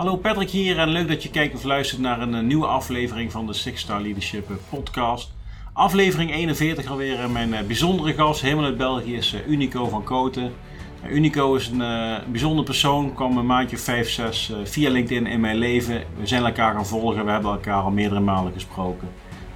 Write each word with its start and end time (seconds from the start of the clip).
Hallo 0.00 0.16
Patrick 0.16 0.50
hier 0.50 0.78
en 0.78 0.88
leuk 0.88 1.08
dat 1.08 1.22
je 1.22 1.30
kijkt 1.30 1.54
of 1.54 1.64
luistert 1.64 2.00
naar 2.00 2.20
een, 2.20 2.34
eh, 2.34 2.40
nieuwe 2.42 2.66
aflevering 2.66 3.32
van 3.32 3.46
de 3.46 3.52
Six 3.52 3.80
Star 3.80 4.00
Leadership 4.00 4.50
eh, 4.50 4.56
podcast. 4.68 5.32
Aflevering 5.72 6.34
41 6.34 6.90
alweer. 6.90 7.30
Mijn 7.30 7.54
eh, 7.54 7.66
bijzondere 7.66 8.14
gast, 8.14 8.40
helemaal 8.40 8.64
uit 8.64 8.76
België, 8.76 9.16
is 9.16 9.34
Unico 9.48 9.88
van 9.88 10.04
Koten. 10.04 10.52
Unico 11.08 11.54
is 11.54 11.68
een 11.68 11.82
bijzondere 12.30 12.62
persoon, 12.64 13.14
kwam 13.14 13.36
een 13.36 13.46
maandje 13.46 13.78
5, 13.78 14.10
6 14.10 14.52
via 14.64 14.90
LinkedIn 14.90 15.26
in 15.26 15.40
mijn 15.40 15.56
leven. 15.56 16.02
We 16.18 16.26
zijn 16.26 16.44
elkaar 16.44 16.74
gaan 16.74 16.86
volgen, 16.86 17.24
we 17.24 17.30
hebben 17.30 17.50
elkaar 17.50 17.82
al 17.82 17.90
meerdere 17.90 18.20
malen 18.20 18.52
gesproken. 18.52 19.08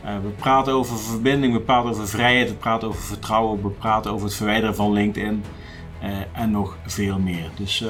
We 0.02 0.28
praten 0.36 0.72
over 0.72 0.98
verbinding, 0.98 1.52
we 1.52 1.60
praten 1.60 1.90
over 1.90 2.08
vrijheid, 2.08 2.48
we 2.48 2.54
praten 2.54 2.88
over 2.88 3.02
vertrouwen, 3.02 3.62
we 3.62 3.68
praten 3.68 4.12
over 4.12 4.26
het 4.26 4.36
verwijderen 4.36 4.74
van 4.74 4.92
LinkedIn 4.92 5.44
en 6.32 6.50
nog 6.50 6.76
veel 6.86 7.18
meer. 7.18 7.50
Dus 7.56 7.84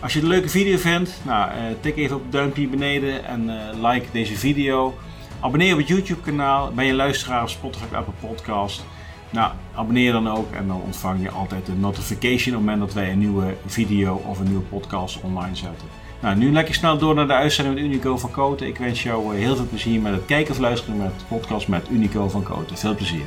als 0.00 0.12
je 0.12 0.18
het 0.18 0.28
een 0.28 0.34
leuke 0.34 0.48
video 0.48 0.78
vindt, 0.78 1.20
nou, 1.24 1.50
eh, 1.50 1.56
tik 1.80 1.96
even 1.96 2.16
op 2.16 2.22
het 2.22 2.32
duimpje 2.32 2.68
beneden 2.68 3.24
en 3.24 3.50
eh, 3.50 3.90
like 3.90 4.06
deze 4.12 4.36
video. 4.36 4.98
Abonneer 5.40 5.72
op 5.72 5.78
het 5.78 5.88
YouTube 5.88 6.20
kanaal. 6.20 6.72
Ben 6.72 6.84
je 6.84 6.94
luisteraar 6.94 7.42
op 7.42 7.48
Spotify 7.48 7.84
of 7.84 7.92
Apple 7.92 8.28
Podcast? 8.28 8.84
Nou, 9.30 9.52
abonneer 9.74 10.12
dan 10.12 10.28
ook 10.28 10.52
en 10.52 10.66
dan 10.66 10.80
ontvang 10.84 11.22
je 11.22 11.30
altijd 11.30 11.66
de 11.66 11.72
notification 11.72 12.54
op 12.54 12.60
het 12.60 12.70
moment 12.70 12.78
dat 12.80 12.92
wij 12.92 13.12
een 13.12 13.18
nieuwe 13.18 13.56
video 13.66 14.22
of 14.26 14.38
een 14.38 14.46
nieuwe 14.46 14.62
podcast 14.62 15.20
online 15.20 15.56
zetten. 15.56 15.88
Nou, 16.20 16.36
nu 16.36 16.52
lekker 16.52 16.74
snel 16.74 16.98
door 16.98 17.14
naar 17.14 17.26
de 17.26 17.32
uitzending 17.32 17.76
met 17.76 17.84
Unico 17.84 18.16
van 18.16 18.30
Koten. 18.30 18.66
Ik 18.66 18.78
wens 18.78 19.02
jou 19.02 19.34
eh, 19.34 19.40
heel 19.40 19.56
veel 19.56 19.66
plezier 19.66 20.00
met 20.00 20.12
het 20.12 20.24
kijken 20.24 20.52
of 20.52 20.58
luisteren 20.58 20.96
met 20.96 21.18
de 21.18 21.24
podcast 21.28 21.68
met 21.68 21.88
Unico 21.90 22.28
van 22.28 22.42
Koten. 22.42 22.76
Veel 22.76 22.94
plezier. 22.94 23.26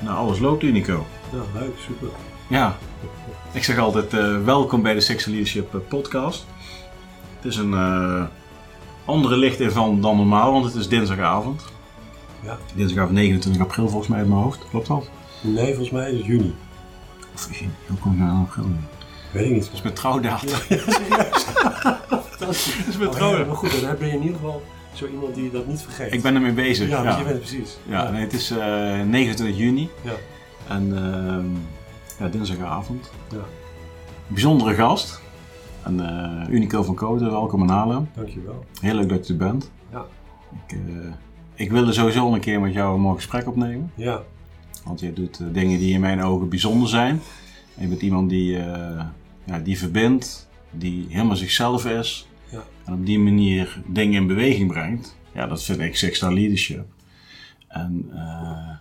Nou, 0.00 0.16
alles 0.16 0.38
loopt 0.38 0.62
Unico. 0.62 1.06
Ja, 1.32 1.60
leuk, 1.60 1.74
super. 1.78 2.08
Ja, 2.46 2.78
ik 3.52 3.64
zeg 3.64 3.78
altijd 3.78 4.14
eh, 4.14 4.44
welkom 4.44 4.82
bij 4.82 4.94
de 4.94 5.00
Sexual 5.00 5.30
Leadership 5.34 5.74
eh, 5.74 5.80
podcast. 5.88 6.46
Het 7.36 7.52
is 7.52 7.56
een 7.56 7.74
eh, 7.74 8.24
andere 9.04 9.36
licht 9.36 9.60
in 9.60 9.70
van 9.70 10.00
dan 10.00 10.16
normaal, 10.16 10.52
want 10.52 10.64
het 10.64 10.74
is 10.74 10.88
dinsdagavond. 10.88 11.62
Ja. 12.42 12.58
Dinsdagavond 12.74 13.14
29 13.16 13.62
april 13.62 13.88
volgens 13.88 14.08
mij 14.08 14.18
uit 14.18 14.28
mijn 14.28 14.40
hoofd. 14.40 14.68
Klopt 14.70 14.86
dat? 14.86 15.08
Nee, 15.40 15.66
volgens 15.66 15.90
mij 15.90 16.10
is 16.10 16.16
het 16.16 16.26
juni. 16.26 16.54
Of 17.34 17.58
juni, 17.58 17.70
hoe 17.86 17.98
kom 17.98 18.12
ik 18.12 18.18
nou 18.18 18.30
aan 18.30 18.40
april? 18.48 18.66
Weet 19.32 19.44
ik 19.44 19.50
niet. 19.52 19.64
Dat 19.64 19.72
is 19.72 19.82
mijn 19.82 19.94
trouwdatum. 19.94 20.48
Dat 22.38 22.50
is 22.88 22.96
mijn 22.98 23.10
Oh, 23.10 23.38
ja, 23.38 23.44
maar 23.44 23.56
goed, 23.56 23.80
dan 23.80 23.96
ben 23.98 24.08
je 24.08 24.14
in 24.14 24.20
ieder 24.22 24.36
geval 24.36 24.62
zo 24.92 25.06
iemand 25.06 25.34
die 25.34 25.50
dat 25.50 25.66
niet 25.66 25.80
vergeet. 25.82 26.12
Ik 26.12 26.22
ben 26.22 26.34
ermee 26.34 26.52
bezig. 26.52 26.88
Ja, 26.88 27.02
Ja, 27.02 27.10
je 27.18 27.24
bent 27.24 27.28
het 27.28 27.38
precies. 27.38 27.76
Ja, 27.86 28.10
nee, 28.10 28.20
het 28.20 28.32
is 28.32 28.50
eh, 28.50 29.00
29 29.00 29.56
juni 29.56 29.90
Ja. 30.02 30.12
en 30.68 30.96
ehm, 30.96 31.44
ja, 32.20 32.28
dinsdagavond. 32.28 33.10
Ja. 33.30 33.44
Bijzondere 34.26 34.74
gast. 34.74 35.20
En, 35.82 36.00
eh, 36.00 36.54
Unico 36.54 36.82
van 36.82 36.94
Koten, 36.94 37.30
welkom 37.30 37.62
in 37.62 37.68
Haarlem. 37.68 38.08
Dankjewel. 38.14 38.64
Heel 38.80 38.94
leuk 38.94 39.08
dat 39.08 39.26
je 39.26 39.32
er 39.32 39.38
bent. 39.38 39.70
Ja. 39.92 40.04
Ik, 40.66 40.72
eh, 40.72 41.12
ik 41.54 41.70
wilde 41.70 41.92
sowieso 41.92 42.32
een 42.32 42.40
keer 42.40 42.60
met 42.60 42.72
jou 42.72 42.94
een 42.94 43.00
mooi 43.00 43.16
gesprek 43.16 43.46
opnemen. 43.46 43.92
Ja, 43.94 44.22
Want 44.84 45.00
je 45.00 45.12
doet 45.12 45.40
eh, 45.40 45.46
dingen 45.52 45.78
die 45.78 45.92
in 45.92 46.00
mijn 46.00 46.22
ogen 46.22 46.48
bijzonder 46.48 46.88
zijn. 46.88 47.20
En 47.76 47.82
je 47.82 47.88
bent 47.88 48.02
iemand 48.02 48.30
die, 48.30 48.50
ja, 49.44 49.58
die 49.62 49.78
verbindt, 49.78 50.48
die 50.70 51.06
helemaal 51.08 51.36
zichzelf 51.36 51.86
is. 51.86 52.28
Ja. 52.50 52.62
En 52.84 52.92
op 52.92 53.06
die 53.06 53.18
manier 53.18 53.82
dingen 53.86 54.20
in 54.20 54.26
beweging 54.26 54.68
brengt. 54.68 55.16
Ja, 55.32 55.46
dat 55.46 55.62
vind 55.62 55.80
ik 55.80 55.96
sexual 55.96 56.32
leadership. 56.32 56.86
En 57.70 58.10
eh, 58.12 58.76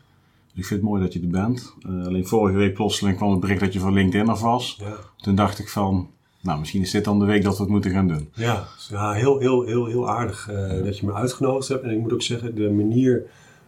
ik 0.60 0.66
vind 0.66 0.80
het 0.80 0.90
mooi 0.90 1.02
dat 1.02 1.14
je 1.14 1.22
er 1.22 1.28
bent. 1.28 1.74
Eh, 1.82 2.06
alleen 2.06 2.28
vorige 2.28 2.58
week 2.58 2.74
plotseling 2.74 3.18
kwam 3.18 3.32
het 3.32 3.40
bericht 3.40 3.60
dat 3.60 3.74
je 3.74 3.80
van 3.80 3.94
LinkedIn 3.94 4.30
af 4.30 4.42
was. 4.42 4.78
ja. 4.80 4.96
Toen 5.18 5.36
dacht 5.36 5.60
ik 5.60 5.70
van, 5.70 6.10
nou 6.42 6.60
misschien 6.60 6.82
is 6.82 6.92
dit 6.92 7.04
dan 7.04 7.20
de 7.20 7.26
week 7.26 7.44
dat 7.44 7.58
we 7.58 7.64
het 7.64 7.72
moeten 7.72 7.92
gaan 7.92 8.08
doen. 8.08 8.30
Ja, 8.34 8.68
ja 8.90 9.12
heel, 9.12 9.40
heel, 9.40 9.64
heel, 9.64 9.86
heel 9.86 10.10
aardig 10.10 10.50
eh, 10.50 10.84
dat 10.84 10.98
je 10.98 11.06
me 11.06 11.14
uitgenodigd 11.14 11.68
hebt. 11.68 11.84
En 11.84 11.92
ik 11.92 12.00
moet 12.00 12.14
ook 12.14 12.22
zeggen, 12.22 12.56
de 12.56 12.70
manier 12.70 13.24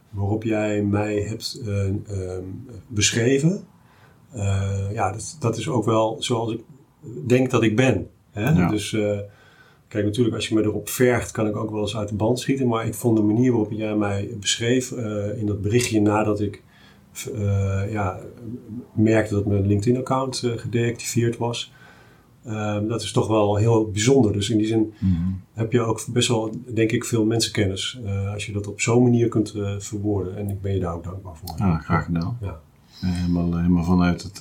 waarop 0.09 0.43
jij 0.43 0.83
mij 0.83 1.15
hebt 1.15 1.61
eh, 1.65 1.87
ehm, 1.87 2.43
beschreven, 2.87 3.63
ja, 4.93 5.11
dat, 5.11 5.37
dat 5.39 5.57
is 5.57 5.69
ook 5.69 5.85
wel 5.85 6.15
zoals 6.19 6.53
ik 6.53 6.61
denk 7.27 7.49
dat 7.49 7.63
ik 7.63 7.75
ben. 7.75 8.07
Hè? 8.31 8.49
Ja. 8.49 8.69
Dus 8.69 8.89
kijk, 9.87 10.05
natuurlijk, 10.05 10.35
als 10.35 10.47
je 10.47 10.55
me 10.55 10.61
erop 10.61 10.89
vergt, 10.89 11.31
kan 11.31 11.47
ik 11.47 11.55
ook 11.55 11.71
wel 11.71 11.81
eens 11.81 11.97
uit 11.97 12.09
de 12.09 12.15
band 12.15 12.39
schieten. 12.39 12.67
Maar 12.67 12.85
ik 12.85 12.93
vond 12.93 13.17
de 13.17 13.23
manier 13.23 13.51
waarop 13.51 13.71
jij 13.71 13.95
mij 13.95 14.29
beschreef 14.39 14.91
in 15.35 15.45
dat 15.45 15.61
berichtje 15.61 16.01
nadat 16.01 16.39
ik 16.39 16.63
eh, 17.33 17.91
ja, 17.91 18.19
merkte 18.93 19.33
dat 19.33 19.45
mijn 19.45 19.67
LinkedIn-account 19.67 20.43
eh, 20.43 20.51
gedeactiveerd 20.57 21.37
was. 21.37 21.71
Ehm, 22.45 22.87
dat 22.87 23.01
is 23.01 23.11
toch 23.11 23.27
wel 23.27 23.55
heel 23.55 23.89
bijzonder. 23.91 24.33
Dus 24.33 24.49
in 24.49 24.57
die 24.57 24.67
zin 24.67 24.93
heb 25.53 25.71
je 25.71 25.81
ook 25.81 26.05
best 26.13 26.27
wel, 26.27 26.55
denk 26.73 26.91
ik, 26.91 27.05
veel 27.05 27.25
mensenkennis. 27.25 27.99
eh, 28.05 28.33
als 28.33 28.45
je 28.45 28.51
dat 28.53 28.67
op 28.67 28.81
zo'n 28.81 29.03
manier 29.03 29.27
kunt 29.27 29.53
verwoorden. 29.77 30.37
En 30.37 30.49
ik 30.49 30.61
ben 30.61 30.73
je 30.73 30.79
daar 30.79 30.93
ook 30.93 31.03
dankbaar 31.03 31.35
voor. 31.35 31.55
Ja, 31.57 31.77
graag 31.77 32.05
gedaan. 32.05 32.37
Ja. 32.41 32.59
Helemaal, 32.99 33.57
helemaal 33.57 33.83
vanuit 33.83 34.23
het, 34.23 34.39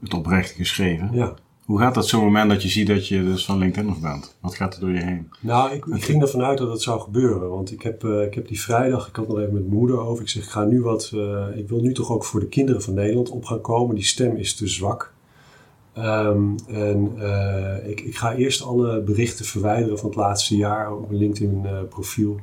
het 0.00 0.14
oprechte 0.14 0.54
geschreven. 0.54 1.10
Ja. 1.12 1.34
Hoe 1.66 1.78
gaat 1.78 1.94
dat 1.94 2.08
zo'n 2.08 2.24
moment 2.24 2.50
dat 2.50 2.62
je 2.62 2.68
ziet 2.68 2.86
dat 2.86 3.08
je 3.08 3.24
dus 3.24 3.44
van 3.44 3.58
LinkedIn 3.58 3.90
af 3.90 4.00
bent? 4.00 4.36
Wat 4.40 4.54
gaat 4.54 4.74
er 4.74 4.80
door 4.80 4.90
je 4.90 5.02
heen? 5.02 5.30
Nou, 5.40 5.72
ik, 5.72 5.86
ik 5.86 6.04
ging 6.04 6.22
ervan 6.22 6.42
uit 6.42 6.58
dat 6.58 6.70
het 6.70 6.82
zou 6.82 7.00
gebeuren. 7.00 7.50
Want 7.50 7.72
ik 7.72 7.82
heb, 7.82 8.04
eh, 8.04 8.22
ik 8.22 8.34
heb 8.34 8.48
die 8.48 8.60
vrijdag, 8.60 9.08
ik 9.08 9.16
had 9.16 9.28
nog 9.28 9.38
even 9.38 9.52
met 9.52 9.66
mijn 9.66 9.78
moeder 9.78 10.00
over. 10.00 10.22
Ik 10.22 10.28
zeg, 10.28 10.42
ik 10.42 10.48
ga 10.48 10.64
nu 10.64 10.82
wat, 10.82 11.10
eh, 11.14 11.46
ik 11.54 11.68
wil 11.68 11.80
nu 11.80 11.92
toch 11.92 12.10
ook 12.10 12.24
voor 12.24 12.40
de 12.40 12.48
kinderen 12.48 12.82
van 12.82 12.94
Nederland 12.94 13.30
op 13.30 13.44
gaan 13.44 13.60
komen. 13.60 13.94
Die 13.94 14.04
stem 14.04 14.36
is 14.36 14.54
te 14.54 14.66
zwak. 14.66 15.14
Ehm, 15.92 16.56
en 16.66 17.12
eh, 17.18 17.90
ik, 17.90 18.00
ik 18.00 18.16
ga 18.16 18.34
eerst 18.34 18.62
alle 18.62 19.02
berichten 19.02 19.44
verwijderen 19.44 19.98
van 19.98 20.08
het 20.08 20.18
laatste 20.18 20.56
jaar 20.56 20.92
op 20.92 21.08
mijn 21.08 21.20
LinkedIn 21.20 21.66
profiel. 21.88 22.40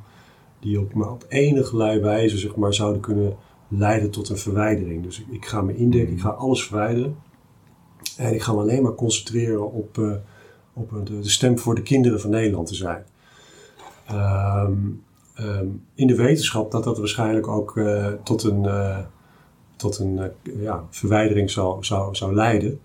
Die 0.59 0.79
op, 0.79 0.93
maar 0.93 1.11
op 1.11 1.25
enige 1.27 1.99
wijze 2.01 2.37
zeg 2.37 2.55
maar, 2.55 2.73
zouden 2.73 3.01
kunnen 3.01 3.35
leiden 3.67 4.11
tot 4.11 4.29
een 4.29 4.37
verwijdering. 4.37 5.03
Dus 5.03 5.19
ik, 5.19 5.25
ik 5.31 5.45
ga 5.45 5.61
me 5.61 5.75
indekken, 5.75 6.13
ik 6.13 6.21
ga 6.21 6.29
alles 6.29 6.63
verwijderen. 6.63 7.15
En 8.17 8.33
ik 8.33 8.41
ga 8.41 8.53
me 8.53 8.59
alleen 8.59 8.83
maar 8.83 8.95
concentreren 8.95 9.71
op, 9.71 9.97
eh, 9.97 10.11
op 10.73 11.05
de, 11.05 11.19
de 11.19 11.29
stem 11.29 11.59
voor 11.59 11.75
de 11.75 11.81
kinderen 11.81 12.21
van 12.21 12.29
Nederland 12.29 12.67
te 12.67 12.75
zijn. 12.75 13.03
Ehm, 14.07 14.73
ehm, 15.35 15.65
in 15.95 16.07
de 16.07 16.15
wetenschap 16.15 16.71
dat 16.71 16.83
dat 16.83 16.97
waarschijnlijk 16.97 17.47
ook 17.47 17.77
eh, 17.77 18.07
tot 18.23 18.43
een, 18.43 18.65
eh, 18.65 18.99
tot 19.75 19.99
een 19.99 20.19
ja, 20.59 20.83
verwijdering 20.89 21.51
zou, 21.51 21.83
zou, 21.83 22.15
zou 22.15 22.33
leiden. 22.33 22.79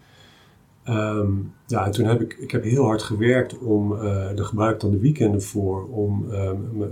Ehm, 0.84 1.30
ja, 1.66 1.84
en 1.84 1.90
toen 1.90 2.06
heb 2.06 2.20
ik, 2.20 2.32
ik 2.32 2.50
heb 2.50 2.62
heel 2.62 2.84
hard 2.84 3.02
gewerkt 3.02 3.58
om, 3.58 3.98
daar 4.34 4.44
gebruik 4.44 4.74
ik 4.74 4.80
dan 4.80 4.90
de 4.90 4.98
weekenden 4.98 5.42
voor, 5.42 5.88
om 5.88 6.26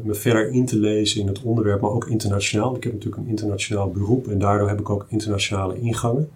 me, 0.05 0.15
verder 0.15 0.51
in 0.51 0.67
te 0.67 0.77
lezen 0.77 1.21
in 1.21 1.27
het 1.27 1.43
onderwerp, 1.43 1.81
maar 1.81 1.91
ook 1.91 2.07
internationaal. 2.07 2.77
Ik 2.77 2.83
heb 2.83 2.93
natuurlijk 2.93 3.23
een 3.23 3.29
internationaal 3.29 3.91
beroep 3.91 4.29
en 4.29 4.39
daardoor 4.39 4.69
heb 4.69 4.81
ik 4.81 4.91
ook 4.91 5.07
internationale 5.09 5.81
ingangen. 5.81 6.31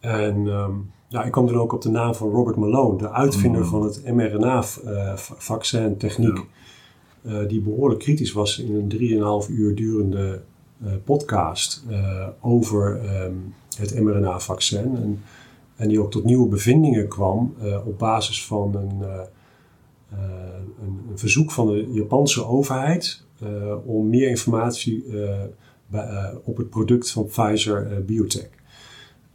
En 0.00 0.46
ja, 1.08 1.24
ik 1.24 1.32
kwam 1.32 1.46
dan 1.46 1.56
ook 1.56 1.72
op 1.72 1.82
de 1.82 1.90
naam 1.90 2.14
van 2.14 2.30
Robert 2.30 2.56
Malone, 2.56 2.98
de 2.98 3.10
uitvinder 3.10 3.60
Mm. 3.60 3.66
van 3.66 3.82
het 3.82 4.04
mRNA-vaccin-techniek, 4.14 6.38
eh, 7.22 7.48
die 7.48 7.60
behoorlijk 7.60 8.00
kritisch 8.00 8.32
was 8.32 8.58
in 8.58 8.74
een 8.74 8.88
3,5 8.88 9.48
uur 9.48 9.74
durende 9.74 10.40
eh, 10.84 10.92
podcast 11.04 11.84
eh, 11.88 12.26
over 12.40 13.00
ehm, 13.00 13.32
het 13.76 14.00
mRNA-vaccin. 14.00 14.96
En, 14.96 15.22
en 15.76 15.88
die 15.88 16.00
ook 16.00 16.10
tot 16.10 16.24
nieuwe 16.24 16.48
bevindingen 16.48 17.08
kwam 17.08 17.54
op 17.86 17.98
basis 17.98 18.46
van 18.46 18.74
een, 18.76 19.02
een, 20.82 21.00
een 21.10 21.18
verzoek 21.18 21.50
van 21.50 21.66
de 21.66 21.88
Japanse 21.92 22.46
overheid 22.46 23.24
om 23.84 24.08
meer 24.08 24.28
informatie 24.28 25.04
bij- 25.86 26.32
op 26.44 26.56
het 26.56 26.70
product 26.70 27.10
van 27.10 27.26
Pfizer 27.26 28.04
Biotech. 28.04 28.48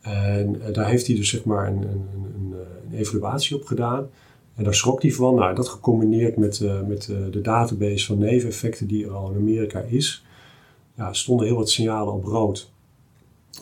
En 0.02 0.62
eh, 0.62 0.74
daar 0.74 0.88
heeft 0.88 1.08
hij 1.08 1.16
dus 1.16 1.30
zeg 1.30 1.44
maar 1.44 1.68
een, 1.68 1.82
een, 1.82 2.08
een, 2.14 2.34
een, 2.36 2.54
eh, 2.54 2.92
een 2.92 2.98
evaluatie 2.98 3.56
op 3.56 3.66
gedaan. 3.66 4.10
En 4.56 4.64
daar 4.64 4.76
schrok 4.76 5.02
hij 5.02 5.12
van. 5.12 5.36
Nou, 5.36 5.56
dat 5.56 5.68
gecombineerd 5.68 6.38
met, 6.38 6.60
eh, 6.62 6.82
met 6.82 7.06
de 7.32 7.42
database 7.42 8.06
van 8.06 8.18
neveneffecten 8.18 8.88
die 8.88 9.06
er 9.06 9.12
al 9.12 9.32
in 9.32 9.38
Amerika 9.38 9.80
is, 9.80 10.26
ja, 10.96 11.14
stonden 11.14 11.46
heel 11.46 11.56
wat 11.56 11.70
signalen 11.70 12.14
op 12.14 12.24
rood. 12.24 12.72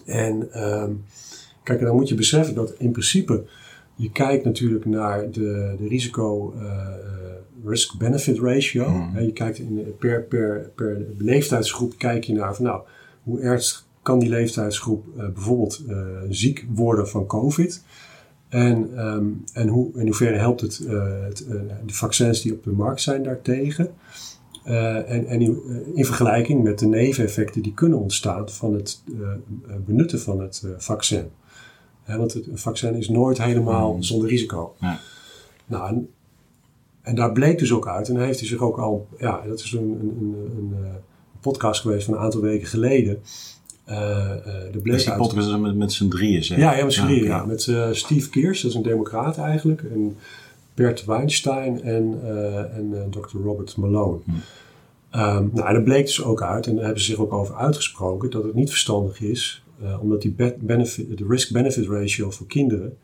En 0.05 0.51
ehm, 0.51 0.91
kijk, 1.63 1.79
dan 1.81 1.95
moet 1.95 2.09
je 2.09 2.15
beseffen 2.15 2.55
dat 2.55 2.73
in 2.77 2.91
principe 2.91 3.45
je 3.95 4.11
kijkt 4.11 4.45
natuurlijk 4.45 4.85
naar 4.85 5.31
de, 5.31 5.75
de 5.79 5.87
risico 5.87 6.53
risk-benefit 7.65 8.39
ratio. 8.39 9.09
Hè, 9.13 9.19
Je 9.19 9.33
kijkt 9.33 9.57
in, 9.57 9.95
per, 9.99 10.23
per, 10.23 10.71
per 10.75 11.05
leeftijdsgroep 11.17 11.97
kijk 11.97 12.23
je 12.23 12.33
naar 12.33 12.55
van 12.55 12.65
nou, 12.65 12.81
hoe 13.23 13.39
ernstig 13.39 13.87
kan 14.01 14.19
die 14.19 14.29
leeftijdsgroep 14.29 15.05
eh, 15.17 15.27
bijvoorbeeld 15.29 15.83
eh, 15.87 15.97
ziek 16.29 16.65
worden 16.73 17.07
van 17.07 17.25
COVID. 17.25 17.83
En, 18.47 18.97
ehm, 18.97 19.27
en 19.53 19.67
hoe, 19.67 19.91
in 19.93 20.05
hoeverre 20.05 20.37
helpt 20.37 20.61
het, 20.61 20.79
eh, 20.87 21.23
het, 21.23 21.45
de 21.85 21.93
vaccins 21.93 22.41
die 22.41 22.53
op 22.53 22.63
de 22.63 22.71
markt 22.71 23.01
zijn 23.01 23.23
daartegen. 23.23 23.91
En 24.63 25.25
en 25.27 25.41
in, 25.41 25.61
in 25.95 26.05
vergelijking 26.05 26.63
met 26.63 26.79
de 26.79 26.85
neveneffecten 26.85 27.61
die 27.61 27.73
kunnen 27.73 27.99
ontstaan 27.99 28.49
van 28.49 28.73
het 28.73 29.03
benutten 29.85 30.19
van 30.19 30.41
het 30.41 30.65
vaccin. 30.77 31.29
Hè, 32.03 32.17
want 32.17 32.33
het 32.33 32.47
vaccin 32.53 32.95
is 32.95 33.09
nooit 33.09 33.37
helemaal 33.37 33.93
Mm. 33.93 34.03
zonder 34.03 34.29
risico. 34.29 34.75
Ja. 34.79 34.99
Nou, 35.65 35.87
en 35.87 36.09
En 37.01 37.15
daar 37.15 37.31
bleek 37.31 37.59
dus 37.59 37.73
ook 37.73 37.87
uit, 37.87 38.07
en 38.07 38.13
daar 38.13 38.25
heeft 38.25 38.39
hij 38.39 38.47
zich 38.47 38.61
ook 38.61 38.77
al, 38.77 39.07
ja, 39.17 39.41
dat 39.47 39.59
is 39.59 39.71
een, 39.71 39.97
een, 40.01 40.35
een, 40.57 40.73
een 40.83 41.01
podcast 41.41 41.81
geweest 41.81 42.05
van 42.05 42.13
een 42.13 42.19
aantal 42.19 42.41
weken 42.41 42.67
geleden. 42.67 43.21
Uh, 43.89 43.97
uh, 43.97 44.53
de 44.71 44.79
dus 44.83 45.05
die 45.05 45.15
podcast 45.15 45.57
met, 45.57 45.75
met 45.75 45.91
z'n 45.91 46.07
drieën, 46.07 46.43
zeg. 46.43 46.57
Ja, 46.57 46.77
ja, 46.77 46.83
met 46.83 46.93
z'n 46.93 47.05
drieën, 47.05 47.23
ja. 47.23 47.45
Met 47.45 47.65
uh, 47.65 47.87
Steve 47.91 48.29
Keers, 48.29 48.61
dat 48.61 48.71
is 48.71 48.77
een 48.77 48.83
democraat 48.83 49.37
eigenlijk. 49.37 49.81
En 49.81 50.17
Bert 50.73 51.05
Weinstein 51.05 51.81
en, 51.81 52.19
en 52.73 53.07
Dr. 53.09 53.37
Robert 53.37 53.77
Malone. 53.77 54.19
Hm. 54.25 54.31
Um, 54.31 55.49
nou, 55.53 55.67
en 55.67 55.73
dat 55.73 55.83
bleek 55.83 56.05
dus 56.05 56.23
ook 56.23 56.41
uit, 56.41 56.67
en 56.67 56.75
daar 56.75 56.83
hebben 56.83 57.01
ze 57.01 57.11
zich 57.11 57.19
ook 57.19 57.33
over 57.33 57.55
uitgesproken, 57.55 58.29
dat 58.29 58.43
het 58.43 58.53
niet 58.53 58.69
verstandig 58.69 59.21
is, 59.21 59.63
omdat 59.99 60.21
die 60.21 60.35
benefit, 60.59 61.17
de 61.17 61.25
risk-benefit 61.27 61.87
ratio 61.87 62.31
voor 62.31 62.47
kinderen 62.47 62.97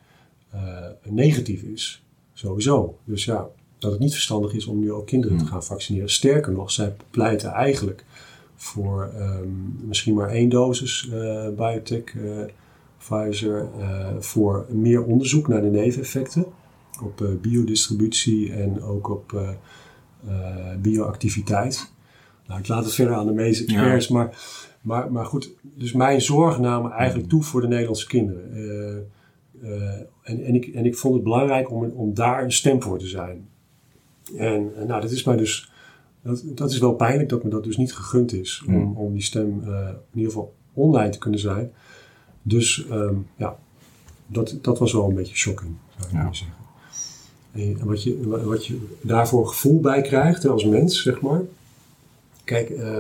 negatief 1.04 1.62
is. 1.62 2.04
Sowieso. 2.34 2.98
Dus 3.04 3.26
ja, 3.26 3.48
dat 3.80 3.92
het 3.92 4.00
niet 4.00 4.14
verstandig 4.14 4.54
is 4.54 4.66
om 4.66 4.80
nu 4.80 4.92
ook 4.92 5.08
kinderen 5.08 5.38
te 5.38 5.44
hm. 5.44 5.50
gaan 5.50 5.64
vaccineren. 5.64 6.10
Sterker 6.10 6.52
nog, 6.52 6.72
zij 6.72 6.96
pleiten 7.10 7.52
eigenlijk 7.52 8.04
voor 8.56 9.14
um, 9.20 9.80
misschien 9.82 10.14
maar 10.14 10.30
één 10.30 10.50
dosis 10.50 11.10
uh, 11.14 11.50
biotech, 11.50 12.14
uh, 12.14 12.44
Pfizer, 12.98 13.68
uh, 13.80 14.08
voor 14.20 14.66
meer 14.70 15.04
onderzoek 15.04 15.48
naar 15.48 15.62
de 15.62 15.70
neveneffecten 15.70 16.46
op 17.04 17.38
biodistributie 17.42 18.54
en 18.54 18.82
ook 18.82 19.10
op 19.10 19.56
bioactiviteit. 20.82 21.92
Nou, 22.48 22.60
ik 22.60 22.68
laat 22.68 22.84
het 22.84 22.94
verder 22.94 23.16
aan 23.16 23.26
de 23.26 23.34
meeste 23.34 23.64
experts, 23.64 24.08
maar, 24.08 24.38
maar, 24.82 25.12
maar 25.12 25.26
goed, 25.26 25.54
dus 25.62 25.94
mijn 25.94 26.22
zorg 26.22 26.60
namen 26.60 26.92
eigenlijk 26.92 27.30
toe 27.30 27.44
voor 27.44 27.62
de 27.62 27.68
Nederlandse 27.68 28.08
kinderen. 28.08 28.52
en, 30.24 30.44
en, 30.44 30.56
ik, 30.56 30.66
en 30.66 30.86
ik 30.86 30.98
vond 30.98 31.14
het 31.14 31.24
belangrijk 31.24 31.72
om, 31.72 31.84
om 31.86 32.14
daar 32.14 32.44
een 32.44 32.52
stem 32.52 32.82
voor 32.82 33.00
te 33.00 33.08
zijn. 33.08 33.48
En 34.38 34.72
nou, 34.88 35.02
dat 35.02 35.12
is 35.12 35.24
mij 35.24 35.38
dus 35.38 35.72
dat, 36.26 36.44
dat 36.46 36.72
is 36.72 36.78
wel 36.78 36.94
pijnlijk 36.94 37.30
dat 37.30 37.44
me 37.44 37.50
dat 37.50 37.64
dus 37.64 37.78
niet 37.78 37.94
gegund 37.94 38.34
is. 38.34 38.64
Om, 38.68 38.74
hmm. 38.74 38.98
om 38.98 39.14
die 39.14 39.22
stem 39.22 39.62
uh, 39.64 39.78
in 40.12 40.18
ieder 40.20 40.32
geval 40.32 40.54
online 40.74 41.10
te 41.10 41.18
kunnen 41.18 41.40
zijn. 41.40 41.72
Dus 42.42 42.86
um, 42.92 43.28
ja, 43.36 43.58
dat, 44.28 44.58
dat 44.62 44.80
was 44.80 44.94
wel 44.94 45.10
een 45.10 45.16
beetje 45.16 45.36
shocking, 45.36 45.72
zou 45.98 46.08
ik 46.08 46.14
ja. 46.14 46.34
zeggen. 46.34 46.58
En 47.52 47.86
wat 47.86 48.04
je, 48.04 48.28
wat 48.44 48.66
je 48.66 48.88
daarvoor 49.02 49.48
gevoel 49.48 49.80
bij 49.80 50.02
krijgt 50.02 50.48
als 50.48 50.66
mens, 50.66 51.02
zeg 51.02 51.22
maar. 51.22 51.42
Kijk, 52.44 52.70
uh, 52.70 52.98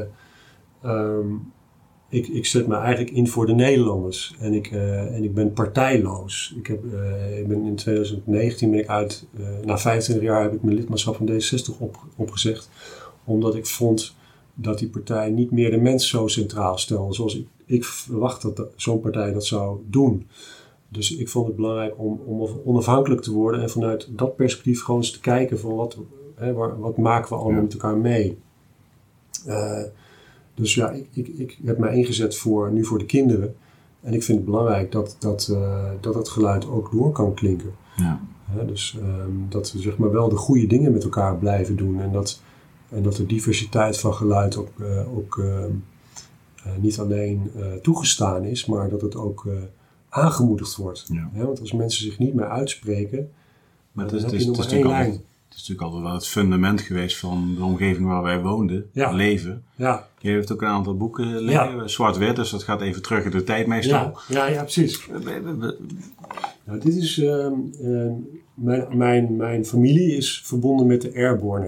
um, 0.86 1.52
ik, 2.10 2.28
ik 2.28 2.46
zet 2.46 2.68
me 2.68 2.76
eigenlijk 2.76 3.16
in 3.16 3.28
voor 3.28 3.46
de 3.46 3.54
Nederlanders. 3.54 4.36
En 4.40 4.54
ik, 4.54 4.72
uh, 4.72 5.16
en 5.16 5.24
ik 5.24 5.34
ben 5.34 5.54
partijloos. 5.54 6.54
Ik, 6.58 6.68
heb, 6.68 6.84
uh, 6.84 7.40
ik 7.40 7.48
ben 7.48 7.66
in 7.66 7.76
2019 7.76 8.72
ben 8.72 8.80
ik 8.80 8.88
uit, 8.88 9.26
na 9.64 9.78
25 9.78 10.26
jaar 10.26 10.42
heb 10.42 10.54
ik 10.54 10.64
mijn 10.64 10.76
lidmaatschap 10.76 11.16
van 11.16 11.30
D66 11.30 11.78
op, 11.78 11.98
opgezegd 12.16 12.70
omdat 13.26 13.56
ik 13.56 13.66
vond 13.66 14.16
dat 14.54 14.80
die 14.80 14.90
partij 14.90 15.30
niet 15.30 15.52
meer 15.52 15.72
de 15.72 15.78
mens 15.78 16.10
zo 16.10 16.28
centraal 16.28 16.78
stelde. 16.78 17.14
Zoals 17.14 17.36
ik, 17.36 17.48
ik 17.66 17.84
verwacht 17.84 18.42
dat 18.42 18.68
zo'n 18.76 19.00
partij 19.00 19.34
dat 19.34 19.46
zou 19.46 19.80
doen. 19.90 20.28
Dus 20.90 21.16
ik 21.16 21.30
vond 21.30 21.48
het 21.48 21.56
belangrijk 21.56 21.94
om, 21.98 22.20
om 22.26 22.50
onafhankelijk 22.66 23.22
te 23.22 23.32
worden 23.32 23.62
en 23.62 23.70
vanuit 23.70 24.08
dat 24.10 24.36
perspectief 24.36 24.84
gewoon 24.84 25.02
eens 25.02 25.12
te 25.12 25.20
kijken 25.20 25.60
van 25.60 25.76
wat, 25.76 25.98
hè, 26.36 26.54
wat 26.54 26.98
maken 26.98 27.30
we 27.30 27.36
allemaal 27.36 27.62
met 27.62 27.74
elkaar 27.74 27.98
mee. 27.98 28.38
Uh, 29.48 29.82
dus 30.54 30.76
ja, 30.76 30.92
ik, 30.92 31.08
ik, 31.12 31.28
ik 31.28 31.58
heb 31.64 31.78
mij 31.78 31.96
ingezet 31.96 32.38
voor, 32.38 32.72
nu 32.72 32.86
voor 32.86 33.00
de 33.00 33.06
kinderen. 33.06 33.56
En 34.02 34.14
ik 34.14 34.24
vind 34.24 34.38
het 34.38 34.48
belangrijk 34.48 34.92
dat, 34.92 35.16
dat, 35.20 35.50
uh, 35.52 35.90
dat 36.02 36.16
het 36.16 36.30
geluid 36.30 36.68
ook 36.68 36.92
door 36.92 37.12
kan 37.12 37.34
klinken. 37.34 37.72
Ja. 37.96 38.20
dus 38.66 38.98
um, 39.02 39.46
dat 39.50 39.72
we 39.72 39.80
zeg 39.80 39.98
maar 39.98 40.12
wel 40.12 40.30
de 40.30 40.36
goede 40.36 40.68
dingen 40.68 40.92
met 40.92 41.04
elkaar 41.04 41.38
blijven 41.38 41.76
doen. 41.76 42.02
En 42.02 42.12
dat, 42.12 42.42
en 42.90 43.04
dat 43.04 43.16
de 43.16 43.26
diversiteit 43.26 44.00
van 44.00 44.14
geluid 44.14 44.58
ook, 44.58 44.72
uh, 44.80 45.18
ook 45.18 45.36
uh, 45.36 45.64
niet 46.80 47.00
alleen 47.00 47.52
toegestaan 47.82 48.44
is, 48.44 48.66
maar 48.66 48.90
dat 48.90 49.02
het 49.02 49.16
ook 49.16 49.48
aangemoedigd 50.10 50.76
wordt. 50.76 51.06
Ja. 51.08 51.30
want 51.34 51.60
als 51.60 51.72
mensen 51.74 52.04
zich 52.04 52.18
niet 52.18 52.34
meer 52.34 52.50
uitspreken, 52.50 53.32
maar 53.92 54.08
dan 54.08 54.16
is, 54.16 54.22
heb 54.22 54.34
je 54.34 54.46
nog 54.46 54.58
maar 54.58 54.68
één 54.68 54.88
lijn. 54.88 55.22
Het 55.48 55.58
is 55.64 55.70
natuurlijk 55.70 55.82
altijd 55.82 56.04
wel 56.04 56.14
het 56.14 56.28
fundament 56.28 56.82
geweest 56.82 57.18
van 57.18 57.56
de 57.58 57.64
omgeving 57.64 58.08
waar 58.08 58.24
wij 58.24 58.42
woonden, 58.42 58.90
ja. 58.92 59.12
leven. 59.12 59.64
Ja. 59.76 60.08
Je 60.20 60.30
heeft 60.30 60.52
ook 60.52 60.62
een 60.62 60.68
aantal 60.68 60.98
boeken 60.98 61.40
liggen, 61.40 61.90
zwart-wit, 61.90 62.36
dus 62.36 62.50
dat 62.50 62.64
gaat 62.64 62.82
even 62.82 63.02
terug 63.02 63.26
in 63.26 63.32
de 63.32 63.44
tijd 63.44 63.68
meestal. 63.68 64.20
Ja, 64.28 64.46
ja, 64.46 64.46
ja 64.46 64.62
precies. 64.62 65.08
Nou, 66.66 66.80
dit 66.80 66.96
is, 66.96 67.18
uh, 67.18 67.48
uh, 67.82 68.12
mijn, 68.54 68.98
mijn, 68.98 69.36
mijn 69.36 69.66
familie 69.66 70.16
is 70.16 70.42
verbonden 70.46 70.88
met 70.88 71.02
de 71.02 71.14
airborne 71.16 71.66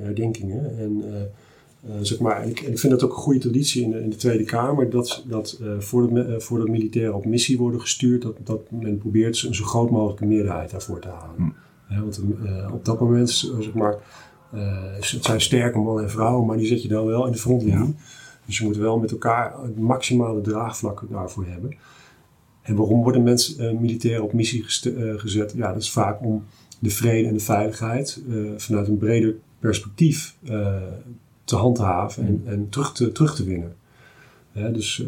herdenkingen. 0.00 0.78
En, 0.78 1.04
uh, 1.04 1.94
zeg 2.00 2.18
maar, 2.18 2.46
ik, 2.48 2.60
ik, 2.60 2.78
vind 2.78 2.92
dat 2.92 3.02
ook 3.02 3.10
een 3.10 3.22
goede 3.22 3.38
traditie 3.40 3.82
in 3.82 3.90
de, 3.90 4.00
in 4.00 4.10
de 4.10 4.16
Tweede 4.16 4.44
Kamer, 4.44 4.90
dat, 4.90 5.24
dat 5.26 5.60
voordat, 5.78 6.42
voordat 6.44 6.68
militairen 6.68 7.14
op 7.14 7.24
missie 7.24 7.58
worden 7.58 7.80
gestuurd, 7.80 8.22
dat, 8.22 8.36
dat 8.44 8.70
men 8.70 8.98
probeert 8.98 9.42
een 9.42 9.54
zo 9.54 9.64
groot 9.64 9.90
mogelijke 9.90 10.26
meerderheid 10.26 10.70
daarvoor 10.70 11.00
te 11.00 11.08
halen. 11.08 11.34
Hm 11.36 11.48
want 11.98 12.22
uh, 12.44 12.72
op 12.72 12.84
dat 12.84 13.00
moment, 13.00 13.30
zeg 13.60 13.72
maar, 13.74 13.94
uh, 14.54 14.60
het 14.92 15.24
zijn 15.24 15.40
sterke 15.40 15.78
mannen 15.78 16.04
en 16.04 16.10
vrouwen, 16.10 16.46
maar 16.46 16.56
die 16.56 16.66
zet 16.66 16.82
je 16.82 16.88
dan 16.88 17.06
wel 17.06 17.26
in 17.26 17.32
de 17.32 17.38
frontlinie. 17.38 17.94
Dus 18.46 18.58
je 18.58 18.64
moet 18.64 18.76
wel 18.76 18.98
met 18.98 19.10
elkaar 19.10 19.62
het 19.62 19.78
maximale 19.78 20.40
draagvlak 20.40 21.02
daarvoor 21.10 21.46
hebben. 21.46 21.76
En 22.62 22.76
waarom 22.76 23.02
worden 23.02 23.22
mensen 23.22 23.74
uh, 23.74 23.80
militair 23.80 24.22
op 24.22 24.32
missie 24.32 24.64
gezet? 25.16 25.52
Ja, 25.56 25.72
dat 25.72 25.82
is 25.82 25.90
vaak 25.90 26.20
om 26.20 26.44
de 26.78 26.90
vrede 26.90 27.28
en 27.28 27.34
de 27.34 27.40
veiligheid 27.40 28.22
vanuit 28.56 28.88
een 28.88 28.98
breder 28.98 29.34
perspectief 29.58 30.36
te 31.44 31.56
handhaven 31.56 32.26
en, 32.26 32.42
en, 32.44 32.68
terug, 32.68 32.92
te, 32.92 33.12
terug 33.12 33.34
te 33.34 33.44
winnen. 33.44 33.76
dus, 34.52 35.02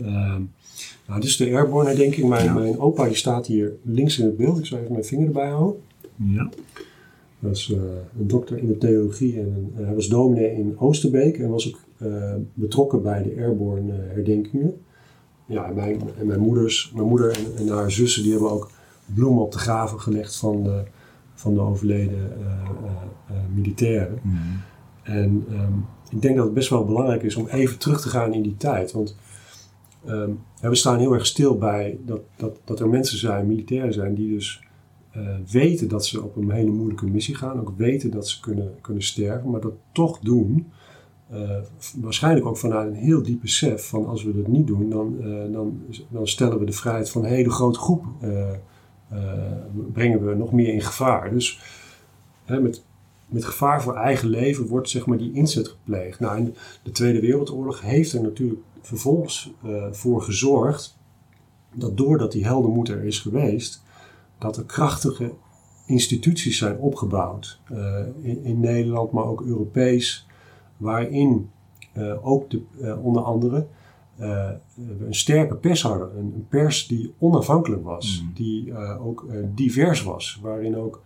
nou, 1.06 1.20
dit 1.20 1.25
is 1.25 1.37
de 1.37 1.55
airborne 1.55 1.88
herdenking. 1.88 2.28
Mijn, 2.28 2.55
mijn 2.55 2.78
opa 2.78 3.06
die 3.06 3.17
staat 3.17 3.46
hier 3.46 3.73
links 3.82 4.19
in 4.19 4.25
het 4.25 4.37
beeld. 4.37 4.58
Ik 4.58 4.67
zal 4.67 4.78
even 4.78 4.93
mijn 4.93 5.05
vinger 5.05 5.26
erbij 5.26 5.49
houden. 5.49 5.81
Ja. 6.25 6.49
Hij 7.39 7.51
was 7.51 7.71
uh, 7.71 7.79
een 8.19 8.26
dokter 8.26 8.59
in 8.59 8.67
de 8.67 8.79
theologie 8.79 9.38
en 9.38 9.71
hij 9.75 9.95
was 9.95 10.09
dominee 10.09 10.52
in 10.52 10.79
Oosterbeek 10.79 11.38
en 11.38 11.49
was 11.49 11.75
ook 11.75 11.81
uh, 12.07 12.35
betrokken 12.55 13.02
bij 13.02 13.23
de 13.23 13.35
airborne 13.37 13.93
herdenkingen. 13.93 14.75
Ja, 15.47 15.69
en 15.69 15.75
mijn, 15.75 16.00
en 16.19 16.26
mijn, 16.26 16.41
moeders, 16.41 16.93
mijn 16.95 17.09
moeder 17.09 17.31
en, 17.31 17.57
en, 17.57 17.69
haar 17.69 17.91
zussen 17.91 18.23
die 18.23 18.33
hebben 18.33 18.50
ook 18.50 18.71
bloemen 19.14 19.43
op 19.43 19.52
de 19.52 19.59
graven 19.59 20.00
gelegd 20.00 20.37
van 20.37 20.62
de, 20.62 20.83
van 21.35 21.55
de 21.55 21.61
overleden 21.61 22.33
militairen. 23.55 24.19
Mm 24.23 24.31
-hmm. 24.31 24.61
En 25.02 25.45
um, 25.50 25.85
ik 26.11 26.23
denk 26.23 26.37
dat 26.37 26.45
het 26.45 26.55
best 26.55 26.69
wel 26.69 26.85
belangrijk 26.85 27.23
is 27.23 27.37
om 27.37 27.47
even 27.47 27.79
terug 27.79 28.00
te 28.00 28.09
gaan 28.09 28.35
in 28.35 28.43
die 28.43 28.57
tijd. 28.57 28.93
Want 28.93 29.17
um, 30.09 30.41
we 30.61 30.75
staan 30.75 30.99
heel 30.99 31.12
erg 31.12 31.26
stil 31.26 31.59
bij 31.59 31.99
dat, 32.07 32.21
dat, 32.37 32.61
dat 32.64 32.81
er 32.81 32.88
mensen 32.88 33.19
zijn, 33.19 33.47
militairen 33.47 33.93
zijn, 33.93 34.14
die 34.14 34.35
dus 34.35 34.62
uh, 35.16 35.37
weten 35.50 35.88
dat 35.88 36.07
ze 36.07 36.23
op 36.23 36.37
een 36.37 36.50
hele 36.50 36.71
moeilijke 36.71 37.07
missie 37.07 37.35
gaan, 37.35 37.61
ook 37.61 37.73
weten 37.76 38.11
dat 38.11 38.28
ze 38.28 38.40
kunnen, 38.40 38.75
kunnen 38.81 39.02
sterven, 39.02 39.50
maar 39.50 39.61
dat 39.61 39.75
toch 39.92 40.19
doen. 40.19 40.73
Uh, 41.33 41.59
waarschijnlijk 42.00 42.47
ook 42.47 42.57
vanuit 42.57 42.88
een 42.88 42.95
heel 42.95 43.23
diep 43.23 43.40
besef 43.40 43.88
van 43.88 44.07
als 44.07 44.25
we 44.25 44.37
dat 44.37 44.47
niet 44.47 44.66
doen, 44.66 44.90
dan, 44.90 45.16
uh, 45.21 45.52
dan, 45.52 45.83
dan 46.09 46.28
stellen 46.28 46.59
we 46.59 46.64
de 46.64 46.73
vrijheid 46.73 47.11
van 47.11 47.25
een 47.25 47.31
hele 47.31 47.50
grote 47.50 47.78
groep, 47.78 48.04
brengen 49.92 50.26
we 50.26 50.35
nog 50.35 50.52
meer 50.52 50.73
in 50.73 50.81
gevaar. 50.81 51.31
Dus 51.31 51.61
met, 52.47 52.85
met 53.28 53.45
gevaar 53.45 53.83
voor 53.83 53.97
eigen 53.97 54.28
leven 54.28 54.66
wordt 54.66 54.88
zeg 54.88 55.07
maar 55.07 55.19
die 55.19 55.33
inzet 55.33 55.69
gepleegd. 55.69 56.21
Nou, 56.21 56.52
de 56.83 56.90
Tweede 56.90 57.21
Wereldoorlog 57.21 57.81
heeft 57.81 58.12
er 58.12 58.23
natuurlijk 58.23 58.61
vervolgens 58.81 59.52
voor 59.90 60.23
gezorgd 60.23 60.99
dat 61.75 61.97
doordat 61.97 62.33
die 62.33 62.45
heldenmoed 62.45 62.88
er 62.88 63.04
is 63.04 63.19
geweest, 63.19 63.82
dat 64.42 64.56
er 64.56 64.64
krachtige 64.64 65.32
instituties 65.87 66.58
zijn 66.58 66.78
opgebouwd 66.78 67.61
uh, 67.72 67.99
in, 68.20 68.44
in, 68.44 68.61
Nederland, 68.61 69.12
maar 69.12 69.25
ook 69.25 69.42
Europees, 69.42 70.26
waarin 70.76 71.50
uh, 71.94 72.26
ook 72.26 72.50
de, 72.50 72.62
uh, 72.80 73.04
onder 73.04 73.22
andere 73.22 73.66
een 75.06 75.14
sterke 75.14 75.54
pers 75.56 75.82
hadden. 75.82 76.18
Een, 76.18 76.32
een 76.34 76.46
pers 76.49 76.87
die 76.87 77.14
onafhankelijk 77.18 77.84
was, 77.84 78.22
mm. 78.22 78.30
die 78.34 78.75
ook 78.99 79.26
divers 79.54 80.02
was, 80.02 80.38
waarin 80.42 80.76
ook 80.76 81.02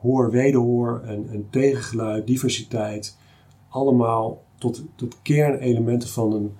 hoor, 0.00 0.30
wederhoor 0.30 1.00
en, 1.00 1.28
en 1.28 1.46
tegengeluid, 1.50 2.26
diversiteit, 2.26 3.16
allemaal 3.68 4.42
tot, 4.58 4.84
tot 4.94 5.22
kernelementen 5.22 6.08
van 6.08 6.32
een 6.32 6.52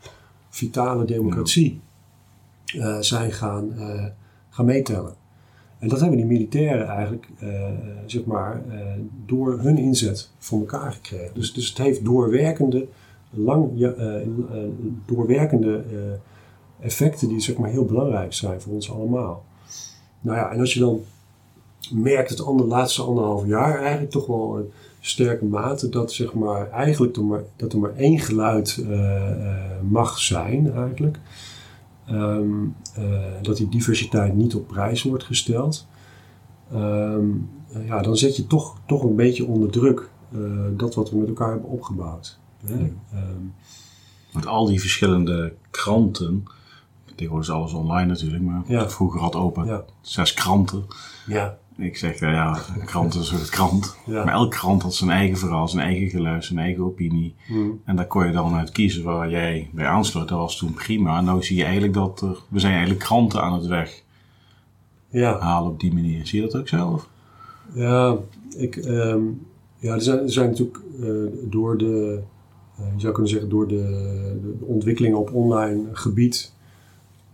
vitale 0.48 1.04
democratie 1.04 1.80
zijn 3.00 3.32
gaan, 3.32 3.72
gaan 4.48 4.64
meetellen. 4.64 5.17
En 5.78 5.88
dat 5.88 6.00
hebben 6.00 6.16
die 6.16 6.26
militairen 6.26 6.86
eigenlijk, 6.86 7.28
uh, 7.42 7.50
zeg 8.06 8.24
maar, 8.24 8.62
uh, 8.68 8.80
door 9.26 9.58
hun 9.60 9.78
inzet 9.78 10.30
voor 10.38 10.58
elkaar 10.58 10.92
gekregen. 10.92 11.34
Dus, 11.34 11.52
dus 11.52 11.68
het 11.68 11.78
heeft 11.78 12.04
doorwerkende, 12.04 12.86
lang, 13.30 13.80
uh, 13.80 14.14
doorwerkende 15.06 15.84
effecten 16.80 17.28
die 17.28 17.40
zeg 17.40 17.56
maar 17.56 17.70
heel 17.70 17.84
belangrijk 17.84 18.32
zijn 18.32 18.60
voor 18.60 18.72
ons 18.72 18.90
allemaal. 18.90 19.44
Nou 20.20 20.36
ja, 20.36 20.50
en 20.50 20.60
als 20.60 20.74
je 20.74 20.80
dan 20.80 21.00
merkt 21.92 22.30
het 22.30 22.44
ander, 22.44 22.66
laatste 22.66 23.02
anderhalf 23.02 23.46
jaar 23.46 23.78
eigenlijk 23.80 24.10
toch 24.10 24.26
wel 24.26 24.56
een 24.56 24.70
sterke 25.00 25.44
mate 25.44 25.88
dat, 25.88 26.12
zeg 26.12 26.34
maar, 26.34 26.70
eigenlijk 26.70 27.16
er 27.16 27.24
maar, 27.24 27.42
dat 27.56 27.72
er 27.72 27.78
maar 27.78 27.96
één 27.96 28.18
geluid 28.18 28.84
mag 29.88 30.18
zijn 30.18 30.72
eigenlijk. 30.72 31.18
Ehm, 32.08 32.66
dat 33.42 33.56
die 33.56 33.68
diversiteit 33.68 34.34
niet 34.34 34.54
op 34.54 34.66
prijs 34.66 35.02
wordt 35.02 35.24
gesteld. 35.24 35.86
Ehm, 36.72 37.26
ja, 37.86 38.02
dan 38.02 38.16
zet 38.16 38.36
je 38.36 38.46
toch, 38.46 38.76
toch 38.86 39.02
een 39.02 39.16
beetje 39.16 39.46
onder 39.46 39.70
druk 39.70 40.10
dat 40.76 40.94
wat 40.94 41.10
we 41.10 41.16
met 41.16 41.28
elkaar 41.28 41.50
hebben 41.50 41.70
opgebouwd. 41.70 42.38
Hè? 42.66 42.74
Um, 42.74 43.54
met 44.32 44.46
al 44.46 44.66
die 44.66 44.80
verschillende 44.80 45.54
kranten. 45.70 46.44
Tegenwoordig 47.14 47.48
is 47.48 47.54
alles 47.54 47.72
online 47.72 48.06
natuurlijk, 48.06 48.42
maar 48.42 48.90
vroeger 48.90 49.20
had 49.20 49.34
open 49.34 49.84
zes 50.00 50.34
kranten. 50.34 50.86
Ja. 51.26 51.58
Ik 51.78 51.96
zeg, 51.96 52.20
nou 52.20 52.32
ja, 52.32 52.60
een 52.78 52.86
krant 52.86 53.14
is 53.14 53.30
een 53.30 53.48
krant. 53.50 53.96
Maar 54.06 54.28
elke 54.28 54.56
krant 54.56 54.82
had 54.82 54.94
zijn 54.94 55.10
eigen 55.10 55.38
verhaal, 55.38 55.68
zijn 55.68 55.84
eigen 55.84 56.08
geluid, 56.08 56.44
zijn 56.44 56.58
eigen 56.58 56.84
opinie. 56.84 57.34
Hmm. 57.46 57.80
En 57.84 57.96
daar 57.96 58.06
kon 58.06 58.26
je 58.26 58.32
dan 58.32 58.54
uit 58.54 58.70
kiezen 58.70 59.04
waar 59.04 59.30
jij 59.30 59.70
bij 59.72 59.86
aansloot. 59.86 60.28
Dat 60.28 60.38
was 60.38 60.56
toen 60.56 60.72
prima. 60.72 61.18
En 61.18 61.34
nu 61.34 61.42
zie 61.42 61.56
je 61.56 61.62
eigenlijk 61.62 61.94
dat 61.94 62.20
er, 62.20 62.38
we 62.48 62.58
zijn 62.58 62.72
eigenlijk 62.72 63.04
kranten 63.04 63.42
aan 63.42 63.52
het 63.52 63.66
weg 63.66 64.02
ja. 65.08 65.38
halen 65.38 65.70
op 65.70 65.80
die 65.80 65.94
manier. 65.94 66.26
Zie 66.26 66.40
je 66.40 66.46
dat 66.46 66.60
ook 66.60 66.68
zelf? 66.68 67.08
Ja, 67.72 68.16
ik, 68.56 68.76
um, 68.76 69.46
ja 69.76 69.94
er, 69.94 70.02
zijn, 70.02 70.18
er 70.18 70.32
zijn 70.32 70.50
natuurlijk 70.50 70.80
uh, 71.00 71.28
door 71.50 71.78
de 71.78 72.22
eh, 72.78 72.84
je 72.94 73.00
zou 73.00 73.12
kunnen 73.12 73.30
zeggen, 73.30 73.48
door 73.48 73.68
de, 73.68 73.82
de, 74.42 74.64
ontwikkelingen 74.64 75.18
op 75.18 75.34
online 75.34 75.82
gebied 75.92 76.52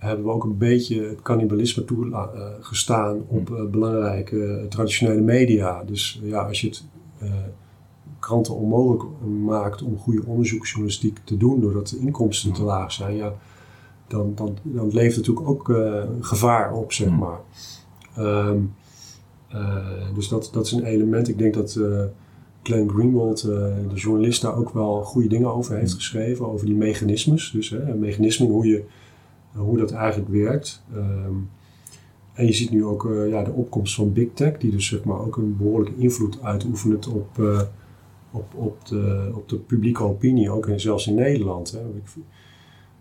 hebben 0.05 0.25
we 0.25 0.31
ook 0.31 0.45
een 0.45 0.59
beetje 0.59 1.03
het 1.03 1.23
cannibalisme 1.23 1.85
toegestaan 1.85 3.23
op 3.27 3.51
uh, 3.51 3.65
belangrijke 3.71 4.67
traditionele 4.69 5.21
media. 5.21 5.83
Dus 5.85 6.21
ja, 6.23 6.43
als 6.43 6.61
je 6.61 6.67
het 6.69 6.85
kranten 8.19 8.55
onmogelijk 8.55 9.05
maakt 9.45 9.83
om 9.83 9.99
goede 9.99 10.27
onderzoeksjournalistiek 10.27 11.19
te 11.25 11.37
doen, 11.37 11.61
doordat 11.61 11.89
de 11.89 11.99
inkomsten 11.99 12.53
te 12.53 12.63
laag 12.63 12.93
zijn, 12.93 13.17
ja, 13.17 13.33
dan, 14.07 14.33
dan, 14.35 14.57
dan 14.63 14.91
leeft 14.93 15.17
natuurlijk 15.17 15.49
ook 15.49 15.73
gevaar 16.21 16.73
op, 16.73 16.93
zeg 16.93 17.11
maar. 17.11 17.41
Um, 18.19 18.75
dus 20.15 20.29
dat, 20.29 20.51
dat 20.53 20.67
is 20.67 20.73
een 20.73 20.85
element. 20.85 21.29
Ik 21.29 21.39
denk 21.39 21.55
dat 21.55 21.79
Glenn 22.65 22.91
Greenwald, 22.91 23.45
uh, 23.45 23.53
de 23.89 23.95
journalist, 23.95 24.43
daar 24.43 24.57
ook 24.57 24.71
wel 24.71 25.03
goede 25.03 25.29
dingen 25.29 25.55
over 25.55 25.77
heeft 25.77 25.95
geschreven. 25.95 26.47
Over 26.47 26.67
die 26.67 26.75
mechanismes. 26.75 27.51
Dus 27.51 27.71
hè, 27.71 27.95
mechanismen, 27.95 28.49
hoe, 28.49 28.67
je, 28.67 28.85
hoe 29.55 29.79
dat 29.79 29.93
eigenlijk 29.93 30.31
werkt. 30.31 30.83
Ehm, 30.95 31.35
en 32.33 32.47
je 32.47 32.53
ziet 32.53 32.71
nu 32.71 32.85
ook 32.85 33.05
uh, 33.05 33.29
ja, 33.29 33.43
de 33.43 33.53
opkomst 33.53 33.95
van 33.95 34.13
Big 34.13 34.29
Tech, 34.35 34.59
die 34.59 34.71
dus 34.71 34.87
zeg 34.87 35.05
maar 35.05 35.19
ook 35.19 35.37
een 35.37 35.57
behoorlijke 35.57 36.01
invloed 36.01 36.43
uitoefent 36.43 37.09
op, 37.09 37.39
uh, 37.39 37.61
op, 38.31 38.55
op, 38.55 38.87
de, 38.87 39.31
op 39.35 39.49
de 39.49 39.57
publieke 39.57 40.03
opinie, 40.03 40.51
ook 40.51 40.67
en 40.67 40.81
zelfs 40.81 41.07
in 41.07 41.15
Nederland. 41.15 41.71
Hè. 41.71 41.81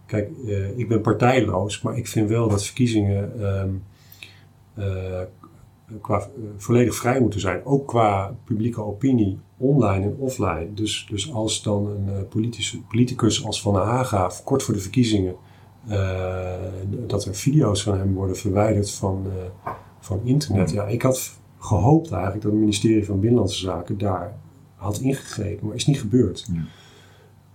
Kijk, 0.06 0.30
ik 0.76 0.88
ben 0.88 1.02
partijloos, 1.02 1.82
maar 1.82 1.98
ik 1.98 2.08
vind 2.08 2.30
wel 2.30 2.50
dat 2.50 2.66
verkiezingen 2.66 3.46
um, 3.62 3.84
qua, 6.02 6.30
volledig 6.58 6.96
vrij 6.96 7.20
moeten 7.20 7.40
zijn. 7.40 7.66
Ook 7.66 7.88
qua 7.88 8.36
publieke 8.44 8.82
opinie, 8.82 9.40
online 9.58 10.06
en 10.06 10.16
offline. 10.18 10.74
Dus, 10.74 11.08
dus 11.10 11.32
als 11.32 11.64
dan 11.64 11.88
een 11.88 12.28
politicus 12.88 13.46
als 13.46 13.62
Van 13.62 13.74
der 13.74 13.84
Haga, 13.84 14.32
kort 14.44 14.64
voor 14.64 14.74
de 14.74 14.80
verkiezingen, 14.80 15.36
dat 17.08 17.26
er 17.26 17.36
video's 17.36 17.84
van 17.84 17.98
hem 17.98 18.14
worden 18.14 18.38
verwijderd 18.38 18.92
van, 18.92 19.26
van 20.00 20.22
internet. 20.24 20.72
Ja, 20.72 20.86
ik 20.86 21.02
had 21.02 21.32
gehoopt 21.58 22.12
eigenlijk 22.12 22.44
dat 22.44 22.52
het 22.52 22.62
ministerie 22.62 23.06
van 23.06 23.20
Binnenlandse 23.20 23.60
Zaken 23.60 23.98
daar 23.98 24.38
had 24.76 25.00
ingegrepen, 25.00 25.68
maar 25.68 25.76
is 25.76 25.86
niet 25.86 26.00
gebeurd. 26.00 26.48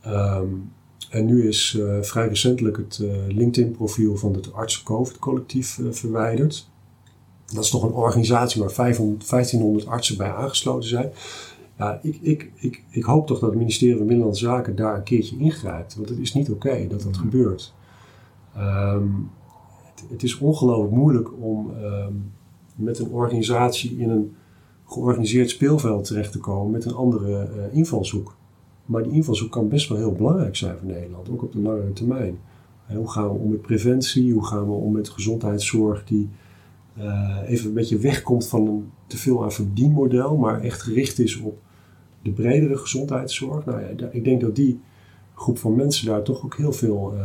Um, 0.07 0.73
en 1.11 1.25
nu 1.25 1.49
is 1.49 1.79
vrij 2.01 2.29
recentelijk 2.29 2.77
het 2.77 2.99
LinkedIn-profiel 3.29 4.17
van 4.17 4.35
het 4.35 4.53
artsen-COVID-collectief 4.53 5.81
verwijderd. 5.91 6.69
Dat 7.55 7.65
is 7.65 7.71
toch 7.71 7.83
een 7.83 7.93
organisatie 7.93 8.61
waar 8.61 8.71
500, 8.71 9.29
1500 9.29 9.87
artsen 9.87 10.17
bij 10.17 10.33
aangesloten 10.33 10.89
zijn. 10.89 11.11
Ja, 11.79 12.01
ik, 12.03 12.19
ik, 12.21 12.51
ik, 12.55 12.85
ik 12.91 13.05
hoop 13.05 13.27
toch 13.27 13.39
dat 13.39 13.49
het 13.49 13.59
ministerie 13.59 13.97
van 13.97 14.07
Binnenlandse 14.07 14.45
Zaken 14.45 14.77
daar 14.77 14.97
een 14.97 15.03
keertje 15.03 15.39
ingrijpt. 15.39 15.95
Want 15.95 16.09
het 16.09 16.19
is 16.19 16.35
niet 16.35 16.51
oké 16.51 16.87
dat 16.89 17.03
dat 17.03 17.17
gebeurt. 17.17 17.75
Um, 18.59 19.31
het, 20.09 20.23
is 20.23 20.38
ongelooflijk 20.38 20.95
moeilijk 20.95 21.29
om 21.41 21.71
um, 21.71 22.33
met 22.75 22.99
een 22.99 23.11
organisatie 23.11 23.99
in 23.99 24.11
een 24.11 24.35
georganiseerd 24.85 25.50
speelveld 25.50 26.05
terecht 26.05 26.33
te 26.33 26.38
komen 26.38 26.71
met 26.71 26.85
een 26.85 26.95
andere 26.95 27.50
uh, 27.57 27.77
invalshoek. 27.77 28.37
Maar 28.87 29.03
die 29.03 29.12
invalshoek 29.12 29.50
kan 29.50 29.69
best 29.69 29.88
wel 29.88 29.99
heel 29.99 30.12
belangrijk 30.12 30.57
zijn 30.57 30.77
voor 30.79 30.88
Nederland, 30.88 31.31
ook 31.31 31.43
op 31.43 31.53
de 31.53 31.61
langere 31.61 31.93
termijn. 31.93 32.38
Hoe 32.87 33.11
gaan 33.11 33.29
we 33.29 33.38
om 33.38 33.50
met 33.50 33.62
preventie? 33.62 34.33
Hoe 34.33 34.47
gaan 34.47 34.67
we 34.67 34.73
om 34.73 34.93
met 34.93 35.09
gezondheidszorg 35.09 36.05
die 36.05 36.29
uh, 36.99 37.38
even 37.47 37.69
een 37.69 37.75
beetje 37.75 37.99
wegkomt 37.99 38.49
van 38.49 38.67
een 38.67 38.91
te 39.07 39.17
veel 39.17 39.43
aan 39.45 39.53
verdienmodel, 39.53 40.37
maar 40.37 40.61
echt 40.61 40.83
gericht 40.83 41.19
is 41.19 41.41
op 41.41 41.59
de 42.23 42.31
bredere 42.31 42.77
gezondheidszorg. 42.77 43.65
Nou 43.65 43.81
ja, 43.81 44.09
ik 44.11 44.25
denk 44.25 44.41
dat 44.41 44.57
die 44.57 44.81
groep 45.35 45.59
van 45.59 45.77
mensen 45.77 46.07
daar 46.07 46.23
toch 46.23 46.45
ook 46.45 46.57
heel 46.57 46.73
veel 46.73 47.15
uh, 47.15 47.21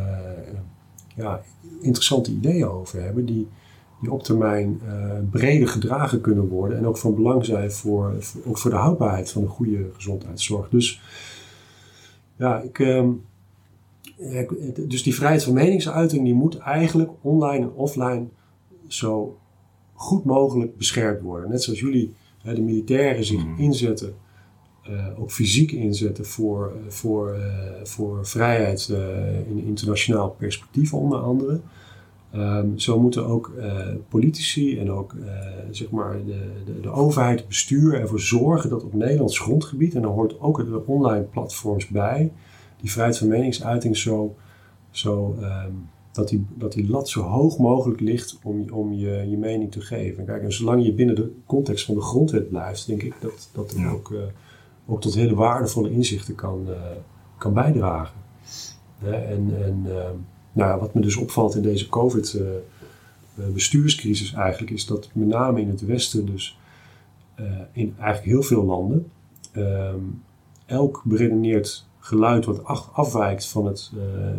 ja, 1.15 1.41
interessante 1.81 2.31
ideeën 2.31 2.67
over 2.67 3.01
hebben, 3.01 3.25
die, 3.25 3.47
die 4.01 4.11
op 4.11 4.23
termijn 4.23 4.81
uh, 4.85 5.13
breder 5.31 5.67
gedragen 5.67 6.21
kunnen 6.21 6.47
worden 6.47 6.77
en 6.77 6.87
ook 6.87 6.97
van 6.97 7.15
belang 7.15 7.45
zijn 7.45 7.71
voor, 7.71 8.15
voor, 8.19 8.41
ook 8.45 8.57
voor 8.57 8.71
de 8.71 8.77
houdbaarheid 8.77 9.31
van 9.31 9.41
een 9.41 9.47
goede 9.47 9.89
gezondheidszorg. 9.93 10.69
Dus 10.69 11.01
ja, 12.35 12.61
ik. 12.61 12.79
Uh, 12.79 13.09
dus 14.87 15.03
die 15.03 15.15
vrijheid 15.15 15.43
van 15.43 15.53
meningsuiting 15.53 16.23
die 16.23 16.33
moet 16.33 16.57
eigenlijk 16.57 17.11
online 17.21 17.63
en 17.63 17.73
offline 17.73 18.25
zo 18.87 19.37
goed 19.93 20.23
mogelijk 20.23 20.77
beschermd 20.77 21.21
worden. 21.21 21.49
Net 21.49 21.63
zoals 21.63 21.79
jullie, 21.79 22.13
de 22.43 22.61
militairen, 22.61 23.25
zich 23.25 23.45
mm. 23.45 23.57
inzetten, 23.57 24.13
uh, 24.89 25.19
ook 25.19 25.31
fysiek 25.31 25.71
inzetten 25.71 26.25
voor, 26.25 26.73
uh, 26.75 26.91
voor, 26.91 27.35
uh, 27.37 27.45
voor 27.83 28.27
vrijheid 28.27 28.93
in 29.47 29.63
internationaal 29.63 30.29
perspectief, 30.29 30.93
onder 30.93 31.19
andere. 31.19 31.59
Um, 32.35 32.79
zo 32.79 32.99
moeten 32.99 33.25
ook 33.25 33.51
politici 34.09 34.79
en 34.79 34.91
ook 34.91 35.15
zeg 35.71 35.89
maar 35.89 36.25
de, 36.25 36.51
de, 36.65 36.79
de, 36.79 36.89
overheid, 36.89 37.39
het 37.39 37.47
bestuur 37.47 37.99
ervoor 37.99 38.19
zorgen 38.19 38.69
dat 38.69 38.83
op 38.83 38.93
Nederlands 38.93 39.39
grondgebied, 39.39 39.95
en 39.95 40.01
daar 40.01 40.11
hoort 40.11 40.39
ook 40.39 40.57
de 40.57 40.85
online 40.85 41.23
platforms 41.23 41.87
bij, 41.87 42.31
die 42.81 42.91
vrijheid 42.91 43.17
van 43.17 43.27
meningsuiting 43.27 43.97
zo, 43.97 44.35
zo 44.89 45.37
um, 45.41 45.89
dat 46.11 46.29
die, 46.29 46.45
dat 46.55 46.73
die 46.73 46.89
lat 46.89 47.09
zo 47.09 47.21
hoog 47.21 47.57
mogelijk 47.57 47.99
ligt 47.99 48.39
om, 48.43 48.69
om 48.71 48.93
je, 48.93 49.25
je 49.29 49.37
mening 49.37 49.71
te 49.71 49.81
geven. 49.81 50.25
Kijk, 50.25 50.43
en 50.43 50.53
zolang 50.53 50.85
je 50.85 50.93
binnen 50.93 51.15
de 51.15 51.31
context 51.45 51.85
van 51.85 51.95
de 51.95 52.01
grondwet 52.01 52.49
blijft, 52.49 52.87
denk 52.87 53.03
ik 53.03 53.13
dat 53.19 53.49
dat 53.51 53.73
ja. 53.77 53.91
ook, 53.91 54.13
ook 54.85 55.01
tot 55.01 55.13
hele 55.13 55.35
waardevolle 55.35 55.91
inzichten 55.91 56.35
kan, 56.35 56.65
uh, 56.69 56.75
kan 57.37 57.53
bijdragen. 57.53 58.15
en 59.01 59.63
en 59.63 59.83
uh, 59.85 59.93
nou 60.51 60.69
ja, 60.69 60.79
wat 60.79 60.93
me 60.93 61.01
dus 61.01 61.15
opvalt 61.15 61.55
in 61.55 61.61
deze 61.61 61.89
COVID-bestuurscrisis 61.89 64.33
eigenlijk, 64.33 64.71
is 64.71 64.85
dat 64.85 65.09
met 65.13 65.27
name 65.27 65.61
in 65.61 65.69
het 65.69 65.85
Westen, 65.85 66.25
dus 66.25 66.57
in 67.71 67.95
eigenlijk 67.97 68.25
heel 68.25 68.43
veel 68.43 68.63
landen, 68.63 69.11
ehm, 69.51 69.99
elk 70.65 71.01
beredeneerd 71.05 71.85
geluid 71.99 72.45
wat 72.45 72.63
afwijkt 72.93 73.47
van 73.47 73.65
het, 73.65 73.91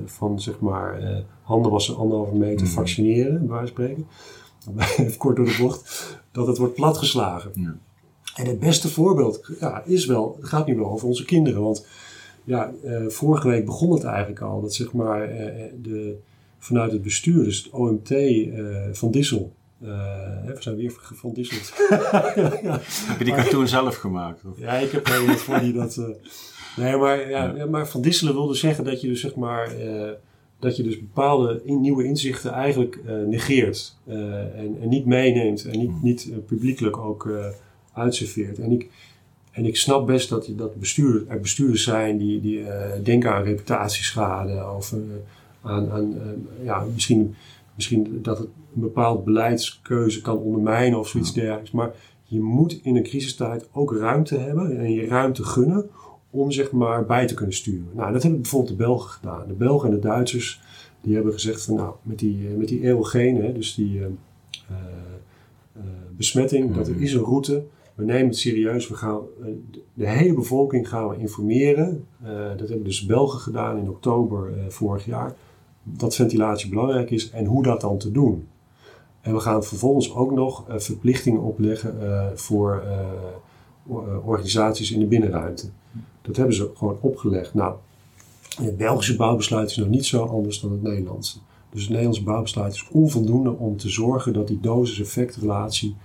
van 0.04 0.40
zeg 0.40 0.60
maar 0.60 1.22
handen 1.42 1.70
wassen, 1.70 1.96
anderhalve 1.96 2.34
meter, 2.34 2.66
mm. 2.66 2.72
vaccineren, 2.72 3.46
bij 3.46 3.56
wijze 3.56 3.72
van 3.74 3.76
spreken. 3.84 4.06
Even 5.06 5.18
kort 5.18 5.36
door 5.36 5.46
de 5.46 5.56
bocht, 5.60 6.16
dat 6.32 6.46
het 6.46 6.58
wordt 6.58 6.74
platgeslagen. 6.74 7.50
Ja. 7.54 7.76
En 8.34 8.46
het 8.46 8.60
beste 8.60 8.88
voorbeeld 8.88 9.50
ja, 9.60 9.82
is 9.84 10.06
wel, 10.06 10.36
het 10.40 10.48
gaat 10.48 10.66
nu 10.66 10.76
wel 10.76 10.90
over 10.90 11.08
onze 11.08 11.24
kinderen. 11.24 11.62
Want 11.62 11.86
ja, 12.44 12.72
uh, 12.84 13.08
vorige 13.08 13.48
week 13.48 13.64
begon 13.64 13.92
het 13.92 14.04
eigenlijk 14.04 14.40
al, 14.40 14.60
dat 14.60 14.74
zeg 14.74 14.92
maar 14.92 15.30
uh, 15.30 15.64
de, 15.82 16.16
vanuit 16.58 16.92
het 16.92 17.02
bestuur, 17.02 17.44
dus 17.44 17.56
het 17.56 17.72
OMT 17.72 18.14
van 18.92 19.10
Dissel, 19.10 19.52
we 19.78 20.56
zijn 20.58 20.76
weer 20.76 20.92
van 20.98 21.32
Dissel. 21.32 21.86
ja. 21.88 22.80
Heb 23.08 23.18
je 23.18 23.24
die 23.24 23.34
cartoon 23.34 23.68
zelf 23.68 23.96
gemaakt? 23.96 24.42
Of? 24.44 24.58
Ja, 24.58 24.72
ik 24.72 24.90
heb 24.90 25.08
er 25.08 25.20
iemand 25.20 25.40
voor 25.40 25.60
die 25.60 25.72
dat... 25.72 26.00
nee, 26.76 26.96
maar, 26.96 27.30
ja, 27.30 27.66
maar 27.70 27.88
Van 27.88 28.00
Disselen 28.00 28.34
wilde 28.34 28.54
zeggen 28.54 28.84
dat 28.84 29.00
je 29.00 29.08
dus 29.08 29.20
zeg 29.20 29.34
maar 29.34 29.72
dat 30.58 30.76
je 30.76 30.82
dus 30.82 30.98
bepaalde 30.98 31.60
in, 31.64 31.80
nieuwe 31.80 32.04
inzichten 32.04 32.52
eigenlijk 32.52 32.98
uh, 33.06 33.26
negeert 33.26 33.96
en, 34.06 34.76
en, 34.80 34.88
niet 34.88 35.06
meeneemt 35.06 35.64
en 35.64 35.78
niet, 35.78 35.90
hmm. 35.90 35.98
niet 36.02 36.46
publiekelijk 36.46 36.96
ook 36.96 37.28
uitserveert. 37.94 38.58
En 38.58 38.72
ik, 38.72 38.88
en 39.50 39.64
ik 39.64 39.76
snap 39.76 40.06
best 40.06 40.28
dat, 40.28 40.48
dat 40.56 40.74
bestuur, 40.74 41.24
er 41.28 41.40
bestuurders 41.40 41.84
zijn 41.84 42.18
die, 42.18 42.40
die 42.40 42.64
denken 43.02 43.32
aan 43.32 43.42
reputatieschade 43.42 44.70
of 44.76 44.94
aan, 45.62 45.90
aan 45.90 46.14
ja, 46.62 46.84
misschien, 46.94 47.34
misschien 47.74 48.18
dat 48.22 48.38
het 48.38 48.46
een 48.74 48.80
bepaald 48.80 49.24
beleidskeuze 49.24 50.20
kan 50.20 50.36
ondermijnen 50.36 50.98
of 50.98 51.08
zoiets 51.08 51.32
dergelijks. 51.32 51.70
Maar 51.70 51.94
je 52.24 52.40
moet 52.40 52.80
in 52.82 52.96
een 52.96 53.02
crisistijd 53.02 53.68
ook 53.72 53.96
ruimte 53.96 54.38
hebben 54.38 54.78
en 54.78 54.92
je 54.92 55.06
ruimte 55.06 55.44
gunnen 55.44 55.88
om 56.30 56.50
zeg 56.50 56.72
maar 56.72 57.06
bij 57.06 57.26
te 57.26 57.34
kunnen 57.34 57.54
sturen. 57.54 57.88
Nou, 57.92 58.12
dat 58.12 58.22
hebben 58.22 58.40
bijvoorbeeld 58.40 58.78
de 58.78 58.84
Belgen 58.84 59.10
gedaan. 59.10 59.48
De 59.48 59.54
Belgen 59.54 59.88
en 59.88 59.94
de 59.94 60.00
Duitsers 60.00 60.60
die 61.00 61.14
hebben 61.14 61.32
gezegd 61.32 61.64
van 61.64 61.74
nou, 61.74 61.94
met 62.02 62.18
die, 62.18 62.48
met 62.48 62.68
die 62.68 62.82
eeuwogene, 62.82 63.52
dus 63.52 63.74
die 63.74 64.00
besmetting, 66.16 66.74
dat 66.74 66.88
er 66.88 67.00
is 67.00 67.12
een 67.12 67.22
route. 67.22 67.64
We 67.94 68.04
nemen 68.04 68.26
het 68.26 68.38
serieus. 68.38 68.88
We 68.88 68.94
gaan, 68.94 69.20
de 69.94 70.08
hele 70.08 70.34
bevolking 70.34 70.88
gaan 70.88 71.08
we 71.08 71.16
informeren. 71.16 72.06
dat 72.56 72.68
hebben 72.68 72.84
dus 72.84 73.06
Belgen 73.06 73.40
gedaan 73.40 73.78
in 73.78 73.88
oktober 73.88 74.52
vorig 74.68 75.04
jaar. 75.04 75.34
Dat 75.82 76.14
ventilatie 76.14 76.68
belangrijk 76.68 77.10
is 77.10 77.30
en 77.30 77.44
hoe 77.44 77.62
dat 77.62 77.80
dan 77.80 77.98
te 77.98 78.10
doen. 78.10 78.48
En 79.20 79.34
we 79.34 79.40
gaan 79.40 79.64
vervolgens 79.64 80.14
ook 80.14 80.32
nog 80.32 80.64
verplichtingen 80.68 81.40
opleggen 81.40 81.94
voor 82.34 82.82
organisaties 84.24 84.90
in 84.92 85.00
de 85.00 85.06
binnenruimte. 85.06 85.66
Dat 86.22 86.36
hebben 86.36 86.54
ze 86.54 86.70
gewoon 86.74 86.98
opgelegd. 87.00 87.54
Nou, 87.54 87.74
het 88.62 88.76
Belgische 88.76 89.16
bouwbesluit 89.16 89.70
is 89.70 89.76
nog 89.76 89.88
niet 89.88 90.06
zo 90.06 90.24
anders 90.24 90.60
dan 90.60 90.72
het 90.72 90.82
Nederlandse. 90.82 91.38
Dus 91.70 91.80
het 91.80 91.90
Nederlandse 91.90 92.22
bouwbesluit 92.22 92.74
is 92.74 92.88
onvoldoende 92.90 93.50
om 93.50 93.76
te 93.76 93.88
zorgen 93.88 94.32
dat 94.32 94.48
die 94.48 94.60
dosis-effectrelatie 94.60 95.96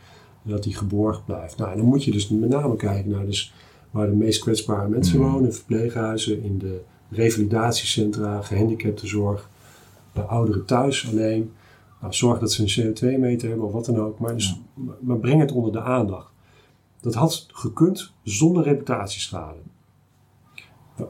dat 0.41 0.63
die 0.63 0.75
geborgd 0.75 1.25
blijft. 1.25 1.57
Nou, 1.57 1.71
en 1.71 1.77
dan 1.77 1.85
moet 1.85 2.03
je 2.03 2.11
dus 2.11 2.29
met 2.29 2.49
name 2.49 2.75
kijken 2.75 3.11
naar 3.11 3.25
dus 3.25 3.53
waar 3.91 4.07
de 4.07 4.15
meest 4.15 4.41
kwetsbare 4.41 4.87
mensen 4.87 5.19
Mm. 5.19 5.31
wonen, 5.31 5.45
in 5.45 5.53
verpleeghuizen, 5.53 6.43
in 6.43 6.57
de 6.57 6.81
revalidatiecentra, 7.09 8.41
gehandicaptenzorg, 8.41 9.49
de 10.13 10.21
ouderen 10.21 10.65
thuis 10.65 11.09
alleen. 11.09 11.51
Nou, 12.01 12.13
zorg 12.13 12.39
dat 12.39 12.51
ze 12.51 12.61
een 12.61 12.93
CO2-meter 12.93 13.47
hebben 13.47 13.65
of 13.65 13.71
wat 13.71 13.85
dan 13.85 13.99
ook, 13.99 14.19
maar, 14.19 14.33
dus, 14.33 14.59
maar 14.99 15.17
breng 15.17 15.39
het 15.41 15.51
onder 15.51 15.71
de 15.71 15.81
aandacht. 15.81 16.31
Dat 17.01 17.13
had 17.13 17.47
gekund 17.51 18.13
zonder 18.23 18.63
reputatieschade. 18.63 19.57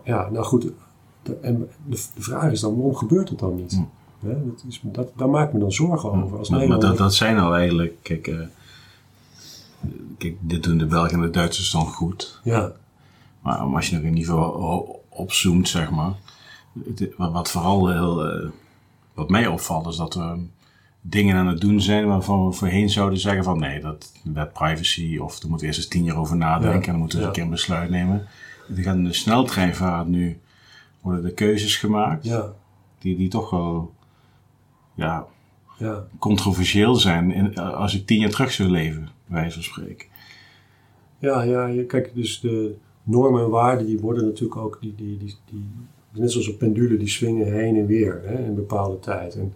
Ja, 0.04 0.30
nou 0.30 0.46
goed, 0.46 0.72
de, 1.24 1.36
en 1.42 1.70
de, 1.86 2.06
de 2.16 2.22
vraag 2.22 2.52
is 2.52 2.60
dan, 2.60 2.76
waarom 2.76 2.96
gebeurt 2.96 3.30
het 3.30 3.40
dan 3.40 3.56
niet? 3.56 3.72
Mm. 3.72 3.90
Hè, 4.20 4.46
dat 4.46 4.64
is, 4.68 4.80
dat, 4.84 5.12
daar 5.16 5.30
maak 5.30 5.48
ik 5.48 5.54
me 5.54 5.60
dan 5.60 5.72
zorgen 5.72 6.12
over. 6.12 6.38
Als 6.38 6.50
Maar, 6.50 6.68
maar 6.68 6.80
dat, 6.80 6.98
dat 6.98 7.14
zijn 7.14 7.38
al 7.38 7.56
eigenlijk, 7.56 7.94
kijk, 8.02 8.28
eh, 8.28 8.40
kijk, 10.18 10.36
dit 10.40 10.64
doen 10.64 10.78
de 10.78 10.86
Belgen 10.86 11.14
en 11.14 11.22
de 11.22 11.30
Duitsers 11.30 11.72
dan 11.72 11.86
goed. 11.86 12.40
Ja, 12.44 12.72
Maar 13.42 13.58
als 13.58 13.90
je 13.90 13.96
nog 13.96 14.06
een 14.06 14.14
niveau 14.14 14.96
opzoomt, 15.10 15.68
zeg 15.70 15.90
maar. 15.92 16.14
het- 16.96 17.14
Wat, 17.18 17.52
vooral 17.52 17.90
heel, 17.90 18.26
eh, 18.30 18.50
wat 19.14 19.30
mij 19.30 19.48
opvalt, 19.48 19.88
is 19.88 19.96
dat 19.96 20.14
we 20.14 20.46
dingen 21.02 21.36
aan 21.36 21.48
het 21.48 21.62
doen 21.62 21.82
zijn 21.82 22.08
waarvan 22.08 22.46
we 22.48 22.52
voorheen 22.54 22.90
zouden 22.90 23.20
zeggen 23.20 23.44
van 23.44 23.60
nee, 23.60 23.80
dat 23.82 24.12
wet 24.24 24.54
privacy 24.54 25.18
of 25.18 25.44
er 25.44 25.50
moet 25.50 25.62
eerst 25.62 25.78
eens 25.80 25.88
tien 25.88 26.04
jaar 26.04 26.18
over 26.18 26.38
nadenken 26.38 26.80
Ja, 26.80 26.86
en 26.86 26.92
dan 26.92 27.00
moeten 27.00 27.18
we 27.18 27.24
ja. 27.24 27.30
een 27.30 27.36
keer 27.36 27.44
een 27.44 27.50
besluit 27.50 27.90
nemen. 27.90 28.28
Er 28.76 28.84
gaat 28.84 28.96
in 28.96 29.04
de 29.04 29.14
sneltreinvaart 29.14 30.08
nu 30.08 30.40
worden 31.02 31.24
de 31.24 31.34
keuzes 31.34 31.76
gemaakt 31.78 32.24
ja, 32.26 32.46
die, 33.00 33.18
die 33.18 33.30
toch 33.30 33.50
wel 33.50 33.94
ja, 34.94 35.26
ja. 35.80 36.08
controversieel 36.20 36.96
zijn 36.96 37.32
in, 37.32 37.56
als 37.58 37.96
ik 37.96 38.06
tien 38.06 38.20
jaar 38.20 38.30
terug 38.30 38.52
zou 38.52 38.70
leven, 38.70 39.10
wijze 39.26 39.54
van 39.54 39.64
spreken. 39.64 40.08
Ja, 41.20 41.42
ja, 41.42 41.66
je, 41.66 41.86
kijk, 41.86 42.12
dus 42.16 42.40
de 42.40 42.76
normen 43.04 43.44
en 43.44 43.50
waarden 43.50 43.86
die 43.86 44.00
worden 44.00 44.26
natuurlijk 44.26 44.60
ook, 44.62 44.78
die, 44.82 44.94
die, 44.98 45.18
die, 45.18 45.36
die, 45.50 45.66
net 46.12 46.32
zoals 46.32 46.48
een 46.48 46.58
pendule, 46.58 46.98
die 46.98 47.08
swingen 47.08 47.54
heen 47.54 47.76
en 47.76 47.86
weer 47.86 48.22
hè, 48.26 48.46
in 48.46 48.56
bepaalde 48.56 49.00
tijd. 49.00 49.36
En 49.36 49.54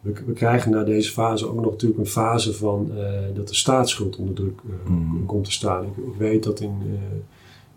we, 0.00 0.12
we 0.26 0.32
krijgen 0.32 0.70
na 0.70 0.84
deze 0.84 1.10
fase 1.10 1.48
ook 1.48 1.60
nog 1.60 1.70
natuurlijk 1.70 2.00
een 2.00 2.06
fase 2.06 2.54
van 2.54 2.90
eh, 2.96 3.12
dat 3.34 3.48
de 3.48 3.54
staatsschuld 3.54 4.16
onder 4.16 4.34
druk 4.34 4.60
eh, 4.66 4.90
Mhm. 4.90 5.24
komt 5.24 5.44
te 5.44 5.52
staan. 5.52 5.84
Ik, 5.84 5.96
ik 5.96 6.14
weet 6.18 6.42
dat 6.42 6.60
in, 6.60 6.76
eh, 6.86 7.18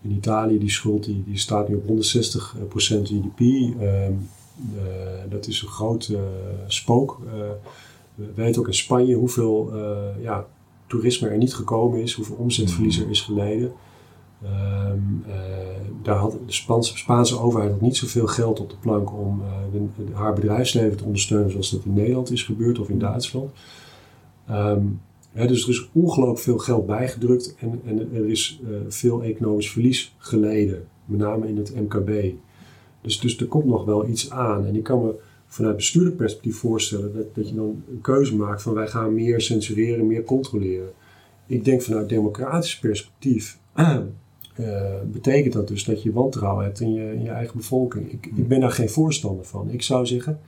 in 0.01 0.12
Italië 0.12 0.60
die 0.60 0.69
schuld 0.71 1.03
die, 1.03 1.23
die 1.27 1.38
staat 1.38 1.69
nu 1.69 1.75
op 1.75 1.88
160% 1.88 3.08
GDP. 3.08 3.39
Ehm, 3.39 4.12
eh, 4.77 4.84
dat 5.29 5.47
is 5.47 5.62
een 5.62 5.67
groot 5.67 6.08
eh, 6.08 6.19
spook. 6.67 7.19
We 8.15 8.32
weten 8.36 8.62
ook 8.62 8.67
in 8.67 8.73
Spanje 8.73 9.15
hoeveel 9.15 9.71
eh, 9.73 10.23
ja, 10.23 10.47
toerisme 10.88 11.28
er 11.28 11.38
niet 11.38 11.54
gekomen 11.54 12.01
is, 12.01 12.13
hoeveel 12.13 12.36
omzetverlies 12.36 12.99
er 12.99 13.10
is 13.10 13.21
geleden. 13.21 13.71
Ehm, 14.43 14.97
eh, 15.28 15.36
daar 16.04 16.15
had 16.17 16.32
de 16.32 16.54
Spaanse, 16.54 16.97
Spaanse 16.97 17.39
overheid 17.39 17.71
had 17.71 17.82
niet 17.82 17.97
zoveel 17.97 18.28
geld 18.28 18.60
op 18.60 18.69
de 18.69 18.75
plank 18.82 19.13
om 19.13 19.41
eh, 19.41 19.51
de- 19.71 20.04
de- 20.06 20.13
haar 20.13 20.34
bedrijfsleven 20.34 20.97
te 20.97 21.04
ondersteunen 21.04 21.51
zoals 21.51 21.69
dat 21.71 21.86
in 21.86 21.93
Nederland 21.93 22.32
is 22.32 22.43
gebeurd 22.43 22.80
of 22.80 22.89
in 22.89 22.99
Duitsland. 22.99 23.51
Ehm, 24.47 24.82
hè, 25.32 25.47
dus 25.47 25.63
er 25.63 25.69
is 25.69 25.89
ongelooflijk 25.91 26.39
veel 26.39 26.58
geld 26.58 26.86
bijgedrukt 26.86 27.56
en, 27.60 27.82
en 27.86 28.13
er 28.13 28.28
is 28.30 28.62
veel 28.88 29.23
economisch 29.23 29.71
verlies 29.71 30.15
geleden, 30.17 30.88
met 31.06 31.19
name 31.19 31.47
in 31.47 31.58
het 31.58 31.75
MKB. 31.75 32.34
Dus, 33.01 33.19
dus 33.19 33.38
er 33.38 33.47
komt 33.47 33.65
nog 33.65 33.86
wel 33.86 34.08
iets 34.08 34.30
aan. 34.32 34.65
En 34.65 34.75
ik 34.75 34.84
kan 34.84 35.01
me 35.06 35.15
vanuit 35.55 35.75
bestuurlijk 35.75 36.15
perspectief 36.15 36.57
voorstellen 36.57 37.13
dat, 37.15 37.35
dat 37.35 37.49
je 37.49 37.55
dan 37.55 37.83
een 37.91 38.01
keuze 38.01 38.35
maakt 38.35 38.61
van 38.61 38.73
wij 38.73 38.87
gaan 38.87 39.13
meer 39.13 39.41
censureren, 39.41 40.07
meer 40.07 40.23
controleren. 40.23 40.91
Ik 41.47 41.65
denk 41.65 41.81
vanuit 41.81 42.09
democratisch 42.09 42.79
perspectief 42.79 43.57
eh, 43.73 43.97
betekent 45.05 45.53
dat 45.53 45.67
dus 45.67 45.83
dat 45.83 46.03
je 46.03 46.11
wantrouwen 46.11 46.63
hebt 46.65 46.79
in 46.79 46.93
je, 46.93 47.13
in 47.13 47.21
je 47.21 47.29
eigen 47.29 47.57
bevolking. 47.57 48.11
Ik, 48.11 48.25
ik 48.35 48.47
ben 48.47 48.59
daar 48.59 48.71
geen 48.71 48.89
voorstander 48.89 49.45
van. 49.45 49.69
Ik 49.69 49.81
zou 49.81 50.05
zeggen, 50.05 50.39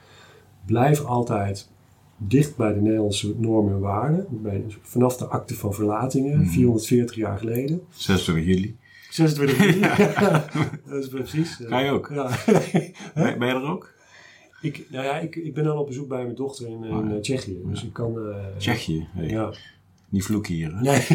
blijf 0.65 1.03
altijd 1.05 1.69
dicht 2.17 2.55
bij 2.55 2.73
de 2.73 2.81
Nederlandse 2.81 3.33
normen 3.37 3.73
en 3.73 3.79
waarden. 3.79 4.25
Bij, 4.29 4.63
vanaf 4.81 5.17
de 5.17 5.25
akte 5.25 5.55
van 5.55 5.73
verlatingen, 5.73 6.39
Mhm. 6.39 6.49
440 6.49 7.15
jaar 7.15 7.37
geleden. 7.37 7.81
26 7.89 8.45
juli. 8.45 8.75
26 9.09 9.57
juli. 9.57 9.79
Ja, 10.19 10.45
dat 10.87 11.03
is 11.03 11.07
precies. 11.09 11.59
Ga 11.63 11.79
je 11.79 11.91
ook? 11.91 12.09
Ja. 12.13 12.29
Ben, 13.13 13.39
ben 13.39 13.47
je 13.47 13.53
er 13.53 13.69
ook? 13.71 13.95
Ik, 14.61 14.85
nou 14.89 15.05
ja, 15.05 15.19
ik, 15.19 15.35
ik 15.35 15.53
ben 15.53 15.67
al 15.67 15.77
op 15.79 15.87
bezoek 15.87 16.07
bij 16.07 16.23
mijn 16.23 16.35
dochter 16.35 16.67
in, 16.67 16.83
in 16.83 17.07
ja. 17.09 17.13
eh, 17.15 17.19
Tsjechië. 17.21 17.61
Dus 17.65 17.83
ik 17.83 17.93
kan... 17.93 18.29
eh, 18.29 18.35
Tsjechië. 18.57 19.07
Hey, 19.11 19.27
Ja. 19.29 19.53
Niet 20.09 20.23
vloeken 20.23 20.53
hier. 20.53 20.75
Hè? 20.75 20.81
Nee, 20.81 21.05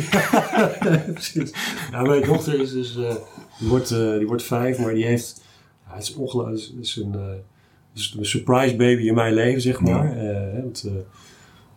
precies. 1.13 1.53
Nou, 1.91 2.09
mijn 2.09 2.23
dochter 2.23 2.61
is 2.61 2.73
dus, 2.73 2.97
eh, 2.97 3.15
die, 3.59 3.69
wordt, 3.69 3.91
eh, 3.91 4.17
die 4.19 4.27
wordt 4.27 4.43
vijf, 4.43 4.79
maar 4.79 4.95
die 4.95 5.05
heeft, 5.05 5.43
ja, 5.87 5.95
het 5.95 6.03
is 6.03 6.15
ongelooflijk, 6.15 6.61
het 6.61 6.73
is, 6.85 6.97
een, 6.97 7.13
het 7.13 7.43
is 7.95 8.15
een 8.19 8.25
surprise 8.27 8.77
baby 8.77 9.03
in 9.03 9.15
mijn 9.15 9.35
leven, 9.35 9.61
zeg 9.63 9.81
maar. 9.81 10.17
Want, 10.63 10.89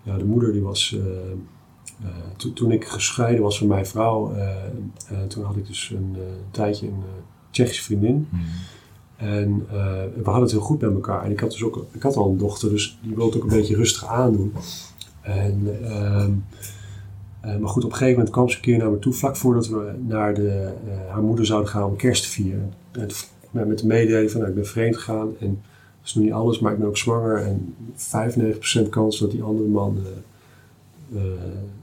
ja, 0.04 0.17
de 0.17 0.25
moeder 0.25 0.51
die 0.51 0.62
was, 0.62 0.95
to- 2.38 2.54
toen 2.54 2.71
ik 2.71 2.86
gescheiden 2.86 3.41
was 3.43 3.58
van 3.58 3.67
mijn 3.67 3.86
vrouw, 3.86 4.36
toen 5.28 5.43
had 5.43 5.56
ik 5.56 5.67
dus 5.67 5.89
een 5.89 6.15
tijdje 6.51 6.88
een 6.88 7.04
Tsjechische 7.51 7.84
vriendin. 7.84 8.28
Hmm. 8.30 8.41
En 9.15 9.65
eh, 9.69 9.75
we 10.15 10.23
hadden 10.23 10.41
het 10.41 10.51
heel 10.51 10.60
goed 10.60 10.82
met 10.82 10.93
elkaar. 10.93 11.23
En 11.23 11.32
ik 11.32 11.39
had 11.39 11.51
dus 11.51 11.63
ook, 11.63 11.86
ik 11.91 12.01
had 12.01 12.15
al 12.15 12.30
een 12.30 12.38
dochter, 12.38 12.69
dus 12.69 12.99
die 13.01 13.15
wilde 13.15 13.25
het 13.25 13.43
ook 13.43 13.51
een 13.51 13.58
beetje 13.58 13.75
rustig 13.75 14.06
aandoen. 14.06 14.54
En, 15.21 15.80
ehm, 15.84 16.32
eh, 17.41 17.58
maar 17.58 17.69
goed, 17.69 17.84
op 17.84 17.89
een 17.89 17.97
gegeven 17.97 18.17
moment 18.17 18.30
kwam 18.30 18.49
ze 18.49 18.56
een 18.56 18.62
keer 18.62 18.78
naar 18.78 18.91
me 18.91 18.99
toe, 18.99 19.13
vlak 19.13 19.36
voordat 19.36 19.67
we 19.67 19.91
naar 20.08 20.34
de, 20.34 20.73
eh, 20.88 21.12
haar 21.12 21.23
moeder 21.23 21.45
zouden 21.45 21.69
gaan 21.69 21.84
om 21.84 21.95
kerst 21.95 22.23
te 22.23 22.30
vieren. 22.30 22.73
En 22.91 23.08
met 23.51 23.67
met 23.67 23.80
de 23.80 23.88
mededeling 23.88 24.32
van, 24.32 24.39
nou, 24.39 24.51
ik 24.51 24.58
ben 24.58 24.67
vreemd 24.67 24.97
gegaan 24.97 25.34
en 25.39 25.62
dat 25.97 26.06
is 26.06 26.13
nog 26.13 26.23
niet 26.23 26.34
alles, 26.34 26.60
maar 26.60 26.71
ik 26.71 26.80
ben 26.80 26.88
ook 26.88 26.97
zwanger. 26.97 27.38
En 27.38 27.75
95% 27.95 28.89
kans 28.89 29.19
dat 29.19 29.32
die 29.32 29.43
andere 29.43 29.69
man, 29.69 29.97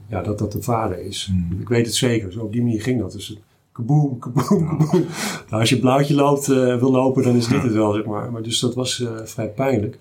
ja, 0.07 0.21
dat 0.21 0.39
dat 0.39 0.51
de 0.51 0.61
vader 0.61 0.99
is. 0.99 1.25
Hmm. 1.31 1.59
Ik 1.61 1.69
weet 1.69 1.85
het 1.85 1.95
zeker, 1.95 2.31
zo 2.31 2.39
op 2.39 2.51
die 2.51 2.61
manier 2.61 2.81
ging 2.81 2.99
dat. 2.99 3.11
Dus 3.11 3.37
kaboom, 3.73 4.19
kaboom, 4.19 4.67
kaboom. 4.67 5.05
Nou, 5.49 5.59
als 5.61 5.69
je 5.69 5.79
blauwtje 5.79 6.15
loopt, 6.15 6.49
eh, 6.49 6.79
wil 6.79 6.91
lopen, 6.91 7.23
dan 7.23 7.35
is 7.35 7.47
dit 7.47 7.61
het 7.63 7.73
wel, 7.73 7.91
zeg 7.93 8.05
maar. 8.05 8.31
maar 8.31 8.41
dus 8.41 8.59
dat 8.59 8.73
was 8.75 8.99
eh, 9.01 9.11
vrij 9.23 9.49
pijnlijk. 9.49 9.99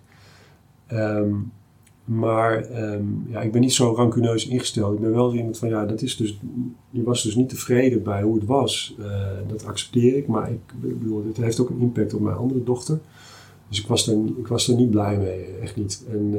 Ehm, 0.87 1.31
maar 2.05 2.57
ehm, 2.63 3.05
ja, 3.29 3.41
ik 3.41 3.53
ben 3.53 3.61
niet 3.61 3.73
zo 3.73 3.93
rancuneus 3.95 4.49
ingesteld. 4.49 4.95
Ik 4.95 5.01
ben 5.01 5.13
wel 5.13 5.35
iemand 5.35 5.59
van, 5.59 5.69
ja, 5.69 5.87
dat 5.87 6.03
is 6.03 6.17
dus, 6.17 6.39
die 6.91 7.03
was 7.03 7.23
dus 7.23 7.35
niet 7.35 7.49
tevreden 7.49 8.03
bij 8.03 8.23
hoe 8.23 8.35
het 8.35 8.45
was. 8.45 8.95
Eh, 8.99 9.07
dat 9.49 9.65
accepteer 9.67 10.17
ik, 10.17 10.27
maar 10.27 10.51
ik, 10.51 10.61
ik 10.83 10.99
bedoel, 10.99 11.25
het 11.27 11.37
heeft 11.37 11.61
ook 11.61 11.71
een 11.71 11.81
impact 11.81 12.15
op 12.15 12.21
mijn 12.21 12.37
andere 12.37 12.65
dochter. 12.65 12.99
Dus 13.69 13.81
ik 13.81 13.87
was 13.87 14.05
daar, 14.05 14.17
niet- 14.17 14.39
ik 14.39 14.47
was 14.47 14.67
daar 14.67 14.77
niet 14.77 14.91
blij 14.91 15.17
mee, 15.19 15.45
echt 15.45 15.77
niet. 15.77 16.05
En, 16.11 16.35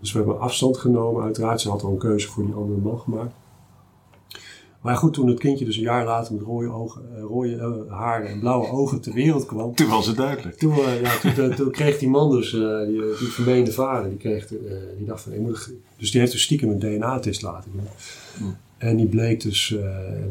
dus 0.00 0.12
we 0.12 0.18
hebben 0.18 0.40
afstand 0.40 0.76
genomen, 0.76 1.22
uiteraard. 1.22 1.60
Ze 1.60 1.70
had 1.70 1.82
al 1.82 1.90
een 1.90 1.98
keuze 1.98 2.28
voor 2.28 2.44
die 2.44 2.54
andere 2.54 2.80
man 2.80 2.98
gemaakt. 2.98 3.32
Maar 4.84 4.96
goed, 4.96 5.12
toen 5.12 5.28
het 5.28 5.38
kindje 5.38 5.64
dus 5.64 5.76
een 5.76 5.82
jaar 5.82 6.04
later 6.04 6.34
met 6.34 6.42
rode, 6.42 6.68
ogen, 6.68 7.02
eh, 7.16 7.22
rode 7.22 7.56
eh, 7.56 7.92
haren 7.92 8.28
en 8.28 8.38
blauwe 8.38 8.68
ogen 8.68 9.00
ter 9.00 9.12
wereld 9.12 9.46
kwam, 9.46 9.74
Toen 9.74 9.88
was 9.88 10.06
het 10.06 10.16
duidelijk. 10.16 10.58
toen, 10.58 10.72
eh, 10.72 11.00
ja, 11.00 11.18
toen, 11.18 11.34
toen, 11.34 11.54
toen 11.54 11.70
kreeg 11.70 11.98
die 11.98 12.08
man 12.08 12.30
dus, 12.30 12.50
die, 12.50 13.00
die 13.18 13.28
vermeende 13.28 13.72
vader, 13.72 14.08
die, 14.08 14.18
kreeg, 14.18 14.46
die 14.96 15.06
dacht 15.06 15.22
van, 15.22 15.32
ik 15.32 15.40
moet, 15.40 15.72
dus 15.96 16.10
die 16.10 16.20
heeft 16.20 16.32
dus 16.32 16.42
stiekem 16.42 16.70
een 16.70 16.78
DNA-test 16.78 17.42
laten 17.42 17.70
doen. 17.72 17.86
Hmm. 18.36 18.56
En 18.78 18.96
die 18.96 19.06
bleek 19.06 19.42
dus, 19.42 19.76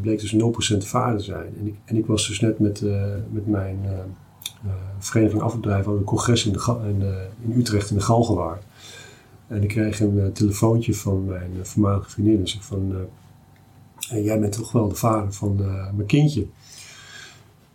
bleek 0.02 0.20
dus 0.20 0.34
0% 0.34 0.78
vader 0.78 1.18
te 1.18 1.24
zijn. 1.24 1.54
En 1.60 1.68
ik, 1.68 1.76
en 1.86 1.98
ik 1.98 2.06
was 2.06 2.28
dus 2.28 2.40
net 2.40 2.60
met, 2.60 2.82
met 3.30 3.48
mijn 3.48 3.80
vereniging 5.00 5.42
afbedrijf 5.42 5.88
aan 5.88 5.98
een 5.98 6.04
congres 6.04 6.46
in, 6.46 6.54
de, 6.54 6.78
in, 6.88 7.04
in 7.52 7.60
Utrecht 7.60 7.90
in 7.90 7.96
de 7.96 8.02
Galgenwaard. 8.02 8.64
En 9.48 9.64
ik 9.64 9.70
kreeg 9.70 10.00
een 10.00 10.32
telefoontje 10.34 10.94
van 10.94 11.26
mijn 11.26 11.52
voormalige 11.62 12.10
vriendin. 12.10 12.40
En 12.40 12.48
zeg 12.48 12.64
van, 12.64 12.96
En 14.10 14.24
jij 14.24 14.40
bent 14.40 14.54
toch 14.54 14.72
wel 14.72 14.88
de 14.88 14.96
vader 14.96 15.34
van 15.34 15.60
eh, 15.60 15.94
mijn 15.94 16.08
kindje. 16.08 16.46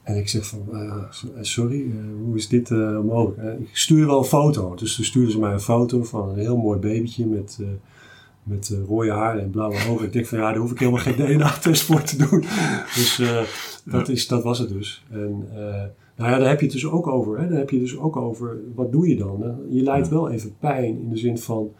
En 0.02 0.16
ik 0.16 0.28
zeg 0.28 0.46
van, 0.46 0.68
eh, 0.72 1.02
sorry, 1.40 1.80
eh, 1.80 1.96
hoe 2.24 2.36
is 2.36 2.48
dit 2.48 2.70
mogelijk? 3.04 3.60
Ik 3.60 3.76
stuurde 3.76 4.06
wel 4.06 4.18
een 4.18 4.24
foto. 4.24 4.74
Dus 4.74 4.94
toen 4.94 5.04
stuurden 5.04 5.32
ze 5.32 5.38
mij 5.38 5.52
een 5.52 5.60
foto 5.60 6.04
van 6.04 6.28
een 6.28 6.38
heel 6.38 6.56
mooi 6.56 6.78
babytje 6.78 7.26
met, 7.26 7.58
met 8.42 8.78
rode 8.86 9.10
haren 9.10 9.42
en 9.42 9.50
blauwe 9.50 9.76
ogen. 9.88 10.06
Ik 10.06 10.12
denk 10.12 10.26
van, 10.26 10.38
ja, 10.38 10.50
daar 10.50 10.60
hoef 10.60 10.70
ik 10.70 10.78
helemaal 10.78 11.00
geen 11.00 11.16
DNA-test 11.16 11.82
voor 11.82 12.02
te 12.02 12.16
doen. 12.16 12.40
Dus 12.94 13.22
dat, 13.84 14.08
is, 14.08 14.26
dat 14.26 14.42
was 14.42 14.58
het 14.58 14.68
dus. 14.68 15.04
En 15.10 15.48
nou 16.18 16.30
ja, 16.30 16.38
daar 16.38 16.48
heb 16.48 16.60
je 16.60 16.64
het 16.64 16.74
dus 16.74 16.86
ook 16.86 17.06
over. 17.06 17.38
Hè? 17.38 17.48
Daar 17.48 17.58
heb 17.58 17.70
je 17.70 17.78
dus 17.78 17.98
ook 17.98 18.16
over, 18.16 18.58
wat 18.74 18.92
doe 18.92 19.08
je 19.08 19.16
dan? 19.16 19.42
hè? 19.42 19.52
Je 19.68 19.82
lijdt 19.82 20.08
wel 20.08 20.30
even 20.30 20.56
pijn 20.58 20.98
in 20.98 21.08
de 21.08 21.16
zin 21.16 21.38
van, 21.38 21.70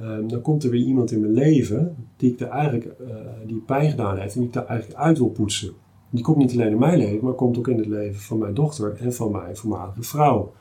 ehm, 0.00 0.28
dan 0.28 0.40
komt 0.40 0.64
er 0.64 0.70
weer 0.70 0.84
iemand 0.84 1.10
in 1.10 1.20
mijn 1.20 1.32
leven 1.32 1.96
die 2.16 2.32
ik 2.32 2.40
er 2.40 2.48
eigenlijk, 2.48 2.84
eh, 2.84 3.16
die 3.46 3.62
pijn 3.66 3.90
gedaan 3.90 4.18
heeft 4.18 4.34
en 4.34 4.40
die 4.40 4.48
ik 4.48 4.54
daar 4.54 4.66
eigenlijk 4.66 5.00
uit 5.00 5.18
wil 5.18 5.28
poetsen. 5.28 5.72
Die 6.10 6.24
komt 6.24 6.36
niet 6.36 6.52
alleen 6.52 6.70
in 6.70 6.78
mijn 6.78 6.98
leven, 6.98 7.24
maar 7.24 7.34
komt 7.34 7.58
ook 7.58 7.68
in 7.68 7.78
het 7.78 7.86
leven 7.86 8.20
van 8.20 8.38
mijn 8.38 8.54
dochter 8.54 8.96
en 9.00 9.14
van 9.14 9.30
mijn 9.30 9.56
voormalige 9.56 10.02
vrouw. 10.02 10.52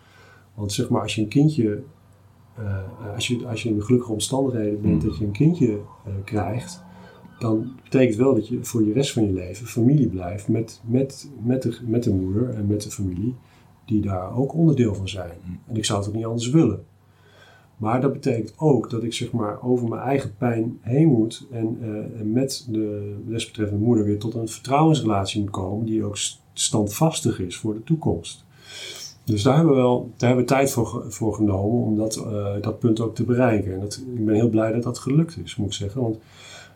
Want 0.54 0.72
zeg 0.72 0.90
maar, 0.90 1.02
als 1.02 1.16
je 1.16 1.22
een 1.22 1.28
kindje, 1.28 1.84
eh, 2.56 3.14
als, 3.14 3.28
je, 3.28 3.48
als 3.48 3.64
je 3.64 3.70
in 3.70 3.82
gelukkige 3.82 4.12
omstandigheden 4.12 4.82
bent 4.82 5.02
dat 5.02 5.18
je 5.18 5.26
een 5.26 5.32
kindje 5.32 5.72
eh, 6.06 6.12
krijgt, 6.24 6.84
dan 7.40 7.72
betekent 7.84 8.16
wel 8.16 8.34
dat 8.34 8.48
je 8.48 8.64
voor 8.64 8.84
je 8.84 8.94
rest 8.94 9.14
van 9.14 9.26
je 9.26 9.34
leven 9.34 9.66
familie 9.66 10.08
blijft 10.08 10.48
met, 10.48 10.82
met, 10.86 11.32
met, 11.44 11.62
de, 11.62 11.78
met 11.86 12.04
de 12.04 12.14
moeder 12.14 12.50
en 12.50 12.68
met 12.68 12.82
de 12.82 12.92
familie 12.92 13.36
die 13.86 14.02
daar 14.02 14.38
ook 14.38 14.54
onderdeel 14.54 14.96
van 14.96 15.10
zijn. 15.10 15.38
En 15.66 15.76
ik 15.76 15.86
zou 15.86 16.00
het 16.00 16.08
ook 16.08 16.16
niet 16.16 16.26
anders 16.26 16.50
willen. 16.50 16.86
Maar 17.78 18.02
dat 18.02 18.14
betekent 18.14 18.54
ook 18.58 18.90
dat 18.90 19.04
ik 19.04 19.14
zeg 19.14 19.32
maar 19.32 19.64
over 19.64 19.88
mijn 19.88 20.02
eigen 20.02 20.36
pijn 20.38 20.78
heen 20.82 21.08
moet 21.08 21.48
en, 21.52 21.78
eh, 21.82 22.22
met 22.24 22.68
de 22.70 23.16
desbetreffende 23.28 23.84
moeder 23.84 24.06
weer 24.06 24.20
tot 24.20 24.34
een 24.34 24.48
vertrouwensrelatie 24.48 25.42
moet 25.42 25.50
komen 25.50 25.86
die 25.86 26.04
ook 26.04 26.18
st- 26.18 26.42
standvastig 26.54 27.40
is 27.40 27.58
voor 27.58 27.74
de 27.74 27.84
toekomst. 27.84 28.46
Dus 29.24 29.44
daar 29.44 29.56
hebben 29.56 29.74
we 29.76 29.80
wel 29.82 30.12
daar 30.18 30.28
hebben 30.30 30.46
we 30.48 30.52
tijd 30.54 30.72
voor, 30.72 30.86
ge- 30.86 31.12
voor 31.12 31.34
genomen 31.34 31.86
om 31.86 31.96
dat, 31.98 32.16
eh, 32.16 32.46
dat 32.62 32.80
punt 32.80 33.00
ook 33.00 33.16
te 33.16 33.24
bereiken. 33.24 33.74
En 33.74 33.80
dat, 33.80 34.04
ik 34.16 34.26
ben 34.26 34.36
heel 34.36 34.50
blij 34.50 34.72
dat 34.72 34.84
dat 34.84 34.98
gelukt 35.00 35.38
is, 35.44 35.56
moet 35.56 35.68
ik 35.68 35.74
zeggen. 35.74 36.02
Want 36.02 36.20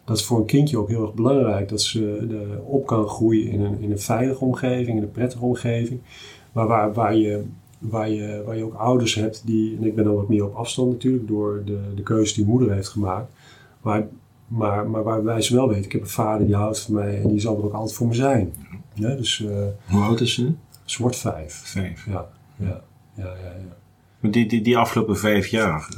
dat 0.06 0.18
is 0.18 0.26
voor 0.26 0.40
een 0.40 0.46
kindje 0.46 0.78
ook 0.78 0.88
heel 0.90 1.02
erg 1.02 1.14
belangrijk. 1.14 1.70
Dat 1.70 1.82
ze 1.82 2.18
eh, 2.32 2.70
op 2.74 2.86
kan 2.86 3.08
groeien 3.08 3.52
in 3.52 3.62
een, 3.62 3.80
in 3.80 3.92
een 3.92 4.00
veilige 4.00 4.44
omgeving, 4.46 4.98
in 4.98 5.04
een 5.04 5.12
prettige 5.12 5.46
omgeving. 5.46 6.00
Maar 6.52 6.68
waar, 6.68 6.94
waar, 6.94 7.16
je, 7.16 7.44
waar, 7.82 8.10
je, 8.10 8.44
waar 8.46 8.58
je 8.58 8.64
ook 8.64 8.74
ouders 8.74 9.16
hebt 9.16 9.42
die, 9.46 9.78
en 9.78 9.84
ik 9.84 9.96
ben 9.96 10.04
dan 10.04 10.16
wat 10.16 10.30
meer 10.30 10.46
op 10.46 10.56
afstand 10.56 10.92
natuurlijk 10.92 11.28
door 11.28 11.62
de, 11.66 11.80
de 11.96 12.04
keuze 12.04 12.34
die 12.34 12.46
moeder 12.46 12.74
heeft 12.74 12.88
gemaakt. 12.88 13.32
Maar, 13.82 14.08
maar, 14.48 14.90
maar 14.90 15.04
waarbij 15.04 15.42
ze 15.42 15.56
wel 15.56 15.68
weten, 15.68 15.84
ik 15.84 15.92
heb 15.92 16.02
een 16.02 16.08
vader 16.08 16.46
die 16.46 16.56
houdt 16.56 16.80
van 16.80 16.94
mij 16.94 17.22
en 17.22 17.30
die 17.30 17.40
zal 17.40 17.58
er 17.58 17.64
ook 17.64 17.74
altijd 17.74 17.98
voor 17.98 18.08
me 18.08 18.14
zijn. 18.14 18.54
Ja, 18.94 19.16
dus 19.16 19.46
eh 19.46 19.66
Hoe 19.90 20.02
oud 20.02 20.22
is 20.22 20.34
ze? 20.34 20.52
ze 20.86 21.02
wordt 21.02 21.18
vijf. 21.18 21.62
Vijf. 21.66 22.06
Ja, 22.06 22.30
ja, 22.56 22.84
ja, 23.14 23.24
ja. 23.24 23.34
ja. 23.34 23.78
Maar 24.20 24.32
die, 24.32 24.48
die, 24.48 24.62
die 24.62 24.78
afgelopen 24.78 25.18
vijf 25.18 25.48
jaar, 25.48 25.90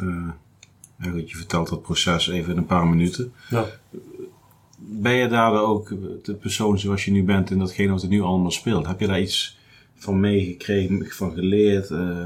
ja 1.00 1.10
goed, 1.12 1.30
je 1.32 1.38
vertelt 1.38 1.70
dat 1.70 1.82
proces 1.82 2.28
even 2.30 2.52
in 2.52 2.58
een 2.58 2.66
paar 2.66 2.88
minuten. 2.88 3.34
ja. 3.50 3.66
Ben 4.86 5.14
je 5.14 5.28
daar 5.28 5.62
ook 5.62 5.96
de 6.24 6.34
persoon 6.34 6.80
zoals 6.80 7.06
je 7.06 7.12
nu 7.12 7.24
bent 7.24 7.52
in 7.52 7.60
datgene 7.60 7.92
wat 7.92 8.02
er 8.02 8.08
nu 8.08 8.22
allemaal 8.22 8.52
speelt? 8.52 8.88
Heb 8.88 9.00
je 9.00 9.08
daar 9.08 9.22
iets 9.22 9.58
van 10.04 10.20
meegekregen, 10.20 11.06
van 11.06 11.34
geleerd? 11.34 11.90
eh? 11.92 12.26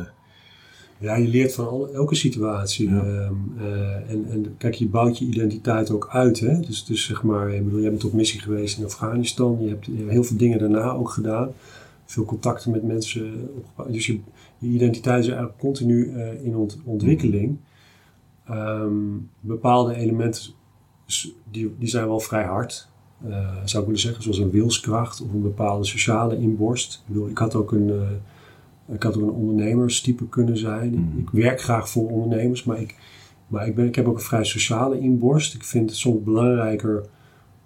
Ja, 0.99 1.15
je 1.15 1.27
leert 1.27 1.53
van 1.53 1.89
elke 1.93 2.15
situatie. 2.15 2.89
Ja. 2.89 3.03
Ehm, 3.03 3.33
eh, 3.59 4.09
en, 4.11 4.25
en 4.29 4.55
kijk, 4.57 4.73
je 4.73 4.87
bouwt 4.87 5.17
je 5.17 5.25
identiteit 5.25 5.91
ook 5.91 6.07
uit. 6.11 6.39
Hè? 6.39 6.59
Dus, 6.59 6.85
dus 6.85 7.05
zeg 7.05 7.23
maar, 7.23 7.53
ik 7.53 7.63
bedoel, 7.63 7.79
jij 7.81 7.89
bent 7.89 8.03
op 8.05 8.13
missie 8.13 8.39
geweest 8.39 8.77
in 8.77 8.85
Afghanistan. 8.85 9.57
Je 9.61 9.69
hebt, 9.69 9.85
je 9.85 9.95
hebt 9.97 10.09
heel 10.11 10.23
veel 10.23 10.37
dingen 10.37 10.59
daarna 10.59 10.91
ook 10.91 11.09
gedaan. 11.09 11.51
Veel 12.05 12.25
contacten 12.25 12.71
met 12.71 12.83
mensen 12.83 13.49
opgebouwd. 13.57 13.93
Dus 13.93 14.05
je, 14.05 14.19
je 14.57 14.67
identiteit 14.69 15.19
is 15.23 15.27
eigenlijk 15.29 15.59
continu 15.59 16.11
eh, 16.13 16.43
in 16.45 16.55
ont- 16.55 16.79
ontwikkeling. 16.83 17.57
Ehm, 18.45 18.93
bepaalde 19.39 19.95
elementen, 19.95 20.41
die, 21.51 21.71
die 21.79 21.89
zijn 21.89 22.07
wel 22.07 22.19
vrij 22.19 22.43
hard. 22.43 22.87
Eh, 23.25 23.55
zou 23.65 23.83
ik 23.83 23.89
willen 23.89 23.99
zeggen, 23.99 24.23
zoals 24.23 24.37
een 24.37 24.49
wilskracht 24.49 25.21
of 25.21 25.33
een 25.33 25.41
bepaalde 25.41 25.85
sociale 25.85 26.39
inborst. 26.39 26.93
Ik 26.93 27.13
bedoel, 27.13 27.29
ik 27.29 27.37
had 27.37 27.55
ook 27.55 27.71
een... 27.71 27.89
eh, 27.89 28.95
ik 28.95 29.03
had 29.03 29.17
ook 29.17 29.23
een 29.23 29.29
ondernemerstype 29.29 30.27
kunnen 30.27 30.57
zijn. 30.57 30.91
Mhm. 30.91 31.19
Ik 31.19 31.29
werk 31.29 31.61
graag 31.61 31.89
voor 31.89 32.09
ondernemers, 32.09 32.63
maar, 32.63 32.81
ik, 32.81 32.95
maar 33.47 33.67
ik, 33.67 33.75
ben, 33.75 33.85
ik 33.85 33.95
heb 33.95 34.07
ook 34.07 34.15
een 34.15 34.21
vrij 34.21 34.43
sociale 34.43 34.99
inborst. 34.99 35.53
Ik 35.53 35.63
vind 35.63 35.89
het 35.89 35.99
soms 35.99 36.23
belangrijker 36.23 37.05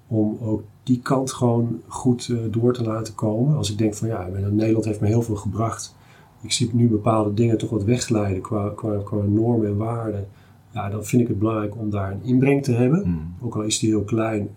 om 0.08 0.38
ook 0.42 0.64
die 0.84 1.00
kant 1.00 1.32
gewoon 1.34 1.82
goed 1.88 2.30
eh, 2.30 2.38
door 2.52 2.74
te 2.74 2.84
laten 2.84 3.16
komen. 3.16 3.56
Als 3.56 3.72
ik 3.72 3.78
denk 3.78 3.94
van 3.94 4.08
ja, 4.08 4.28
Nederland 4.52 4.86
heeft 4.86 5.02
me 5.02 5.08
heel 5.08 5.22
veel 5.22 5.36
gebracht. 5.36 5.96
Ik 6.42 6.52
zie 6.52 6.70
nu 6.74 6.88
bepaalde 6.88 7.34
dingen 7.34 7.58
toch 7.58 7.70
wat 7.70 7.84
wegglijden 7.84 8.42
qua, 8.42 8.72
qua, 8.76 8.98
qua 9.04 9.18
normen 9.18 9.68
en 9.68 9.78
waarden. 9.78 10.28
Ja, 10.74 10.90
dan 10.90 11.06
vind 11.06 11.22
ik 11.22 11.28
het 11.28 11.40
belangrijk 11.40 11.76
om 11.78 11.90
daar 11.90 12.12
een 12.12 12.24
inbreng 12.24 12.64
te 12.64 12.72
hebben. 12.72 13.04
Hmm. 13.04 13.34
Ook 13.42 13.56
al 13.56 13.62
is 13.62 13.80
die 13.80 13.90
heel 13.90 14.04
klein, 14.04 14.50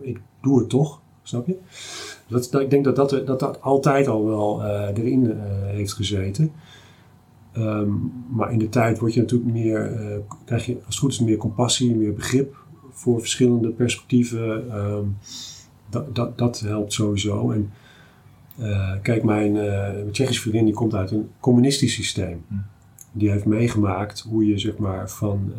ik 0.00 0.20
doe 0.42 0.58
het 0.58 0.68
toch, 0.68 1.00
snap 1.22 1.46
je? 1.46 1.58
Dat, 2.26 2.48
dat, 2.50 2.60
ik 2.60 2.70
denk 2.70 2.84
dat 2.84 2.96
dat, 2.96 3.10
dat 3.10 3.40
dat 3.40 3.60
altijd 3.60 4.08
al 4.08 4.24
wel 4.24 4.64
eh, 4.64 4.96
erin 4.96 5.30
eh, 5.30 5.38
heeft 5.62 5.92
gezeten. 5.92 6.52
Ehm, 7.52 7.90
maar 8.30 8.52
in 8.52 8.58
de 8.58 8.68
tijd 8.68 8.98
word 8.98 9.14
je 9.14 9.20
natuurlijk 9.20 9.52
meer, 9.52 9.92
eh, 9.92 10.16
krijg 10.44 10.66
je 10.66 10.74
als 10.74 10.84
het 10.84 10.96
goed 10.96 11.12
is 11.12 11.20
meer 11.20 11.36
compassie, 11.36 11.96
meer 11.96 12.14
begrip 12.14 12.56
voor 12.90 13.20
verschillende 13.20 13.68
perspectieven. 13.68 14.70
Ehm, 14.70 15.04
dat, 15.90 16.14
dat, 16.14 16.38
dat 16.38 16.60
helpt 16.60 16.92
sowieso. 16.92 17.50
En 17.50 17.72
kijk, 19.02 19.22
mijn, 19.22 19.56
eh, 19.56 19.92
mijn 19.92 20.10
Tsjechische 20.10 20.40
vriendin 20.40 20.64
die 20.64 20.74
komt 20.74 20.94
uit 20.94 21.10
een 21.10 21.30
communistisch 21.40 21.94
systeem. 21.94 22.44
Hm. 22.48 22.54
Die 23.12 23.30
heeft 23.30 23.44
meegemaakt 23.44 24.20
hoe 24.20 24.46
je 24.46 24.58
zeg 24.58 24.76
maar 24.76 25.10
van, 25.10 25.52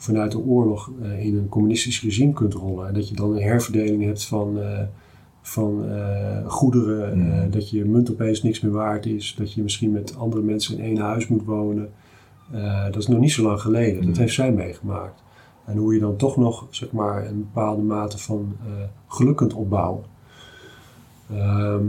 vanuit 0.00 0.32
de 0.32 0.38
oorlog 0.38 0.90
eh, 1.02 1.24
in 1.24 1.36
een 1.36 1.48
communistisch 1.48 2.02
regime 2.02 2.32
kunt 2.32 2.54
rollen. 2.54 2.88
En 2.88 2.94
dat 2.94 3.08
je 3.08 3.14
dan 3.14 3.32
een 3.32 3.42
herverdeling 3.42 4.04
hebt 4.04 4.24
van, 4.24 4.60
eh, 4.60 4.80
van 5.42 5.88
eh, 5.88 6.46
goederen. 6.46 7.32
Eh, 7.32 7.52
dat 7.52 7.70
je 7.70 7.84
munt 7.84 8.10
opeens 8.10 8.42
niks 8.42 8.60
meer 8.60 8.72
waard 8.72 9.06
is. 9.06 9.34
Dat 9.38 9.52
je 9.52 9.62
misschien 9.62 9.92
met 9.92 10.16
andere 10.16 10.42
mensen 10.42 10.78
in 10.78 10.84
één 10.84 10.96
huis 10.98 11.28
moet 11.28 11.44
wonen. 11.44 11.90
Dat 12.90 12.96
is 12.96 13.06
nog 13.06 13.20
niet 13.20 13.32
zo 13.32 13.42
lang 13.42 13.60
geleden. 13.60 14.06
Dat 14.06 14.14
Hm. 14.14 14.20
heeft 14.20 14.34
zij 14.34 14.52
meegemaakt. 14.52 15.22
En 15.64 15.76
hoe 15.76 15.94
je 15.94 16.00
dan 16.00 16.16
toch 16.16 16.36
nog 16.36 16.66
zeg 16.70 16.92
maar, 16.92 17.26
een 17.26 17.38
bepaalde 17.38 17.82
mate 17.82 18.18
van 18.18 18.56
geluk 19.08 19.36
kunt 19.36 19.54
opbouwen. 19.54 20.04
Ehm, 21.30 21.84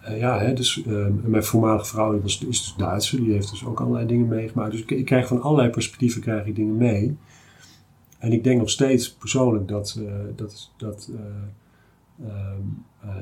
eh, 0.00 0.18
ja, 0.18 0.38
hè, 0.38 0.52
dus 0.52 0.82
ehm, 0.86 1.12
mijn 1.24 1.44
voormalige 1.44 1.84
vrouw 1.84 2.12
die 2.12 2.20
was, 2.20 2.32
is 2.32 2.46
dus 2.46 2.74
Duitser. 2.76 3.20
Die 3.20 3.32
heeft 3.32 3.50
dus 3.50 3.64
ook 3.64 3.80
allerlei 3.80 4.06
dingen 4.06 4.28
meegemaakt. 4.28 4.70
Dus 4.70 4.80
ik, 4.80 4.90
ik 4.90 5.04
krijg 5.04 5.26
van 5.26 5.42
allerlei 5.42 5.70
perspectieven 5.70 6.20
krijg 6.20 6.46
ik 6.46 6.56
dingen 6.56 6.76
mee. 6.76 7.16
En 8.18 8.32
ik 8.32 8.44
denk 8.44 8.58
nog 8.58 8.70
steeds 8.70 9.12
persoonlijk 9.12 9.68
dat, 9.68 10.00
eh, 10.06 10.12
dat, 10.36 10.70
dat, 10.76 11.10
eh, 11.14 12.26
ehm, 12.28 12.60
eh, 13.00 13.16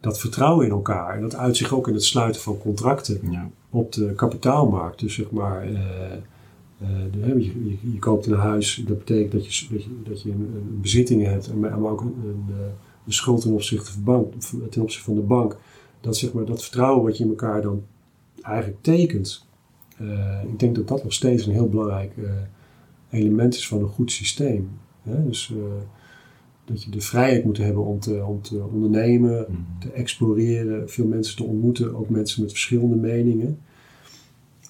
dat 0.00 0.18
vertrouwen 0.18 0.66
in 0.66 0.72
elkaar, 0.72 1.14
en 1.14 1.20
dat 1.20 1.34
uit 1.34 1.56
zich 1.56 1.74
ook 1.74 1.88
in 1.88 1.94
het 1.94 2.04
sluiten 2.04 2.40
van 2.40 2.58
contracten 2.58 3.30
Ja. 3.30 3.50
op 3.70 3.92
de 3.92 4.12
kapitaalmarkt. 4.14 5.00
Dus 5.00 5.14
zeg 5.14 5.30
maar, 5.30 5.66
de, 7.12 7.18
je, 7.18 7.68
je, 7.68 7.92
je 7.92 7.98
koopt 7.98 8.26
een 8.26 8.38
huis, 8.38 8.82
dat 8.86 8.98
betekent 8.98 9.32
dat 9.32 9.56
je, 9.56 9.66
dat 9.70 9.84
je, 9.84 9.90
dat 10.04 10.22
je 10.22 10.30
een, 10.30 10.52
een 10.54 10.80
bezitting 10.80 11.24
hebt, 11.24 11.48
en 11.48 11.58
maar 11.58 11.78
ook 11.90 12.00
een, 12.00 12.14
een, 12.24 12.54
een 13.06 13.12
schuld 13.12 13.40
ten 13.40 13.52
opzichte, 13.52 13.92
van 13.92 14.04
bank, 14.04 14.32
ten 14.70 14.82
opzichte 14.82 15.04
van 15.04 15.14
de 15.14 15.20
bank. 15.20 15.56
Dat, 16.00 16.16
zeg 16.16 16.32
maar, 16.32 16.44
dat 16.44 16.62
vertrouwen 16.62 17.04
wat 17.04 17.16
je 17.16 17.24
in 17.24 17.30
elkaar 17.30 17.62
dan 17.62 17.82
eigenlijk 18.42 18.82
tekent, 18.82 19.46
ik 20.52 20.58
denk 20.58 20.74
dat 20.74 20.88
dat 20.88 21.02
nog 21.02 21.12
steeds 21.12 21.46
een 21.46 21.52
heel 21.52 21.68
belangrijk 21.68 22.12
element 23.10 23.54
is 23.54 23.68
van 23.68 23.82
een 23.82 23.88
goed 23.88 24.12
systeem. 24.12 24.70
Hè? 25.02 25.24
Dus 25.24 25.52
eh, 25.56 25.62
dat 26.64 26.82
je 26.82 26.90
de 26.90 27.00
vrijheid 27.00 27.44
moet 27.44 27.56
hebben 27.56 27.84
om 27.84 28.00
te, 28.00 28.24
om 28.24 28.42
te 28.42 28.62
ondernemen, 28.72 29.44
Hmm. 29.46 29.66
te 29.80 29.90
exploreren, 29.90 30.90
veel 30.90 31.06
mensen 31.06 31.36
te 31.36 31.44
ontmoeten, 31.44 31.96
ook 31.96 32.08
mensen 32.08 32.42
met 32.42 32.50
verschillende 32.50 32.96
meningen. 32.96 33.58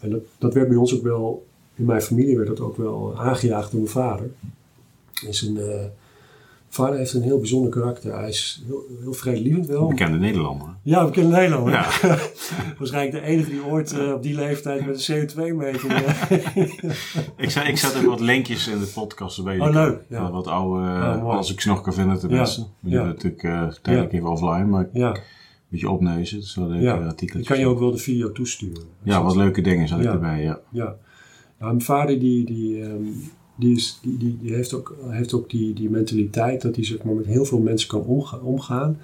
En 0.00 0.10
dat, 0.10 0.22
dat 0.38 0.54
werd 0.54 0.68
bij 0.68 0.76
ons 0.76 0.94
ook 0.94 1.02
wel, 1.02 1.46
in 1.74 1.84
mijn 1.84 2.02
familie 2.02 2.36
werd 2.36 2.48
dat 2.48 2.60
ook 2.60 2.76
wel 2.76 3.18
aangejaagd 3.18 3.70
door 3.70 3.80
mijn 3.80 3.92
vader. 3.92 4.30
Is 5.26 5.42
een, 5.42 5.56
eh, 5.56 5.84
vader 6.68 6.98
heeft 6.98 7.12
een 7.12 7.22
heel 7.22 7.38
bijzonder 7.38 7.70
karakter. 7.70 8.14
Hij 8.18 8.28
is 8.28 8.62
heel, 8.66 8.84
heel 9.00 9.12
vredelievend 9.12 9.66
wel. 9.66 9.88
Bekende 9.88 10.18
Nederlander. 10.18 10.68
Ja, 10.82 11.04
we 11.04 11.10
kennen 11.10 11.32
Nederland. 11.32 11.68
Ja. 11.70 11.86
Waarschijnlijk 12.78 13.12
de 13.24 13.30
enige 13.30 13.50
die 13.50 13.64
ooit 13.64 13.98
eh, 13.98 14.12
op 14.12 14.22
die 14.22 14.34
leeftijd 14.34 14.86
met 14.86 15.08
een 15.08 15.28
CO2-meter... 15.28 16.02
Ik, 17.36 17.50
zet, 17.50 17.68
ik 17.68 17.76
zet 17.76 17.96
ook 17.96 18.04
wat 18.04 18.20
linkjes 18.20 18.68
in 18.68 18.78
de 18.78 18.90
podcast 18.94 19.38
erbij. 19.38 19.60
Oh, 19.60 19.70
leuk, 19.72 20.00
ja. 20.08 20.30
Wat 20.30 20.46
oude, 20.46 20.86
Oh, 20.88 21.36
als 21.36 21.52
ik 21.52 21.60
ze 21.60 21.68
nog 21.68 21.80
kan 21.80 21.92
vinden 21.94 22.18
tenminste. 22.18 22.66
We 22.80 22.90
Ja. 22.90 23.04
natuurlijk 23.04 23.42
eh, 23.42 23.68
tijdelijk 23.82 24.12
even 24.12 24.28
offline, 24.28 24.64
maar 24.64 24.82
een 24.82 25.00
ja, 25.00 25.16
beetje 25.68 25.90
opneuzen. 25.90 26.40
Dus 26.40 26.56
leuke 26.56 26.78
ja. 26.84 26.92
artikeltjes. 26.92 27.40
ik 27.40 27.46
kan 27.46 27.58
je 27.58 27.66
ook 27.66 27.78
wel 27.78 27.90
de 27.90 27.98
video 27.98 28.32
toesturen. 28.32 28.82
Ja, 29.02 29.22
wat 29.22 29.36
leuke 29.36 29.60
dingen 29.60 29.88
zat 29.88 30.00
ik 30.00 30.06
erbij, 30.06 30.42
ja. 30.42 30.58
Ja. 30.70 30.96
Nou, 31.58 31.72
mijn 31.72 31.82
vader 31.82 32.18
die, 32.18 32.44
die, 32.44 32.82
ehm, 32.82 33.02
die, 33.58 33.76
is, 33.76 33.98
die, 34.02 34.16
die, 34.16 34.38
die 34.40 34.54
heeft 34.54 34.74
ook, 34.74 34.96
heeft 35.08 35.34
ook 35.34 35.50
die, 35.50 35.74
die 35.74 35.90
mentaliteit 35.90 36.62
dat 36.62 36.74
hij 36.76 36.84
zeg 36.84 37.02
maar, 37.02 37.14
met 37.14 37.26
heel 37.26 37.44
veel 37.44 37.58
mensen 37.58 37.88
kan 37.88 38.02
omga- 38.02 38.38
omgaan. 38.38 38.98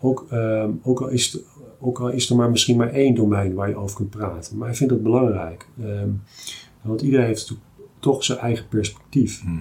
Ook, 0.00 0.26
ehm, 0.30 0.70
ook, 0.82 1.00
al 1.00 1.08
is 1.08 1.38
ook 1.80 2.00
al 2.00 2.08
is 2.08 2.30
er 2.30 2.36
maar 2.36 2.50
misschien 2.50 2.76
maar 2.76 2.90
één 2.90 3.14
domein 3.14 3.54
waar 3.54 3.68
je 3.68 3.76
over 3.76 3.96
kunt 3.96 4.10
praten. 4.10 4.56
Maar 4.56 4.66
hij 4.68 4.76
vindt 4.76 4.92
dat 4.92 5.02
belangrijk. 5.02 5.66
Ehm, 5.82 6.08
want 6.82 7.00
iedereen 7.02 7.26
heeft 7.26 7.46
to- 7.46 7.54
toch 7.98 8.24
zijn 8.24 8.38
eigen 8.38 8.68
perspectief. 8.68 9.44
Mhm. 9.44 9.58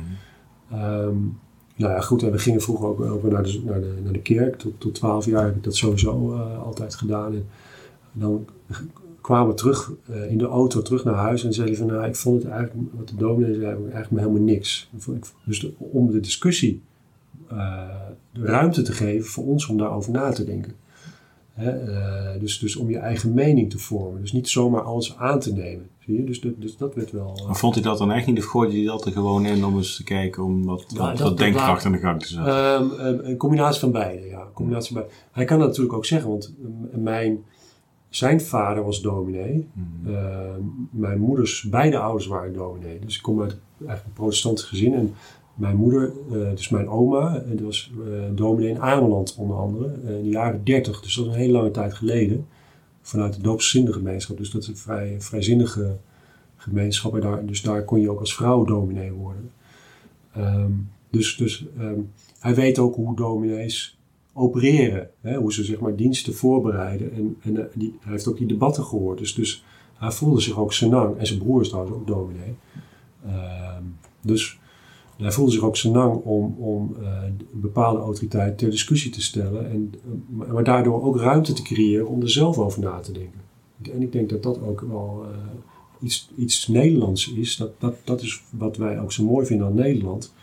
Ehm, 0.71 1.15
nou 1.75 1.93
ja, 1.93 1.99
goed, 2.02 2.23
en 2.23 2.32
we 2.32 2.38
gingen 2.39 2.62
vroeger 2.62 2.88
ook, 2.88 3.02
ook 3.02 3.23
naar, 3.23 3.43
de, 3.43 3.62
naar, 3.65 3.82
de, 3.82 3.93
naar 4.04 4.13
de 4.13 4.21
kerk. 4.21 4.56
Tot, 4.56 4.73
tot 4.80 4.93
12 4.95 5.25
jaar 5.25 5.45
heb 5.45 5.56
ik 5.56 5.63
dat 5.63 5.75
sowieso 5.75 6.34
eh, 6.34 6.63
altijd 6.63 6.95
gedaan. 6.95 7.34
En 7.34 7.45
dan 8.13 8.45
kwamen 9.21 9.55
terug 9.55 9.91
eh, 10.10 10.32
in 10.32 10.38
de 10.38 10.45
auto, 10.45 10.82
terug 10.82 11.03
naar 11.03 11.13
huis. 11.15 11.43
En 11.43 11.53
zeiden 11.53 11.77
van, 11.77 11.88
nou, 11.88 12.05
ik 12.05 12.15
vond 12.15 12.43
het 12.43 12.51
eigenlijk, 12.51 12.89
wat 12.97 13.08
de 13.08 13.15
dominee 13.15 13.53
zei, 13.53 13.65
eigenlijk 13.75 14.12
maar 14.12 14.21
helemaal 14.21 14.41
niks. 14.43 14.89
Dus 15.45 15.60
de- 15.60 15.73
om 15.77 16.12
de 16.12 16.19
discussie 16.19 16.82
eh, 17.49 17.84
de 18.32 18.41
ruimte 18.41 18.82
te 18.82 18.91
geven 18.91 19.29
voor 19.29 19.45
ons 19.45 19.67
om 19.67 19.77
daarover 19.77 20.12
na 20.12 20.32
te 20.32 20.43
denken. 20.43 20.73
Hè, 21.53 21.69
eh, 21.69 22.39
dus, 22.39 22.60
dus 22.60 22.75
om 22.75 22.89
je 22.89 22.97
eigen 22.97 23.34
mening 23.34 23.69
te 23.69 23.77
vormen. 23.79 24.21
Dus 24.21 24.32
niet 24.32 24.49
zomaar 24.49 24.82
alles 24.82 25.15
aan 25.17 25.39
te 25.39 25.53
nemen. 25.53 25.88
Zie 26.05 26.17
je? 26.17 26.23
Dus, 26.23 26.41
dat- 26.41 26.53
dus 26.58 26.77
dat 26.77 26.95
werd 26.95 27.12
wel... 27.12 27.41
Maar 27.47 27.55
vond 27.55 27.73
hij 27.73 27.84
dat 27.84 27.97
dan 27.97 28.12
echt 28.12 28.27
niet 28.27 28.38
of 28.38 28.45
gooide 28.45 28.75
hij 28.75 28.86
dat 28.86 29.05
er 29.05 29.12
gewoon 29.12 29.45
in 29.45 29.65
om 29.65 29.77
eens 29.77 29.95
te 29.95 30.03
kijken 30.03 30.43
om 30.43 30.65
wat, 30.65 30.86
Ja, 30.88 30.97
wat, 30.97 31.08
dat- 31.10 31.19
wat 31.19 31.27
dat 31.27 31.38
denkkracht 31.38 31.86
aan 31.86 31.91
de 31.91 31.97
gang 31.97 32.19
te 32.21 32.27
zetten? 32.27 32.53
Ehm, 32.99 33.19
een 33.29 33.38
combinatie 33.38 33.79
van 33.79 33.91
beide, 33.91 34.25
ja. 34.27 34.41
Een 34.41 34.53
combinatie 34.53 34.93
van 34.93 35.01
beide. 35.01 35.15
Hij 35.32 35.45
kan 35.45 35.58
dat 35.60 35.67
natuurlijk 35.67 35.95
ook 35.95 36.05
zeggen, 36.05 36.29
want 36.29 36.53
m- 36.93 37.01
mijn, 37.03 37.43
zijn 38.10 38.41
vader 38.41 38.84
was 38.84 39.02
dominee. 39.02 39.67
Mhm. 39.74 40.15
Ehm, 40.15 40.62
mijn 40.91 41.19
moeders, 41.19 41.63
beide 41.63 41.98
ouders 41.98 42.28
waren 42.28 42.54
dominee. 42.54 43.00
Dus 43.00 43.15
ik 43.15 43.22
kom 43.22 43.41
uit 43.41 43.58
eigenlijk 43.78 44.06
een 44.06 44.13
protestant 44.13 44.62
gezin. 44.62 44.93
En 44.93 45.13
mijn 45.54 45.76
moeder, 45.76 46.12
eh, 46.32 46.50
dus 46.50 46.69
mijn 46.69 46.89
oma, 46.89 47.36
eh, 47.36 47.52
die 47.56 47.65
was 47.65 47.91
eh, 48.06 48.24
dominee 48.36 48.69
in 48.69 48.82
Ameland 48.82 49.36
onder 49.38 49.58
andere. 49.58 49.93
eh, 50.06 50.17
in 50.17 50.24
de 50.24 50.30
jaren 50.30 50.63
30, 50.63 51.02
dus 51.02 51.15
dat 51.15 51.26
is 51.26 51.32
een 51.32 51.38
hele 51.38 51.52
lange 51.52 51.72
tijd 51.72 51.93
geleden. 51.93 52.48
Vanuit 53.02 53.34
de 53.34 53.41
doopszinnige 53.41 53.98
gemeenschap. 53.98 54.38
Dus 54.38 54.52
dat 54.52 54.62
is 54.62 54.67
een 54.67 54.78
vrij, 54.78 55.15
vrijzinnige 55.19 55.98
gemeenschap. 56.56 57.15
En 57.15 57.22
daar, 57.22 57.45
dus 57.45 57.62
daar 57.62 57.84
kon 57.84 58.00
je 58.02 58.10
ook 58.10 58.19
als 58.19 58.36
vrouw 58.36 58.63
dominee 58.65 59.12
worden. 59.12 59.52
Ehm, 60.34 60.72
dus 61.10 61.38
dus 61.38 61.65
ehm, 61.80 62.00
hij 62.39 62.56
weet 62.56 62.80
ook 62.80 62.95
hoe 62.95 63.15
dominees 63.15 63.98
opereren. 64.34 65.10
Hè? 65.22 65.36
Hoe 65.36 65.54
ze 65.54 65.63
zeg 65.63 65.80
maar 65.80 65.96
diensten 65.96 66.34
voorbereiden. 66.34 67.13
En, 67.13 67.38
en 67.42 67.58
eh, 67.58 67.65
die, 67.74 67.98
hij 68.02 68.12
heeft 68.12 68.28
ook 68.28 68.38
die 68.38 68.48
debatten 68.48 68.84
gehoord. 68.84 69.18
Dus, 69.18 69.36
dus 69.36 69.63
hij 69.94 70.12
voelde 70.12 70.42
zich 70.42 70.58
ook 70.60 70.74
senang. 70.74 71.18
En 71.18 71.28
zijn 71.28 71.39
broer 71.39 71.62
is 71.62 71.70
trouwens 71.70 71.96
ook 71.96 72.08
dominee. 72.08 72.56
Ehm, 73.26 73.84
dus 74.22 74.60
hij 75.18 75.32
voelde 75.32 75.52
zich 75.52 75.63
ook 75.63 75.78
senang 75.78 76.15
om, 76.24 76.56
om 76.58 76.96
eh, 77.02 77.24
een 77.24 77.62
bepaalde 77.62 78.00
autoriteit 78.00 78.58
ter 78.58 78.70
discussie 78.70 79.12
te 79.12 79.22
stellen. 79.22 79.70
En, 79.70 79.94
eh, 79.94 80.52
maar- 80.52 80.63
daardoor 80.63 81.04
ook 81.04 81.18
ruimte 81.18 81.54
te 81.54 81.62
creëren 81.62 82.08
om 82.08 82.22
er 82.22 82.30
zelf 82.30 82.58
over 82.58 82.82
na 82.82 83.00
te 83.00 83.12
denken. 83.12 83.42
En 83.92 84.02
ik 84.02 84.12
denk 84.12 84.30
dat 84.30 84.44
dat 84.44 84.62
ook 84.62 84.82
wel 84.82 85.26
iets, 86.02 86.30
iets 86.38 86.68
Nederlands 86.68 87.34
is. 87.34 87.58
Dat, 87.58 87.72
dat, 87.80 87.96
dat 88.04 88.22
is 88.22 88.44
wat 88.50 88.78
wij 88.78 89.00
ook 89.00 89.12
zo 89.12 89.24
mooi 89.24 89.46
vinden 89.46 89.68
aan 89.68 89.74
Nederland. 89.74 90.34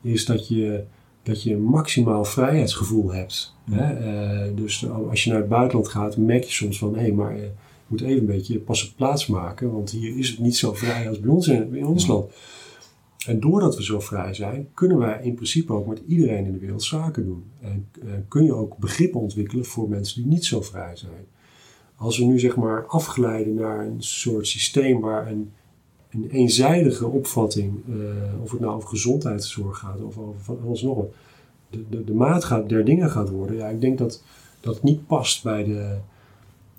Is 0.00 0.24
dat 0.24 0.48
je, 0.48 0.84
dat 1.22 1.42
je 1.42 1.54
een 1.54 1.62
maximaal 1.62 2.24
vrijheidsgevoel 2.24 3.12
hebt. 3.12 3.54
Hè? 3.70 3.94
Eh, 3.94 4.56
dus 4.56 4.88
als 4.88 5.24
je 5.24 5.30
naar 5.30 5.38
het 5.38 5.48
buitenland 5.48 5.88
gaat, 5.88 6.16
merk 6.16 6.44
je 6.44 6.52
soms 6.52 6.78
van... 6.78 6.94
hé, 6.94 7.00
hey, 7.00 7.12
maar 7.12 7.34
eh, 7.34 7.42
je 7.42 7.50
moet 7.86 8.00
even 8.00 8.20
een 8.20 8.26
beetje 8.26 8.58
pas 8.58 8.88
op 8.88 8.96
plaats 8.96 9.26
maken. 9.26 9.72
Want 9.72 9.90
hier 9.90 10.18
is 10.18 10.28
het 10.28 10.38
niet 10.38 10.56
zo 10.56 10.72
vrij 10.72 11.08
als 11.08 11.20
bij 11.20 11.30
ons 11.30 11.48
in, 11.48 11.74
in 11.74 11.86
ons 11.86 12.06
land. 12.06 12.32
En 13.26 13.40
doordat 13.40 13.76
we 13.76 13.84
zo 13.84 14.00
vrij 14.00 14.34
zijn, 14.34 14.68
kunnen 14.74 14.98
wij 14.98 15.20
in 15.22 15.34
principe 15.34 15.72
ook 15.72 15.86
met 15.86 16.02
iedereen 16.06 16.44
in 16.44 16.52
de 16.52 16.58
wereld 16.58 16.82
zaken 16.82 17.24
doen. 17.24 17.44
En 17.60 17.88
eh, 18.02 18.12
kun 18.28 18.44
je 18.44 18.54
ook 18.54 18.76
begrippen 18.76 19.20
ontwikkelen 19.20 19.64
voor 19.64 19.88
mensen 19.88 20.22
die 20.22 20.32
niet 20.32 20.44
zo 20.44 20.60
vrij 20.60 20.96
zijn. 20.96 21.26
Als 21.96 22.18
we 22.18 22.24
nu 22.24 22.38
zeg 22.38 22.56
maar 22.56 22.86
afglijden 22.86 23.54
naar 23.54 23.86
een 23.86 24.02
soort 24.02 24.46
systeem 24.46 25.00
waar 25.00 25.30
een, 25.30 25.52
een 26.10 26.30
eenzijdige 26.30 27.06
opvatting, 27.06 27.72
eh, 27.88 28.42
of 28.42 28.50
het 28.50 28.60
nou 28.60 28.74
over 28.74 28.88
gezondheidszorg 28.88 29.78
gaat 29.78 30.02
of 30.02 30.18
over 30.18 30.40
van 30.40 30.58
alles 30.64 30.82
nog 30.82 30.96
wat, 30.96 31.14
de, 31.70 31.84
de, 31.90 32.04
de 32.04 32.14
maat 32.14 32.44
gaat, 32.44 32.68
der 32.68 32.84
dingen 32.84 33.10
gaat 33.10 33.30
worden. 33.30 33.56
Ja, 33.56 33.68
ik 33.68 33.80
denk 33.80 33.98
dat 33.98 34.22
dat 34.60 34.82
niet 34.82 35.06
past 35.06 35.42
bij 35.42 35.64
de, 35.64 35.96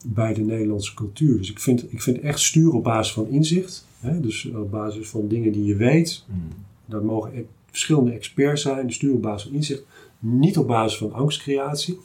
bij 0.05 0.33
de 0.33 0.41
Nederlandse 0.41 0.93
cultuur. 0.93 1.37
Dus 1.37 1.51
ik 1.51 1.59
vind, 1.59 1.93
ik 1.93 2.01
vind 2.01 2.19
echt 2.19 2.39
sturen 2.39 2.73
op 2.73 2.83
basis 2.83 3.13
van 3.13 3.27
inzicht. 3.27 3.85
Hè? 3.99 4.19
Dus 4.19 4.45
op 4.45 4.71
basis 4.71 5.09
van 5.09 5.27
dingen 5.27 5.51
die 5.51 5.65
je 5.65 5.75
weet. 5.75 6.25
Mhm. 6.27 6.39
Dat 6.85 7.03
mogen 7.03 7.37
e- 7.37 7.45
verschillende 7.65 8.11
experts 8.11 8.61
zijn. 8.61 8.85
Dus 8.85 8.95
sturen 8.95 9.15
op 9.15 9.21
basis 9.21 9.43
van 9.43 9.55
inzicht. 9.55 9.83
Niet 10.19 10.57
op 10.57 10.67
basis 10.67 10.97
van 10.97 11.13
angstcreatie. 11.13 11.99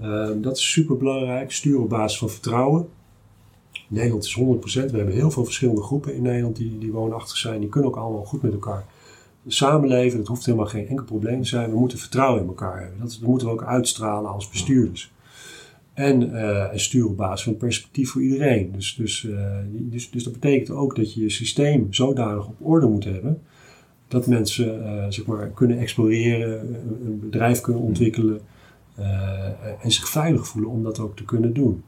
Ehm, 0.00 0.40
dat 0.40 0.56
is 0.56 0.70
super 0.70 0.96
belangrijk. 0.96 1.52
Sturen 1.52 1.82
op 1.82 1.88
basis 1.88 2.18
van 2.18 2.30
vertrouwen. 2.30 2.88
Nederland 3.92 4.24
is 4.24 4.38
100%. 4.38 4.90
We 4.90 4.96
hebben 4.96 5.14
heel 5.14 5.30
veel 5.30 5.44
verschillende 5.44 5.82
groepen 5.82 6.14
in 6.14 6.22
Nederland 6.22 6.56
die, 6.56 6.78
die 6.78 6.92
woonachtig 6.92 7.36
zijn. 7.36 7.60
Die 7.60 7.68
kunnen 7.68 7.90
ook 7.90 7.96
allemaal 7.96 8.24
goed 8.24 8.42
met 8.42 8.52
elkaar 8.52 8.84
samenleven. 9.46 10.18
Dat 10.18 10.26
hoeft 10.26 10.44
helemaal 10.44 10.66
geen 10.66 10.88
enkel 10.88 11.04
probleem 11.04 11.42
te 11.42 11.48
zijn. 11.48 11.70
We 11.70 11.78
moeten 11.78 11.98
vertrouwen 11.98 12.42
in 12.42 12.48
elkaar 12.48 12.80
hebben. 12.80 12.98
Dat, 13.00 13.18
moeten 13.22 13.46
we 13.46 13.52
ook 13.52 13.64
uitstralen 13.64 14.30
als 14.30 14.48
bestuurders. 14.48 15.12
En, 15.94 16.34
eh, 16.34 16.72
en 16.72 16.80
sturen 16.80 17.10
op 17.10 17.16
basis 17.16 17.44
van 17.44 17.56
perspectief 17.56 18.10
voor 18.10 18.22
iedereen. 18.22 18.72
Dus, 18.72 18.94
dus, 18.94 19.28
eh, 19.30 19.56
dus, 19.68 20.10
dus 20.10 20.24
dat 20.24 20.32
betekent 20.32 20.70
ook 20.70 20.96
dat 20.96 21.14
je 21.14 21.20
je 21.20 21.30
systeem 21.30 21.92
zodanig 21.92 22.46
op 22.46 22.56
orde 22.60 22.86
moet 22.86 23.04
hebben. 23.04 23.42
Dat 24.08 24.26
mensen 24.26 24.84
eh, 24.84 25.06
zeg 25.08 25.26
maar, 25.26 25.50
kunnen 25.50 25.78
exploreren, 25.78 26.74
een, 27.04 27.20
bedrijf 27.20 27.60
kunnen 27.60 27.82
ontwikkelen. 27.82 28.40
en 29.82 29.90
zich 29.90 30.08
veilig 30.08 30.46
voelen 30.46 30.70
om 30.70 30.82
dat 30.82 30.98
ook 30.98 31.16
te 31.16 31.24
kunnen 31.24 31.52
doen. 31.52 31.82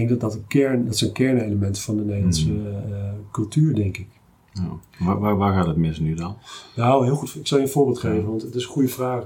Ik 0.00 0.08
denk 0.08 0.20
dat 0.20 0.30
dat, 0.30 0.38
een 0.40 0.46
kern, 0.46 0.84
dat 0.86 0.96
zijn 0.96 1.12
kernelementen 1.12 1.82
van 1.82 1.96
de 1.96 2.02
Nederlandse 2.04 2.52
Mhm. 2.52 2.66
eh, 2.92 3.10
cultuur, 3.32 3.74
denk 3.74 3.96
ik. 3.96 4.06
Ja. 4.52 5.04
Waar, 5.06 5.18
waar, 5.18 5.36
waar 5.36 5.54
gaat 5.54 5.66
het 5.66 5.76
mis 5.76 5.98
nu 5.98 6.14
dan? 6.14 6.36
Nou, 6.76 7.04
heel 7.04 7.14
goed. 7.14 7.34
Ik 7.34 7.46
zal 7.46 7.58
je 7.58 7.64
een 7.64 7.70
voorbeeld 7.70 7.98
geven, 7.98 8.26
want 8.28 8.42
het 8.42 8.54
is 8.54 8.62
een 8.64 8.70
goede 8.70 8.88
vraag. 8.88 9.24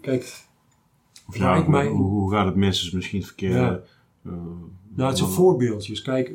Kijk, 0.00 0.44
ja, 1.30 1.56
ik 1.56 1.66
mij- 1.68 1.86
hoe, 1.88 2.06
hoe 2.06 2.30
gaat 2.30 2.46
het 2.46 2.54
mis 2.54 2.82
is 2.84 2.90
misschien 2.90 3.18
het 3.18 3.26
verkeerde. 3.26 3.56
Ja. 3.58 3.80
eh, 4.24 4.32
Nou, 4.94 5.08
het 5.08 5.18
zijn 5.18 5.30
voorbeeldjes. 5.30 6.02
Kijk, 6.02 6.32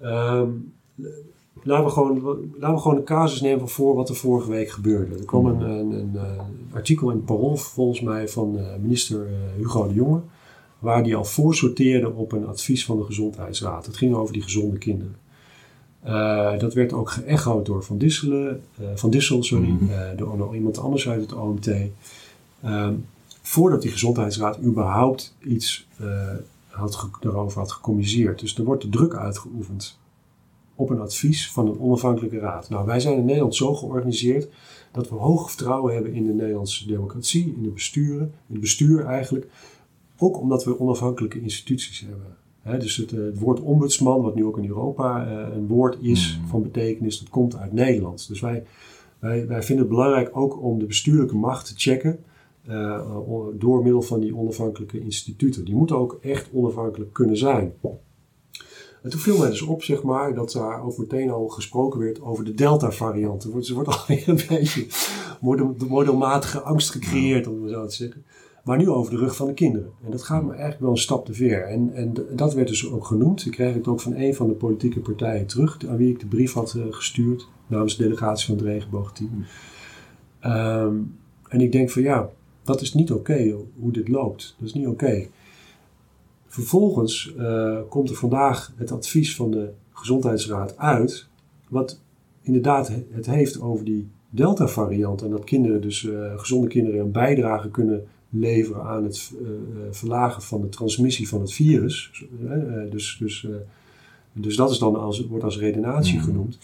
ehm, 0.00 0.48
laten, 1.62 1.84
we 1.84 1.90
gewoon, 1.90 2.22
laten 2.58 2.74
we 2.74 2.80
gewoon 2.80 2.96
een 2.96 3.04
casus 3.04 3.40
nemen 3.40 3.58
van 3.58 3.68
voor 3.68 3.94
wat 3.94 4.08
er 4.08 4.14
vorige 4.16 4.50
week 4.50 4.70
gebeurde. 4.70 5.14
Er 5.18 5.24
kwam 5.24 5.46
een, 5.46 5.60
een, 5.60 5.90
een, 5.90 6.16
eh, 6.16 6.40
artikel 6.74 7.10
in 7.10 7.16
het 7.16 7.24
Parool, 7.26 7.56
volgens 7.56 8.00
mij, 8.00 8.28
van 8.28 8.58
minister 8.80 9.26
Hugo 9.56 9.88
de 9.88 9.94
Jonge. 9.94 10.20
Waar 10.78 11.02
die 11.02 11.16
al 11.16 11.24
voorsorteerde 11.24 12.12
op 12.12 12.32
een 12.32 12.46
advies 12.46 12.84
van 12.84 12.98
de 12.98 13.04
Gezondheidsraad. 13.04 13.86
Het 13.86 13.96
ging 13.96 14.14
over 14.14 14.32
die 14.32 14.42
gezonde 14.42 14.78
kinderen. 14.78 15.16
Eh, 16.02 16.58
dat 16.58 16.74
werd 16.74 16.92
ook 16.92 17.10
geëchoed 17.10 17.66
door 17.66 17.84
Van, 17.84 17.98
Disselen, 17.98 18.62
eh, 18.78 18.86
van 18.94 19.10
Dissel, 19.10 19.42
sorry, 19.42 19.68
Mhm. 19.68 19.90
eh, 19.90 20.16
door 20.16 20.36
nog 20.36 20.54
iemand 20.54 20.78
anders 20.78 21.08
uit 21.08 21.20
het 21.20 21.32
OMT. 21.32 21.70
Ehm, 22.62 22.94
voordat 23.42 23.82
die 23.82 23.90
gezondheidsraad 23.90 24.58
überhaupt 24.62 25.34
iets 25.44 25.86
had 26.68 27.08
daarover 27.20 27.58
had 27.58 27.72
gecommuniceerd. 27.72 28.40
Dus 28.40 28.58
er 28.58 28.64
wordt 28.64 28.82
de 28.82 28.88
druk 28.88 29.14
uitgeoefend 29.14 29.98
op 30.74 30.90
een 30.90 31.00
advies 31.00 31.50
van 31.52 31.66
een 31.66 31.80
onafhankelijke 31.80 32.38
raad. 32.38 32.68
Nou, 32.68 32.86
wij 32.86 33.00
zijn 33.00 33.16
in 33.18 33.24
Nederland 33.24 33.54
zo 33.54 33.74
georganiseerd 33.74 34.48
dat 34.92 35.08
we 35.08 35.14
hoog 35.14 35.48
vertrouwen 35.50 35.94
hebben 35.94 36.12
in 36.12 36.26
de 36.26 36.32
Nederlandse 36.32 36.86
democratie, 36.86 37.54
in 37.56 37.62
de 37.62 37.68
besturen, 37.68 38.20
in 38.20 38.52
het 38.52 38.60
bestuur 38.60 39.04
eigenlijk. 39.04 39.46
Ook 40.18 40.40
omdat 40.40 40.64
we 40.64 40.80
onafhankelijke 40.80 41.40
instituties 41.40 42.00
hebben. 42.00 42.36
Dus 42.80 42.96
het, 42.96 43.12
eh, 43.12 43.24
het 43.24 43.38
woord 43.38 43.60
ombudsman, 43.60 44.22
wat 44.22 44.34
nu 44.34 44.44
ook 44.44 44.58
in 44.58 44.66
Europa 44.66 45.26
eh, 45.26 45.56
een 45.56 45.66
woord 45.66 45.96
is 46.00 46.38
Mm. 46.40 46.48
van 46.48 46.62
betekenis, 46.62 47.18
dat 47.18 47.28
komt 47.28 47.56
uit 47.56 47.72
Nederland. 47.72 48.28
Dus 48.28 48.40
wij, 48.40 48.64
wij, 49.18 49.46
wij 49.46 49.62
vinden 49.62 49.84
het 49.84 49.94
belangrijk 49.94 50.36
ook 50.36 50.62
om 50.62 50.78
de 50.78 50.84
bestuurlijke 50.86 51.36
macht 51.36 51.66
te 51.66 51.72
checken 51.76 52.18
eh, 52.66 53.00
door 53.58 53.82
middel 53.82 54.02
van 54.02 54.20
die 54.20 54.36
onafhankelijke 54.36 55.00
instituten. 55.00 55.64
Die 55.64 55.74
moeten 55.74 55.96
ook 55.96 56.18
echt 56.22 56.48
onafhankelijk 56.52 57.12
kunnen 57.12 57.36
zijn. 57.36 57.72
En 59.02 59.10
toen 59.12 59.20
viel 59.20 59.38
mij 59.38 59.48
dus 59.48 59.62
op, 59.62 59.82
zeg 59.82 60.02
maar, 60.02 60.34
dat 60.34 60.52
daar 60.52 60.82
ook 60.82 60.98
meteen 60.98 61.30
al 61.30 61.48
gesproken 61.48 62.00
werd 62.00 62.20
over 62.20 62.44
de 62.44 62.54
Delta-variant. 62.54 63.44
Er 63.44 63.50
wordt, 63.50 63.68
er 63.68 63.74
wordt 63.74 63.88
alweer 63.98 64.28
een 64.28 64.40
beetje 64.48 64.86
model, 65.40 65.76
modelmatige 65.88 66.60
angst 66.60 66.90
gecreëerd, 66.90 67.46
om 67.46 67.62
het 67.62 67.72
zo 67.72 67.86
te 67.86 67.94
zeggen. 67.94 68.24
Maar 68.66 68.78
nu 68.78 68.88
over 68.88 69.12
de 69.12 69.18
rug 69.18 69.36
van 69.36 69.46
de 69.46 69.54
kinderen. 69.54 69.90
En 70.04 70.10
dat 70.10 70.22
gaat 70.22 70.42
me 70.42 70.50
eigenlijk 70.50 70.80
wel 70.80 70.90
een 70.90 70.96
stap 70.96 71.24
te 71.26 71.34
ver. 71.34 71.62
En, 71.62 71.94
en 71.94 72.14
dat 72.30 72.54
werd 72.54 72.68
dus 72.68 72.90
ook 72.90 73.04
genoemd. 73.04 73.46
Ik 73.46 73.52
kreeg 73.52 73.74
het 73.74 73.86
ook 73.86 74.00
van 74.00 74.14
een 74.14 74.34
van 74.34 74.48
de 74.48 74.54
politieke 74.54 75.00
partijen 75.00 75.46
terug, 75.46 75.78
aan 75.88 75.96
wie 75.96 76.10
ik 76.10 76.20
de 76.20 76.26
brief 76.26 76.52
had 76.52 76.74
eh, 76.74 76.82
gestuurd, 76.90 77.48
namens 77.66 77.96
de 77.96 78.02
delegatie 78.02 78.46
van 78.46 78.56
het 78.56 78.64
regenboogteam. 78.64 79.44
Ehm, 80.40 80.94
en 81.48 81.60
ik 81.60 81.72
denk 81.72 81.90
van 81.90 82.02
ja, 82.02 82.30
dat 82.62 82.80
is 82.80 82.94
niet 82.94 83.12
oké 83.12 83.54
hoe 83.78 83.92
dit 83.92 84.08
loopt. 84.08 84.54
Dat 84.58 84.68
is 84.68 84.74
niet 84.74 84.86
oké. 84.86 85.26
Vervolgens 86.46 87.34
eh, 87.36 87.78
komt 87.88 88.10
er 88.10 88.16
vandaag 88.16 88.72
het 88.76 88.92
advies 88.92 89.36
van 89.36 89.50
de 89.50 89.70
Gezondheidsraad 89.92 90.78
uit, 90.78 91.28
wat 91.68 92.00
inderdaad 92.42 92.92
het 93.10 93.26
heeft 93.26 93.60
over 93.60 93.84
die 93.84 94.08
Delta-variant. 94.30 95.22
En 95.22 95.30
dat 95.30 95.44
kinderen, 95.44 95.80
dus 95.80 96.08
gezonde 96.36 96.68
kinderen, 96.68 97.00
een 97.00 97.10
bijdrage 97.10 97.70
kunnen 97.70 98.06
leveren 98.30 98.82
aan 98.82 99.04
het 99.04 99.32
verlagen 99.90 100.42
van 100.42 100.60
de 100.60 100.68
transmissie 100.68 101.28
van 101.28 101.40
het 101.40 101.52
virus. 101.52 102.24
dus, 102.90 103.16
dus, 103.20 103.46
dus 104.32 104.56
dat 104.56 104.70
is 104.70 104.78
dan 104.78 104.96
als, 104.96 105.26
wordt 105.26 105.44
als 105.44 105.58
redenatie 105.58 106.18
mm. 106.18 106.22
genoemd. 106.22 106.58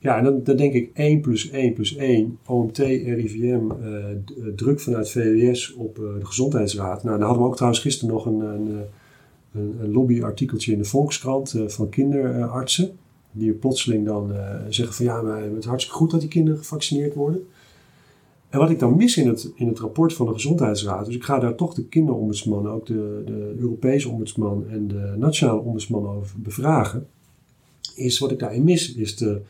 Ja, 0.00 0.18
en 0.18 0.24
dan, 0.24 0.42
dan 0.42 0.56
denk 0.56 0.72
ik 0.72 0.90
1 0.94 1.20
plus 1.20 1.50
1 1.50 1.72
plus 1.72 1.96
1, 1.96 2.38
OMT, 2.46 2.78
RIVM, 2.78 3.60
uh, 3.82 4.04
druk 4.56 4.80
vanuit 4.80 5.10
VWS 5.10 5.74
op 5.74 5.98
uh, 5.98 6.04
de 6.18 6.26
Gezondheidsraad. 6.26 7.02
Nou, 7.02 7.16
dan 7.18 7.26
hadden 7.26 7.42
we 7.42 7.48
ook 7.48 7.56
trouwens 7.56 7.82
gisteren 7.82 8.14
nog 8.14 8.26
een, 8.26 8.40
een, 8.40 8.84
een, 9.52 9.76
een 9.80 9.92
lobbyartikeltje 9.92 10.72
in 10.72 10.78
de 10.78 10.84
Volkskrant 10.84 11.54
uh, 11.54 11.68
van 11.68 11.88
kinderartsen. 11.88 12.90
Die 13.32 13.52
plotseling 13.52 14.06
dan 14.06 14.32
zeggen 14.68 14.94
van 14.94 15.04
ja, 15.04 15.22
maar 15.22 15.42
het 15.42 15.58
is 15.58 15.64
hartstikke 15.64 15.98
goed 15.98 16.10
dat 16.10 16.20
die 16.20 16.28
kinderen 16.28 16.58
gevaccineerd 16.58 17.14
worden. 17.14 17.46
En 18.50 18.58
wat 18.58 18.70
ik 18.70 18.78
dan 18.78 18.96
mis 18.96 19.16
in 19.16 19.28
het, 19.28 19.52
in 19.54 19.68
het 19.68 19.78
rapport 19.78 20.12
van 20.12 20.26
de 20.26 20.32
Gezondheidsraad, 20.32 21.06
dus 21.06 21.14
ik 21.14 21.24
ga 21.24 21.38
daar 21.38 21.54
toch 21.54 21.74
de 21.74 21.84
kinderombudsman, 21.84 22.68
ook 22.68 22.86
de, 22.86 23.22
de 23.26 23.54
Europese 23.58 24.08
ombudsman 24.08 24.68
en 24.68 24.88
de 24.88 25.14
nationale 25.16 25.60
ombudsman 25.60 26.06
over 26.06 26.40
bevragen, 26.40 27.06
is 27.94 28.18
wat 28.18 28.30
ik 28.30 28.38
daarin 28.38 28.64
mis, 28.64 28.94
is 28.94 29.16
de 29.16 29.40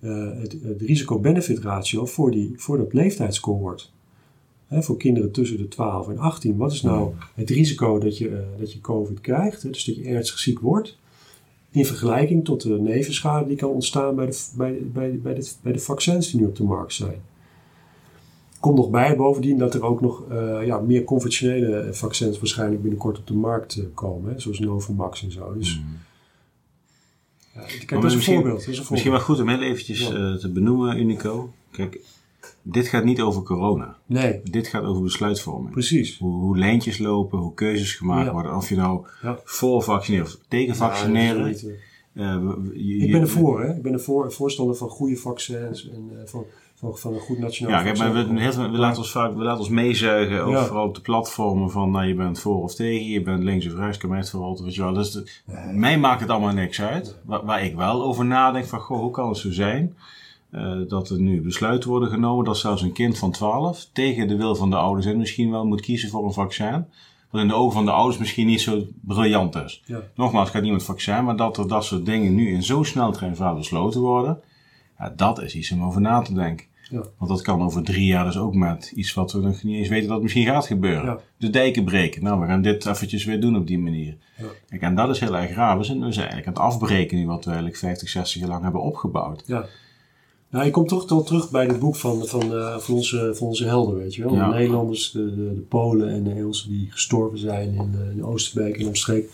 uh, 0.00 0.30
het, 0.40 0.56
het 0.62 0.82
risico-benefit 0.82 1.58
ratio 1.58 2.06
voor, 2.06 2.30
die, 2.30 2.52
voor 2.56 2.78
dat 2.78 2.92
leeftijdscohort. 2.92 3.92
Hè, 4.66 4.82
voor 4.82 4.96
kinderen 4.96 5.30
tussen 5.30 5.56
de 5.56 5.68
12 5.68 6.08
en 6.08 6.18
18. 6.18 6.56
Wat 6.56 6.72
is 6.72 6.82
nou 6.82 7.12
het 7.34 7.50
risico 7.50 7.98
dat 7.98 8.18
je, 8.18 8.28
uh, 8.28 8.38
dat 8.58 8.72
je 8.72 8.80
COVID 8.80 9.20
krijgt, 9.20 9.62
hè, 9.62 9.70
dus 9.70 9.84
dat 9.84 9.96
je 9.96 10.04
ernstig 10.04 10.38
ziek 10.38 10.60
wordt, 10.60 10.98
in 11.70 11.86
vergelijking 11.86 12.44
tot 12.44 12.62
de 12.62 12.80
nevenschade 12.80 13.46
die 13.46 13.56
kan 13.56 13.70
ontstaan 13.70 14.14
bij 14.14 14.26
de, 14.26 14.44
bij, 14.56 14.78
bij, 14.92 15.18
bij, 15.22 15.34
de, 15.34 15.50
bij 15.62 15.72
de 15.72 15.78
vaccins 15.78 16.30
die 16.30 16.40
nu 16.40 16.46
op 16.46 16.56
de 16.56 16.64
markt 16.64 16.92
zijn. 16.92 17.20
Komt 18.64 18.76
nog 18.76 18.90
bij, 18.90 19.16
bovendien, 19.16 19.58
dat 19.58 19.74
er 19.74 19.82
ook 19.82 20.00
nog 20.00 20.24
uh, 20.30 20.66
ja, 20.66 20.78
meer 20.78 21.04
conventionele 21.04 21.88
vaccins 21.92 22.38
waarschijnlijk 22.38 22.82
binnenkort 22.82 23.18
op 23.18 23.26
de 23.26 23.34
markt 23.34 23.80
komen, 23.94 24.32
hè, 24.32 24.40
zoals 24.40 24.58
Novavax 24.58 25.22
en 25.22 25.32
zo. 25.32 25.54
Dus. 25.54 25.78
Mm. 25.78 25.98
Ja, 27.54 27.60
kijk, 27.60 27.88
dat, 27.88 28.04
is 28.04 28.14
een 28.14 28.22
voorbeeld, 28.22 28.58
dat 28.58 28.60
is 28.60 28.66
een 28.66 28.74
voorbeeld. 28.74 28.90
Misschien 28.90 29.10
wel 29.10 29.20
goed 29.20 29.40
om 29.40 29.48
heel 29.48 29.62
eventjes 29.62 30.10
uh, 30.10 30.34
te 30.34 30.50
benoemen, 30.52 30.98
Unico. 30.98 31.52
Kijk, 31.70 32.00
dit 32.62 32.88
gaat 32.88 33.04
niet 33.04 33.20
over 33.20 33.42
corona. 33.42 33.96
Nee. 34.06 34.40
Dit 34.44 34.66
gaat 34.66 34.84
over 34.84 35.02
besluitvorming. 35.02 35.70
Precies. 35.70 36.18
Hoe, 36.18 36.40
hoe 36.40 36.58
lijntjes 36.58 36.98
lopen, 36.98 37.38
hoe 37.38 37.54
keuzes 37.54 37.94
gemaakt 37.94 38.30
worden. 38.30 38.56
Of 38.56 38.68
je 38.68 38.76
nou 38.76 39.06
voor 39.44 39.82
vaccineren 39.82 40.26
of 40.26 40.38
tegen 40.48 40.76
vaccineren. 40.76 41.56
Uh, 42.14 43.02
ik 43.02 43.12
ben 43.12 43.20
ervoor, 43.20 43.62
hè? 43.62 43.74
Ik 43.74 43.82
ben 43.82 43.92
ervoor, 43.92 44.32
voorstander 44.32 44.76
van 44.76 44.88
goede 44.88 45.16
vaccins 45.16 45.88
en 45.88 46.10
uh, 46.12 46.18
van 46.90 46.98
van, 46.98 47.14
een 47.14 47.20
goed 47.20 47.38
nationaal 47.38 47.76
Ja, 47.76 47.82
kijk, 47.82 47.98
maar 47.98 48.12
we, 48.12 48.78
laten 48.78 48.98
ons 48.98 49.10
vaak 49.10 49.34
we 49.34 49.42
laten 49.42 49.60
ons 49.60 49.68
meezuigen, 49.68 50.44
over, 50.44 50.64
vooral 50.64 50.86
op 50.86 50.94
de 50.94 51.00
platformen 51.00 51.70
van 51.70 51.90
nou, 51.90 52.06
je 52.06 52.14
bent 52.14 52.40
voor 52.40 52.62
of 52.62 52.74
tegen, 52.74 53.06
je 53.06 53.22
bent 53.22 53.42
links 53.42 53.66
of 53.66 53.74
rechts, 53.74 53.98
kan 53.98 54.08
mij 54.08 54.18
het 54.18 54.30
vooral, 54.30 54.62
weet 54.64 54.74
je 54.74 54.82
wel. 54.82 54.92
Dus 54.92 55.10
de, 55.10 55.30
mij 55.72 55.98
maakt 55.98 56.20
het 56.20 56.30
allemaal 56.30 56.54
niks 56.54 56.80
uit. 56.80 57.18
Waar, 57.24 57.44
waar, 57.44 57.64
ik 57.64 57.76
wel 57.76 58.02
over 58.02 58.24
nadenk 58.24 58.66
van, 58.66 58.80
goh, 58.80 59.00
hoe 59.00 59.10
kan 59.10 59.28
het 59.28 59.38
zo 59.38 59.52
zijn 59.52 59.94
uh, 60.54 60.88
dat 60.88 61.10
er 61.10 61.20
nu 61.20 61.40
besluiten 61.40 61.90
worden 61.90 62.08
genomen 62.08 62.44
dat 62.44 62.58
zelfs 62.58 62.82
een 62.82 62.92
kind 62.92 63.18
van 63.18 63.30
12 63.30 63.88
tegen 63.92 64.28
de 64.28 64.36
wil 64.36 64.54
van 64.54 64.70
de 64.70 64.76
ouders 64.76 65.06
en 65.06 65.16
misschien 65.16 65.50
wel 65.50 65.66
moet 65.66 65.80
kiezen 65.80 66.10
voor 66.10 66.24
een 66.24 66.32
vaccin. 66.32 66.86
Wat 67.30 67.42
in 67.42 67.48
de 67.48 67.54
ogen 67.54 67.72
van 67.72 67.84
de 67.84 67.90
ouders 67.90 68.18
misschien 68.18 68.46
niet 68.46 68.60
zo 68.60 68.86
briljant 69.00 69.54
is. 69.54 69.82
Ja. 69.86 70.02
Nogmaals, 70.14 70.44
het 70.44 70.54
gaat 70.54 70.62
niet 70.62 70.70
om 70.70 70.76
het 70.76 70.86
vaccin, 70.86 71.24
maar 71.24 71.36
dat 71.36 71.56
er 71.56 71.68
dat 71.68 71.84
soort 71.84 72.06
dingen 72.06 72.34
nu 72.34 72.48
in 72.48 72.62
zo'n 72.62 72.84
sneltreinvaart 72.84 73.56
besloten 73.56 74.00
worden. 74.00 74.40
Ja, 74.98 75.12
dat 75.16 75.42
is 75.42 75.54
iets 75.54 75.70
om 75.70 75.84
over 75.84 76.00
na 76.00 76.20
te 76.20 76.34
denken. 76.34 76.66
Ja. 76.90 77.02
Want 77.18 77.30
dat 77.30 77.42
kan 77.42 77.62
over 77.62 77.82
drie 77.82 78.06
jaar 78.06 78.24
dus 78.24 78.38
ook 78.38 78.54
met 78.54 78.92
iets 78.94 79.14
wat 79.14 79.32
we 79.32 79.38
nog 79.38 79.62
niet 79.62 79.76
eens 79.76 79.88
weten 79.88 80.08
dat 80.08 80.22
misschien 80.22 80.46
gaat 80.46 80.66
gebeuren. 80.66 81.18
De 81.36 81.50
dijken 81.50 81.84
breken. 81.84 82.22
Nou, 82.22 82.40
we 82.40 82.46
gaan 82.46 82.62
dit 82.62 82.86
eventjes 82.86 83.24
weer 83.24 83.40
doen 83.40 83.56
op 83.56 83.66
die 83.66 83.78
manier. 83.78 84.16
Ja. 84.36 84.44
Kijk, 84.68 84.82
en 84.82 84.94
dat 84.94 85.08
is 85.08 85.20
heel 85.20 85.36
erg 85.36 85.54
raar. 85.54 85.78
We 85.78 85.84
zijn 85.84 86.00
dus 86.00 86.16
eigenlijk 86.16 86.46
aan 86.46 86.52
het 86.52 86.62
afbreken 86.62 87.18
nu 87.18 87.26
wat 87.26 87.44
we 87.44 87.50
eigenlijk 87.50 87.78
50, 87.78 88.08
60 88.08 88.40
jaar 88.40 88.50
lang 88.50 88.62
hebben 88.62 88.82
opgebouwd. 88.82 89.42
Ja. 89.46 89.66
Nou, 90.54 90.66
je 90.66 90.72
komt 90.72 90.88
toch, 90.88 91.06
toch 91.06 91.26
terug 91.26 91.50
bij 91.50 91.66
het 91.66 91.78
boek 91.78 91.96
van, 91.96 92.26
van, 92.26 92.52
uh, 92.52 92.78
van, 92.78 92.94
onze, 92.94 93.32
van 93.34 93.46
onze 93.46 93.64
helden, 93.64 93.96
weet 93.96 94.14
je 94.14 94.22
wel. 94.22 94.34
De 94.34 94.56
Nederlanders, 94.56 95.10
de, 95.10 95.34
de, 95.34 95.54
de, 95.54 95.60
Polen 95.60 96.08
en 96.08 96.24
de 96.24 96.30
Engelsen 96.30 96.70
die 96.70 96.90
gestorven 96.90 97.38
zijn 97.38 97.74
in, 97.74 97.94
uh, 97.94 98.10
in 98.10 98.24
Oosterbeek 98.24 98.76
en 98.76 98.86
omstreek. 98.86 99.30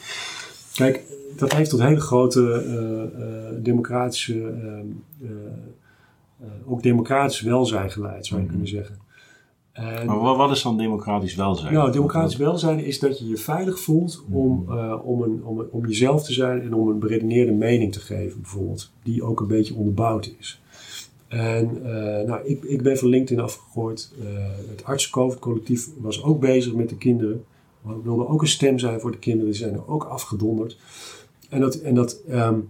Kijk, 0.74 1.02
dat 1.36 1.52
heeft 1.52 1.70
tot 1.70 1.80
hele 1.80 2.00
grote 2.00 2.64
uh, 2.66 3.62
democratische 3.62 4.34
ehm, 4.34 4.86
uh, 5.22 5.30
ook 6.66 6.82
democratisch 6.82 7.40
welzijn 7.40 7.90
geleid, 7.90 8.26
zou 8.26 8.40
je 8.40 8.46
mhm. 8.46 8.56
kunnen 8.56 8.74
zeggen. 8.74 8.98
En, 9.72 10.06
maar 10.06 10.36
wat 10.36 10.50
is 10.50 10.62
dan 10.62 10.76
democratisch 10.76 11.34
welzijn? 11.34 11.72
Nou, 11.72 11.92
democratisch 11.92 12.36
welzijn 12.36 12.78
is 12.78 12.98
dat 12.98 13.18
je 13.18 13.28
je 13.28 13.36
veilig 13.36 13.80
voelt 13.80 14.24
om, 14.30 14.66
uh, 14.68 14.96
om, 15.04 15.22
een, 15.22 15.44
om, 15.44 15.66
om 15.70 15.86
jezelf 15.86 16.24
te 16.24 16.32
zijn 16.32 16.62
en 16.62 16.74
om 16.74 16.88
een 16.88 16.98
beredeneerde 16.98 17.52
mening 17.52 17.92
te 17.92 18.00
geven, 18.00 18.40
bijvoorbeeld, 18.40 18.92
die 19.02 19.22
ook 19.22 19.40
een 19.40 19.46
beetje 19.46 19.74
onderbouwd 19.74 20.34
is. 20.38 20.60
En 21.28 21.76
uh, 21.76 21.92
nou, 22.26 22.44
ik, 22.44 22.62
ik 22.62 22.82
ben 22.82 22.98
van 22.98 23.08
LinkedIn 23.08 23.44
afgegooid. 23.44 24.12
Uh, 24.20 24.26
het 24.70 24.84
artsen-COVID-collectief 24.84 25.88
was 25.98 26.22
ook 26.22 26.40
bezig 26.40 26.74
met 26.74 26.88
de 26.88 26.96
kinderen. 26.96 27.44
We 27.82 28.00
wilden 28.02 28.28
ook 28.28 28.42
een 28.42 28.48
stem 28.48 28.78
zijn 28.78 29.00
voor 29.00 29.10
de 29.10 29.18
kinderen, 29.18 29.50
die 29.50 29.60
zijn 29.60 29.74
er 29.74 29.88
ook 29.88 30.04
afgedonderd. 30.04 30.78
En, 31.48 31.60
dat, 31.60 31.74
en, 31.74 31.94
dat, 31.94 32.20
um, 32.30 32.68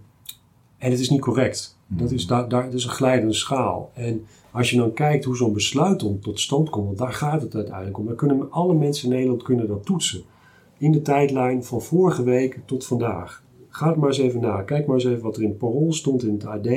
en 0.81 0.91
het 0.91 0.99
is 0.99 1.09
niet 1.09 1.21
correct. 1.21 1.77
Dat 1.87 2.11
is, 2.11 2.27
daar, 2.27 2.49
daar, 2.49 2.63
dat 2.63 2.73
is 2.73 2.83
een 2.83 2.89
glijdende 2.89 3.33
schaal. 3.33 3.91
En 3.93 4.25
als 4.51 4.69
je 4.69 4.77
dan 4.77 4.93
kijkt 4.93 5.25
hoe 5.25 5.35
zo'n 5.35 5.53
besluit 5.53 5.99
tot 5.99 6.39
stand 6.39 6.69
komt, 6.69 6.85
want 6.85 6.97
daar 6.97 7.13
gaat 7.13 7.41
het 7.41 7.55
uiteindelijk 7.55 7.97
om. 7.97 8.05
Dan 8.05 8.15
kunnen 8.15 8.51
alle 8.51 8.73
mensen 8.73 9.09
in 9.09 9.13
Nederland 9.13 9.43
kunnen 9.43 9.67
dat 9.67 9.85
toetsen. 9.85 10.21
In 10.77 10.91
de 10.91 11.01
tijdlijn 11.01 11.63
van 11.63 11.81
vorige 11.81 12.23
week 12.23 12.59
tot 12.65 12.85
vandaag. 12.85 13.43
Ga 13.69 13.87
het 13.87 13.95
maar 13.95 14.07
eens 14.07 14.17
even 14.17 14.41
na. 14.41 14.61
Kijk 14.61 14.85
maar 14.85 14.95
eens 14.95 15.05
even 15.05 15.23
wat 15.23 15.35
er 15.35 15.41
in 15.41 15.49
het 15.49 15.57
parool 15.57 15.93
stond 15.93 16.23
in 16.23 16.33
het 16.33 16.45
AD. 16.45 16.67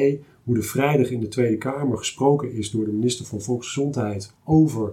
Hoe 0.44 0.54
de 0.54 0.62
vrijdag 0.62 1.10
in 1.10 1.20
de 1.20 1.28
Tweede 1.28 1.58
Kamer 1.58 1.98
gesproken 1.98 2.52
is 2.52 2.70
door 2.70 2.84
de 2.84 2.92
minister 2.92 3.26
van 3.26 3.40
Volksgezondheid 3.40 4.34
over, 4.44 4.92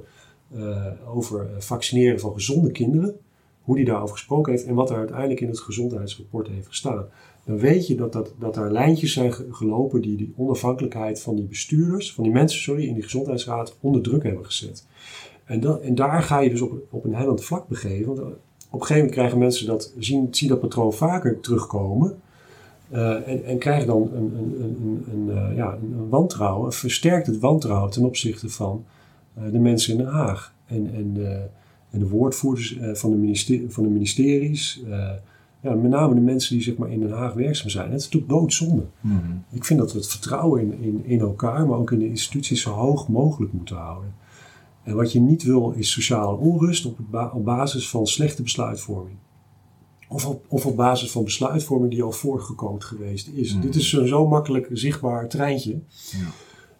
uh, 0.55 0.85
over 1.15 1.49
vaccineren 1.57 2.19
van 2.19 2.33
gezonde 2.33 2.71
kinderen. 2.71 3.15
Hoe 3.61 3.75
die 3.75 3.85
daarover 3.85 4.15
gesproken 4.15 4.51
heeft 4.51 4.65
en 4.65 4.75
wat 4.75 4.89
er 4.89 4.97
uiteindelijk 4.97 5.41
in 5.41 5.47
het 5.47 5.59
gezondheidsrapport 5.59 6.47
heeft 6.47 6.67
gestaan 6.67 7.05
dan 7.45 7.57
weet 7.57 7.87
je 7.87 7.95
dat, 7.95 8.13
dat, 8.13 8.33
dat 8.39 8.57
er 8.57 8.71
lijntjes 8.71 9.13
zijn 9.13 9.33
gelopen 9.33 10.01
die 10.01 10.17
die 10.17 10.33
onafhankelijkheid 10.35 11.21
van 11.21 11.35
die 11.35 11.45
bestuurders, 11.45 12.13
van 12.13 12.23
die 12.23 12.33
mensen, 12.33 12.61
sorry, 12.61 12.87
in 12.87 12.93
die 12.93 13.03
gezondheidsraad 13.03 13.77
onder 13.79 14.01
druk 14.01 14.23
hebben 14.23 14.45
gezet. 14.45 14.85
En, 15.45 15.59
dat, 15.59 15.81
en 15.81 15.95
daar 15.95 16.23
ga 16.23 16.39
je 16.39 16.49
dus 16.49 16.61
op, 16.61 16.81
op 16.89 17.03
een 17.03 17.15
hellend 17.15 17.43
vlak 17.43 17.67
begeven. 17.67 18.05
Want 18.05 18.19
op 18.19 18.25
een 18.25 18.37
gegeven 18.71 18.95
moment 18.95 19.11
krijgen 19.11 19.37
mensen 19.37 19.67
dat, 19.67 19.93
zien, 19.97 20.27
zien 20.31 20.49
dat 20.49 20.59
patroon 20.59 20.93
vaker 20.93 21.39
terugkomen. 21.39 22.19
Uh, 22.93 23.27
en, 23.27 23.45
en 23.45 23.57
krijgen 23.57 23.87
dan 23.87 24.09
een, 24.13 24.33
een, 24.37 24.61
een, 24.61 25.05
een 25.11 25.49
uh, 25.49 25.55
ja, 25.55 25.77
wantrouwen, 26.09 26.73
versterkt 26.73 27.27
het 27.27 27.39
wantrouwen 27.39 27.91
ten 27.91 28.05
opzichte 28.05 28.49
van 28.49 28.85
de 29.51 29.59
mensen 29.59 29.91
in 29.91 29.97
Den 29.97 30.13
Haag. 30.13 30.53
En, 30.65 30.93
en, 30.93 31.17
en 31.91 31.99
de 31.99 32.07
woordvoerders 32.07 32.77
van 32.93 33.11
de, 33.11 33.65
van 33.69 33.83
de 33.83 33.89
ministeries, 33.89 34.83
ja, 35.61 35.73
met 35.73 35.91
name 35.91 36.13
de 36.13 36.21
mensen 36.21 36.55
die 36.55 36.63
zeg 36.63 36.77
maar, 36.77 36.91
in 36.91 36.99
Den 36.99 37.11
Haag 37.11 37.33
werkzaam 37.33 37.69
zijn. 37.69 37.91
Het 37.91 37.99
is 37.99 38.03
natuurlijk 38.03 38.31
doodzonde. 38.31 38.85
Mm 39.01 39.43
Ik 39.49 39.65
vind 39.65 39.79
dat 39.79 39.91
we 39.91 39.97
het 39.97 40.07
vertrouwen 40.07 40.61
in, 40.61 40.81
in, 40.81 41.05
in 41.05 41.19
elkaar, 41.19 41.67
maar 41.67 41.77
ook 41.77 41.91
in 41.91 41.99
de 41.99 42.07
instituties 42.07 42.61
zo 42.61 42.71
hoog 42.71 43.07
mogelijk 43.07 43.53
moeten 43.53 43.75
houden. 43.75 44.13
En 44.83 44.95
wat 44.95 45.11
je 45.11 45.19
niet 45.19 45.43
wil 45.43 45.71
is 45.71 45.91
sociale 45.91 46.37
onrust 46.37 46.85
op, 46.85 46.99
op 47.33 47.45
basis 47.45 47.89
van 47.89 48.07
slechte 48.07 48.41
besluitvorming. 48.41 49.15
Of 50.09 50.25
op, 50.25 50.45
of 50.47 50.65
op 50.65 50.75
basis 50.75 51.11
van 51.11 51.23
besluitvorming 51.23 51.91
die 51.91 52.03
al 52.03 52.11
voorgekomen 52.11 52.81
geweest 52.81 53.27
is. 53.27 53.53
Mhm. 53.53 53.61
Dit 53.61 53.75
is 53.75 53.89
zo'n 53.89 54.07
zo 54.07 54.27
makkelijk 54.27 54.67
zichtbaar 54.71 55.29
treintje. 55.29 55.79
Ja. 56.11 56.27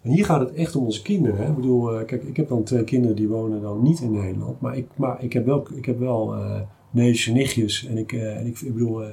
En 0.02 0.12
hier 0.12 0.26
gaat 0.26 0.40
het 0.40 0.54
echt 0.54 0.76
om 0.76 0.86
onze 0.86 1.02
kinderen. 1.02 1.38
Hè? 1.38 1.50
Ik 1.50 1.56
bedoel, 1.56 2.00
uh, 2.00 2.06
kijk, 2.06 2.24
ik 2.24 2.38
heb 2.38 2.48
dan 2.50 2.64
twee 2.64 2.84
kinderen 2.84 3.16
die 3.16 3.28
wonen 3.28 3.62
dan 3.62 3.82
niet 3.84 4.00
in 4.00 4.12
Nederland. 4.12 4.62
Maar 4.62 4.78
ik, 4.78 4.88
maar 4.96 5.24
ik 5.24 5.34
heb 5.34 5.46
wel, 5.46 5.68
ik 5.74 5.86
heb 5.86 6.00
wel 6.00 6.38
uh, 6.38 6.62
neefjes 6.92 7.34
nichtjes. 7.34 7.86
En 7.86 7.98
ik, 7.98 8.12
uh, 8.12 8.38
en 8.38 8.46
ik, 8.46 8.60
ik 8.60 8.74
bedoel, 8.74 9.04
uh, 9.04 9.10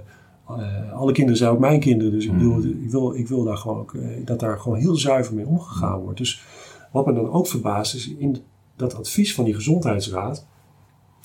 alle 0.92 1.12
kinderen 1.12 1.38
zijn 1.38 1.50
ook 1.50 1.58
mijn 1.58 1.80
kinderen. 1.80 2.12
Dus 2.12 2.24
ik, 2.24 2.32
bedoel, 2.32 2.56
mm. 2.56 2.82
ik, 2.84 2.90
wil, 2.90 3.14
ik 3.14 3.28
wil 3.28 3.44
daar 3.44 3.56
gewoon 3.56 3.78
ook, 3.78 3.94
dat 4.24 4.40
daar 4.40 4.58
gewoon 4.58 4.78
heel 4.78 4.96
zuiver 4.96 5.34
mee 5.34 5.46
omgegaan 5.46 6.00
wordt. 6.00 6.18
Dus 6.18 6.42
wat 6.92 7.06
me 7.06 7.12
dan 7.12 7.30
ook 7.30 7.46
verbaast 7.46 7.94
is 7.94 8.08
in 8.08 8.42
dat 8.76 8.94
advies 8.94 9.34
van 9.34 9.44
die 9.44 9.54
gezondheidsraad. 9.54 10.46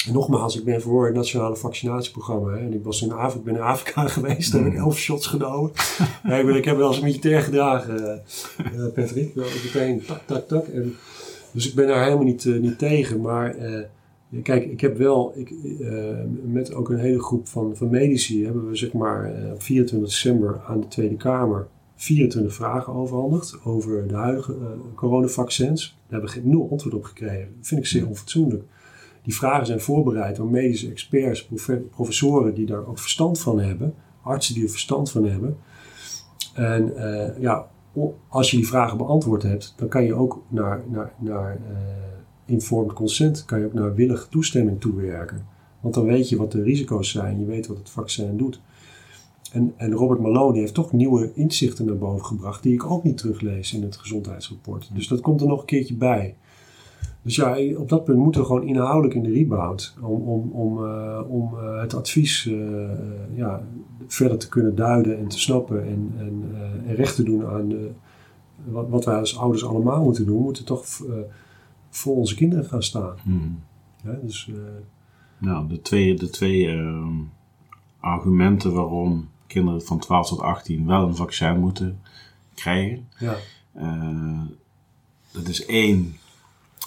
En 0.07 0.13
nogmaals, 0.13 0.57
ik 0.57 0.63
ben 0.63 0.81
voor 0.81 1.05
het 1.05 1.15
nationale 1.15 1.55
vaccinatieprogramma. 1.55 2.51
Hè, 2.51 2.57
en 2.57 2.73
ik 2.73 2.83
was 2.83 3.01
in 3.01 3.11
Afrika, 3.11 3.43
ben 3.43 3.55
in 3.55 3.61
Afrika 3.61 4.07
geweest, 4.17 4.51
daar 4.51 4.63
heb 4.63 4.71
ik 4.71 4.77
mm. 4.77 4.83
elf 4.83 4.97
shots 4.97 5.27
genomen. 5.27 5.71
ja, 6.23 6.35
ik, 6.35 6.45
ben, 6.45 6.55
ik 6.55 6.65
heb 6.65 6.77
wel 6.77 6.87
eens 6.87 6.97
een 6.97 7.03
militair 7.03 7.41
gedragen, 7.41 8.23
uh, 8.73 8.93
Patrick. 8.93 9.35
Meteen 9.63 10.05
tak, 10.05 10.21
tak, 10.25 10.47
tak. 10.47 10.67
En, 10.67 10.95
dus 11.51 11.67
ik 11.69 11.75
ben 11.75 11.87
daar 11.87 12.03
helemaal 12.03 12.25
niet, 12.25 12.45
niet 12.45 12.77
tegen. 12.77 13.21
Maar 13.21 13.55
Kijk, 14.41 14.65
ik 14.65 14.81
heb 14.81 14.97
wel, 14.97 15.33
ik, 15.35 15.49
uh, 15.51 16.17
met 16.43 16.73
ook 16.73 16.89
een 16.89 16.99
hele 16.99 17.23
groep 17.23 17.47
van, 17.47 17.75
van 17.75 17.89
medici, 17.89 18.43
hebben 18.43 18.67
we 18.67 18.75
zeg 18.75 18.93
maar 18.93 19.43
uh, 19.43 19.51
op 19.51 19.61
24 19.61 20.09
december 20.09 20.61
aan 20.67 20.79
de 20.79 20.87
Tweede 20.87 21.15
Kamer 21.15 21.67
24 21.95 22.53
vragen 22.53 22.93
overhandigd 22.93 23.59
over 23.63 24.07
de 24.07 24.15
huidige 24.15 24.53
uh, 24.53 24.67
coronavaccins. 24.95 25.97
Daar 26.07 26.21
hebben 26.21 26.43
we 26.43 26.49
nul 26.49 26.67
antwoord 26.71 26.95
op 26.95 27.03
gekregen. 27.03 27.47
Dat 27.57 27.67
vind 27.67 27.79
ik 27.79 27.87
zeer 27.87 28.07
onfatsoenlijk. 28.07 28.63
Die 29.21 29.35
vragen 29.35 29.65
zijn 29.65 29.79
voorbereid 29.79 30.35
door 30.35 30.47
medische 30.47 30.89
experts, 30.89 31.49
professoren 31.91 32.53
die 32.53 32.65
daar 32.65 32.87
ook 32.87 32.99
verstand 32.99 33.39
van 33.39 33.59
hebben, 33.59 33.93
artsen 34.21 34.53
die 34.53 34.63
er 34.63 34.69
verstand 34.69 35.11
van 35.11 35.25
hebben. 35.25 35.57
En 36.53 36.93
ja, 37.39 37.67
als 38.27 38.51
je 38.51 38.57
die 38.57 38.67
vragen 38.67 38.97
beantwoord 38.97 39.43
hebt, 39.43 39.73
dan 39.77 39.87
kan 39.87 40.03
je 40.03 40.13
ook 40.13 40.43
naar, 40.47 40.83
naar, 40.89 41.13
naar 41.19 41.59
informed 42.45 42.93
consent, 42.93 43.45
kan 43.45 43.59
je 43.59 43.65
ook 43.65 43.73
naar 43.73 43.95
willige 43.95 44.29
toestemming 44.29 44.81
toewerken. 44.81 45.45
Want 45.79 45.95
dan 45.95 46.05
weet 46.05 46.29
je 46.29 46.37
wat 46.37 46.51
de 46.51 46.61
risico's 46.61 47.09
zijn, 47.09 47.39
je 47.39 47.45
weet 47.45 47.67
wat 47.67 47.77
het 47.77 47.89
vaccin 47.89 48.37
doet. 48.37 48.61
En, 49.51 49.73
en 49.77 49.91
Robert 49.91 50.19
Malone 50.19 50.59
heeft 50.59 50.73
toch 50.73 50.91
nieuwe 50.91 51.31
inzichten 51.33 51.85
naar 51.85 51.97
boven 51.97 52.25
gebracht, 52.25 52.63
die 52.63 52.73
ik 52.73 52.85
ook 52.85 53.03
niet 53.03 53.17
teruglees 53.17 53.73
in 53.73 53.81
het 53.81 53.95
gezondheidsrapport. 53.95 54.89
Dus 54.93 55.07
dat 55.07 55.21
komt 55.21 55.41
er 55.41 55.47
nog 55.47 55.59
een 55.59 55.65
keertje 55.65 55.95
bij. 55.95 56.35
Dus 57.21 57.35
ja, 57.35 57.57
op 57.77 57.89
dat 57.89 58.03
punt 58.03 58.17
moeten 58.17 58.41
we 58.41 58.47
gewoon 58.47 58.63
inhoudelijk 58.63 59.13
in 59.13 59.23
de 59.23 59.31
rebound. 59.31 59.95
Om, 60.01 60.21
om, 60.21 60.51
om, 60.51 60.83
uh, 60.83 61.19
om 61.27 61.53
uh, 61.53 61.81
het 61.81 61.93
advies 61.93 62.51
ja, 63.35 63.67
verder 64.07 64.37
te 64.37 64.49
kunnen 64.49 64.75
duiden 64.75 65.17
en 65.17 65.27
te 65.27 65.39
snappen. 65.39 65.83
En, 65.85 66.13
en, 66.17 66.43
en 66.87 66.95
recht 66.95 67.15
te 67.15 67.23
doen 67.23 67.45
aan 67.45 67.69
de, 67.69 67.89
wat, 68.63 68.89
wat, 68.89 69.05
wij 69.05 69.19
als 69.19 69.37
ouders 69.37 69.65
allemaal 69.65 70.03
moeten 70.03 70.25
doen. 70.25 70.37
We 70.37 70.43
moeten 70.43 70.65
toch 70.65 70.85
voor 71.95 72.15
onze 72.15 72.35
kinderen 72.35 72.65
gaan 72.65 72.83
staan. 72.83 73.17
Hmm. 73.23 73.63
Ja, 74.03 74.17
dus, 74.21 74.49
nou, 75.37 75.67
de 75.67 75.81
twee, 75.81 76.15
de 76.15 76.29
twee 76.29 76.67
ehm, 76.67 77.15
argumenten 77.99 78.73
waarom 78.73 79.29
kinderen 79.47 79.81
van 79.81 79.99
12 79.99 80.27
tot 80.27 80.39
18 80.39 80.85
wel 80.87 81.07
een 81.07 81.15
vaccin 81.15 81.59
moeten 81.59 81.99
krijgen. 82.53 83.07
Ja. 83.19 83.35
dat 85.31 85.47
is 85.47 85.65
één 85.65 86.17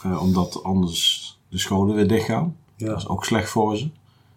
uh, 0.07 0.23
omdat 0.23 0.63
anders 0.63 1.39
de 1.49 1.59
scholen 1.59 1.95
weer 1.95 2.09
dichtgaan. 2.09 2.57
Ja. 2.77 2.87
Dat 2.87 2.97
is 2.97 3.09
ook 3.09 3.25
slecht 3.25 3.51
voor 3.51 3.77
ze. 3.77 3.91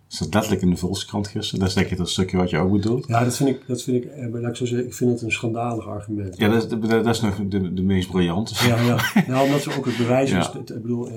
Dat 0.09 0.17
staat 0.17 0.33
letterlijk 0.33 0.61
in 0.61 0.69
de 0.69 0.75
Volkskrant 0.75 1.27
gisteren. 1.27 1.59
Dat 1.59 1.69
is 1.69 1.75
denk 1.75 1.87
ik 1.87 1.97
dat 1.97 2.09
stukje 2.09 2.37
wat 2.37 2.49
je 2.49 2.57
ook 2.57 2.71
bedoelt. 2.71 3.07
Ja, 3.07 3.23
dat 3.23 3.35
vind 3.35 3.49
ik, 3.49 3.67
dat 3.67 3.81
vind 3.81 4.03
ik, 4.03 4.11
eh, 4.11 4.31
laat 4.31 4.49
ik 4.49 4.55
zo 4.55 4.65
zeggen, 4.65 4.87
ik 4.87 4.93
vind 4.93 5.11
het 5.11 5.21
een 5.21 5.31
schandalig 5.31 5.87
argument. 5.87 6.37
Ja, 6.37 6.49
dat, 6.49 6.69
dat, 6.69 6.89
dat 6.89 7.07
is 7.07 7.21
nog 7.21 7.35
de, 7.47 7.73
de 7.73 7.81
meest 7.81 8.09
briljante. 8.09 8.67
Ja, 8.67 8.81
ja. 8.81 9.23
nou, 9.27 9.45
omdat 9.45 9.61
ze 9.61 9.77
ook 9.77 9.85
het 9.85 9.97
bewijs 9.97 10.31
is. 10.39 10.47
Ik 10.47 10.81
bedoel, 10.81 11.11
uh, 11.11 11.15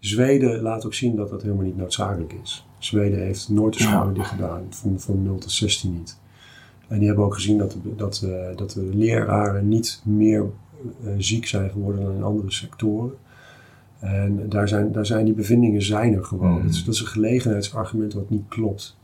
Zweden 0.00 0.62
laat 0.62 0.86
ook 0.86 0.94
zien 0.94 1.16
dat 1.16 1.30
dat 1.30 1.42
helemaal 1.42 1.64
niet 1.64 1.76
noodzakelijk 1.76 2.32
is. 2.42 2.66
Zweden 2.78 3.18
heeft 3.18 3.48
nooit 3.48 3.78
de 3.78 4.10
dicht 4.14 4.28
gedaan, 4.28 4.66
van, 4.70 5.00
van 5.00 5.22
0 5.22 5.38
tot 5.38 5.50
16 5.50 5.92
niet. 5.92 6.18
En 6.88 6.98
die 6.98 7.06
hebben 7.06 7.24
ook 7.24 7.34
gezien 7.34 7.58
dat, 7.58 7.76
dat, 7.96 8.22
uh, 8.24 8.56
dat 8.56 8.70
de 8.70 8.90
leraren 8.94 9.68
niet 9.68 10.00
meer 10.04 10.46
uh, 11.04 11.12
ziek 11.18 11.46
zijn 11.46 11.70
geworden 11.70 12.02
dan 12.02 12.14
in 12.14 12.22
andere 12.22 12.50
sectoren. 12.50 13.14
En 13.98 14.48
daar 14.48 14.68
zijn, 14.68 14.92
daar 14.92 15.06
zijn 15.06 15.24
die 15.24 15.34
bevindingen 15.34 15.82
zijn 15.82 16.14
er 16.14 16.24
gewoon. 16.24 16.50
Mm. 16.52 16.62
Dat, 16.62 16.70
is, 16.74 16.84
dat 16.84 16.94
is 16.94 17.00
een 17.00 17.06
gelegenheidsargument 17.06 18.12
wat 18.12 18.30
niet 18.30 18.44
klopt. 18.48 18.96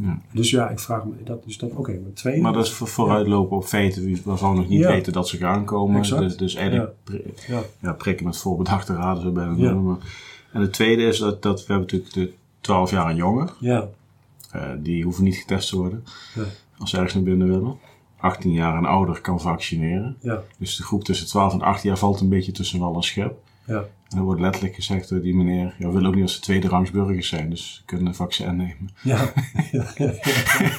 Ja. 0.00 0.18
Dus 0.32 0.50
ja, 0.50 0.68
ik 0.70 0.78
vraag 0.78 1.04
me 1.04 1.12
dat. 1.24 1.44
Dus 1.44 1.58
dat 1.58 1.70
oké, 1.70 1.90
maar 1.92 2.12
twee. 2.12 2.40
Maar 2.40 2.52
dat 2.52 2.64
is 2.64 2.72
voor, 2.72 2.88
vooruitlopen 2.88 3.56
op 3.56 3.64
feiten 3.64 4.18
waarvan 4.24 4.52
we 4.52 4.56
nog 4.58 4.68
niet 4.68 4.80
Ja. 4.80 4.88
weten 4.88 5.12
dat 5.12 5.28
ze 5.28 5.36
gaan 5.36 5.64
komen. 5.64 5.98
Exact. 5.98 6.22
Dus, 6.22 6.36
dus 6.36 6.54
eigenlijk 6.54 6.92
pri- 7.04 7.22
Ja. 7.46 7.60
ja, 7.80 7.92
prikken 7.92 8.26
met 8.26 8.36
voorbedachte 8.36 8.94
raden 8.94 9.22
zo 9.22 9.62
Ja. 9.64 9.72
noemen. 9.72 9.98
En 10.52 10.60
het 10.60 10.72
tweede 10.72 11.02
is 11.02 11.18
dat, 11.18 11.42
dat 11.42 11.66
we 11.66 11.72
hebben 11.72 11.82
natuurlijk 11.98 12.12
de 12.14 12.32
12 12.60 12.90
jaar 12.90 13.10
en 13.10 13.16
jonger. 13.16 13.52
Ja, 13.60 13.88
Eh, 14.50 14.62
die 14.78 15.04
hoeven 15.04 15.24
niet 15.24 15.36
getest 15.36 15.68
te 15.68 15.76
worden 15.76 16.04
Ja. 16.34 16.42
als 16.78 16.90
ze 16.90 16.96
ergens 16.96 17.14
naar 17.14 17.22
binnen 17.22 17.48
willen. 17.48 17.76
18 18.16 18.52
jaar 18.52 18.76
en 18.76 18.84
ouder 18.84 19.20
kan 19.20 19.40
vaccineren. 19.40 20.16
ja, 20.20 20.42
Dus 20.58 20.76
de 20.76 20.82
groep 20.82 21.04
tussen 21.04 21.26
12 21.26 21.52
en 21.52 21.60
18 21.62 21.88
jaar 21.88 21.98
valt 21.98 22.20
een 22.20 22.28
beetje 22.28 22.52
tussen 22.52 22.78
wal 22.80 22.94
en 22.94 23.02
schep. 23.02 23.38
ja. 23.66 23.84
Er 24.16 24.22
wordt 24.22 24.40
letterlijk 24.40 24.74
gezegd 24.74 25.08
door 25.08 25.20
die 25.20 25.34
meneer, 25.34 25.74
ja, 25.78 25.86
we 25.86 25.92
willen 25.92 26.08
ook 26.08 26.14
niet 26.14 26.22
als 26.22 26.34
ze 26.34 26.40
tweede 26.40 26.68
rangs 26.68 26.90
burgers 26.90 27.28
zijn, 27.28 27.50
dus 27.50 27.74
ze 27.74 27.84
kunnen 27.84 28.06
een 28.06 28.14
vaccin 28.14 28.56
nemen. 28.56 28.88
Ja, 29.02 29.32
ja, 29.72 29.86
ja, 29.96 30.14
ja. 30.22 30.70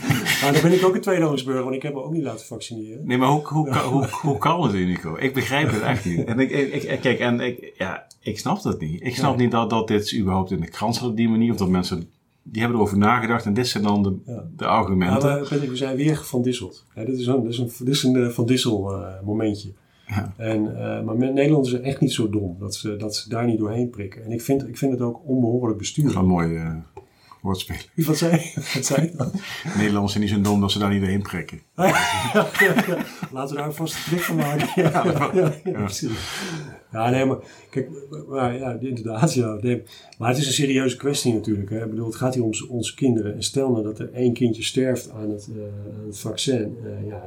Maar 0.42 0.50
dan 0.54 0.62
ben 0.62 0.74
ik 0.74 0.86
ook 0.86 0.96
een 0.96 1.02
tweederangsburger, 1.02 1.64
want 1.64 1.76
ik 1.76 1.82
heb 1.82 1.94
me 1.94 2.04
ook 2.04 2.12
niet 2.12 2.24
laten 2.24 2.46
vaccineren. 2.46 3.06
Nee, 3.06 3.18
maar 3.18 3.28
hoe, 3.30 3.48
hoe, 3.48 3.70
hoe, 3.78 3.92
hoe, 3.92 4.08
hoe 4.22 4.38
kan 4.38 4.64
het, 4.64 4.74
Unico? 4.74 5.16
Ik 5.20 5.34
begrijp 5.34 5.72
het 5.72 5.82
echt 5.82 6.06
niet. 6.06 6.24
En 6.26 6.40
ik, 6.40 6.50
ik, 6.52 6.84
ik- 6.84 7.00
kijk, 7.02 7.20
en 7.20 7.40
ik, 7.40 7.74
ja, 7.78 8.08
ik 8.22 8.40
snap 8.40 8.62
dat 8.62 8.80
niet. 8.80 9.02
Ik 9.04 9.16
snap 9.16 9.36
Nee. 9.36 9.42
niet 9.44 9.52
dat, 9.52 9.70
dat 9.70 9.88
dit 9.88 10.16
überhaupt 10.18 10.52
in 10.52 10.60
de 10.60 10.70
krant 10.70 10.96
staat 10.96 11.10
op 11.10 11.16
die 11.18 11.30
manier, 11.30 11.52
of 11.52 11.58
dat 11.58 11.70
mensen, 11.70 12.10
die 12.44 12.62
hebben 12.62 12.80
erover 12.80 12.98
nagedacht 12.98 13.46
en 13.46 13.54
dit 13.54 13.68
zijn 13.68 13.84
dan 13.84 14.04
de, 14.04 14.16
Ja. 14.26 14.44
de 14.56 14.66
argumenten. 14.66 15.40
Patrick, 15.40 15.70
we 15.70 15.76
zijn 15.76 15.96
weer 15.96 16.16
van 16.24 16.42
Dissel. 16.42 16.74
Ja, 16.96 17.04
dit 17.04 17.20
is 17.20 17.26
een, 17.28 17.44
dit 17.44 17.52
is 17.52 17.58
een, 17.58 17.72
dit 17.86 17.94
is 17.96 18.04
een 18.04 18.16
eh, 18.16 18.30
van 18.30 18.46
Dissel 18.46 18.94
eh, 18.94 19.14
momentje. 19.26 19.74
Ja. 20.08 20.34
En, 20.38 20.78
eh, 20.78 21.04
maar 21.04 21.18
Nederlanders 21.18 21.70
zijn 21.70 21.84
echt 21.84 22.00
niet 22.00 22.14
zo 22.14 22.30
dom 22.30 22.56
dat 22.60 22.76
ze, 22.76 22.96
dat 22.96 23.16
ze 23.16 23.30
daar 23.30 23.46
niet 23.46 23.58
doorheen 23.60 23.90
prikken. 23.90 24.24
En 24.24 24.32
ik 24.32 24.42
vind, 24.42 24.68
ik 24.68 24.78
vind 24.78 24.92
het 24.92 25.02
ook 25.02 25.22
onbehoorlijk 25.26 25.80
Dat 25.80 25.88
is 25.88 25.94
bestuur. 25.94 26.18
een 26.18 26.28
mooi 26.28 26.60
woordspel. 27.48 27.76
Wat 27.96 28.18
zei, 28.18 28.32
wat 28.74 28.86
zei 28.86 29.12
dan? 29.18 29.32
Nederlanders 29.76 30.12
zijn 30.14 30.24
niet 30.24 30.34
zo 30.34 30.42
dom 30.42 30.62
dat 30.62 30.72
ze 30.72 30.80
daar 30.80 30.90
niet 30.90 31.02
doorheen 31.02 31.22
prikken. 31.22 31.62
Laten 33.32 33.56
we 33.56 33.62
daar 33.62 33.74
vast 33.74 33.96
een 33.96 34.02
trick 34.04 34.22
van 34.22 34.36
maken. 34.36 34.68
Ja, 34.84 35.54
ja, 35.64 35.72
precies. 35.72 36.12
Nee, 36.92 37.26
maar 37.26 37.38
kijk, 37.70 37.90
maar, 38.28 38.58
ja, 38.58 38.78
inderdaad, 38.80 39.34
ja. 39.34 39.58
Nee, 39.62 39.84
maar 40.18 40.30
het 40.30 40.38
is 40.38 40.48
een 40.48 40.54
serieuze 40.54 40.98
kwestie 40.98 41.34
natuurlijk. 41.34 41.70
Hè. 41.70 41.84
Ik 41.84 41.90
bedoel, 41.90 42.06
het 42.06 42.16
gaat 42.16 42.34
hier 42.34 42.44
om 42.44 42.52
onze 42.70 42.96
kinderen. 42.96 43.36
En 43.36 43.44
stel 43.44 43.72
nou 43.72 43.84
dat 43.84 44.00
er 44.00 44.14
één 44.14 44.34
kindje 44.34 44.64
sterft 44.64 45.10
aan 45.10 45.30
het, 45.30 45.50
eh, 45.56 45.62
aan 46.00 46.06
het 46.06 46.20
vaccin. 46.20 46.78
eh, 46.84 47.08
ja, 47.08 47.24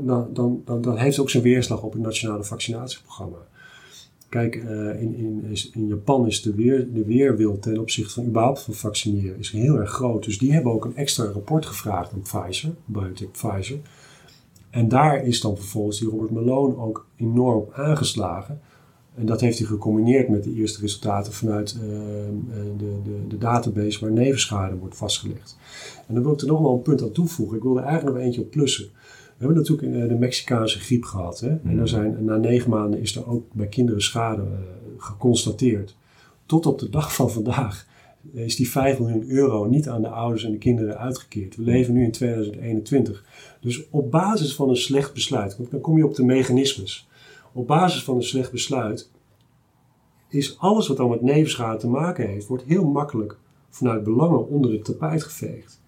dan, 0.00 0.28
dan, 0.34 0.62
dan, 0.64 0.82
dan 0.82 0.96
heeft 0.96 1.16
het 1.16 1.20
ook 1.20 1.30
zijn 1.30 1.42
weerslag 1.42 1.82
op 1.82 1.92
het 1.92 2.02
nationale 2.02 2.44
vaccinatieprogramma. 2.44 3.38
Kijk, 4.32 4.56
eh, 4.56 5.00
in, 5.00 5.14
in, 5.14 5.56
in 5.72 5.86
Japan 5.86 6.26
is 6.26 6.42
de, 6.42 6.54
weer, 6.54 6.92
de 6.92 7.04
weerwil 7.04 7.58
ten 7.58 7.78
opzichte 7.78 8.12
van 8.12 8.26
überhaupt 8.26 8.62
van 8.62 8.74
vaccineren 8.74 9.38
is 9.38 9.50
heel 9.50 9.76
erg 9.76 9.90
groot. 9.90 10.24
Dus 10.24 10.38
die 10.38 10.52
hebben 10.52 10.72
ook 10.72 10.84
een 10.84 10.96
extra 10.96 11.24
rapport 11.24 11.66
gevraagd 11.66 12.12
aan 12.12 12.22
Pfizer, 12.22 12.74
Biotech 12.84 13.30
Pfizer. 13.30 13.78
En 14.70 14.88
daar 14.88 15.26
is 15.26 15.40
dan 15.40 15.56
vervolgens 15.56 15.98
die 15.98 16.08
Robert 16.08 16.30
Malone 16.30 16.76
ook 16.76 17.06
enorm 17.16 17.64
aangeslagen. 17.72 18.60
En 19.14 19.26
dat 19.26 19.40
heeft 19.40 19.58
hij 19.58 19.66
gecombineerd 19.66 20.28
met 20.28 20.44
de 20.44 20.54
eerste 20.54 20.80
resultaten 20.80 21.32
vanuit 21.32 21.76
eh, 21.80 22.28
eh, 22.28 22.34
de, 22.78 22.96
de, 23.04 23.26
de 23.28 23.38
database 23.38 24.00
waar 24.00 24.12
nevenschade 24.12 24.76
wordt 24.76 24.96
vastgelegd. 24.96 25.56
En 26.06 26.14
dan 26.14 26.22
wil 26.22 26.32
ik 26.32 26.40
er 26.40 26.46
nog 26.46 26.60
wel 26.60 26.74
een 26.74 26.82
punt 26.82 27.02
aan 27.02 27.12
toevoegen. 27.12 27.56
Ik 27.56 27.62
wil 27.62 27.78
er 27.78 27.84
eigenlijk 27.84 28.16
nog 28.16 28.24
eentje 28.24 28.40
op 28.40 28.50
plussen. 28.50 28.88
We 29.42 29.48
hebben 29.48 29.66
natuurlijk 29.66 30.02
eh, 30.02 30.08
de 30.08 30.18
Mexicaanse 30.18 30.78
griep 30.78 31.04
gehad. 31.04 31.40
Hè? 31.40 31.56
En 31.64 31.78
er 31.78 31.88
zijn, 31.88 32.24
na 32.24 32.36
negen 32.36 32.70
maanden 32.70 33.00
is 33.00 33.16
er 33.16 33.28
ook 33.28 33.52
bij 33.52 33.66
kinderen 33.66 34.02
schade 34.02 34.42
eh, 34.42 34.48
geconstateerd. 34.96 35.96
Tot 36.46 36.66
op 36.66 36.78
de 36.78 36.88
dag 36.88 37.14
van 37.14 37.30
vandaag 37.30 37.86
is 38.32 38.56
die 38.56 38.70
5 38.70 38.98
miljoen 38.98 39.30
euro 39.30 39.64
niet 39.64 39.88
aan 39.88 40.02
de 40.02 40.08
ouders 40.08 40.44
en 40.44 40.50
de 40.50 40.58
kinderen 40.58 40.98
uitgekeerd. 40.98 41.56
We 41.56 41.62
leven 41.62 41.94
nu 41.94 42.04
in 42.04 42.12
2021. 42.12 43.24
Dus 43.60 43.90
op 43.90 44.10
basis 44.10 44.54
van 44.54 44.68
een 44.68 44.76
slecht 44.76 45.14
besluit, 45.14 45.56
want 45.56 45.70
dan 45.70 45.80
kom 45.80 45.96
je 45.96 46.06
op 46.06 46.14
de 46.14 46.24
mechanismes. 46.24 47.08
Op 47.52 47.66
basis 47.66 48.04
van 48.04 48.16
een 48.16 48.22
slecht 48.22 48.52
besluit 48.52 49.10
is 50.28 50.58
alles 50.58 50.88
wat 50.88 50.96
dan 50.96 51.10
met 51.10 51.22
nevenschade 51.22 51.78
te 51.78 51.88
maken 51.88 52.28
heeft, 52.28 52.46
wordt 52.46 52.64
heel 52.64 52.84
makkelijk 52.84 53.38
vanuit 53.70 54.04
belangen 54.04 54.48
onder 54.48 54.72
het 54.72 54.84
tapijt 54.84 55.22
geveegd. 55.22 55.80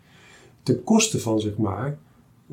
Ten 0.62 0.84
koste 0.84 1.20
van, 1.20 1.40
zeg 1.40 1.56
maar, 1.56 1.98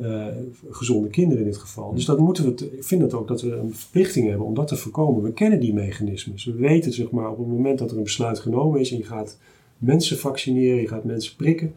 eh, 0.01 0.25
gezonde 0.69 1.07
kinderen 1.09 1.43
in 1.43 1.49
dit 1.49 1.57
geval. 1.59 1.93
Dus 1.93 2.05
dat 2.05 2.19
moeten 2.19 2.45
we, 2.45 2.53
te- 2.53 2.77
ik 2.77 2.83
vind 2.83 3.01
het 3.01 3.13
ook 3.13 3.27
dat 3.27 3.41
we 3.41 3.55
een 3.55 3.73
verplichting 3.75 4.27
hebben 4.29 4.45
om 4.47 4.53
dat 4.53 4.67
te 4.67 4.75
voorkomen. 4.75 5.23
We 5.23 5.31
kennen 5.33 5.59
die 5.59 5.73
mechanismes. 5.73 6.45
We 6.45 6.53
weten, 6.53 6.93
zeg 6.93 7.11
maar, 7.11 7.29
op 7.31 7.37
het 7.37 7.47
moment 7.47 7.79
dat 7.79 7.91
er 7.91 7.97
een 7.97 8.03
besluit 8.03 8.39
genomen 8.39 8.79
is 8.79 8.91
en 8.91 8.97
je 8.97 9.03
gaat 9.03 9.37
mensen 9.77 10.17
vaccineren, 10.17 10.81
je 10.81 10.87
gaat 10.87 11.03
mensen 11.03 11.35
prikken. 11.35 11.73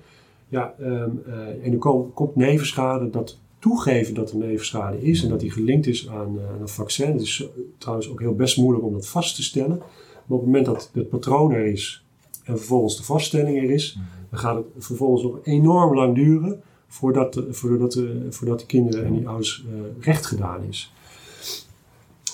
Ja, 0.49 0.75
ehm, 0.81 1.11
eh, 1.27 1.67
en 1.67 1.73
er 1.73 1.79
kom- 1.79 2.13
komt 2.13 2.37
nevenschade, 2.37 3.11
dat 3.11 3.39
toegeven 3.59 4.15
dat 4.15 4.31
er 4.31 4.37
nevenschade 4.37 5.03
is 5.03 5.23
en 5.23 5.29
dat 5.29 5.41
die 5.41 5.51
gelinkt 5.51 5.87
is 5.87 6.09
aan, 6.09 6.39
eh, 6.39 6.49
aan 6.55 6.61
een 6.61 6.69
vaccin. 6.69 7.13
Het 7.13 7.21
is 7.21 7.49
trouwens 7.79 8.09
ook 8.11 8.21
heel 8.21 8.35
best 8.35 8.57
moeilijk 8.57 8.85
om 8.87 8.93
dat 8.93 9.07
vast 9.07 9.35
te 9.37 9.43
stellen. 9.43 9.77
Maar 9.79 10.39
op 10.39 10.45
het 10.45 10.45
moment 10.47 10.67
dat 10.67 10.91
het 10.93 11.09
patroon 11.09 11.53
er 11.53 11.67
is 11.67 12.05
en 12.45 12.57
vervolgens 12.59 12.97
de 12.97 13.03
vaststelling 13.03 13.57
er 13.59 13.71
is, 13.71 13.99
dan 14.31 14.39
gaat 14.39 14.57
het 14.57 14.85
vervolgens 14.85 15.23
nog 15.23 15.39
enorm 15.43 15.95
lang 15.95 16.15
duren 16.15 16.63
voordat 16.95 17.35
de, 17.35 17.53
voordat 17.53 17.93
de, 17.93 18.27
voordat 18.31 18.61
de 18.61 18.67
kinderen 18.67 19.05
en 19.05 19.13
die 19.13 19.29
ouders 19.29 19.65
eh, 19.69 20.05
recht 20.05 20.27
gedaan 20.27 20.63
is. 20.63 20.93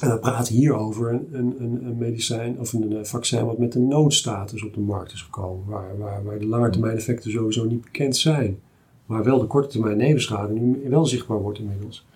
En 0.00 0.10
we 0.10 0.18
praten 0.18 0.54
hier 0.54 0.74
over 0.74 1.12
een, 1.12 1.28
een, 1.32 1.84
een, 1.84 1.98
medicijn 1.98 2.58
of 2.58 2.72
een, 2.72 2.96
eh, 2.96 3.04
vaccin 3.04 3.44
wat 3.44 3.58
met 3.58 3.74
een 3.74 3.88
noodstatus 3.88 4.64
op 4.64 4.74
de 4.74 4.80
markt 4.80 5.12
is 5.12 5.22
gekomen, 5.22 5.66
waar, 5.66 5.98
waar, 5.98 6.24
waar 6.24 6.38
de 6.38 6.46
langetermijneffecten 6.46 7.30
sowieso 7.30 7.64
niet 7.64 7.80
bekend 7.80 8.16
zijn. 8.16 8.58
Maar 9.06 9.24
wel 9.24 9.38
de 9.38 9.46
korte 9.46 9.68
termijn 9.68 9.96
nevenschade 9.96 10.52
nu 10.52 10.88
wel 10.88 11.06
zichtbaar 11.06 11.40
wordt 11.40 11.58
inmiddels. 11.58 12.06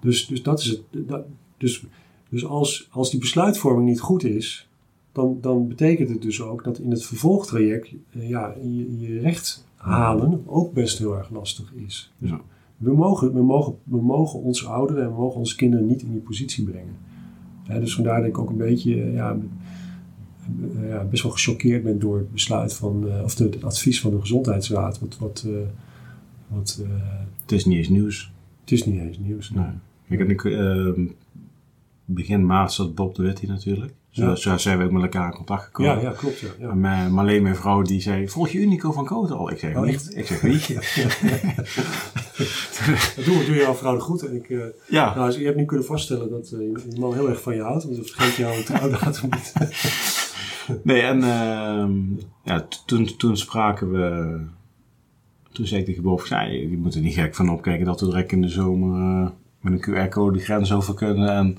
Dus, 0.00 0.26
dus 0.26 0.42
dat 0.42 0.60
is 0.60 0.66
het. 0.66 0.82
Dat, 0.90 1.24
dus 1.56 1.86
dus 2.28 2.46
als, 2.46 2.88
als 2.90 3.10
die 3.10 3.20
besluitvorming 3.20 3.88
niet 3.88 4.00
goed 4.00 4.24
is, 4.24 4.68
dan, 5.12 5.38
dan 5.40 5.68
betekent 5.68 6.08
het 6.08 6.22
dus 6.22 6.42
ook 6.42 6.64
dat 6.64 6.78
in 6.78 6.90
het 6.90 7.04
vervolgtraject 7.04 7.92
eh, 8.10 8.28
ja, 8.28 8.54
je 8.98 9.20
recht 9.20 9.66
halen 9.84 10.42
ook 10.46 10.72
best 10.72 10.98
heel 10.98 11.16
erg 11.16 11.30
lastig 11.30 11.72
is. 11.74 12.12
Dus 12.18 12.30
Ja. 12.30 12.40
we 12.76 12.94
mogen, 12.94 13.34
we, 13.34 13.42
mogen, 13.42 13.74
we 13.84 14.02
mogen 14.02 14.40
onze 14.40 14.66
ouderen 14.66 15.02
en 15.02 15.08
we 15.08 15.16
mogen 15.16 15.38
onze 15.38 15.56
kinderen 15.56 15.86
niet 15.86 16.02
in 16.02 16.10
die 16.10 16.20
positie 16.20 16.64
brengen. 16.64 16.96
Dus 17.66 17.94
vandaar 17.94 18.18
dat 18.20 18.28
ik 18.28 18.38
ook 18.38 18.50
een 18.50 18.56
beetje 18.56 19.02
eh, 19.02 19.14
ja, 19.14 19.36
eh, 20.74 20.88
ja, 20.88 21.04
best 21.04 21.22
wel 21.22 21.32
gechoqueerd 21.32 21.82
ben 21.82 21.98
door 21.98 22.18
het 22.18 22.32
besluit 22.32 22.74
van, 22.74 23.08
eh, 23.08 23.22
of 23.22 23.34
de, 23.34 23.44
het 23.44 23.64
advies 23.64 24.00
van 24.00 24.10
de 24.10 24.20
gezondheidsraad. 24.20 24.98
Wat, 24.98 25.18
wat, 25.18 25.46
wat, 26.48 26.82
Het 27.40 27.52
is 27.52 27.64
niet 27.64 27.78
eens 27.78 27.88
nieuws. 27.88 28.32
het 28.60 28.72
is 28.72 28.84
niet 28.86 29.00
eens 29.00 29.18
nieuws. 29.18 29.50
Nee. 29.50 30.18
En 30.18 30.30
ik, 30.30 30.44
ehm, 30.44 31.06
begin 32.04 32.46
maart 32.46 32.72
zat 32.72 32.94
Bob 32.94 33.14
de 33.14 33.22
Wit 33.22 33.38
hier 33.38 33.50
natuurlijk. 33.50 33.94
Zo, 34.14 34.24
Ja. 34.24 34.34
zo 34.36 34.56
zijn 34.56 34.78
we 34.78 34.84
ook 34.84 34.90
met 34.90 35.02
elkaar 35.02 35.24
in 35.26 35.36
contact 35.36 35.64
gekomen. 35.64 35.94
Ja, 35.94 36.00
ja, 36.00 36.10
klopt. 36.10 36.38
Ja, 36.40 36.48
ja. 36.58 36.68
En 36.68 36.80
mijn- 36.80 37.12
Marleen, 37.12 37.42
mijn 37.42 37.56
vrouw, 37.56 37.82
die 37.82 38.00
zei, 38.00 38.28
volg 38.28 38.48
je 38.48 38.58
Unico 38.58 38.92
van 38.92 39.04
Koten 39.04 39.36
al? 39.36 39.50
Ik 39.50 39.58
zeg, 39.58 39.76
Oh, 39.76 39.88
echt? 39.88 40.16
Ik 40.16 40.26
zeg, 40.26 40.40
wie? 40.40 40.58
Dat 43.16 43.24
doe, 43.24 43.44
doe 43.46 43.54
je 43.54 43.64
al 43.66 43.74
vrouw 43.74 43.98
goed. 43.98 44.22
En 44.26 44.34
ik, 44.34 44.50
eh, 44.50 44.58
ja, 44.88 45.14
nou, 45.14 45.38
je 45.38 45.44
hebt 45.44 45.56
nu 45.56 45.64
kunnen 45.64 45.86
vaststellen 45.86 46.30
dat 46.30 46.50
eh, 46.50 46.58
je 46.60 46.96
man 47.00 47.14
heel 47.14 47.28
erg 47.28 47.40
van 47.42 47.54
je 47.54 47.62
houdt. 47.62 47.84
Want 47.84 47.96
dan 47.96 48.04
vergeet 48.04 48.34
jouw 48.34 48.62
trouwdatum 48.62 49.28
niet. 49.34 49.52
nee, 50.82 51.00
en 51.02 51.22
ehm, 51.22 51.92
ja, 52.44 52.66
toen, 52.86 53.16
toen 53.16 53.36
spraken 53.36 53.90
we, 53.92 54.36
toen 55.52 55.66
zei 55.66 55.80
ik 55.80 55.86
tegen 55.86 56.02
Bob, 56.02 56.26
ja, 56.26 56.42
je 56.42 56.76
moet 56.78 56.94
er 56.94 57.00
niet 57.00 57.14
gek 57.14 57.34
van 57.34 57.50
opkijken 57.50 57.86
dat 57.86 58.00
we 58.00 58.06
direct 58.06 58.32
in 58.32 58.40
de 58.42 58.48
zomer 58.48 59.00
eh, 59.00 59.30
met 59.60 59.72
een 59.72 60.08
QR-code 60.08 60.38
de 60.38 60.44
grens 60.44 60.72
over 60.72 60.94
kunnen. 60.94 61.28
En 61.28 61.58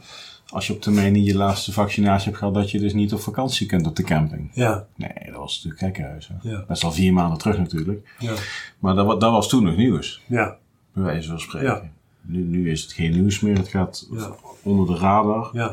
als 0.56 0.68
je 0.68 0.74
op 0.74 0.82
termijn 0.82 1.14
niet 1.14 1.26
je 1.26 1.36
laatste 1.36 1.72
vaccinatie 1.72 2.26
hebt 2.26 2.38
gehad, 2.38 2.54
dat 2.54 2.72
je 2.72 2.80
dus 2.80 2.94
niet 2.94 3.14
op 3.14 3.20
vakantie 3.20 3.68
kunt 3.68 3.88
op 3.88 3.96
de 3.96 4.04
camping. 4.04 4.50
Ja, 4.54 4.86
Nee, 4.96 5.10
dat 5.26 5.36
was 5.36 5.56
natuurlijk 5.64 5.84
gekkenhuis. 5.84 6.28
Hè? 6.28 6.50
Ja. 6.50 6.64
Dat 6.68 6.78
is 6.78 6.84
al 6.84 6.92
vier 6.92 7.14
maanden 7.14 7.38
terug 7.38 7.58
natuurlijk. 7.58 8.16
ja, 8.20 8.34
Maar 8.80 8.96
dat, 8.96 9.22
dat 9.22 9.32
was 9.32 9.50
toen 9.50 9.64
nog 9.64 9.76
nieuws, 9.76 10.22
ja, 10.26 10.58
bij 10.94 11.04
wijze 11.04 11.30
van 11.30 11.40
spreken. 11.40 11.68
Ja. 11.70 11.82
Nu, 12.22 12.44
nu 12.44 12.72
is 12.72 12.82
het 12.82 12.92
geen 12.94 13.12
nieuws 13.12 13.40
meer, 13.40 13.58
het 13.58 13.68
gaat 13.68 14.08
Ja. 14.12 14.36
onder 14.64 14.88
de 14.88 15.02
radar. 15.02 15.50
ja, 15.54 15.68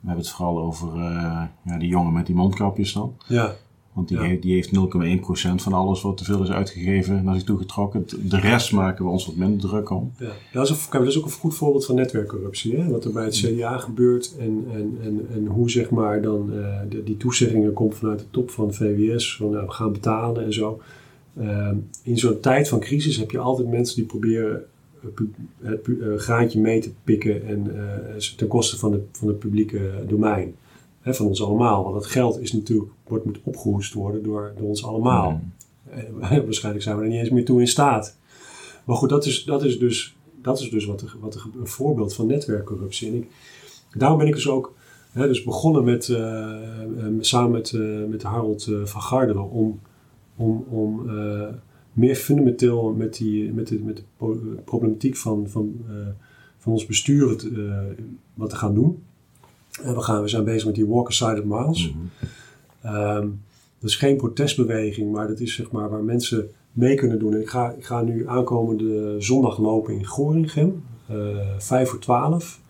We 0.00 0.06
hebben 0.10 0.24
het 0.24 0.34
vooral 0.34 0.58
over 0.58 0.88
eh, 0.94 1.42
ja, 1.64 1.78
die 1.78 1.88
jongen 1.88 2.12
met 2.12 2.26
die 2.26 2.34
mondkapjes 2.34 2.92
dan. 2.92 3.16
ja. 3.26 3.52
Want 3.94 4.08
die, 4.08 4.16
Ja. 4.18 4.22
heeft, 4.24 4.42
die 4.42 4.54
heeft 4.54 4.70
0,1% 4.72 5.62
van 5.62 5.72
alles 5.72 6.02
wat 6.02 6.16
te 6.16 6.24
veel 6.24 6.42
is 6.42 6.50
uitgegeven 6.50 7.24
naar 7.24 7.34
zich 7.34 7.44
toe 7.44 7.58
getrokken. 7.58 8.06
De 8.28 8.38
rest 8.40 8.72
maken 8.72 9.04
we 9.04 9.10
ons 9.10 9.26
wat 9.26 9.36
minder 9.36 9.68
druk 9.68 9.90
om. 9.90 10.12
Ja, 10.18 10.32
dat 10.52 10.64
is, 10.64 10.70
een, 10.70 10.76
dat 10.98 11.06
is 11.06 11.18
ook 11.18 11.24
een 11.24 11.30
goed 11.30 11.54
voorbeeld 11.54 11.86
van 11.86 11.94
netwerkcorruptie. 11.94 12.76
Hè? 12.76 12.88
Wat 12.90 13.04
er 13.04 13.12
bij 13.12 13.24
het 13.24 13.34
CDA 13.34 13.78
gebeurt 13.78 14.34
en, 14.38 14.64
en, 14.72 14.98
en, 15.02 15.26
en 15.34 15.46
hoe 15.46 15.70
zeg 15.70 15.90
maar 15.90 16.22
dan 16.22 16.52
eh, 16.52 16.80
de, 16.88 17.02
die 17.02 17.16
toezeggingen 17.16 17.72
komt 17.72 17.94
vanuit 17.94 18.18
de 18.18 18.24
top 18.30 18.50
van 18.50 18.74
VWS. 18.74 19.36
Van 19.36 19.50
nou, 19.50 19.66
we 19.66 19.72
gaan 19.72 19.92
betalen 19.92 20.44
en 20.44 20.52
zo. 20.52 20.80
Ehm, 21.40 21.76
in 22.02 22.18
zo'n 22.18 22.40
tijd 22.40 22.68
van 22.68 22.80
crisis 22.80 23.16
heb 23.16 23.30
je 23.30 23.38
altijd 23.38 23.68
mensen 23.68 23.96
die 23.96 24.04
proberen 24.04 24.64
eh, 25.02 25.08
het 25.62 25.82
pu- 25.82 26.00
eh, 26.00 26.18
graantje 26.18 26.60
mee 26.60 26.80
te 26.80 26.90
pikken 27.04 27.46
en 27.46 27.76
eh, 27.76 28.16
ten 28.36 28.46
koste 28.48 28.78
van, 28.78 28.92
het 28.92 29.02
van 29.12 29.28
het 29.28 29.38
publieke 29.38 29.80
domein. 30.08 30.54
Hè, 31.04 31.14
van 31.14 31.26
ons 31.26 31.42
allemaal. 31.42 31.82
Want 31.82 31.94
dat 31.94 32.06
geld 32.06 32.40
is 32.40 32.52
natuurlijk, 32.52 32.90
wordt, 33.06 33.24
moet 33.24 33.40
opgehoest 33.42 33.92
worden 33.92 34.22
door, 34.22 34.52
door 34.56 34.68
ons 34.68 34.84
allemaal. 34.84 35.40
Eh, 35.90 36.38
waarschijnlijk 36.44 36.84
zijn 36.84 36.96
we 36.96 37.02
er 37.02 37.08
niet 37.08 37.20
eens 37.20 37.30
meer 37.30 37.44
toe 37.44 37.60
in 37.60 37.68
staat. 37.68 38.16
Maar 38.84 38.96
goed, 38.96 39.08
dat 39.08 39.26
is, 39.26 39.44
dat 39.44 39.64
is 39.64 39.78
dus, 39.78 40.16
dat 40.42 40.60
is 40.60 40.70
dus 40.70 40.84
wat 40.84 41.00
er, 41.00 41.16
wat 41.20 41.34
er, 41.34 41.44
een 41.60 41.66
voorbeeld 41.66 42.14
van 42.14 42.26
netwerkcorruptie. 42.26 43.08
En 43.08 43.14
ik, 43.14 43.28
daarom 43.92 44.18
ben 44.18 44.26
ik 44.26 44.34
dus 44.34 44.48
ook 44.48 44.74
hè, 45.14 45.26
dus 45.26 45.42
begonnen 45.42 45.84
met, 45.84 46.08
eh, 46.08 46.82
eh, 46.82 47.12
samen 47.20 47.50
met, 47.50 47.72
eh, 47.72 48.04
met 48.08 48.22
Harold 48.22 48.70
van 48.84 49.00
Garderen 49.00 49.50
om, 49.50 49.80
om, 50.36 50.64
om 50.68 51.10
meer 51.92 52.16
fundamenteel 52.16 52.92
met, 52.92 53.16
die, 53.16 53.52
met, 53.52 53.68
de, 53.68 53.78
met 53.78 53.96
de 53.96 54.02
problematiek 54.64 55.16
van, 55.16 55.48
van, 55.48 55.84
van 56.58 56.72
ons 56.72 56.86
bestuur 56.86 57.26
wat 58.34 58.50
te 58.50 58.56
gaan 58.56 58.74
doen. 58.74 59.02
En 59.82 59.94
we, 59.94 60.00
gaan, 60.00 60.22
we 60.22 60.28
zijn 60.28 60.44
bezig 60.44 60.64
met 60.66 60.74
die 60.74 60.86
Walk 60.86 61.08
Aside 61.08 61.42
of 61.42 61.44
Miles. 61.44 61.92
Mhm. 61.92 62.04
Ehm, 62.94 63.28
dat 63.78 63.90
is 63.90 63.96
geen 63.96 64.16
protestbeweging, 64.16 65.12
maar 65.12 65.28
dat 65.28 65.40
is 65.40 65.54
zeg 65.54 65.70
maar 65.70 65.90
waar 65.90 66.02
mensen 66.04 66.48
mee 66.72 66.94
kunnen 66.94 67.18
doen. 67.18 67.32
En 67.34 67.40
ik 67.40 67.48
ga, 67.48 67.70
ik 67.70 67.84
ga 67.84 68.02
nu 68.02 68.28
aankomende 68.28 69.16
zondag 69.18 69.58
lopen 69.58 69.94
in 69.94 70.04
Gorinchem, 70.06 70.82
eh 71.06 71.16
5 71.58 71.88
voor 71.88 71.98
12. 71.98 72.60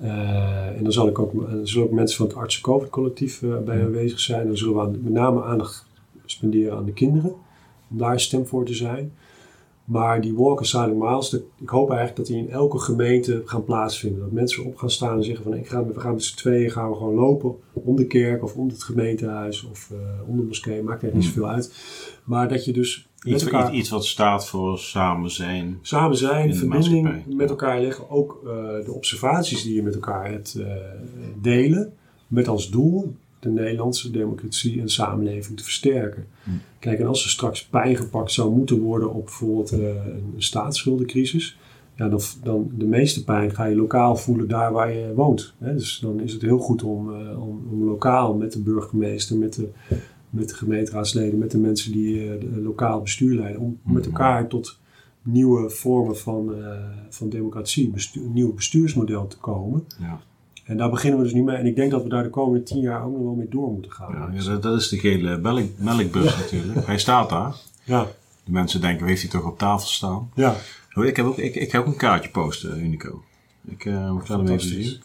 Eh, 0.00 0.66
en 0.76 0.82
dan 0.82 0.92
zal 0.92 1.08
ik 1.08 1.18
ook, 1.18 1.32
er 1.50 1.68
zullen 1.68 1.86
ook 1.86 1.92
mensen 1.92 2.16
van 2.16 2.26
het 2.26 2.36
Artsen 2.36 2.62
COVID 2.62 2.90
collectief 2.90 3.42
eh, 3.42 3.58
bij 3.64 3.84
aanwezig 3.84 4.20
zijn. 4.20 4.46
Dan 4.46 4.56
zullen 4.56 4.74
we 4.74 4.80
aan- 4.80 4.90
met 5.02 5.12
name 5.12 5.42
aandacht 5.42 5.86
spenderen 6.24 6.76
aan 6.76 6.84
de 6.84 6.92
kinderen, 6.92 7.32
om 7.90 7.98
daar 7.98 8.20
stem 8.20 8.46
voor 8.46 8.64
te 8.64 8.74
zijn. 8.74 9.12
Maar 9.84 10.20
die 10.20 10.34
Walk 10.34 10.60
a 10.60 10.64
Silent 10.64 10.98
Miles, 10.98 11.32
ik 11.60 11.68
hoop 11.68 11.88
eigenlijk 11.90 12.16
dat 12.18 12.26
die 12.26 12.36
in 12.36 12.50
elke 12.50 12.78
gemeente 12.78 13.42
gaan 13.44 13.64
plaatsvinden. 13.64 14.20
Dat 14.20 14.32
mensen 14.32 14.64
op 14.64 14.76
gaan 14.76 14.90
staan 14.90 15.16
en 15.16 15.24
zeggen 15.24 15.44
van 15.44 15.54
ik 15.54 15.68
ga, 15.68 15.86
we 15.86 16.00
gaan 16.00 16.14
met 16.14 16.24
z'n 16.24 16.36
tweeën 16.36 16.70
gaan 16.70 16.90
we 16.90 16.96
gewoon 16.96 17.14
lopen 17.14 17.54
om 17.72 17.96
de 17.96 18.06
kerk 18.06 18.42
of 18.42 18.54
om 18.54 18.68
het 18.68 18.82
gemeentehuis 18.82 19.64
of 19.64 19.90
eh, 19.90 20.28
om 20.28 20.36
de 20.36 20.42
moskee, 20.42 20.82
maakt 20.82 21.02
er 21.02 21.14
niet 21.14 21.24
zoveel 21.24 21.48
uit. 21.48 21.74
Maar 22.24 22.48
dat 22.48 22.64
je 22.64 22.72
dus 22.72 23.06
Iets, 23.24 23.44
elkaar 23.44 23.74
iets, 23.74 23.90
wat 23.90 24.04
staat 24.04 24.48
voor 24.48 24.78
samen 24.78 25.30
zijn. 25.30 25.78
samen 25.82 26.16
zijn, 26.16 26.54
verbinding 26.54 27.36
met 27.36 27.50
elkaar 27.50 27.80
leggen. 27.80 28.10
Ook 28.10 28.40
eh, 28.44 28.50
de 28.84 28.92
observaties 28.92 29.62
die 29.62 29.74
je 29.74 29.82
met 29.82 29.94
elkaar 29.94 30.30
hebt 30.30 30.54
eh, 30.54 30.66
delen. 31.40 31.92
Met 32.26 32.48
als 32.48 32.70
doel 32.70 33.14
de 33.42 33.48
Nederlandse 33.50 34.10
democratie 34.10 34.80
en 34.80 34.88
samenleving 34.88 35.56
te 35.56 35.62
versterken. 35.64 36.26
Hm. 36.44 36.50
Kijk, 36.78 36.98
en 36.98 37.06
als 37.06 37.24
er 37.24 37.30
straks 37.30 37.66
pijn 37.66 37.96
gepakt 37.96 38.32
zou 38.32 38.54
moeten 38.54 38.80
worden 38.80 39.12
op 39.12 39.24
bijvoorbeeld 39.24 39.70
eh, 39.72 40.06
een 40.06 40.34
staatsschuldencrisis. 40.36 41.58
Ja, 41.96 42.08
dan, 42.08 42.20
dan 42.42 42.70
de 42.78 42.86
meeste 42.86 43.24
pijn 43.24 43.54
ga 43.54 43.64
je 43.64 43.76
lokaal 43.76 44.16
voelen 44.16 44.48
daar 44.48 44.72
waar 44.72 44.92
je 44.92 45.12
woont. 45.14 45.54
Hè? 45.58 45.74
Dus 45.74 45.98
dan 45.98 46.20
is 46.20 46.32
het 46.32 46.42
heel 46.42 46.58
goed 46.58 46.82
om, 46.82 47.14
eh, 47.14 47.42
om, 47.42 47.66
om 47.70 47.84
lokaal 47.84 48.34
met 48.34 48.52
de 48.52 48.60
burgemeester, 48.60 49.36
met 49.36 49.54
de, 49.54 49.68
met 50.30 50.48
de 50.48 50.54
gemeenteraadsleden, 50.54 51.38
met 51.38 51.50
de 51.50 51.58
mensen 51.58 51.92
die 51.92 52.32
eh, 52.32 52.40
de 52.40 52.60
lokaal 52.60 53.00
bestuur 53.00 53.34
leiden, 53.34 53.60
om 53.60 53.78
met 53.82 54.02
Mhm. 54.02 54.12
elkaar 54.12 54.48
tot 54.48 54.78
nieuwe 55.22 55.70
vormen 55.70 56.18
van, 56.18 56.54
van 57.08 57.28
democratie, 57.28 57.90
bestuur, 57.90 58.24
een 58.24 58.32
nieuw 58.32 58.54
bestuursmodel 58.54 59.26
te 59.26 59.38
komen. 59.38 59.84
Ja. 60.00 60.20
En 60.72 60.78
daar 60.78 60.90
beginnen 60.90 61.18
we 61.18 61.24
dus 61.24 61.34
nu 61.34 61.42
mee. 61.42 61.56
En 61.56 61.66
ik 61.66 61.76
denk 61.76 61.90
dat 61.90 62.02
we 62.02 62.08
daar 62.08 62.22
de 62.22 62.30
komende 62.30 62.62
tien 62.64 62.80
jaar 62.80 63.04
ook 63.04 63.12
nog 63.12 63.22
wel 63.22 63.34
mee 63.34 63.48
door 63.48 63.72
moeten 63.72 63.92
gaan. 63.92 64.12
Ja, 64.12 64.30
ja, 64.32 64.44
dat, 64.44 64.62
dat 64.62 64.80
is 64.80 64.88
de 64.88 64.98
gele 64.98 65.38
melk, 65.38 65.68
melkbus 65.76 66.36
natuurlijk. 66.36 66.86
Hij 66.86 66.98
staat 66.98 67.30
daar. 67.30 67.54
ja, 67.84 68.06
De 68.44 68.52
mensen 68.52 68.80
denken, 68.80 69.06
heeft 69.06 69.22
hij 69.22 69.30
toch 69.30 69.44
op 69.44 69.58
tafel 69.58 69.88
staan? 69.88 70.30
ja. 70.34 70.54
Oh, 70.94 71.04
ik, 71.04 71.16
heb 71.16 71.26
ook, 71.26 71.36
ik, 71.38 71.54
ik 71.54 71.72
heb 71.72 71.80
ook 71.80 71.86
een 71.86 71.96
kaartje 71.96 72.30
posten, 72.30 72.84
Unico. 72.84 73.22
Ik 73.64 73.84
eh 73.84 74.10
moet 74.10 74.28
wel 74.28 74.38
hem 74.38 74.48
even 74.48 74.68
zien. 74.68 75.00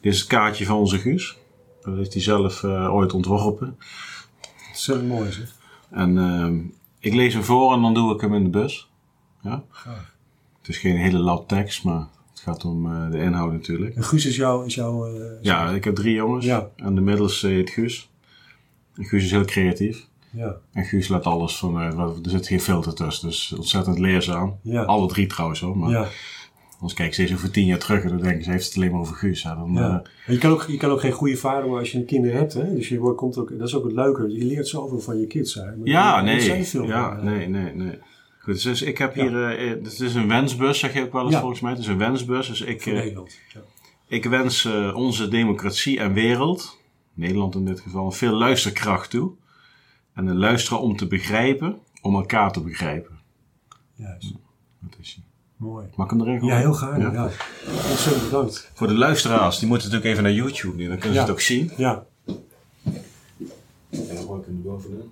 Dit 0.00 0.12
is 0.12 0.18
het 0.18 0.28
kaartje 0.28 0.64
van 0.66 0.76
onze 0.76 0.98
Guus. 0.98 1.38
Dat 1.82 1.96
heeft 1.96 2.12
hij 2.12 2.22
zelf 2.22 2.64
eh, 2.64 2.94
ooit 2.94 3.12
ontworpen. 3.12 3.76
Heel 4.86 5.02
mooi 5.02 5.32
zeg. 5.32 5.54
En 5.90 6.18
ehm, 6.18 6.58
ik 6.98 7.14
lees 7.14 7.32
hem 7.32 7.42
voor 7.42 7.72
en 7.72 7.82
dan 7.82 7.94
doe 7.94 8.14
ik 8.14 8.20
hem 8.20 8.34
in 8.34 8.44
de 8.44 8.50
bus. 8.50 8.90
Ja? 9.42 9.62
Het 10.60 10.68
is 10.68 10.78
geen 10.78 10.96
hele 10.96 11.18
lab 11.18 11.48
tekst, 11.48 11.84
maar 11.84 12.06
het 12.44 12.48
gaat 12.48 12.64
om 12.64 12.86
eh, 12.86 13.10
de 13.10 13.18
inhoud 13.18 13.52
natuurlijk. 13.52 13.96
En 13.96 14.04
Guus 14.04 14.26
is 14.26 14.36
jouw... 14.36 14.62
Is 14.62 14.74
jouw 14.74 15.06
eh, 15.06 15.22
Ja, 15.40 15.70
ik 15.70 15.84
heb 15.84 15.94
drie 15.94 16.14
jongens. 16.14 16.44
Ja. 16.44 16.68
En 16.76 16.94
de 16.94 17.00
middelste 17.00 17.46
heet 17.48 17.70
Guus. 17.70 18.10
En 18.94 19.04
Guus 19.04 19.24
is 19.24 19.30
heel 19.30 19.44
creatief. 19.44 20.06
ja, 20.32 20.56
En 20.72 20.84
Guus 20.84 21.08
laat 21.08 21.24
alles 21.24 21.56
van, 21.56 21.80
eh, 21.80 21.98
er 21.98 22.30
zit 22.30 22.46
geen 22.46 22.60
filter 22.60 22.94
tussen. 22.94 23.28
Dus 23.28 23.52
ontzettend 23.56 23.98
leerzaam. 23.98 24.58
ja, 24.62 24.82
Alle 24.82 25.08
drie 25.08 25.26
trouwens 25.26 25.60
hoor. 25.60 25.78
Maar 25.78 25.90
ja, 25.90 26.06
anders 26.74 26.94
kijk 26.94 27.08
ik 27.08 27.14
steeds 27.14 27.32
over 27.32 27.50
tien 27.50 27.66
jaar 27.66 27.78
terug 27.78 28.02
en 28.02 28.08
dan 28.08 28.20
denken 28.20 28.44
ze, 28.44 28.50
heeft 28.50 28.66
het 28.66 28.76
alleen 28.76 28.90
maar 28.90 29.00
over 29.00 29.14
Guus. 29.14 29.42
Ja, 29.42 29.54
dan, 29.54 29.72
ja. 29.72 29.88
eh, 29.88 29.94
En 30.26 30.32
je, 30.34 30.38
kan 30.38 30.50
ook, 30.50 30.62
je 30.68 30.76
kan 30.76 30.90
ook 30.90 31.00
geen 31.00 31.12
goede 31.12 31.36
vader 31.36 31.62
worden 31.62 31.78
als 31.80 31.92
je 31.92 31.98
een 31.98 32.04
kinder 32.04 32.32
hebt. 32.32 32.52
Hè? 32.54 32.74
Dus 32.74 32.88
je 32.88 32.98
wordt, 32.98 33.16
komt 33.16 33.38
ook, 33.38 33.58
dat 33.58 33.68
is 33.68 33.74
ook 33.74 33.84
het 33.84 33.92
leuke. 33.92 34.32
Je 34.32 34.44
leert 34.44 34.68
zoveel 34.68 35.00
van 35.00 35.20
je 35.20 35.26
kids. 35.26 35.54
Hè? 35.54 35.64
Maar 35.64 35.88
ja, 35.88 36.20
nee. 36.20 36.64
veel, 36.64 36.84
Ja, 36.84 37.16
eh, 37.16 37.22
nee, 37.22 37.48
nee, 37.48 37.74
nee. 37.74 37.98
Goed, 38.42 38.62
dus 38.62 38.82
ik 38.82 38.98
heb 38.98 39.14
hier, 39.14 39.44
eh, 39.48 39.70
eh, 39.70 39.82
het 39.84 40.00
is 40.00 40.14
een 40.14 40.28
wensbus, 40.28 40.78
zeg 40.78 40.94
je 40.94 41.02
ook 41.02 41.12
wel 41.12 41.26
eens 41.26 41.36
volgens 41.36 41.60
mij. 41.60 41.70
Het 41.70 41.80
is 41.80 41.86
een 41.86 41.98
wensbus, 41.98 42.46
dus 42.46 42.60
ik, 42.60 42.86
eh, 42.86 42.92
Nederland. 42.94 43.38
Ja. 43.54 43.60
ik 44.06 44.24
wens 44.24 44.64
onze 44.94 45.28
democratie 45.28 45.98
en 46.00 46.12
wereld, 46.12 46.78
Nederland 47.14 47.54
in 47.54 47.64
dit 47.64 47.80
geval, 47.80 48.10
veel 48.10 48.32
luisterkracht 48.32 49.10
toe. 49.10 49.32
En 50.14 50.26
een 50.26 50.38
luisteren 50.38 50.80
om 50.80 50.96
te 50.96 51.06
begrijpen, 51.06 51.78
om 52.02 52.14
elkaar 52.14 52.52
te 52.52 52.60
begrijpen. 52.60 53.18
Juist. 53.94 54.32
Dat 54.80 54.96
is 55.00 55.14
hij. 55.14 55.24
Mooi. 55.56 55.86
Mag 55.96 56.06
ik 56.10 56.12
hem 56.18 56.20
erin 56.28 56.38
gooien? 56.40 56.54
Ja, 56.54 56.60
heel 56.60 56.74
gaaf. 56.74 56.96
Ja. 56.98 57.12
Ja. 57.12 57.30
Ontzettend 57.90 58.24
bedankt. 58.24 58.70
Voor 58.74 58.86
de 58.86 58.94
luisteraars, 58.94 59.58
die 59.58 59.68
moeten 59.68 59.86
natuurlijk 59.88 60.12
even 60.12 60.24
naar 60.24 60.32
YouTube 60.42 60.76
nu, 60.76 60.88
dan 60.88 60.98
kunnen 60.98 61.12
Ja. 61.18 61.20
ze 61.24 61.26
het 61.26 61.30
ook 61.30 61.40
zien. 61.40 61.70
Ja, 61.76 62.06
En 62.24 62.34
dan 63.90 64.16
gooi 64.16 64.40
ik 64.40 64.46
hem 64.46 64.56
er 64.56 64.62
bovenin. 64.62 65.10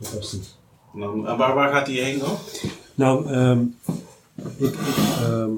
fantastisch. 0.00 0.58
En, 0.94 1.00
dan, 1.00 1.28
en 1.28 1.36
waar, 1.36 1.54
waar 1.54 1.72
gaat 1.72 1.86
hij 1.86 1.96
heen 1.96 2.18
dan? 2.18 2.36
Nou, 2.94 3.26
ehm, 3.26 3.60
ik, 4.56 4.66
ik, 4.66 4.74
ehm, 5.22 5.50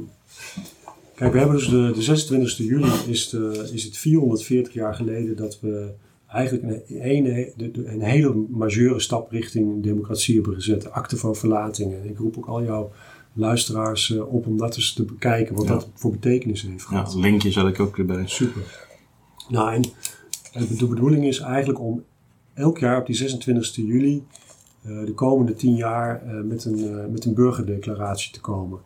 kijk, 1.14 1.32
we 1.32 1.38
hebben 1.38 1.56
dus 1.56 1.68
de, 1.68 1.92
de 1.94 2.02
26 2.02 2.56
juli 2.56 2.90
is, 3.06 3.28
de, 3.28 3.70
is 3.72 3.84
het 3.84 3.96
440 3.96 4.72
jaar 4.72 4.94
geleden 4.94 5.36
dat 5.36 5.60
we 5.60 5.92
eigenlijk 6.28 6.84
een, 6.88 7.92
een 7.92 8.02
hele 8.02 8.34
majeure 8.48 9.00
stap 9.00 9.30
richting 9.30 9.82
democratie 9.82 10.34
hebben 10.34 10.54
gezet. 10.54 10.82
De 10.82 10.90
akte 10.90 11.16
van 11.16 11.36
verlating. 11.36 11.92
En 11.92 12.08
ik 12.08 12.18
roep 12.18 12.36
ook 12.36 12.46
al 12.46 12.62
jouw 12.64 12.90
luisteraars 13.32 14.10
op 14.10 14.46
om 14.46 14.56
dat 14.56 14.76
eens 14.76 14.92
te 14.92 15.02
bekijken, 15.02 15.54
wat 15.54 15.66
dat 15.66 15.88
voor 15.94 16.10
betekenis 16.10 16.62
heeft 16.62 16.84
gehad. 16.84 17.12
Ja, 17.12 17.20
linkje 17.20 17.50
zet 17.50 17.66
ik 17.66 17.80
ook 17.80 17.98
erbij. 17.98 18.22
Super. 18.26 18.88
Nou, 19.48 19.72
en 19.72 19.82
de 20.78 20.86
bedoeling 20.86 21.24
is 21.24 21.38
eigenlijk 21.38 21.80
om 21.80 22.04
elk 22.54 22.78
jaar 22.78 23.00
op 23.00 23.06
die 23.06 23.16
26 23.16 23.76
juli 23.76 24.22
de 24.82 25.12
komende 25.14 25.54
tien 25.54 25.74
jaar 25.74 26.22
met, 26.44 26.64
een, 26.64 27.10
met 27.12 27.24
een 27.24 27.34
burgerdeclaratie 27.34 28.32
te 28.32 28.40
komen. 28.40 28.78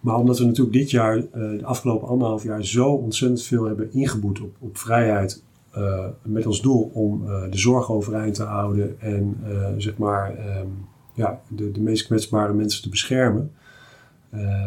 Maar 0.00 0.16
omdat 0.16 0.38
we 0.38 0.44
natuurlijk 0.44 0.76
dit 0.76 0.90
jaar, 0.90 1.20
de 1.32 1.64
afgelopen 1.64 2.08
anderhalf 2.08 2.42
jaar, 2.42 2.64
zo 2.64 2.90
ontzettend 2.90 3.42
veel 3.42 3.64
hebben 3.64 3.92
ingeboet 3.92 4.40
op, 4.40 4.56
op 4.58 4.78
vrijheid. 4.78 5.42
Uh, 5.76 6.06
met 6.22 6.46
als 6.46 6.62
doel 6.62 6.90
om 6.94 7.22
uh, 7.22 7.50
de 7.50 7.58
zorg 7.58 7.90
overeind 7.90 8.34
te 8.34 8.42
houden 8.42 9.00
en 9.00 9.36
zeg 9.76 9.98
maar 9.98 10.58
um, 10.60 10.86
ja, 11.14 11.40
de, 11.48 11.70
de 11.70 11.80
meest 11.80 12.06
kwetsbare 12.06 12.52
mensen 12.52 12.82
te 12.82 12.88
beschermen. 12.88 13.52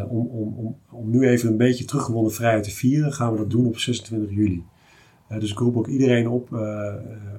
om, 0.08 0.26
om, 0.26 0.54
om, 0.56 0.76
om 0.90 1.10
nu 1.10 1.28
even 1.28 1.48
een 1.48 1.56
beetje 1.56 1.84
teruggewonnen 1.84 2.32
vrijheid 2.32 2.64
te 2.64 2.70
vieren, 2.70 3.12
gaan 3.12 3.32
we 3.32 3.38
dat 3.38 3.50
doen 3.50 3.66
op 3.66 3.78
26 3.78 4.30
juli. 4.30 4.62
dus 5.38 5.50
ik 5.50 5.58
roep 5.58 5.76
ook 5.76 5.86
iedereen 5.86 6.28
op, 6.28 6.48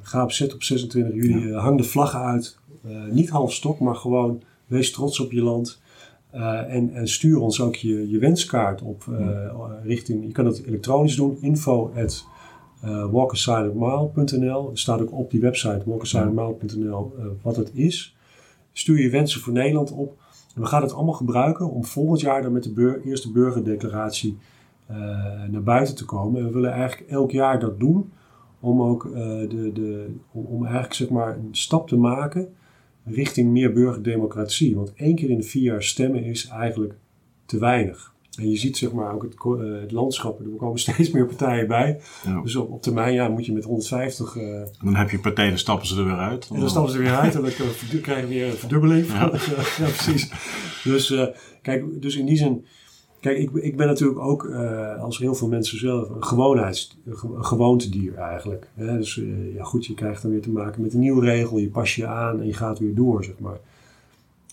ga 0.02 0.24
op 0.24 0.32
zet 0.32 0.54
op 0.54 0.64
26 0.64 1.14
juli, 1.14 1.54
hang 1.54 1.78
de 1.78 1.84
vlaggen 1.84 2.20
uit. 2.20 2.60
Niet 3.12 3.30
half 3.30 3.54
stok, 3.54 3.80
maar 3.80 3.96
gewoon 3.96 4.42
wees 4.68 4.92
trots 4.92 5.20
op 5.20 5.32
je 5.32 5.42
land. 5.42 5.82
Uh, 6.36 6.74
en, 6.74 6.94
en, 6.94 7.08
stuur 7.08 7.40
ons 7.40 7.62
ook 7.62 7.76
je, 7.76 8.10
je 8.10 8.20
wenskaart 8.20 8.82
op 8.82 9.06
uh, 9.10 9.50
richting, 9.84 10.26
je 10.26 10.32
kan 10.32 10.46
het 10.46 10.64
elektronisch 10.66 11.16
doen, 11.16 11.38
info 11.42 11.92
at 11.96 12.26
uh, 12.86 13.14
Er 14.70 14.70
staat 14.74 15.02
ook 15.02 15.12
op 15.12 15.32
die 15.32 15.42
website 15.42 15.82
walkersilentmile.nl 15.86 17.14
wat 17.42 17.56
het 17.56 17.72
is. 17.74 18.16
Stuur 18.72 19.02
je 19.02 19.10
wensen 19.10 19.42
voor 19.42 19.54
Nederland 19.54 19.92
op. 19.92 20.18
En 20.56 20.62
we 20.62 20.68
gaan 20.68 20.82
het 20.82 20.94
allemaal 20.94 21.14
gebruiken 21.14 21.70
om 21.70 21.86
volgend 21.86 22.20
jaar 22.20 22.42
dan 22.42 22.52
met 22.52 22.64
de 22.64 23.02
eerste 23.06 23.32
burgerdeclaratie 23.32 24.38
naar 25.50 25.64
buiten 25.64 25.96
te 25.96 26.06
komen. 26.06 26.40
En 26.40 26.48
we 26.48 26.54
willen 26.54 26.72
eigenlijk 26.72 27.12
elk 27.12 27.32
jaar 27.32 27.60
dat 27.60 27.80
doen 27.80 28.12
om 28.60 28.82
ook 28.82 29.04
de, 29.14 29.72
de, 29.74 30.16
om, 30.32 30.46
om 30.46 30.64
eigenlijk 30.64 30.94
zeg 30.94 31.10
maar 31.10 31.38
een 31.38 31.50
stap 31.52 31.88
te 31.88 31.98
maken 31.98 32.56
richting 33.06 33.51
meer 33.51 33.74
burgerdemocratie. 33.74 34.76
Want 34.76 34.93
één 34.95 35.16
keer 35.16 35.30
in 35.30 35.38
de 35.38 35.43
vier 35.43 35.64
jaar 35.64 35.84
stemmen 35.84 36.24
is 36.24 36.47
eigenlijk 36.47 36.93
te 37.45 37.60
weinig. 37.60 38.14
En 38.38 38.49
je 38.49 38.58
ziet 38.58 38.78
zeg 38.78 38.91
maar 38.91 39.14
ook 39.14 39.24
het, 39.24 39.34
uh, 39.45 39.82
het 39.82 39.91
landschap, 39.91 40.39
er 40.39 40.45
komen 40.58 40.80
steeds 40.89 41.12
meer 41.12 41.26
partijen 41.26 41.68
bij. 41.68 41.99
Dus 42.43 42.56
op, 42.56 42.72
op, 42.72 42.82
termijn 42.82 43.14
ja, 43.14 43.28
moet 43.30 43.45
je 43.45 43.53
met 43.53 43.64
150... 43.64 44.36
Uh, 44.36 44.62
eh, 44.62 44.68
dan 44.84 44.95
heb 44.95 45.10
je 45.10 45.20
partijen, 45.20 45.49
dan 45.49 45.60
stappen 45.60 45.88
ze 45.88 45.97
er 45.97 46.06
weer 46.06 46.18
uit. 46.18 46.49
En 46.53 46.60
dan 46.60 46.70
stappen 46.70 46.91
ze 46.91 46.97
er 46.97 47.03
weer 47.03 47.16
uit 47.16 47.36
en 47.36 47.41
dan 47.41 47.51
krijg 48.01 48.22
je 48.22 48.28
weer 48.28 48.47
een 48.47 48.53
verdubbeling. 48.53 49.08
Ja, 49.08 49.32
ja 49.82 49.89
precies. 49.95 50.32
Dus 50.84 51.12
uh, 51.12 51.26
kijk, 51.62 52.01
dus 52.01 52.16
in 52.16 52.26
die 52.26 52.38
zin 52.38 52.66
Kijk, 53.26 53.38
ik, 53.38 53.51
ik 53.53 53.78
ben 53.78 53.88
natuurlijk 53.88 54.19
ook, 54.19 54.43
uh, 54.43 55.01
als 55.01 55.17
heel 55.17 55.36
veel 55.36 55.47
mensen 55.47 55.80
zelf, 55.80 56.09
een 56.09 56.23
gewoonheids, 56.23 56.97
gewoontedier 57.39 58.15
eigenlijk. 58.15 58.67
Hè? 58.73 58.97
Dus 58.97 59.15
uh, 59.15 59.55
ja, 59.55 59.63
goed, 59.63 59.86
je 59.86 59.93
krijgt 59.93 60.21
dan 60.21 60.32
weer 60.32 60.41
te 60.41 60.49
maken 60.49 60.82
met 60.82 60.93
een 60.93 60.99
nieuwe 60.99 61.26
regel, 61.26 61.57
je 61.57 61.69
pas 61.69 61.95
je 61.95 62.07
aan 62.07 62.39
en 62.39 62.45
je 62.45 62.53
gaat 62.53 62.80
weer 62.80 62.95
door, 62.95 63.23
zeg 63.23 63.39
maar. 63.39 63.59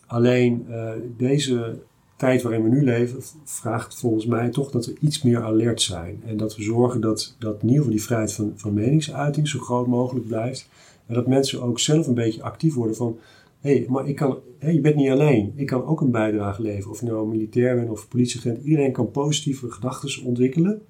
Alleen 0.06 0.66
uh, 0.70 0.90
deze 1.16 1.78
tijd 2.16 2.42
waarin 2.42 2.62
we 2.62 2.68
nu 2.68 2.84
leven, 2.84 3.22
vraagt 3.44 3.98
volgens 3.98 4.26
mij 4.26 4.48
toch 4.48 4.70
dat 4.70 4.86
we 4.86 4.96
iets 5.00 5.22
meer 5.22 5.42
alert 5.42 5.82
zijn. 5.82 6.22
En 6.26 6.36
dat 6.36 6.56
we 6.56 6.62
zorgen 6.62 7.00
dat, 7.00 7.36
dat 7.38 7.54
in 7.54 7.68
ieder 7.68 7.76
geval 7.76 7.90
die 7.90 8.02
vrijheid 8.02 8.32
van, 8.32 8.52
van 8.56 8.74
meningsuiting 8.74 9.48
zo 9.48 9.58
groot 9.58 9.86
mogelijk 9.86 10.26
blijft. 10.26 10.68
En 11.06 11.14
dat 11.14 11.26
mensen 11.26 11.62
ook 11.62 11.78
zelf 11.78 12.06
een 12.06 12.14
beetje 12.14 12.42
actief 12.42 12.74
worden 12.74 12.96
van 12.96 13.18
hey, 13.62 13.86
maar 13.88 14.08
ik 14.08 14.16
kan, 14.16 14.38
hey, 14.58 14.74
je 14.74 14.80
bent 14.80 14.96
niet 14.96 15.10
alleen. 15.10 15.52
Ik 15.56 15.66
kan 15.66 15.84
ook 15.84 16.00
een 16.00 16.10
bijdrage 16.10 16.62
leveren. 16.62 16.90
Of 16.90 17.00
je 17.00 17.06
nou 17.06 17.28
militair 17.28 17.76
bent 17.76 17.90
of 17.90 18.08
politieagent. 18.08 18.64
Iedereen 18.64 18.92
kan 18.92 19.10
positieve 19.10 19.70
gedachten 19.70 20.24
ontwikkelen. 20.24 20.82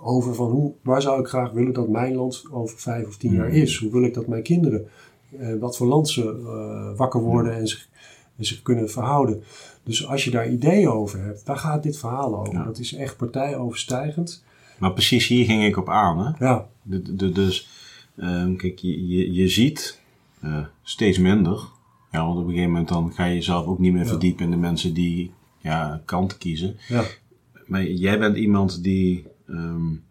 Over 0.00 0.34
van 0.34 0.50
hoe, 0.50 0.72
waar 0.82 1.02
zou 1.02 1.20
ik 1.20 1.26
graag 1.26 1.50
willen 1.50 1.72
dat 1.72 1.88
mijn 1.88 2.14
land 2.14 2.44
over 2.50 2.78
vijf 2.78 3.06
of 3.06 3.16
tien 3.16 3.32
jaar 3.32 3.48
mm. 3.48 3.54
is? 3.54 3.78
Hoe 3.78 3.90
wil 3.90 4.02
ik 4.02 4.14
dat 4.14 4.26
mijn 4.26 4.42
kinderen, 4.42 4.88
eh, 5.38 5.54
wat 5.60 5.76
voor 5.76 5.86
land 5.86 6.08
ze 6.08 6.40
uh, 6.42 6.98
wakker 6.98 7.20
worden 7.20 7.54
en 7.54 7.68
zich, 7.68 7.88
en 8.36 8.44
zich 8.44 8.62
kunnen 8.62 8.90
verhouden. 8.90 9.42
Dus 9.82 10.06
als 10.06 10.24
je 10.24 10.30
daar 10.30 10.50
ideeën 10.50 10.88
over 10.88 11.24
hebt, 11.24 11.46
daar 11.46 11.56
gaat 11.56 11.82
dit 11.82 11.98
verhaal 11.98 12.38
over. 12.38 12.64
Dat 12.64 12.78
is 12.78 12.94
echt 12.94 13.16
partijoverstijgend. 13.16 14.44
Maar 14.78 14.92
precies 14.92 15.26
hier 15.26 15.44
ging 15.44 15.64
ik 15.64 15.76
op 15.76 15.88
aan. 15.88 16.18
Hè? 16.18 16.44
Ja. 16.46 16.68
De, 16.82 17.16
de, 17.16 17.32
dus, 17.32 17.68
um, 18.16 18.56
kijk, 18.56 18.78
je, 18.78 19.06
je, 19.06 19.32
je 19.32 19.48
ziet 19.48 20.00
uh, 20.44 20.64
steeds 20.82 21.18
minder 21.18 21.60
ja, 22.10 22.26
want 22.26 22.38
op 22.38 22.44
een 22.44 22.50
gegeven 22.50 22.70
moment 22.70 22.88
dan 22.88 23.12
ga 23.12 23.24
je 23.24 23.34
jezelf 23.34 23.66
ook 23.66 23.78
niet 23.78 23.92
meer 23.92 24.06
verdiepen 24.06 24.44
in 24.44 24.50
de 24.50 24.56
mensen 24.56 24.94
die 24.94 25.32
ja, 25.58 26.02
kant 26.04 26.38
kiezen. 26.38 26.76
Ja. 26.88 27.04
Maar 27.66 27.84
jij 27.84 28.18
bent 28.18 28.36
iemand 28.36 28.82
die 28.82 29.26
um, 29.46 30.04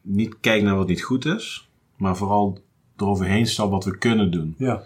niet 0.00 0.40
kijkt 0.40 0.64
naar 0.64 0.76
wat 0.76 0.88
niet 0.88 1.02
goed 1.02 1.24
is, 1.24 1.68
maar 1.96 2.16
vooral 2.16 2.58
eroverheen 2.96 3.46
stapt 3.46 3.70
wat 3.70 3.84
we 3.84 3.98
kunnen 3.98 4.30
doen. 4.30 4.54
Ja. 4.58 4.82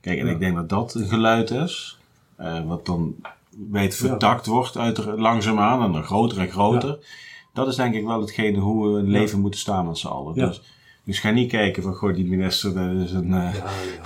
Kijk, 0.00 0.18
en 0.18 0.26
ik 0.26 0.38
denk 0.38 0.54
dat 0.54 0.68
dat 0.68 0.94
een 0.94 1.08
geluid 1.08 1.50
is, 1.50 1.98
uh, 2.40 2.66
wat 2.66 2.86
dan 2.86 3.14
weet 3.70 3.94
vertakt 3.94 4.46
wordt 4.46 4.76
uit 4.76 5.04
langzaamaan 5.04 5.82
en 5.82 5.92
dan 5.92 6.04
groter 6.04 6.38
en 6.38 6.48
groter. 6.48 6.98
Dat 7.52 7.68
is 7.68 7.76
denk 7.76 7.94
ik 7.94 8.04
wel 8.04 8.20
hetgene 8.20 8.58
hoe 8.58 8.88
we 8.88 8.98
een 8.98 9.10
leven 9.10 9.40
moeten 9.40 9.60
staan 9.60 9.86
met 9.86 9.98
z'n 9.98 10.06
allen. 10.06 10.34
Dus 10.34 10.62
dus 11.08 11.20
ga 11.20 11.30
niet 11.30 11.50
kijken 11.50 11.82
van, 11.82 11.94
goh, 11.94 12.14
die 12.14 12.26
minister, 12.26 12.74
dat 12.74 13.06
is 13.06 13.12
een... 13.12 13.30
Uh, 13.30 13.54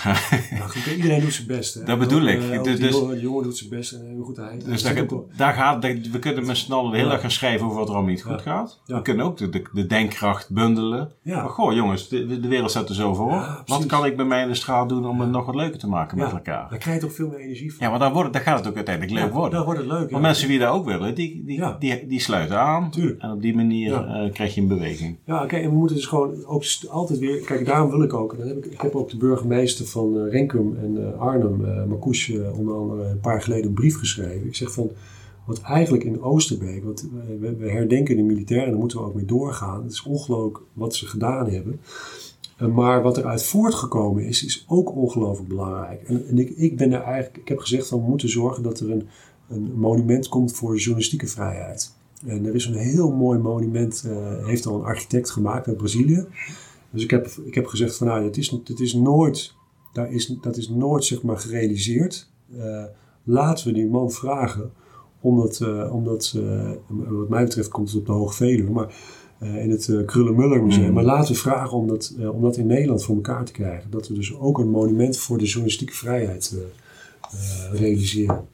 ja, 0.05 0.15
ja. 0.51 0.93
iedereen 0.97 1.21
doet 1.21 1.33
zijn 1.33 1.47
best. 1.47 1.75
Hè? 1.75 1.85
Dat 1.85 1.99
bedoel 1.99 2.23
ik. 2.23 2.39
Uh, 2.43 2.63
dus, 2.63 2.95
jongen, 3.21 3.43
doet 3.43 3.57
zijn 3.57 3.71
best 3.71 3.93
en 3.93 4.15
hoe 4.17 4.25
goed 4.25 4.37
hij... 4.37 4.61
Dus 4.65 4.83
daar, 4.83 5.07
daar 5.37 5.55
gaat, 5.55 5.85
we 5.85 6.19
kunnen 6.19 6.47
met 6.47 6.57
z'n 6.57 6.73
allen 6.73 6.93
heel 6.93 7.11
erg 7.11 7.21
gaan 7.21 7.31
schrijven 7.31 7.67
over 7.67 7.79
wat 7.79 7.89
er 7.89 7.95
allemaal 7.95 8.11
niet 8.11 8.23
goed 8.23 8.43
gaat. 8.43 8.81
We 8.87 9.03
kunnen 9.03 9.27
ook 9.27 9.37
de, 9.37 9.49
de, 9.49 9.63
de 9.73 9.87
denkkracht 9.87 10.51
bundelen. 10.51 11.13
Maar 11.23 11.49
goh, 11.49 11.73
jongens, 11.75 12.09
de, 12.09 12.41
de 12.41 12.49
wereld 12.49 12.71
staat 12.71 12.89
er 12.89 12.95
zo 12.95 13.15
voor. 13.15 13.63
wat 13.67 13.87
kan 13.87 14.05
ik 14.05 14.17
bij 14.17 14.25
mij 14.25 14.43
in 14.43 14.49
de 14.49 14.55
straat 14.55 14.89
doen 14.89 15.07
om 15.07 15.21
het 15.21 15.31
nog 15.31 15.47
wat 15.47 15.55
leuker 15.55 15.79
te 15.79 15.89
maken 15.89 16.19
met 16.19 16.33
elkaar? 16.33 16.67
Daar 16.71 16.79
krijg 16.79 16.97
je 16.97 17.07
toch 17.07 17.15
veel 17.15 17.29
meer 17.29 17.39
energie 17.39 17.75
van. 17.75 17.87
Ja, 17.87 17.91
maar 17.91 17.99
dan, 17.99 18.13
wordt, 18.13 18.33
dan 18.33 18.43
gaat 18.43 18.59
het 18.59 18.69
ook 18.69 18.77
uiteindelijk 18.77 19.19
leuk 19.19 19.33
worden. 19.33 19.53
Dan 19.53 19.65
wordt 19.65 19.81
het 19.81 19.89
leuk, 19.89 20.11
Maar 20.11 20.21
mensen 20.21 20.49
die 20.49 20.59
dat 20.59 20.73
ook 20.73 20.85
willen, 20.85 21.15
die, 21.15 21.45
die, 21.45 21.65
die, 21.79 22.07
die, 22.07 22.21
sluiten 22.21 22.59
aan. 22.59 22.91
Tuurlijk. 22.91 23.23
En 23.23 23.31
op 23.31 23.43
die 23.43 23.55
manier 23.55 23.93
uh, 23.93 24.33
krijg 24.33 24.55
je 24.55 24.61
een 24.61 24.69
beweging. 24.69 25.19
Ja, 25.25 25.43
oké. 25.43 25.57
en 25.57 25.71
we 25.71 25.77
moeten 25.77 25.97
dus 25.97 26.07
gewoon 26.07 26.45
ook 26.45 26.65
altijd 26.93 27.19
weer... 27.19 27.41
Kijk, 27.41 27.67
daarom 27.67 27.91
wil 27.91 28.03
ik 28.03 28.15
ook. 28.15 28.33
En 28.33 28.49
heb 28.49 28.65
ik, 28.65 28.81
heb 28.81 28.95
ook 28.95 29.11
de 29.11 29.17
burgemeester 29.17 29.87
van 29.87 30.17
uh, 30.17 30.31
Renkum 30.31 30.77
en 30.77 30.97
uh, 30.97 31.21
Arnhem, 31.21 31.65
uh, 31.65 31.85
Marcouch, 31.85 32.31
onder 32.55 32.75
andere 32.75 33.09
een 33.09 33.21
paar 33.21 33.43
geleden 33.43 33.67
een 33.67 33.75
brief 33.75 33.99
geschreven. 33.99 34.47
Ik 34.47 34.55
zeg 34.55 34.73
van, 34.73 34.91
wat 35.45 35.61
eigenlijk 35.61 36.05
in 36.05 36.23
Oosterbeek, 36.23 36.85
wat, 36.85 37.07
we, 37.41 37.57
we, 37.57 37.71
herdenken 37.71 38.17
de 38.17 38.23
militairen, 38.23 38.71
daar 38.71 38.79
moeten 38.79 38.99
we 38.99 39.05
ook 39.05 39.15
mee 39.15 39.25
doorgaan. 39.25 39.83
Het 39.83 39.93
is 39.93 40.03
ongelooflijk 40.03 40.61
wat 40.73 40.95
ze 40.95 41.07
gedaan 41.07 41.49
hebben. 41.49 41.81
maar 42.75 43.03
wat 43.03 43.17
eruit 43.17 43.45
voortgekomen 43.45 44.25
is, 44.25 44.45
is 44.45 44.65
ook 44.69 44.97
ongelooflijk 44.97 45.49
belangrijk. 45.49 46.03
En, 46.03 46.27
en 46.29 46.39
ik, 46.39 46.51
ik, 46.51 46.77
ben 46.77 46.93
er 46.93 47.03
eigenlijk, 47.03 47.37
ik 47.37 47.49
heb 47.49 47.59
gezegd 47.59 47.89
van 47.89 48.03
we 48.03 48.09
moeten 48.09 48.29
zorgen 48.29 48.63
dat 48.63 48.81
er 48.81 48.91
een, 48.91 49.09
een 49.49 49.73
monument 49.75 50.29
komt 50.29 50.53
voor 50.53 50.77
journalistieke 50.77 51.27
vrijheid. 51.27 51.95
En 52.27 52.47
er 52.47 52.55
is 52.55 52.67
een 52.67 52.75
heel 52.75 53.11
mooi 53.11 53.39
monument, 53.39 54.09
heeft 54.45 54.67
al 54.67 54.75
een 54.75 54.85
architect 54.85 55.31
gemaakt 55.31 55.67
uit 55.67 55.77
Brazilië. 55.77 56.27
Dus 56.93 57.03
ik 57.03 57.11
heb, 57.11 57.27
ik 57.45 57.55
heb 57.55 57.67
gezegd 57.67 57.97
van 57.97 58.07
nou, 58.07 58.25
het 58.25 58.37
is, 58.37 58.51
het 58.65 58.81
is 58.81 58.95
nooit, 58.95 59.55
daar 59.93 60.13
is, 60.13 60.27
dat 60.41 60.57
is 60.57 60.69
nooit 60.69 61.05
zeg 61.05 61.23
maar 61.23 61.39
gerealiseerd. 61.39 62.31
Uh, 62.57 62.85
laten 63.23 63.67
we 63.67 63.73
die 63.73 63.87
man 63.87 64.11
vragen, 64.11 64.73
omdat, 65.21 65.61
uh, 65.63 65.95
omdat 65.95 66.35
uh, 66.37 66.71
wat 66.89 67.29
mij 67.29 67.45
betreft 67.45 67.69
komt 67.69 67.89
het 67.89 67.99
op 67.99 68.07
de 68.07 68.13
Hoge 68.13 68.35
Veluwe, 68.35 68.71
maar 68.71 68.95
in 69.39 69.71
het 69.71 69.89
uh, 69.89 70.05
Krullenmuller 70.07 70.63
Museum. 70.63 70.89
Mm. 70.89 70.95
Maar 70.95 71.05
laten 71.05 71.33
we 71.33 71.41
vragen 71.41 71.77
om 71.77 71.89
dat, 71.89 72.15
om 72.33 72.43
dat 72.43 72.57
in 72.57 72.67
Nederland 72.67 73.05
voor 73.05 73.15
elkaar 73.15 73.45
te 73.45 73.53
krijgen. 73.53 73.91
Dat 73.91 74.09
we 74.09 74.15
dus 74.15 74.35
ook 74.35 74.59
een 74.59 74.71
monument 74.71 75.17
voor 75.17 75.39
de 75.39 75.45
journalistieke 75.45 75.95
vrijheid 75.95 76.57
realiseren. 77.73 78.45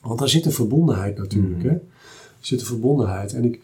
Want 0.00 0.18
daar 0.18 0.28
zit 0.28 0.44
een 0.44 0.52
verbondenheid 0.52 1.18
natuurlijk. 1.18 1.62
Mm. 1.62 1.68
Hè? 1.68 1.74
Er 1.74 1.80
zit 2.40 2.60
een 2.60 2.66
verbondenheid. 2.66 3.32
En 3.32 3.44
ik, 3.44 3.60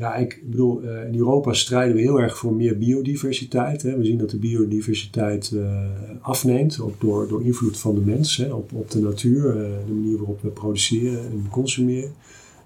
ja, 0.00 0.14
ik 0.14 0.42
bedoel, 0.44 0.82
uh, 0.82 1.06
in 1.06 1.14
Europa 1.14 1.52
strijden 1.52 1.94
we 1.94 2.00
heel 2.00 2.20
erg 2.20 2.38
voor 2.38 2.54
meer 2.54 2.78
biodiversiteit. 2.78 3.82
Hè. 3.82 3.96
We 3.96 4.04
zien 4.04 4.18
dat 4.18 4.30
de 4.30 4.38
biodiversiteit 4.38 5.50
uh, 5.54 5.80
afneemt, 6.20 6.80
ook 6.80 7.00
door, 7.00 7.28
door 7.28 7.42
invloed 7.44 7.78
van 7.78 7.94
de 7.94 8.00
mens 8.00 8.36
hè, 8.36 8.52
op, 8.52 8.72
op 8.72 8.90
de 8.90 9.00
natuur, 9.00 9.56
uh, 9.56 9.62
de 9.86 9.92
manier 9.92 10.16
waarop 10.16 10.42
we 10.42 10.48
produceren 10.48 11.30
en 11.30 11.46
consumeren. 11.50 12.12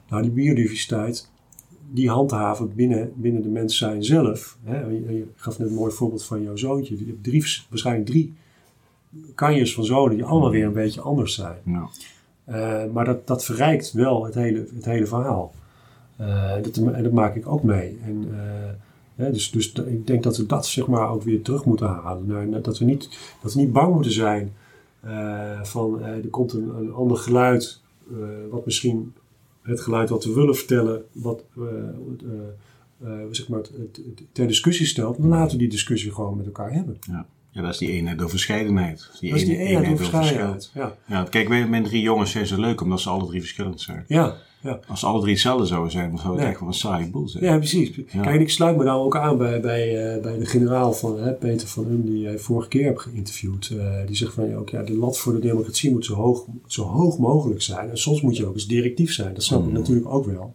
Nou, 0.09 0.23
die 0.23 0.31
biodiversiteit, 0.31 1.31
die 1.93 2.11
handhaven 2.11 2.75
binnen, 2.75 3.13
binnen 3.15 3.43
de 3.43 3.49
mens 3.49 3.79
zijn 3.79 4.05
zelf. 4.05 4.59
Hè. 4.65 4.81
Je, 4.81 5.15
je, 5.15 5.27
gaf 5.37 5.59
net 5.59 5.69
een 5.69 5.75
mooi 5.75 5.93
voorbeeld 5.93 6.25
van 6.25 6.43
jouw 6.43 6.57
zoontje. 6.57 6.99
Je 6.99 7.07
hebt 7.07 7.25
drie, 7.25 7.45
waarschijnlijk 7.69 8.07
drie 8.07 8.33
kanjes 9.35 9.75
van 9.75 9.85
zonen 9.85 10.17
die 10.17 10.25
allemaal 10.25 10.51
weer 10.51 10.67
een 10.67 10.73
beetje 10.73 11.01
anders 11.01 11.35
zijn. 11.35 11.59
Ja. 11.65 12.87
maar 12.93 13.05
dat, 13.05 13.27
dat 13.27 13.45
verrijkt 13.45 13.93
wel 13.93 14.25
het 14.25 14.35
hele, 14.35 14.67
het 14.75 14.85
hele 14.85 15.07
verhaal. 15.07 15.53
Uh, 16.21 16.53
dat, 16.63 16.75
dat, 16.75 17.13
maak 17.13 17.35
ik 17.37 17.49
ook 17.49 17.63
mee. 17.63 17.99
En, 18.05 18.29
uh, 19.17 19.27
dus, 19.33 19.51
dus 19.51 19.73
ik 19.73 20.07
denk 20.07 20.23
dat 20.23 20.37
we 20.37 20.47
dat 20.47 20.67
zeg 20.67 20.87
maar 20.87 21.09
ook 21.11 21.23
weer 21.23 21.43
terug 21.43 21.65
moeten 21.65 21.87
halen. 21.87 22.63
Dat, 22.63 22.79
we 22.79 22.85
niet, 22.85 23.09
dat 23.43 23.55
we 23.55 23.61
niet 23.61 23.73
bang 23.73 23.95
moeten 23.95 24.13
zijn 24.13 24.53
Eh, 25.01 25.63
van 25.63 26.01
eh, 26.03 26.09
er 26.09 26.29
komt 26.31 26.53
een, 26.53 26.69
een 26.77 26.93
ander 26.93 27.17
geluid, 27.17 27.81
eh, 28.11 28.17
wat 28.51 28.65
misschien 28.65 29.13
het 29.63 29.81
geluid 29.81 30.09
wat 30.09 30.25
we 30.25 30.33
willen 30.33 30.57
vertellen, 30.57 31.03
wat 31.13 31.45
eh, 31.57 31.63
eh, 31.65 33.21
eh, 33.21 33.27
zeg 33.31 33.49
maar, 33.49 33.61
ter 34.33 34.47
discussie 34.47 34.87
stelt, 34.87 35.17
dan 35.17 35.29
laten 35.29 35.53
we 35.53 35.59
die 35.59 35.69
discussie 35.69 36.13
gewoon 36.13 36.37
met 36.37 36.47
elkaar 36.47 36.73
hebben. 36.73 36.97
Ja, 37.51 37.63
dat 37.63 37.71
is 37.73 37.79
die 37.79 37.91
eenheid 37.91 38.19
door 38.19 38.31
verscheidenheid. 38.31 39.11
Die 39.21 39.31
Dat 39.31 39.39
is 39.41 39.45
die 39.47 39.57
ene- 39.57 39.69
eenheid 39.69 39.87
door 39.99 40.07
verscheidenheid. 40.11 40.71
Ja, 40.75 40.97
Ja, 41.07 41.23
kijk, 41.31 41.49
wij- 41.49 41.69
mijn 41.69 41.85
drie 41.85 42.03
jongens 42.03 42.31
zijn 42.31 42.47
zo 42.47 42.61
leuk 42.61 42.81
omdat 42.81 43.01
ze 43.01 43.09
alle 43.11 43.27
drie 43.27 43.41
verschillend 43.41 43.81
zijn. 43.81 44.05
ja, 44.09 44.37
ja. 44.65 44.81
Als 44.89 45.05
alle 45.05 45.21
drie 45.21 45.33
hetzelfde 45.33 45.67
zouden 45.67 45.91
zijn, 45.93 46.09
dan 46.11 46.19
zou 46.19 46.33
het 46.33 46.41
Nee. 46.41 46.51
echt 46.51 46.61
wel 46.61 46.69
een 46.69 46.75
saaie 46.75 47.11
boel 47.11 47.29
zijn. 47.29 47.45
Ja, 47.45 47.57
precies. 47.57 48.01
Ja. 48.13 48.23
Kijk, 48.23 48.41
ik 48.41 48.51
sluit 48.51 48.77
me 48.77 48.85
daar 48.85 48.99
ook 48.99 49.17
aan 49.17 49.39
bij, 49.39 49.61
bij, 49.61 50.15
eh, 50.15 50.23
bij 50.23 50.39
de 50.39 50.47
generaal 50.47 50.93
van 50.93 51.21
hè, 51.21 51.33
Peter 51.33 51.69
van 51.69 51.85
Um, 51.85 52.05
die 52.05 52.19
jij 52.21 52.39
vorige 52.39 52.69
keer 52.69 52.85
hebt 52.85 53.01
geïnterviewd. 53.01 53.71
Eh, 53.79 54.07
die 54.07 54.17
zegt 54.17 54.33
van 54.33 54.49
ja, 54.49 54.57
ook, 54.57 54.69
ja, 54.69 54.83
de 54.83 54.97
lat 54.97 55.19
voor 55.19 55.33
de 55.33 55.39
democratie 55.39 55.91
moet 55.91 56.05
zo 56.05 56.15
hoog, 56.15 56.45
zo 56.67 56.83
hoog 56.83 57.19
mogelijk 57.19 57.63
zijn. 57.63 57.91
En 57.91 57.99
soms 57.99 58.21
moet 58.21 58.37
je 58.37 58.47
ook 58.47 58.55
eens 58.55 58.67
directief 58.67 59.13
zijn. 59.13 59.35
Dat 59.35 59.43
snap 59.43 59.61
ik 59.61 59.67
Mm. 59.67 59.73
natuurlijk 59.73 60.09
ook 60.09 60.27
wel. 60.27 60.55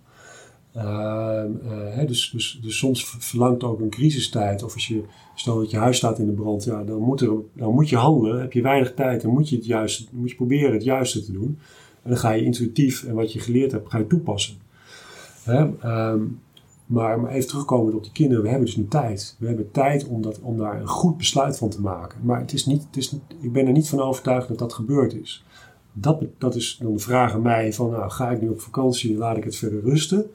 Ehm, 0.74 1.51
eh, 1.64 1.95
hè, 1.95 2.05
dus, 2.05 2.30
dus, 2.34 2.60
dus 2.62 2.78
soms 2.78 3.16
verlangt 3.20 3.64
ook 3.64 3.80
een 3.80 3.89
crisistijd. 3.89 4.64
Of 4.64 4.74
als 4.74 4.88
je, 4.88 5.01
stel 5.36 5.55
dat 5.57 5.72
je 5.72 5.78
huis 5.78 5.97
staat 5.97 6.20
in 6.20 6.26
de 6.26 6.32
brand, 6.32 6.64
ja, 6.64 6.84
dan, 6.84 7.01
moet 7.01 7.22
er, 7.22 7.32
dan 7.53 7.74
moet 7.74 7.89
je 7.89 7.95
handelen. 7.95 8.39
Heb 8.41 8.53
je 8.53 8.62
weinig 8.62 8.93
tijd, 8.93 9.22
dan 9.22 9.32
moet 9.32 9.49
je, 9.49 9.55
het 9.55 9.66
juiste, 9.66 10.03
moet 10.12 10.30
je 10.30 10.36
proberen 10.36 10.74
het 10.74 10.84
juiste 10.84 11.24
te 11.26 11.32
doen. 11.32 11.57
En 12.04 12.10
dan 12.10 12.18
ga 12.18 12.32
je 12.32 12.43
intuïtief 12.43 13.04
en 13.04 13.16
wat 13.16 13.34
je 13.34 13.39
geleerd 13.39 13.72
hebt, 13.72 13.89
ga 13.89 13.97
je 13.97 14.08
toepassen. 14.08 14.56
Hè? 15.43 15.78
ehm, 15.80 16.22
maar, 16.86 17.20
maar 17.20 17.32
even 17.32 17.47
terugkomend 17.47 17.95
op 17.95 18.04
die 18.04 18.12
kinderen, 18.12 18.43
we 18.43 18.50
hebben 18.50 18.66
dus 18.66 18.76
nu 18.76 18.88
tijd. 18.88 19.36
We 19.39 19.47
hebben 19.47 19.72
tijd 19.72 20.08
om, 20.08 20.22
dat, 20.22 20.39
om 20.39 20.58
daar 20.58 20.82
een 20.82 20.88
goed 20.88 21.18
besluit 21.18 21.58
van 21.58 21.70
te 21.70 21.82
maken. 21.82 22.20
Maar 22.24 22.39
het 22.39 22.54
is 22.54 22.66
niet, 22.66 22.84
het 22.84 22.97
is, 22.97 23.16
ik 23.41 23.52
ben 23.52 23.66
er 23.66 23.72
niet 23.72 23.89
van 23.89 24.00
overtuigd 24.00 24.47
dat 24.47 24.58
dat 24.58 24.74
gebeurd 24.74 25.14
is. 25.14 25.45
Dat, 25.93 26.24
dat 26.38 26.56
is 26.56 26.80
dan 26.82 26.93
de 26.93 27.00
vraag 27.00 27.34
aan 27.34 27.41
mij 27.41 27.74
van, 27.74 27.89
nou, 27.89 28.12
ga 28.12 28.30
ik 28.30 28.41
nu 28.41 28.50
op 28.50 28.62
vakantie 28.62 29.18
laat 29.18 29.38
ik 29.38 29.43
het 29.43 29.56
verder 29.56 29.82
rusten? 29.82 30.26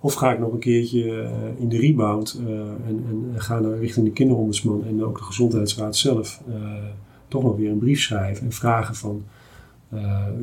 Of 0.00 0.14
ga 0.14 0.32
ik 0.32 0.38
nog 0.38 0.52
een 0.52 0.58
keertje 0.58 1.22
eh, 1.22 1.60
in 1.60 1.68
de 1.68 1.78
rebound 1.78 2.40
eh, 2.46 2.58
en, 2.60 3.04
en 3.08 3.32
ga 3.36 3.60
naar 3.60 3.78
richting 3.78 4.06
de 4.06 4.12
kinderombudsman 4.12 4.84
en 4.84 5.04
ook 5.04 5.18
de 5.18 5.24
gezondheidsraad 5.24 5.96
zelf 5.96 6.42
eh, 6.48 6.54
toch 7.28 7.42
nog 7.42 7.56
weer 7.56 7.70
een 7.70 7.78
brief 7.78 8.00
schrijven 8.00 8.44
en 8.44 8.52
vragen 8.52 8.94
van, 8.94 9.24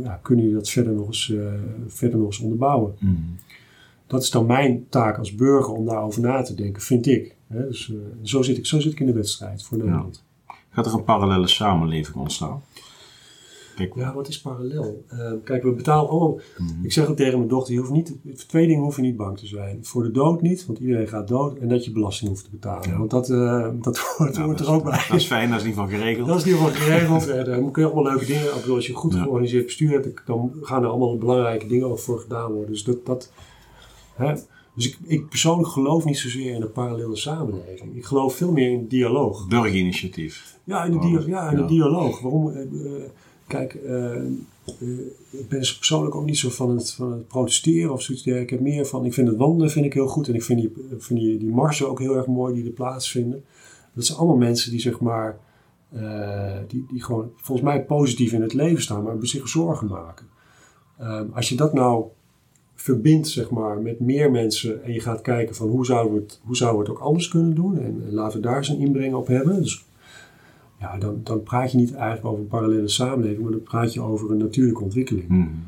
ja, 0.04 0.20
kunnen 0.22 0.44
jullie 0.44 0.60
dat 0.60 0.70
verder 0.70 0.94
nog 0.94 1.08
eens, 1.08 1.32
eh, 1.32 1.54
verder 1.88 2.18
nog 2.18 2.28
eens 2.28 2.40
onderbouwen? 2.40 2.96
Mm. 3.00 3.36
Dat 4.08 4.24
is 4.24 4.30
dan 4.30 4.46
mijn 4.46 4.86
taak 4.90 5.18
als 5.18 5.36
burger 5.36 5.74
om 5.74 5.86
daarover 5.86 6.22
na 6.22 6.42
te 6.42 6.54
denken, 6.54 6.82
vind 6.82 7.08
ik. 7.08 7.36
Hè? 7.48 7.68
Dus, 7.68 7.92
eh, 7.92 7.96
zo, 8.22 8.42
zit 8.42 8.58
ik 8.58 8.66
zo 8.66 8.80
zit 8.80 8.92
ik 8.92 9.00
in 9.00 9.06
de 9.06 9.14
wedstrijd 9.14 9.64
voor 9.64 9.78
Nederland. 9.78 10.24
Gaat 10.70 10.86
er 10.86 10.94
een 10.94 11.04
parallele 11.04 11.48
samenleving 11.48 12.16
ontstaan? 12.16 12.62
Kijk, 13.76 13.96
Ja, 13.96 14.14
wat 14.14 14.28
is 14.28 14.42
parallel? 14.42 15.04
Eh, 15.08 15.32
kijk, 15.44 15.64
we 15.64 15.72
betalen 15.72 16.10
allemaal. 16.10 16.40
mm. 16.58 16.80
Ik 16.84 16.92
zeg 16.94 17.08
het 17.08 17.18
tegen 17.18 17.38
mijn 17.38 17.50
dochter: 17.50 17.74
je 17.74 17.80
hoeft 17.80 17.92
niet, 17.92 18.16
voor 18.24 18.46
twee 18.48 18.68
dingen 18.68 18.84
hoef 18.84 18.96
je 18.96 19.02
niet 19.02 19.16
bang 19.18 19.38
te 19.38 19.48
zijn. 19.48 19.80
Voor 19.86 20.04
de 20.04 20.12
dood 20.12 20.42
niet, 20.42 20.66
want 20.66 20.80
iedereen 20.80 21.08
gaat 21.08 21.28
dood. 21.28 21.58
En 21.58 21.68
dat 21.68 21.86
je 21.86 21.92
belasting 21.92 22.30
hoeft 22.30 22.44
te 22.44 22.50
betalen. 22.50 22.90
Ja. 22.90 22.98
Want 22.98 23.10
dat, 23.12 23.30
eh, 23.30 23.68
dat 23.82 23.98
hoort, 24.18 24.36
Ja, 24.36 24.44
hoort 24.44 24.58
dat 24.58 24.68
er 24.68 24.74
ook 24.74 24.84
bij. 24.84 25.06
Dat 25.10 25.18
is 25.18 25.26
fijn, 25.26 25.50
dat 25.50 25.58
is 25.60 25.64
in 25.64 25.70
ieder 25.70 25.84
geval 25.84 26.00
geregeld. 26.00 26.28
Dat 26.28 26.38
is 26.38 26.46
in 26.46 26.52
ieder 26.52 26.68
geval 26.68 26.86
geregeld. 26.86 27.28
En 27.28 27.46
dan 27.62 27.72
kun 27.72 27.84
je 27.84 27.92
allemaal 27.92 28.12
leuke 28.12 28.26
dingen. 28.26 28.44
Ik 28.46 28.60
bedoel, 28.62 28.76
als 28.76 28.86
je 28.88 28.92
een 28.94 28.98
goed 29.00 29.14
Ja. 29.14 29.22
georganiseerd 29.22 29.66
bestuur 29.66 29.92
hebt, 29.92 30.22
dan 30.26 30.52
gaan 30.62 30.84
er 30.84 30.90
allemaal 30.90 31.18
belangrijke 31.18 31.68
dingen 31.68 31.88
ook 31.88 32.00
voor 32.00 32.20
gedaan 32.20 32.52
worden. 32.52 32.72
Dus 32.72 32.84
dat. 32.84 33.06
dat 33.06 33.32
hè? 34.16 34.34
Dus 34.76 34.88
ik, 34.88 34.98
ik 35.06 35.30
persoonlijk 35.30 35.70
geloof 35.70 36.06
niet 36.06 36.18
zozeer 36.18 36.54
in 36.54 36.62
een 36.62 36.72
parallele 36.72 37.16
samenleving. 37.16 37.96
Ik 37.96 38.06
geloof 38.06 38.36
veel 38.36 38.52
meer 38.52 38.72
in 38.72 38.88
dialoog. 38.88 39.48
Burgerinitiatief. 39.48 40.58
Ja, 40.64 40.84
in 40.84 40.92
de, 40.92 40.98
Oh, 40.98 41.04
dia- 41.04 41.20
ja, 41.28 41.50
in 41.52 41.58
ja. 41.58 41.62
de 41.62 41.68
dialoog. 41.68 42.20
Waarom? 42.22 42.50
eh, 42.52 42.62
eh, 42.62 43.04
kijk, 43.48 43.74
eh, 43.74 44.16
eh, 44.16 44.26
ik 45.30 45.50
ben 45.50 45.60
dus 45.60 45.78
persoonlijk 45.78 46.16
ook 46.16 46.26
niet 46.26 46.38
zo 46.38 46.50
van 46.50 46.78
het, 46.78 46.92
van 46.92 47.12
het 47.12 47.28
protesteren 47.28 47.94
of 47.94 48.02
zoiets. 48.02 48.26
Ik 48.26 48.50
heb 48.50 48.60
meer 48.60 48.86
van, 48.86 49.06
ik 49.06 49.14
vind 49.14 49.28
het 49.28 49.38
wandelen 49.38 49.72
vind 49.72 49.86
ik 49.86 49.94
heel 49.94 50.08
goed. 50.08 50.28
En 50.28 50.36
ik 50.36 50.44
vind 50.44 50.60
die, 50.60 50.74
die, 51.08 51.38
die 51.38 51.52
marsen 51.52 51.90
ook 51.90 52.00
heel 52.00 52.16
erg 52.16 52.28
mooi 52.28 52.54
die 52.54 52.66
er 52.66 52.72
plaatsvinden. 52.72 53.44
Dat 53.94 54.06
zijn 54.06 54.18
allemaal 54.18 54.38
mensen 54.38 54.72
die 54.72 54.80
zeg 54.80 55.00
maar, 55.00 55.38
eh, 55.90 56.58
die, 56.68 56.86
die 56.92 57.04
gewoon 57.04 57.32
volgens 57.36 57.68
mij 57.68 57.84
positief 57.84 58.32
in 58.32 58.42
het 58.42 58.54
leven 58.54 58.82
staan, 58.82 59.04
maar 59.04 59.16
zich 59.22 59.48
zorgen 59.48 59.88
maken. 59.88 60.26
Ehm, 60.98 61.26
als 61.34 61.50
je 61.50 61.56
dat 61.56 61.74
nou 61.74 62.06
verbindt 62.76 63.28
zeg 63.28 63.50
maar, 63.50 63.82
met 63.82 64.00
meer 64.00 64.32
mensen 64.32 64.84
en 64.84 64.94
je 64.94 65.00
gaat 65.00 65.22
kijken 65.22 65.56
van 65.56 65.68
hoe 65.68 65.86
zouden 65.86 66.14
we 66.14 66.20
het, 66.20 66.40
hoe 66.44 66.56
zouden 66.56 66.82
het 66.82 66.90
ook 66.90 67.00
anders 67.00 67.28
kunnen 67.28 67.56
doen 67.56 67.80
en, 67.80 68.04
en 68.06 68.14
laten 68.14 68.42
we 68.42 68.48
daar 68.48 68.70
een 68.70 68.80
inbreng 68.80 69.14
op 69.14 69.28
hebben. 69.28 69.62
Dus 69.62 69.86
ja, 70.86 70.98
dan, 70.98 71.20
dan 71.24 71.44
praat 71.44 71.72
je 71.72 71.78
niet 71.78 71.94
eigenlijk 71.94 72.26
over 72.26 72.40
een 72.40 72.48
parallele 72.48 72.88
samenleving, 72.88 73.42
maar 73.42 73.52
dan 73.52 73.64
praat 73.64 73.94
je 73.94 74.02
over 74.02 74.32
een 74.32 74.38
natuurlijke 74.38 74.84
ontwikkeling. 74.84 75.28
Mm. 75.28 75.68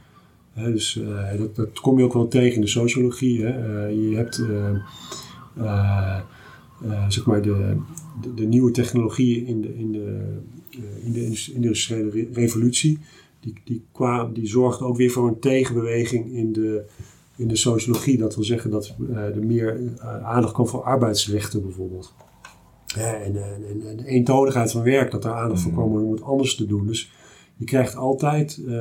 Hè, 0.53 0.71
dus 0.71 0.99
eh, 1.01 1.37
dat, 1.37 1.55
dat 1.55 1.79
kom 1.79 1.97
je 1.97 2.03
ook 2.03 2.13
wel 2.13 2.27
tegen 2.27 2.55
in 2.55 2.61
de 2.61 2.67
sociologie. 2.67 3.43
Hè. 3.45 3.49
Eh, 3.49 4.09
je 4.09 4.15
hebt 4.15 4.45
eh, 5.57 6.21
zeg 7.07 7.25
maar 7.25 7.41
de, 7.41 7.77
de, 8.21 8.33
de 8.33 8.45
nieuwe 8.45 8.71
technologieën 8.71 9.45
in 9.45 9.61
de, 9.61 9.77
in 9.77 9.91
de, 9.91 10.37
in 11.01 11.11
de 11.11 11.23
indus- 11.23 11.49
industriële 11.49 12.09
re- 12.09 12.27
revolutie. 12.33 12.99
Die, 13.39 13.53
die, 13.63 13.83
kwam, 13.91 14.33
die 14.33 14.47
zorgt 14.47 14.81
ook 14.81 14.97
weer 14.97 15.11
voor 15.11 15.27
een 15.27 15.39
tegenbeweging 15.39 16.33
in 16.33 16.53
de, 16.53 16.83
in 17.35 17.47
de 17.47 17.55
sociologie. 17.55 18.17
Dat 18.17 18.35
wil 18.35 18.43
zeggen 18.43 18.71
dat 18.71 18.95
er 19.15 19.45
meer 19.45 19.79
aandacht 20.23 20.53
komt 20.53 20.69
voor 20.69 20.83
arbeidsrechten 20.83 21.61
bijvoorbeeld. 21.61 22.13
Ja, 22.97 23.13
en, 23.13 23.35
en, 23.35 23.97
de 23.97 24.05
eentonigheid 24.05 24.71
van 24.71 24.83
werk, 24.83 25.11
dat 25.11 25.25
er 25.25 25.31
aandacht 25.33 25.61
voor 25.61 25.71
Mhm. 25.71 25.81
komt 25.81 26.03
om 26.03 26.11
het 26.11 26.21
anders 26.21 26.55
te 26.55 26.65
doen. 26.65 26.87
Dus 26.87 27.11
je 27.55 27.65
krijgt 27.65 27.95
altijd, 27.95 28.59
eh, 28.67 28.73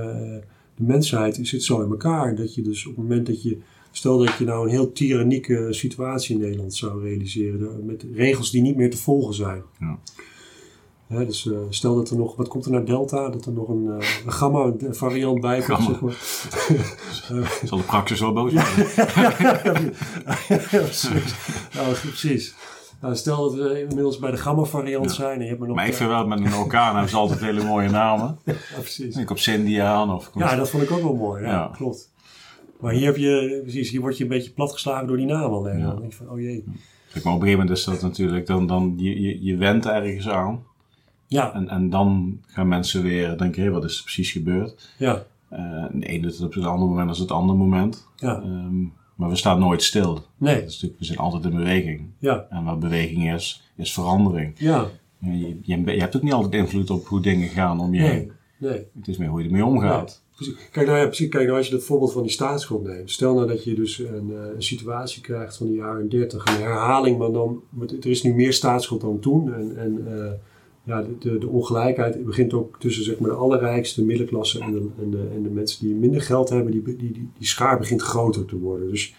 de 0.75 0.83
mensheid 0.83 1.39
zit 1.43 1.63
zo 1.63 1.81
in 1.83 1.91
elkaar, 1.91 2.35
dat 2.35 2.55
je 2.55 2.63
dus 2.63 2.87
op 2.87 2.97
het 2.97 3.05
moment 3.09 3.27
dat 3.27 3.43
je, 3.43 3.59
stel 3.91 4.19
dat 4.19 4.35
je 4.39 4.45
nou 4.45 4.65
een 4.65 4.71
heel 4.71 4.93
tyrannieke 4.93 5.67
situatie 5.71 6.35
in 6.35 6.41
Nederland 6.41 6.75
zou 6.75 7.03
realiseren, 7.03 7.85
met 7.85 8.05
regels 8.15 8.51
die 8.51 8.63
niet 8.63 8.77
meer 8.77 8.91
te 8.91 8.97
volgen 8.97 9.35
zijn. 9.35 9.63
Ja. 9.81 9.99
Hè, 11.07 11.27
dus 11.27 11.51
eh, 11.51 11.59
stel 11.69 11.95
dat 11.95 12.11
er 12.11 12.17
nog, 12.17 12.37
wat 12.37 12.49
komt 12.49 12.65
er 12.65 12.71
naar 12.71 12.85
Delta? 12.85 13.29
Dat 13.29 13.47
er 13.47 13.53
nog 13.53 13.69
een, 13.69 13.87
eh, 13.99 14.09
een 14.27 14.33
gamma 14.33 14.73
variant 14.91 15.41
bij 15.41 15.61
komt, 15.63 15.83
zeg 15.83 16.01
maar. 16.01 16.17
Zal 17.65 17.79
de 17.79 17.85
praxis 17.85 18.21
wel 18.21 18.33
boos 18.33 18.53
worden? 18.53 18.87
ja, 20.49 20.59
precies. 20.69 21.35
Nou, 21.75 21.95
precies. 21.95 22.55
Nou, 23.01 23.17
stel 23.17 23.43
dat 23.43 23.55
we 23.55 23.81
inmiddels 23.81 24.19
bij 24.19 24.31
de 24.31 24.37
gamma 24.37 24.63
variant 24.63 25.05
Ja. 25.05 25.13
zijn 25.17 25.39
en 25.39 25.43
je 25.43 25.49
hebt 25.49 25.61
er 25.61 25.67
nog... 25.67 25.77
Maar 25.77 25.87
ik 25.87 25.91
eh, 25.93 25.97
vind 25.99 26.11
wel, 26.11 26.27
met 26.27 26.39
een 26.39 26.55
orkaan 26.55 26.91
hebben 26.93 27.11
ze 27.11 27.17
altijd 27.17 27.41
hele 27.41 27.65
mooie 27.65 27.89
namen. 27.91 28.39
ja, 28.45 28.55
precies. 28.81 29.17
Ik 29.17 29.31
op 29.31 29.39
Cindy 29.39 29.81
aan 29.81 30.11
of... 30.15 30.31
Ja, 30.35 30.57
dat 30.57 30.71
vond 30.71 30.83
ik 30.83 30.91
ook 30.91 31.03
wel 31.03 31.15
mooi. 31.15 31.43
Ja, 31.43 31.49
Ja. 31.51 31.71
klopt. 31.73 32.11
Maar 32.81 32.93
hier 32.93 33.07
heb 33.07 33.17
je, 33.17 33.61
precies, 33.63 33.91
hier 33.91 34.01
word 34.01 34.17
je 34.17 34.23
een 34.23 34.29
beetje 34.31 34.51
platgeslagen 34.51 35.07
door 35.07 35.17
die 35.17 35.27
naam. 35.27 35.67
Ja. 35.67 35.87
Dan 35.87 35.99
denk 35.99 36.11
je 36.13 36.17
van, 36.17 36.31
oh 36.31 36.41
jee. 36.41 36.65
Kijk, 37.13 37.25
maar 37.25 37.35
op 37.35 37.41
een 37.41 37.47
gegeven 37.47 37.59
moment 37.67 37.79
is 37.79 37.85
dat 37.85 38.03
natuurlijk, 38.03 38.47
dan, 38.47 38.67
dan 38.67 38.95
je, 38.97 39.21
je, 39.21 39.45
je 39.45 39.57
went 39.57 39.87
ergens 39.87 40.29
aan. 40.29 40.63
Ja, 41.27 41.55
En, 41.55 41.69
en 41.69 41.91
dan 41.91 42.39
gaan 42.47 42.69
mensen 42.69 43.03
weer 43.03 43.39
denken, 43.39 43.63
hé, 43.63 43.71
wat 43.71 43.85
is 43.85 43.97
er 43.97 44.03
precies 44.03 44.31
gebeurd? 44.33 44.95
ja, 44.99 45.23
en 45.51 45.91
de 45.95 46.07
ene 46.07 46.23
doet 46.23 46.33
het 46.33 46.43
op 46.47 46.55
het 46.55 46.65
andere 46.65 46.91
moment 46.91 47.09
als 47.09 47.19
het 47.19 47.31
andere 47.31 47.59
moment. 47.59 48.07
ja. 48.17 48.35
Ehm, 48.43 48.85
maar 49.17 49.29
we 49.29 49.37
staan 49.37 49.59
nooit 49.59 49.83
stil. 49.83 50.15
Dat 50.15 50.29
Nee, 50.37 50.57
is 50.65 50.73
natuurlijk, 50.73 50.99
we 50.99 51.05
zijn 51.05 51.19
altijd 51.19 51.45
in 51.45 51.57
beweging. 51.57 52.11
ja, 52.19 52.47
En 52.51 52.65
wat 52.65 52.81
beweging 52.81 53.33
is, 53.35 53.63
is 53.77 53.93
verandering. 53.93 54.53
ja. 54.59 54.87
Je, 55.19 55.59
je, 55.63 55.83
je 55.85 56.01
hebt 56.01 56.17
ook 56.17 56.23
niet 56.23 56.33
altijd 56.33 56.55
invloed 56.55 56.91
op 56.91 57.07
hoe 57.07 57.21
dingen 57.21 57.49
gaan 57.49 57.81
om 57.81 57.95
je 57.95 58.03
heen. 58.03 58.33
Nee. 58.59 58.87
Het 58.99 59.09
is 59.09 59.17
meer 59.17 59.29
hoe 59.29 59.41
je 59.41 59.47
ermee 59.47 59.65
omgaat. 59.65 60.23
Kijk 60.73 60.87
nou, 60.87 60.99
ja, 60.99 61.05
precies, 61.07 61.29
kijk 61.29 61.45
nou 61.47 61.57
als 61.57 61.67
je 61.67 61.73
dat 61.73 61.83
voorbeeld 61.85 62.13
van 62.13 62.23
die 62.23 62.31
staatsschuld 62.31 62.83
neemt. 62.85 63.11
Stel 63.11 63.35
nou 63.35 63.47
dat 63.47 63.65
je 63.65 63.75
dus 63.75 63.99
een, 63.99 64.31
eh, 64.33 64.55
een 64.55 64.63
situatie 64.63 65.23
krijgt 65.23 65.57
van 65.57 65.67
de 65.67 65.73
jaren 65.73 66.09
30, 66.09 66.45
een 66.47 66.63
herhaling, 66.63 67.19
maar 67.19 67.33
dan, 67.33 67.63
er 68.01 68.07
is 68.07 68.23
nu 68.23 68.35
meer 68.35 68.53
staatsschuld 68.53 69.01
dan 69.01 69.19
toen. 69.21 69.55
En, 69.55 69.77
en 69.79 70.05
eh, 70.07 70.33
ja, 70.87 71.07
de, 71.19 71.39
de, 71.39 71.49
ongelijkheid 71.49 72.25
begint 72.25 72.53
ook 72.53 72.77
tussen 72.81 73.05
zeg 73.05 73.19
maar, 73.19 73.31
de 73.31 73.37
allerrijkste, 73.37 74.01
de 74.01 74.07
middenklasse 74.07 74.61
en 74.61 74.73
de, 74.73 74.89
en, 75.03 75.11
de, 75.11 75.29
en 75.35 75.43
de 75.43 75.49
mensen 75.49 75.87
die 75.87 75.95
minder 75.95 76.21
geld 76.21 76.49
hebben. 76.49 76.73
Die, 76.73 76.83
die, 76.83 76.97
die, 76.97 77.13
die 77.39 77.47
schaar 77.47 77.79
begint 77.79 78.03
groter 78.03 78.45
te 78.45 78.59
worden. 78.59 78.91
Dus, 78.91 79.15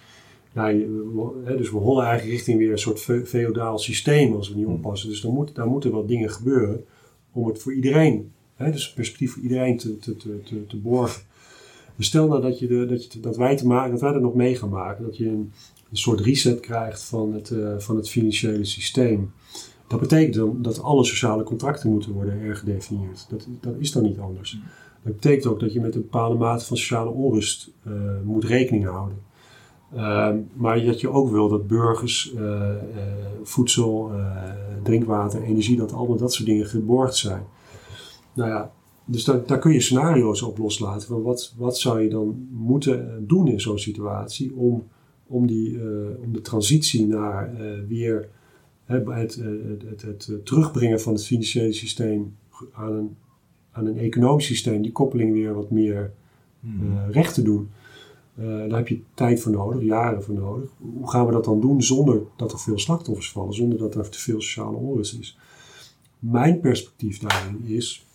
ja, 0.54 0.74
we, 0.74 1.56
dus 1.58 1.72
we 1.72 1.78
hollen 1.78 2.06
eigenlijk 2.06 2.36
richting 2.36 2.58
weer 2.58 2.72
een 2.72 2.80
soort 2.80 3.00
fe- 3.00 3.26
feodaal 3.26 3.80
systeem 3.80 4.34
als 4.34 4.50
we 4.50 4.56
niet 4.56 4.66
oppassen. 4.66 5.10
Dus 5.10 5.22
dan 5.22 5.34
moet, 5.34 5.56
daar 5.56 5.68
moeten 5.68 5.92
wel 5.92 6.06
dingen 6.06 6.30
gebeuren 6.30 6.86
om 7.32 7.48
het 7.48 7.60
voor 7.60 7.74
iedereen, 7.74 8.32
hè, 8.56 8.72
dus 8.72 8.94
perspectief 8.94 9.34
voor 9.34 9.44
iedereen 9.44 9.78
te, 9.78 9.98
te, 9.98 10.16
te, 10.16 10.42
te, 10.44 10.66
te 10.66 10.78
borgen. 10.78 11.22
Dus 11.96 12.08
stel 12.08 12.28
nou 12.28 12.42
dat, 12.42 12.60
je 12.60 12.68
de, 12.68 12.86
dat, 12.86 13.14
je, 13.14 13.20
dat, 13.20 13.38
wij 13.38 13.58
te 13.58 13.68
maken, 13.68 13.92
dat 13.92 14.02
wij 14.02 14.14
er 14.14 14.22
nog 14.22 14.36
mee 14.36 14.56
gaan 14.56 14.70
maken, 14.70 15.04
dat 15.04 15.18
je 15.18 15.28
een, 15.28 15.52
een 15.90 15.98
soort 15.98 16.20
reset 16.20 16.60
krijgt 16.60 17.04
van 17.04 17.34
het, 17.34 17.52
eh, 17.52 17.78
van 17.78 17.96
het 17.96 18.10
financiële 18.10 18.66
systeem. 18.66 19.32
Dat 19.88 20.00
betekent 20.00 20.36
dan 20.36 20.62
dat 20.62 20.82
alle 20.82 21.04
sociale 21.04 21.44
contracten 21.44 21.90
moeten 21.90 22.12
worden 22.12 22.40
hergedefinieerd. 22.40 23.26
Dat, 23.30 23.48
dat 23.62 23.76
is 23.78 23.92
dan 23.92 24.04
niet 24.04 24.20
anders. 24.20 24.60
Dat 25.04 25.14
betekent 25.14 25.46
ook 25.46 25.60
dat 25.60 25.74
je 25.74 25.82
met 25.82 25.96
een 25.96 26.02
bepaalde 26.02 26.36
mate 26.36 26.66
van 26.66 26.78
sociale 26.78 27.10
onrust 27.10 27.72
eh, 27.84 27.94
moet 28.24 28.44
rekening 28.44 28.86
houden. 28.86 29.18
Ehm, 29.96 30.38
maar 30.54 30.86
dat 30.86 31.02
je 31.02 31.10
ook 31.10 31.30
wil 31.30 31.50
dat 31.50 31.68
burgers 31.68 32.34
eh, 32.34 32.70
eh, 32.70 32.78
voedsel, 33.44 34.12
drinkwater, 34.84 35.42
energie, 35.42 35.78
dat 35.78 35.94
allemaal 35.94 36.18
dat 36.18 36.34
soort 36.34 36.48
dingen 36.48 36.66
geborgd 36.66 37.16
zijn. 37.16 37.44
Nou 38.34 38.50
ja, 38.50 38.72
dus 39.06 39.24
daar, 39.24 39.46
daar 39.46 39.60
kun 39.60 39.74
je 39.74 39.82
scenario's 39.82 40.42
op 40.42 40.58
loslaten. 40.58 41.08
Van 41.08 41.22
wat, 41.22 41.54
wat 41.58 41.78
zou 41.78 42.02
je 42.02 42.10
dan 42.10 42.48
moeten 42.52 43.24
doen 43.28 43.48
in 43.48 43.62
zo'n 43.62 43.80
situatie 43.80 44.56
om, 44.56 44.88
om, 45.28 45.48
die, 45.48 45.80
om 46.24 46.34
de 46.34 46.42
transitie 46.42 47.08
naar 47.08 47.52
weer 47.88 48.30
het, 48.88 49.06
het, 49.08 49.36
het, 49.86 50.02
het, 50.02 50.46
terugbrengen 50.46 51.02
van 51.02 51.14
het 51.14 51.26
financiële 51.26 51.74
systeem 51.74 52.36
aan 52.74 52.94
een, 52.94 53.16
aan 53.72 53.86
een 53.86 53.98
economisch 53.98 54.46
systeem, 54.46 54.82
die 54.82 54.92
koppeling 54.92 55.34
weer 55.34 55.54
wat 55.54 55.72
meer 55.72 56.12
hmm. 56.60 57.10
recht 57.10 57.34
te 57.34 57.42
doen. 57.42 57.70
Uh, 58.40 58.46
daar 58.46 58.78
heb 58.78 58.88
je 58.88 59.02
tijd 59.14 59.42
voor 59.42 59.52
nodig, 59.52 59.84
jaren 59.84 60.24
voor 60.24 60.36
nodig. 60.36 60.70
Hoe 60.78 61.10
gaan 61.10 61.26
we 61.26 61.32
dat 61.32 61.46
dan 61.46 61.62
doen 61.62 61.84
zonder 61.84 62.22
dat 62.36 62.52
er 62.52 62.60
veel 62.60 62.80
slachtoffers 62.80 63.32
vallen, 63.32 63.54
zonder 63.54 63.78
dat 63.78 63.96
er 63.96 64.10
te 64.10 64.20
veel 64.20 64.42
sociale 64.42 64.78
onrust 64.78 65.20
is? 65.20 65.38
Mijn 66.20 66.60
perspectief 66.60 67.20
daarin 67.20 67.66
is, 67.66 68.06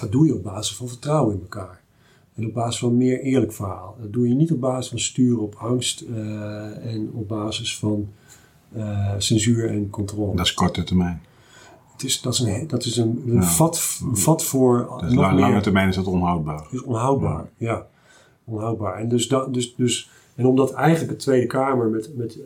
dat 0.00 0.12
doe 0.12 0.26
je 0.26 0.34
op 0.34 0.42
basis 0.42 0.76
van 0.76 0.88
vertrouwen 0.88 1.34
in 1.34 1.40
elkaar. 1.40 1.82
En 2.34 2.46
op 2.46 2.52
basis 2.52 2.78
van 2.80 2.88
een 2.88 2.96
meer 2.96 3.20
eerlijk 3.20 3.52
verhaal. 3.52 3.96
Dat 4.00 4.12
doe 4.12 4.28
je 4.28 4.34
niet 4.34 4.52
op 4.52 4.60
basis 4.60 4.88
van 4.88 4.98
sturen 4.98 5.42
op 5.42 5.54
angst 5.54 6.02
uh, 6.02 6.92
en 6.92 7.10
op 7.12 7.28
basis 7.28 7.78
van 7.78 8.08
uh, 8.76 9.10
censuur 9.18 9.70
en 9.70 9.90
controle. 9.90 10.36
Dat 10.36 10.46
is 10.46 10.54
korte 10.54 10.84
termijn. 10.84 11.22
Het 11.92 12.04
is, 12.04 12.20
dat 12.20 12.32
is 12.32 12.40
een, 12.40 12.66
dat 12.66 12.84
is 12.84 12.96
een, 12.96 13.22
een 13.26 13.44
vat, 13.44 13.80
vat 14.12 14.44
voor. 14.44 14.96
Dus 15.00 15.14
lange 15.14 15.60
termijn 15.60 15.88
is 15.88 15.94
dat 15.94 16.06
onhoudbaar. 16.06 16.66
is 16.70 16.82
onhoudbaar, 16.82 17.48
ja. 17.56 17.72
ja. 17.72 17.86
Onhoudbaar. 18.44 18.98
En, 18.98 19.08
dus 19.08 19.28
dat, 19.28 19.54
dus, 19.54 19.74
dus, 19.76 20.10
en 20.34 20.46
omdat 20.46 20.72
eigenlijk 20.72 21.10
de 21.18 21.24
Tweede 21.24 21.46
Kamer 21.46 21.88
met, 21.88 22.16
met 22.16 22.36
uh, 22.36 22.44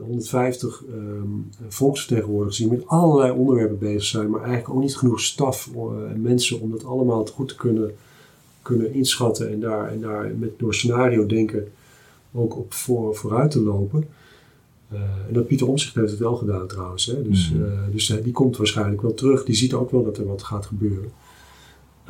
150 0.00 0.82
um, 0.92 1.50
volksvertegenwoordigers 1.68 2.56
die 2.56 2.68
met 2.68 2.86
allerlei 2.86 3.32
onderwerpen 3.32 3.78
bezig 3.78 4.04
zijn, 4.04 4.30
maar 4.30 4.40
eigenlijk 4.40 4.70
ook 4.70 4.82
niet 4.82 4.96
genoeg 4.96 5.20
staf 5.20 5.70
en 5.74 6.16
uh, 6.16 6.22
mensen 6.22 6.60
om 6.60 6.70
dat 6.70 6.84
allemaal 6.84 7.26
goed 7.26 7.48
te 7.48 7.56
kunnen, 7.56 7.90
kunnen 8.62 8.92
inschatten 8.92 9.50
en 9.50 9.60
daar, 9.60 9.90
en 9.90 10.00
daar 10.00 10.30
met, 10.38 10.58
door 10.58 10.74
scenario 10.74 11.26
denken 11.26 11.72
ook 12.32 12.56
op 12.56 12.72
voor, 12.72 13.14
vooruit 13.16 13.50
te 13.50 13.62
lopen. 13.62 14.08
Uh, 14.92 15.00
en 15.00 15.32
dat 15.34 15.46
Pieter 15.46 15.68
Omtzigt 15.68 15.94
heeft 15.94 16.10
het 16.10 16.20
wel 16.20 16.36
gedaan 16.36 16.66
trouwens. 16.66 17.06
Hè? 17.06 17.22
Dus, 17.22 17.52
mm 17.52 17.62
-hmm. 17.62 17.90
dus 17.90 18.06
die 18.22 18.32
komt 18.32 18.56
waarschijnlijk 18.56 19.02
wel 19.02 19.14
terug. 19.14 19.44
Die 19.44 19.54
ziet 19.54 19.74
ook 19.74 19.90
wel 19.90 20.04
dat 20.04 20.18
er 20.18 20.26
wat 20.26 20.42
gaat 20.42 20.66
gebeuren. 20.66 21.10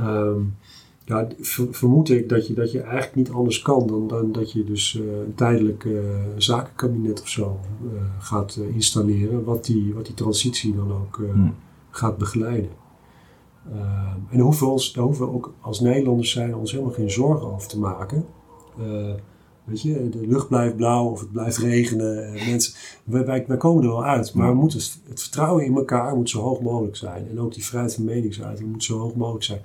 Um, 0.01 0.57
ja, 1.05 1.29
vermoed 1.71 2.11
ik 2.11 2.29
dat 2.29 2.47
je, 2.47 2.55
dat 2.55 2.73
je 2.73 2.81
eigenlijk 2.81 3.15
niet 3.15 3.31
anders 3.31 3.63
kan 3.63 3.87
dan, 3.87 4.09
dan 4.09 4.33
dat 4.33 4.53
je 4.53 4.65
dus 4.65 4.95
een 4.95 5.35
tijdelijk 5.35 5.89
zakenkabinet 6.37 7.21
of 7.21 7.29
zo 7.29 7.61
gaat 8.19 8.61
installeren, 8.73 9.45
wat 9.45 9.65
die, 9.65 9.95
wat 9.95 10.07
die 10.07 10.15
transitie 10.15 10.75
dan 10.75 10.93
ook 10.93 11.17
hmm. 11.17 11.55
gaat 11.91 12.19
begeleiden. 12.19 12.71
en 14.31 14.37
daar 14.37 14.41
hoeven, 14.41 14.67
we 14.67 14.73
ons, 14.73 14.93
daar 14.93 15.05
hoeven 15.05 15.27
we 15.27 15.33
ook 15.33 15.53
als 15.61 15.81
Nederlanders 15.81 16.31
zijn 16.31 16.55
ons 16.55 16.73
helemaal 16.73 16.93
geen 16.93 17.11
zorgen 17.11 17.53
over 17.53 17.69
te 17.69 17.79
maken. 17.79 18.25
Weet 19.69 19.83
je, 19.83 20.09
de 20.09 20.27
lucht 20.27 20.49
blijft 20.49 20.77
blauw 20.77 21.11
of 21.11 21.21
het 21.21 21.33
blijft 21.33 21.57
regenen. 21.57 22.33
mensen, 22.33 22.75
wij, 23.05 23.27
wij, 23.27 23.45
wij, 23.47 23.57
komen 23.57 23.83
er 23.83 23.89
wel 23.89 24.05
uit, 24.05 24.35
maar 24.35 24.49
we 24.49 24.55
moeten 24.55 24.79
het, 24.79 25.01
het, 25.09 25.23
vertrouwen 25.23 25.65
in 25.65 25.77
elkaar 25.77 26.17
moet 26.17 26.31
zo 26.31 26.41
hoog 26.41 26.61
mogelijk 26.61 26.97
zijn. 26.97 27.29
En 27.29 27.41
ook 27.41 27.55
die 27.55 27.65
vrijheid 27.65 27.95
van 27.95 28.05
meningsuiting 28.05 28.73
moet 28.73 28.85
zo 28.85 28.99
hoog 28.99 29.15
mogelijk 29.15 29.45
zijn 29.45 29.61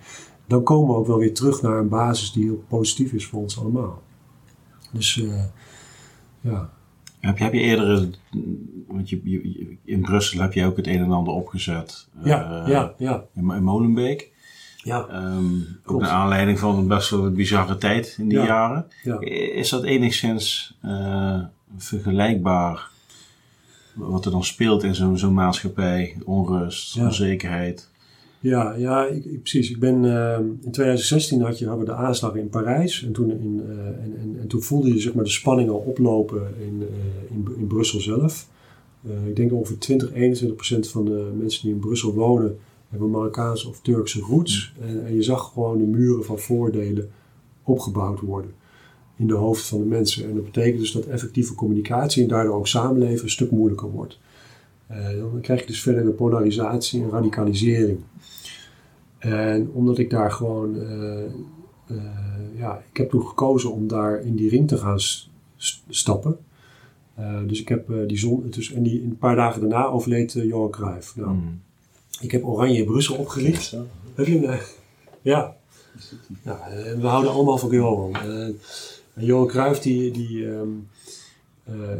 dan 0.48 0.64
komen 0.64 0.94
we 0.94 1.00
ook 1.00 1.08
wel 1.08 1.18
weer 1.18 1.34
terug 1.34 1.62
naar 1.62 1.78
een 1.78 1.90
basis 1.90 2.32
die 2.32 2.44
heel 2.44 2.64
positief 2.68 3.14
is 3.14 3.26
voor 3.26 3.42
ons 3.42 3.60
allemaal. 3.60 4.02
Dus 4.92 5.16
uh, 5.16 5.44
ja. 6.42 6.70
Heb 7.20 7.38
je, 7.38 7.44
heb 7.44 7.54
je 7.54 7.60
eerder, 7.60 8.10
want 8.88 9.10
je, 9.10 9.20
je, 9.24 9.78
in 9.84 10.02
Brussel 10.02 10.42
heb 10.42 10.54
je 10.54 10.66
ook 10.66 10.78
het 10.78 10.88
een 10.88 11.00
en 11.00 11.12
ander 11.12 11.34
opgezet. 11.34 12.08
Ja, 12.24 12.62
uh, 12.62 12.68
ja, 12.68 12.94
ja. 12.98 13.26
In, 13.34 13.52
in 13.52 13.64
Molenbeek. 13.64 14.32
Ja. 14.84 15.08
Um, 15.36 15.80
ook 15.86 16.02
naar 16.02 16.10
aanleiding 16.10 16.60
van 16.60 16.78
een 16.78 16.88
best 16.88 17.10
wel 17.10 17.32
bizarre 17.32 17.78
tijd 17.78 18.16
in 18.20 18.28
die 18.28 18.38
ja. 18.38 18.46
jaren. 18.46 18.86
Ja. 19.04 19.20
Is 19.54 19.70
dat 19.70 19.84
enigszins 19.84 20.78
uh, 20.86 21.40
vergelijkbaar 21.78 22.92
wat 23.94 24.26
er 24.26 24.32
dan 24.32 24.44
speelt 24.44 24.84
in 24.84 24.96
zo'n 24.96 25.18
zo'n 25.18 25.34
maatschappij? 25.34 26.18
Onrust, 26.26 26.94
ja. 26.94 27.06
onzekerheid. 27.06 27.90
Ja, 28.40 28.74
ja 28.74 29.06
ik, 29.06 29.42
precies. 29.42 29.70
Ik 29.70 29.80
ben, 29.80 30.04
uh, 30.04 30.38
in 30.38 30.72
2016 30.72 31.42
had 31.42 31.60
je, 31.60 31.68
hadden 31.68 31.86
we 31.86 31.92
de 31.92 31.98
aanslag 31.98 32.36
in 32.36 32.50
Parijs. 32.50 33.04
En 33.04 33.12
toen, 33.12 33.30
in, 33.30 33.62
uh, 33.68 33.88
en, 33.88 34.16
en, 34.22 34.38
en, 34.42 34.48
toen 34.48 34.62
voelde 34.62 34.94
je 34.94 35.00
zeg 35.00 35.14
maar, 35.14 35.24
de 35.24 35.30
spanning 35.30 35.70
al 35.70 35.78
oplopen 35.78 36.54
in, 36.60 36.82
uh, 36.82 37.36
in, 37.36 37.48
in, 37.58 37.68
Brussel 37.68 38.00
zelf. 38.00 38.48
ik 39.28 39.36
denk 39.36 39.54
ongeveer 39.54 39.78
20, 39.78 40.14
21 40.14 40.56
procent 40.58 40.90
van 40.90 41.06
de 41.06 41.32
mensen 41.38 41.62
die 41.62 41.72
in 41.72 41.80
Brussel 41.80 42.14
wonen 42.14 42.58
hebben 42.94 43.10
Marokkaanse 43.10 43.70
of 43.70 43.82
Turkse 43.82 44.20
roots. 44.20 44.74
En, 44.82 45.06
en, 45.06 45.16
je 45.16 45.24
zag 45.24 45.52
gewoon 45.54 45.78
de 45.78 45.84
muren 45.84 46.26
van 46.26 46.40
voordelen 46.40 47.10
opgebouwd 47.64 48.20
worden 48.20 48.54
in 49.16 49.28
de 49.28 49.34
hoofd 49.34 49.66
van 49.66 49.80
de 49.80 49.86
mensen. 49.86 50.30
En 50.30 50.36
dat 50.36 50.44
betekent 50.44 50.80
dus 50.80 50.92
dat 50.92 51.06
effectieve 51.06 51.56
communicatie 51.56 52.24
en 52.24 52.30
daardoor 52.30 52.56
ook 52.56 52.68
samenleven 52.68 53.24
een 53.24 53.30
stuk 53.30 53.52
moeilijker 53.52 53.92
wordt. 53.92 54.20
dan 54.88 55.42
krijg 55.42 55.60
je 55.60 55.68
dus 55.68 55.82
verder 55.82 56.06
een 56.06 56.16
polarisatie 56.16 57.04
en 57.04 57.10
radicalisering. 57.10 58.00
En 59.18 59.70
omdat 59.74 59.98
ik 59.98 60.10
daar 60.10 60.32
gewoon, 60.32 60.76
uh, 60.76 61.24
uh, 61.88 62.04
ja, 62.56 62.84
ik 62.92 62.98
heb 62.98 63.10
toen 63.10 63.28
gekozen 63.28 63.72
om 63.72 63.88
daar 63.88 64.22
in 64.22 64.36
die 64.36 64.50
ring 64.50 64.68
te 64.68 64.78
gaan 64.78 65.00
stappen. 65.90 66.38
Dus 67.48 67.62
ik 67.62 67.68
heb 67.68 67.92
die 68.08 68.18
zon, 68.18 68.50
dus, 68.50 68.74
en 68.74 68.84
die, 68.84 69.04
een 69.04 69.18
paar 69.18 69.36
dagen 69.36 69.62
daarna 69.62 69.86
overleed 69.86 70.32
Johan 70.32 70.72
Cruijff. 70.72 71.16
Nou, 71.16 71.34
mm. 71.34 71.62
Ik 72.24 72.32
heb 72.32 72.46
Oranje 72.46 72.84
Brussel 72.84 73.16
opgericht. 73.16 73.70
Ja. 73.70 73.84
Heb 74.16 74.26
je 74.26 74.40
hem? 74.40 74.60
ja. 75.22 75.56
ja. 76.44 76.60
we 77.00 77.08
houden 77.08 77.32
allemaal 77.32 77.58
van 77.58 77.70
Johan. 77.70 78.16
en 79.14 79.26
Johan 79.26 79.48
Cruijff, 79.48 79.80
die, 79.80 80.12
die 80.12 80.46
um, 80.46 80.88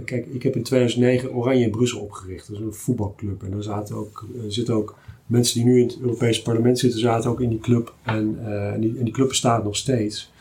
kijk, 0.06 0.26
ik 0.26 0.44
heb 0.44 0.56
in 0.56 0.64
2009 0.64 1.34
Oranje 1.34 1.70
Brussel 1.70 2.00
opgericht. 2.00 2.48
Dat 2.48 2.58
is 2.58 2.64
een 2.64 2.74
voetbalclub. 2.74 3.44
En 3.44 3.52
daar 3.52 3.64
zaten 3.64 3.96
ook, 3.96 4.28
zitten 4.48 4.76
ook 4.76 4.96
mensen 5.26 5.56
die 5.56 5.66
nu 5.66 5.80
in 5.80 5.88
het 5.88 6.00
Europese 6.00 6.42
parlement 6.42 6.80
zitten, 6.80 7.00
zaten 7.00 7.30
ook 7.30 7.42
in 7.42 7.50
die 7.50 7.60
club. 7.60 7.96
En, 8.04 8.38
uh, 8.40 8.74
en, 8.74 8.82
die, 8.82 8.98
en, 8.98 9.04
die, 9.04 9.14
club 9.14 9.28
bestaat 9.28 9.64
nog 9.64 9.76
steeds. 9.76 10.32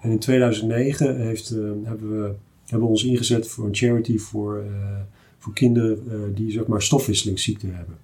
En 0.00 0.10
in 0.10 0.18
2009 0.18 1.20
heeft, 1.20 1.50
uh, 1.50 1.70
hebben, 1.84 2.22
we, 2.22 2.34
hebben 2.64 2.86
we 2.86 2.92
ons 2.92 3.04
ingezet 3.04 3.48
voor 3.48 3.66
een 3.66 3.74
charity 3.74 4.18
voor, 4.18 4.64
uh, 4.70 5.00
voor 5.38 5.52
kinderen 5.52 6.34
die 6.34 6.50
zeg 6.50 6.66
maar 6.66 6.82
stofwisselingsziekten 6.82 7.74
hebben. 7.74 7.98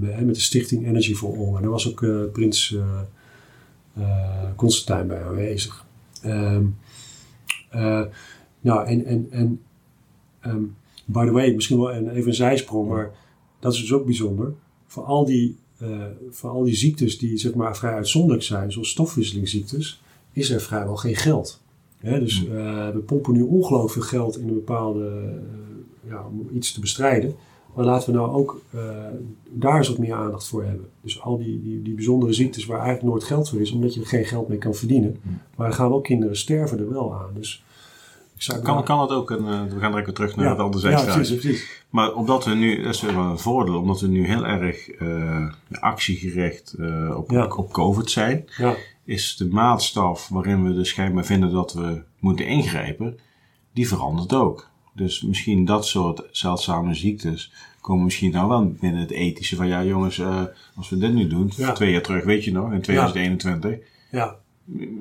Met, 0.00 0.26
met, 0.26 0.34
de 0.34 0.40
stichting 0.40 0.86
Energy 0.86 1.14
for 1.14 1.36
All. 1.36 1.56
En 1.56 1.62
daar 1.62 1.70
was 1.70 1.88
ook 1.88 2.32
prins 2.32 2.76
Constantijn 4.56 5.06
bij 5.06 5.24
aanwezig. 5.24 5.86
Um, 6.26 6.76
nou, 8.60 8.86
en, 8.86 9.04
en, 9.04 9.26
en 9.30 9.60
um, 10.46 10.76
by 11.04 11.24
the 11.24 11.32
way, 11.32 11.54
misschien 11.54 11.78
wel 11.78 11.90
even 11.90 12.26
een 12.26 12.34
zijsprong, 12.34 12.88
maar 12.88 13.10
dat 13.60 13.72
is 13.72 13.80
dus 13.80 13.92
ook 13.92 14.04
bijzonder 14.04 14.54
voor 14.86 15.04
al 15.04 15.24
die, 15.24 15.56
uh, 15.82 16.04
voor 16.30 16.50
al 16.50 16.64
die 16.64 16.74
ziektes 16.74 17.18
die 17.18 17.36
zeg 17.36 17.54
maar, 17.54 17.76
vrij 17.76 17.92
uitzonderlijk 17.92 18.42
zijn, 18.42 18.72
zoals 18.72 18.88
stofwisselingsziektes, 18.88 20.02
is 20.32 20.50
er 20.50 20.60
vrijwel 20.60 20.96
geen 20.96 21.16
geld. 21.16 21.60
dus 22.00 22.44
uh, 22.44 22.88
we 22.90 23.02
pompen 23.06 23.32
nu 23.32 23.42
ongelooflijk 23.42 23.92
veel 23.92 24.18
geld 24.18 24.38
in 24.38 24.48
een 24.48 24.54
bepaalde, 24.54 25.32
uh, 26.04 26.10
ja, 26.10 26.26
om 26.26 26.48
iets 26.52 26.72
te 26.72 26.80
bestrijden. 26.80 27.34
Maar 27.74 27.84
laten 27.84 28.12
we 28.12 28.18
nou 28.18 28.32
ook 28.32 28.60
daar 29.50 29.76
eens 29.76 29.88
wat 29.88 29.98
meer 29.98 30.14
aandacht 30.14 30.48
voor 30.48 30.64
hebben. 30.64 30.88
Dus 31.00 31.20
al 31.20 31.38
die, 31.38 31.62
die, 31.62 31.82
die 31.82 31.94
bijzondere 31.94 32.32
ziektes 32.32 32.66
waar 32.66 32.80
eigenlijk 32.80 33.08
nooit 33.08 33.24
geld 33.24 33.48
voor 33.48 33.60
is, 33.60 33.72
omdat 33.72 33.94
je 33.94 34.00
er 34.00 34.06
geen 34.06 34.24
geld 34.24 34.48
mee 34.48 34.58
kan 34.58 34.74
verdienen. 34.74 35.20
Maar 35.56 35.66
er 35.66 35.72
gaan 35.72 35.92
ook 35.92 36.04
kinderen 36.04 36.36
sterven 36.36 36.78
er 36.78 36.90
wel 36.92 37.14
aan. 37.14 37.30
Dus 37.34 37.64
kan, 38.62 38.84
kan 38.84 39.00
het 39.00 39.10
ook, 39.10 39.30
een, 39.30 39.44
uh, 39.44 39.62
we 39.62 39.78
gaan 39.78 39.90
direct 39.90 40.14
terug 40.14 40.36
naar 40.36 40.50
het 40.50 40.58
andere. 40.58 40.90
Ja, 40.90 41.02
precies, 41.02 41.38
precies. 41.38 41.82
Maar 41.90 42.14
omdat 42.14 42.44
we 42.44 42.54
nu, 42.54 42.82
dat 42.82 42.94
is 42.94 43.00
wel 43.00 43.14
een 43.16 43.38
voordeel, 43.38 43.78
omdat 43.78 44.00
we 44.00 44.06
nu 44.06 44.26
heel 44.26 44.46
erg 44.46 45.00
uh, 45.00 45.52
actiegericht 45.70 46.74
op, 47.16 47.30
ja. 47.30 47.46
op 47.46 47.72
COVID 47.72 48.10
zijn, 48.10 48.44
ja. 48.56 48.74
is 49.04 49.36
de 49.36 49.48
maatstaf 49.48 50.28
waarin 50.28 50.64
we 50.64 50.74
dus 50.74 50.88
schijnbaar 50.88 51.24
vinden 51.24 51.52
dat 51.52 51.72
we 51.72 52.02
moeten 52.18 52.46
ingrijpen, 52.46 53.18
die 53.72 53.88
verandert 53.88 54.32
ook. 54.32 54.72
Dus 54.94 55.22
misschien 55.22 55.64
dat 55.64 55.86
soort 55.86 56.22
zeldzame 56.30 56.94
ziektes 56.94 57.52
komen 57.80 58.04
misschien 58.04 58.30
nou 58.30 58.48
wel 58.48 58.74
binnen 58.80 59.00
het 59.00 59.10
ethische 59.10 59.56
van 59.56 59.66
ja 59.66 59.84
jongens, 59.84 60.22
als 60.76 60.88
we 60.88 60.98
dit 60.98 61.14
nu 61.14 61.26
doen, 61.26 61.48
twee 61.74 61.92
jaar 61.92 62.02
terug, 62.02 62.24
weet 62.24 62.44
je 62.44 62.52
nog, 62.52 62.72
in 62.72 62.80
2021, 62.80 63.78
ja. 64.10 64.36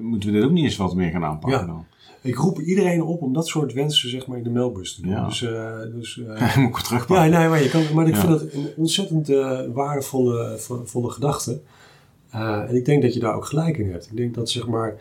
moeten 0.01 0.29
we 0.29 0.35
dit 0.35 0.45
ook 0.45 0.51
niet 0.51 0.63
eens 0.63 0.77
wat 0.77 0.95
meer 0.95 1.11
gaan 1.11 1.23
aanpakken 1.23 1.67
dan? 1.67 1.85
ik 2.23 2.35
roep 2.35 2.59
iedereen 2.59 3.03
op 3.03 3.21
om 3.21 3.33
dat 3.33 3.47
soort 3.47 3.73
wensen 3.73 4.09
zeg 4.09 4.27
maar, 4.27 4.37
in 4.37 4.43
de 4.43 4.49
mailbus 4.49 4.95
te 4.95 5.01
doen. 5.01 5.25
Dus, 5.25 5.41
uh, 5.41 5.79
dus, 5.93 6.15
uh, 6.23 6.57
moet 6.57 6.77
ik 6.77 6.83
terugpakken. 6.83 7.31
Ja, 7.31 7.39
nee, 7.39 7.49
maar, 7.49 7.63
je 7.63 7.69
kan, 7.69 7.83
maar 7.93 8.07
ik 8.07 8.15
vind 8.15 8.27
dat 8.27 8.41
een 8.41 8.69
ontzettend 8.75 9.27
waardevolle 9.73 10.55
volle 10.85 11.09
gedachte. 11.09 11.61
en 12.31 12.75
ik 12.75 12.85
denk 12.85 13.01
dat 13.01 13.13
je 13.13 13.19
daar 13.19 13.35
ook 13.35 13.45
gelijk 13.45 13.77
in 13.77 13.91
hebt. 13.91 14.05
Ik 14.05 14.17
denk 14.17 14.33
dat 14.33 14.49
zeg 14.49 14.67
maar, 14.67 14.97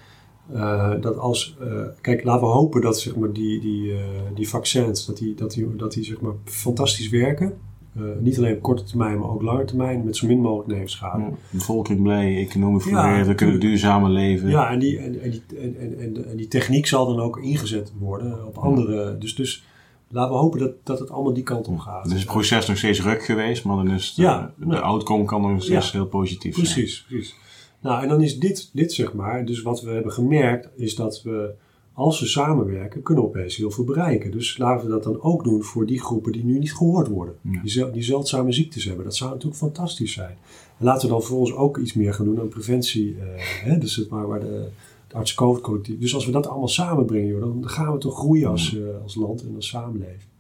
dat 1.01 1.19
als, 1.19 1.57
kijk, 2.01 2.25
laten 2.25 2.47
we 2.47 2.53
hopen 2.53 2.81
dat 2.81 3.01
zeg 3.01 3.17
maar, 3.17 3.33
die, 3.33 3.61
die, 3.61 3.93
die 4.35 4.49
vaccins, 4.49 5.07
dat 5.07 5.17
die, 5.17 5.35
dat 5.35 5.53
die, 5.53 5.77
dat 5.77 5.93
die 5.93 6.05
zeg 6.05 6.21
maar, 6.21 6.33
fantastisch 6.45 7.09
werken. 7.09 7.53
eh, 7.97 8.03
niet 8.21 8.39
alleen 8.39 8.55
op 8.55 8.63
korte 8.63 8.85
termijn, 8.85 9.19
maar 9.19 9.29
ook 9.29 9.43
lange 9.43 9.65
termijn, 9.65 10.05
met 10.05 10.17
zo 10.17 10.27
min 10.27 10.41
mogelijk 10.41 10.69
nevenschade. 10.69 11.23
Ja, 11.23 11.31
bevolking 11.51 12.03
blij, 12.03 12.37
economie 12.37 12.79
Ja, 12.79 12.85
verbeterd, 12.85 13.27
we 13.27 13.35
kunnen 13.35 13.61
duurzamer 13.61 14.11
leven. 14.11 14.49
Ja, 14.49 14.71
en 14.71 14.79
die, 14.79 14.99
en, 14.99 15.21
en, 15.21 15.31
die, 15.31 15.43
en, 15.59 15.99
en, 15.99 16.29
en, 16.29 16.37
die 16.37 16.49
techniek 16.49 16.87
zal 16.87 17.07
dan 17.07 17.21
ook 17.21 17.39
ingezet 17.39 17.93
worden 17.99 18.47
op 18.47 18.57
andere. 18.59 19.19
Dus, 19.19 19.35
dus 19.35 19.65
laten 20.09 20.33
we 20.33 20.39
hopen 20.39 20.59
dat, 20.59 20.73
dat 20.83 20.99
het 20.99 21.11
allemaal 21.11 21.33
die 21.33 21.43
kant 21.43 21.69
op 21.69 21.79
gaat. 21.79 22.05
Het 22.05 22.13
is 22.13 22.21
het 22.21 22.29
proces 22.31 22.67
nog 22.67 22.77
steeds 22.77 23.03
ruk 23.03 23.25
geweest, 23.25 23.65
maar 23.65 23.77
dan 23.77 23.91
is 23.91 24.15
de, 24.15 24.23
Ja, 24.23 24.53
de 24.57 24.81
outcome 24.81 25.25
kan 25.25 25.41
nog 25.41 25.63
steeds 25.63 25.93
heel 25.93 26.07
positief 26.07 26.55
zijn. 26.55 26.67
Precies, 26.67 27.05
precies. 27.09 27.35
Nou, 27.83 28.03
en 28.03 28.09
dan 28.09 28.23
is 28.23 28.39
dit, 28.39 28.71
dit 28.73 28.93
zeg 28.93 29.13
maar, 29.13 29.45
dus 29.45 29.63
wat 29.63 29.83
we 29.83 29.91
hebben 29.91 30.13
gemerkt, 30.13 30.69
is 30.77 30.95
dat 30.95 31.23
we, 31.23 31.55
als 31.93 32.21
we 32.21 32.27
samenwerken, 32.27 33.03
kunnen 33.03 33.25
we 33.25 33.31
opeens 33.31 33.57
heel 33.57 33.71
veel 33.71 33.85
bereiken. 33.85 34.31
Dus 34.31 34.59
laten 34.59 34.87
we 34.87 34.93
dat 34.93 35.03
dan 35.03 35.23
ook 35.23 35.45
doen 35.45 35.63
voor 35.63 35.87
die 35.87 36.01
groepen 36.01 36.33
die 36.33 36.45
nu 36.45 36.59
niet 36.59 36.75
gehoord 36.75 37.09
worden. 37.09 37.35
Ja. 37.41 37.63
Die, 37.63 37.91
die 37.91 38.03
zeldzame 38.03 38.53
ziektes 38.53 38.85
hebben. 38.85 39.05
Dat 39.05 39.17
zou 39.17 39.31
natuurlijk 39.31 39.61
fantastisch 39.61 40.13
zijn. 40.13 40.37
En 40.79 40.85
laten 40.85 41.03
we 41.07 41.13
dan 41.13 41.21
vervolgens 41.23 41.55
ook 41.57 41.79
iets 41.79 41.93
meer 41.93 42.15
gaan 42.15 42.25
doen 42.25 42.41
aan 42.41 42.49
preventie. 42.49 43.17
eh, 43.21 43.27
hè, 43.65 43.79
dus 43.79 43.97
het, 43.97 44.09
waar, 44.09 44.27
waar 44.27 44.41
de, 44.41 44.69
de. 45.09 45.99
Dus 45.99 46.15
als 46.15 46.27
we 46.27 46.33
dat 46.33 46.47
allemaal 46.47 46.69
samenbrengen, 46.69 47.29
joh, 47.29 47.41
dan 47.41 47.69
gaan 47.69 47.93
we 47.93 47.99
toch 47.99 48.19
groeien 48.19 48.49
als, 48.49 48.77
eh, 48.77 49.03
als 49.03 49.15
land 49.15 49.43
en 49.43 49.55
als 49.55 49.69
samenleving. 49.69 50.31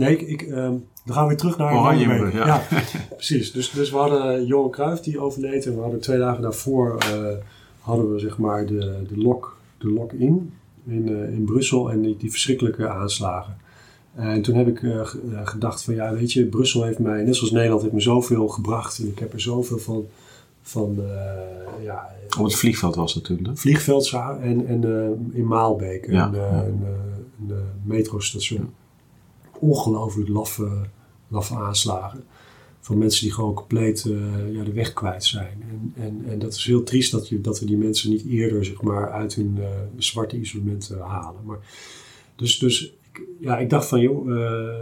Nee, 0.00 0.16
ik, 0.18 0.28
ik, 0.28 0.42
ehm, 0.42 0.74
dan 1.04 1.14
gaan 1.14 1.22
we 1.22 1.28
weer 1.28 1.36
terug 1.38 1.58
naar 1.58 1.72
Oranjebrug, 1.74 2.18
Molenbeek. 2.18 2.44
ja. 2.44 2.62
precies. 3.16 3.52
Dus, 3.52 3.70
dus 3.70 3.90
we 3.90 3.96
hadden 3.96 4.46
Johan 4.46 4.70
Cruijff 4.70 5.00
die 5.02 5.20
overleed. 5.20 5.66
En 5.66 5.74
we 5.74 5.80
hadden 5.80 6.00
twee 6.00 6.18
dagen 6.18 6.42
daarvoor 6.42 6.96
eh, 6.98 7.26
hadden 7.80 8.12
we 8.12 8.18
zeg 8.18 8.38
maar 8.38 8.66
de, 8.66 8.78
de 9.08 9.18
lock, 9.18 9.56
de 9.78 9.88
lock 9.90 10.12
in, 10.12 10.52
in, 10.86 11.08
eh, 11.08 11.32
in 11.32 11.44
Brussel. 11.44 11.90
En 11.90 12.00
die, 12.02 12.16
die 12.16 12.30
verschrikkelijke 12.30 12.88
aanslagen. 12.88 13.56
En 14.14 14.42
toen 14.42 14.54
heb 14.54 14.68
ik 14.68 14.82
eh, 14.82 15.00
eh, 15.00 15.06
gedacht 15.44 15.82
van 15.84 15.94
ja, 15.94 16.14
weet 16.14 16.32
je, 16.32 16.46
Brussel 16.46 16.84
heeft 16.84 16.98
mij, 16.98 17.22
net 17.22 17.36
zoals 17.36 17.52
Nederland, 17.52 17.82
heeft 17.82 17.94
me 17.94 18.00
zoveel 18.00 18.48
gebracht. 18.48 18.98
En 18.98 19.06
ik 19.08 19.18
heb 19.18 19.32
er 19.32 19.40
zoveel 19.40 19.78
van, 19.78 20.04
van 20.62 20.96
eh, 20.98 21.84
ja, 21.84 22.08
Op 22.38 22.44
het 22.44 22.54
vliegveld 22.54 22.94
was 22.94 23.14
dat 23.14 23.24
toen, 23.24 23.38
hè? 23.42 23.56
vliegveld 23.56 24.12
en, 24.40 24.66
en 24.66 24.84
eh, 24.84 25.36
in 25.38 25.46
Maalbeek, 25.46 26.10
Ja. 26.10 26.26
een, 26.26 26.34
eh, 26.34 26.40
een, 26.40 26.82
eh, 26.84 26.90
een, 27.40 27.50
eh, 27.50 27.56
metrostation. 27.82 28.70
Ongelooflijk 29.60 30.28
laffe, 30.28 30.88
aanslagen. 31.54 32.24
Van 32.80 32.98
mensen 32.98 33.22
die 33.22 33.32
gewoon 33.32 33.54
compleet 33.54 34.04
eh, 34.04 34.54
ja, 34.54 34.64
de 34.64 34.72
weg 34.72 34.92
kwijt 34.92 35.24
zijn. 35.24 35.64
En, 35.70 35.92
en, 36.02 36.24
en 36.28 36.38
dat 36.38 36.54
is 36.54 36.64
heel 36.64 36.82
triest 36.82 37.10
dat, 37.10 37.30
dat 37.32 37.60
we 37.60 37.66
die 37.66 37.76
mensen 37.76 38.10
niet 38.10 38.26
eerder 38.26 38.64
zeg 38.64 38.82
maar, 38.82 39.10
uit 39.10 39.34
hun 39.34 39.56
eh, 39.60 39.68
zwarte 39.96 40.36
isolement 40.36 40.94
halen. 41.00 41.44
Maar, 41.44 41.58
dus 42.36 42.58
dus 42.58 42.94
ik, 43.12 43.22
ja, 43.40 43.58
ik 43.58 43.70
dacht 43.70 43.86
van 43.88 44.00
joh, 44.00 44.42
eh, 44.42 44.74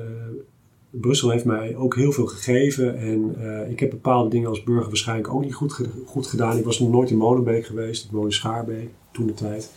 Brussel 0.90 1.30
heeft 1.30 1.44
mij 1.44 1.76
ook 1.76 1.96
heel 1.96 2.12
veel 2.12 2.26
gegeven. 2.26 2.98
En 2.98 3.36
ik 3.70 3.80
heb 3.80 3.90
bepaalde 3.90 4.30
dingen 4.30 4.48
als 4.48 4.62
burger 4.62 4.86
waarschijnlijk 4.86 5.34
ook 5.34 5.44
niet 5.44 5.54
goed, 5.54 5.80
goed 6.06 6.26
gedaan. 6.26 6.58
Ik 6.58 6.64
was 6.64 6.78
nog 6.78 6.90
nooit 6.90 7.10
in 7.10 7.16
Molenbeek 7.16 7.66
geweest. 7.66 8.04
Ik 8.04 8.10
woon 8.10 8.24
in 8.24 8.32
Schaarbeek 8.32 8.88
toen 9.12 9.26
de 9.26 9.34
tijd. 9.34 9.72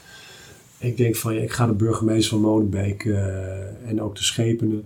Ik 0.82 0.98
denk 0.98 1.16
van 1.16 1.34
ja, 1.34 1.42
ik 1.42 1.52
ga 1.52 1.66
de 1.68 1.74
burgemeester 1.74 2.30
van 2.30 2.42
Molenbeek 2.42 3.06
eh, 3.06 3.88
en 3.90 4.02
ook 4.02 4.16
de 4.16 4.24
schepenen. 4.24 4.84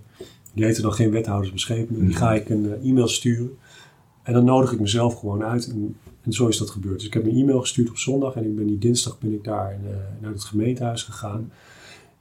Die 0.54 0.66
heten 0.66 0.82
dan 0.84 0.93
geen 0.93 1.12
wethouders, 1.12 1.50
maar 1.50 1.60
schepenen. 1.60 2.06
Die 2.06 2.16
ga 2.16 2.34
ik 2.34 2.50
een 2.50 2.74
eh, 2.74 2.89
e-mail 2.89 3.08
sturen. 3.08 3.58
En 4.24 4.34
dan 4.34 4.46
nodig 4.46 4.72
ik 4.72 4.80
mezelf 4.80 5.20
gewoon 5.20 5.43
uit. 5.43 5.68
En, 5.68 5.96
en 6.22 6.34
zo 6.34 6.48
is 6.48 6.58
dat 6.58 6.70
gebeurd. 6.70 6.96
Dus 6.98 7.08
ik 7.08 7.14
heb 7.14 7.26
een 7.26 7.36
e-mail 7.36 7.60
gestuurd 7.60 7.89
op 7.89 7.98
zondag. 7.98 8.36
En 8.36 8.43
ik 8.46 8.56
ben 8.56 8.68
die 8.68 8.78
dinsdag 8.78 9.20
ben 9.20 9.34
ik 9.34 9.43
daar 9.43 9.72
in, 9.74 9.89
eh, 9.89 9.96
naar 10.22 10.32
het 10.32 10.43
gemeentehuis 10.43 11.04
gegaan. 11.04 11.52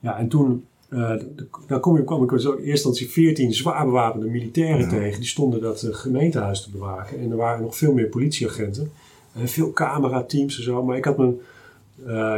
Ja, 0.01 0.18
en 0.18 0.29
toen 0.29 0.64
d- 0.89 1.25
dan 1.66 1.81
kom 1.81 1.97
ik, 1.97 2.07
kwam 2.07 2.22
ik 2.22 2.29
dus 2.29 2.47
ook 2.47 2.53
in 2.59 2.64
eerste 2.64 2.70
instantie 2.89 3.09
14 3.11 3.53
zwaar 3.55 3.85
bewapende 3.85 4.27
militairen 4.27 4.81
Ja. 4.81 4.89
tegen. 4.89 5.20
Die 5.20 5.29
stonden 5.29 5.61
dat 5.61 5.83
eh, 5.83 5.95
gemeentehuis 5.95 6.62
te 6.62 6.70
bewaken. 6.70 7.18
En 7.20 7.31
er 7.31 7.37
waren 7.37 7.62
nog 7.62 7.77
veel 7.77 7.93
meer 7.93 8.07
politieagenten. 8.09 8.91
En 9.35 9.49
veel 9.49 9.72
camerateams 9.72 10.57
en 10.57 10.62
zo. 10.62 10.85
Maar 10.85 10.97
ik 10.97 11.05
had 11.05 11.18
mijn, 11.18 11.35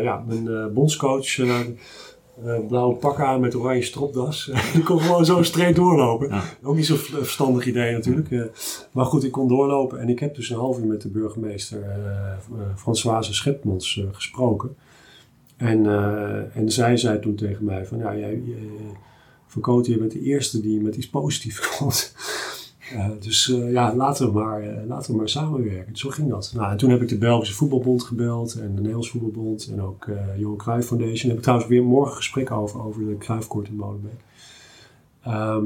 ja, 0.02 0.24
mijn 0.26 0.48
eh, 0.48 0.66
bondscoach 0.66 1.38
eh, 1.38 1.60
eh, 1.60 2.66
blauwe 2.68 2.94
pak 2.94 3.20
aan 3.20 3.40
met 3.40 3.54
oranje 3.54 3.82
stropdas. 3.82 4.50
ik 4.74 4.84
kon 4.84 5.00
gewoon 5.00 5.24
zo 5.24 5.42
streed 5.42 5.76
doorlopen. 5.76 6.28
Ja. 6.28 6.42
Ook 6.62 6.76
niet 6.76 6.86
zo'n 6.86 6.96
verstandig 6.96 7.66
idee 7.66 7.92
natuurlijk. 7.92 8.30
eh. 8.30 8.42
maar 8.92 9.04
goed, 9.04 9.24
ik 9.24 9.32
kon 9.32 9.48
doorlopen. 9.48 10.00
En 10.00 10.08
ik 10.08 10.18
heb 10.18 10.34
dus 10.34 10.50
een 10.50 10.56
half 10.56 10.78
uur 10.78 10.86
met 10.86 11.02
de 11.02 11.08
burgemeester 11.08 11.82
eh 11.82 12.16
eh, 12.54 12.76
Françoise 12.76 13.34
Schepmans 13.34 13.98
eh, 13.98 14.04
gesproken. 14.12 14.76
En, 15.56 15.86
eh, 15.86 16.56
en 16.56 16.70
zij 16.70 16.96
zei 16.96 17.20
toen 17.20 17.34
tegen 17.34 17.64
mij 17.64 17.86
van, 17.86 17.98
ja, 17.98 18.16
jij, 18.16 18.42
jij, 18.44 18.68
Van 19.46 19.62
Koten, 19.62 19.92
je 19.92 19.98
bent 19.98 20.12
de 20.12 20.20
eerste 20.22 20.60
die 20.60 20.80
met 20.80 20.96
iets 20.96 21.08
positiefs 21.08 21.68
komt. 21.78 22.14
Eh, 22.92 23.10
dus 23.20 23.50
eh, 23.50 23.72
ja, 23.72 23.94
laten 23.94 24.26
we, 24.26 24.32
maar, 24.32 24.62
eh, 24.62 24.86
laten 24.86 25.10
we 25.10 25.16
maar 25.16 25.28
samenwerken. 25.28 25.96
Zo 25.96 26.10
ging 26.10 26.30
dat. 26.30 26.52
Nou, 26.54 26.70
en 26.70 26.76
toen 26.76 26.90
heb 26.90 27.02
ik 27.02 27.08
de 27.08 27.18
Belgische 27.18 27.54
Voetbalbond 27.54 28.02
gebeld 28.02 28.54
en 28.54 28.74
de 28.74 28.80
Nederlands 28.80 29.10
Voetbalbond 29.10 29.68
en 29.72 29.82
ook 29.82 30.06
eh 30.06 30.38
Johan 30.38 30.56
Cruijff 30.56 30.86
Foundation. 30.86 31.16
Daar 31.16 31.28
heb 31.28 31.36
ik 31.36 31.42
trouwens 31.42 31.68
weer 31.68 31.82
morgen 31.82 32.16
gesprek 32.16 32.50
over, 32.50 32.84
over 32.84 33.06
de 33.06 33.18
Cruijffkoord 33.18 33.68
in 33.68 33.76
Molenbeek. 33.76 34.20
Ehm, 35.22 35.64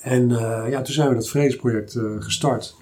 en 0.00 0.28
ja, 0.70 0.82
toen 0.82 0.94
zijn 0.94 1.08
we 1.08 1.14
dat 1.14 1.28
vredesproject 1.28 1.98
gestart. 2.18 2.76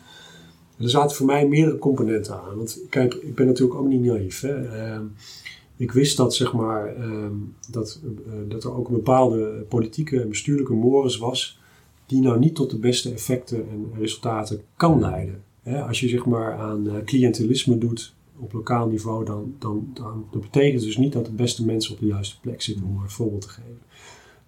En 0.76 0.84
er 0.84 0.90
zaten 0.90 1.16
voor 1.16 1.26
mij 1.26 1.48
meerdere 1.48 1.78
componenten 1.78 2.40
aan. 2.40 2.56
Want 2.56 2.78
kijk, 2.90 3.14
ik 3.14 3.34
ben 3.34 3.46
natuurlijk 3.46 3.78
ook 3.78 3.86
niet 3.86 4.02
naïef. 4.02 4.40
Hè? 4.40 4.68
Ehm, 4.68 5.04
ik 5.76 5.92
wist 5.92 6.16
dat, 6.16 6.34
zeg 6.34 6.52
maar, 6.52 6.96
ehm, 6.96 7.32
dat, 7.70 8.00
dat 8.48 8.64
er 8.64 8.76
ook 8.76 8.88
een 8.88 8.94
bepaalde 8.94 9.64
politieke 9.68 10.20
en 10.20 10.28
bestuurlijke 10.28 10.72
mores 10.72 11.18
was 11.18 11.59
die 12.10 12.20
nou 12.20 12.38
niet 12.38 12.54
tot 12.54 12.70
de 12.70 12.78
beste 12.78 13.12
effecten 13.12 13.68
en 13.70 13.90
resultaten 13.98 14.60
kan 14.76 15.00
leiden. 15.00 15.42
Als 15.86 16.00
je 16.00 16.08
zeg 16.08 16.26
maar 16.26 16.58
aan 16.58 16.88
eh, 16.88 17.04
cliëntelisme 17.04 17.78
doet 17.78 18.14
op 18.38 18.52
lokaal 18.52 18.88
niveau, 18.88 19.24
dan, 19.24 19.54
dan, 19.58 19.90
dan 19.94 20.26
dat 20.30 20.40
betekent 20.40 20.82
dus 20.82 20.96
niet 20.96 21.12
dat 21.12 21.26
de 21.26 21.32
beste 21.32 21.64
mensen 21.64 21.94
op 21.94 22.00
de 22.00 22.06
juiste 22.06 22.40
plek 22.40 22.62
zitten, 22.62 22.84
om 22.84 23.02
een 23.02 23.10
voorbeeld 23.10 23.42
te 23.42 23.48
geven. 23.48 23.78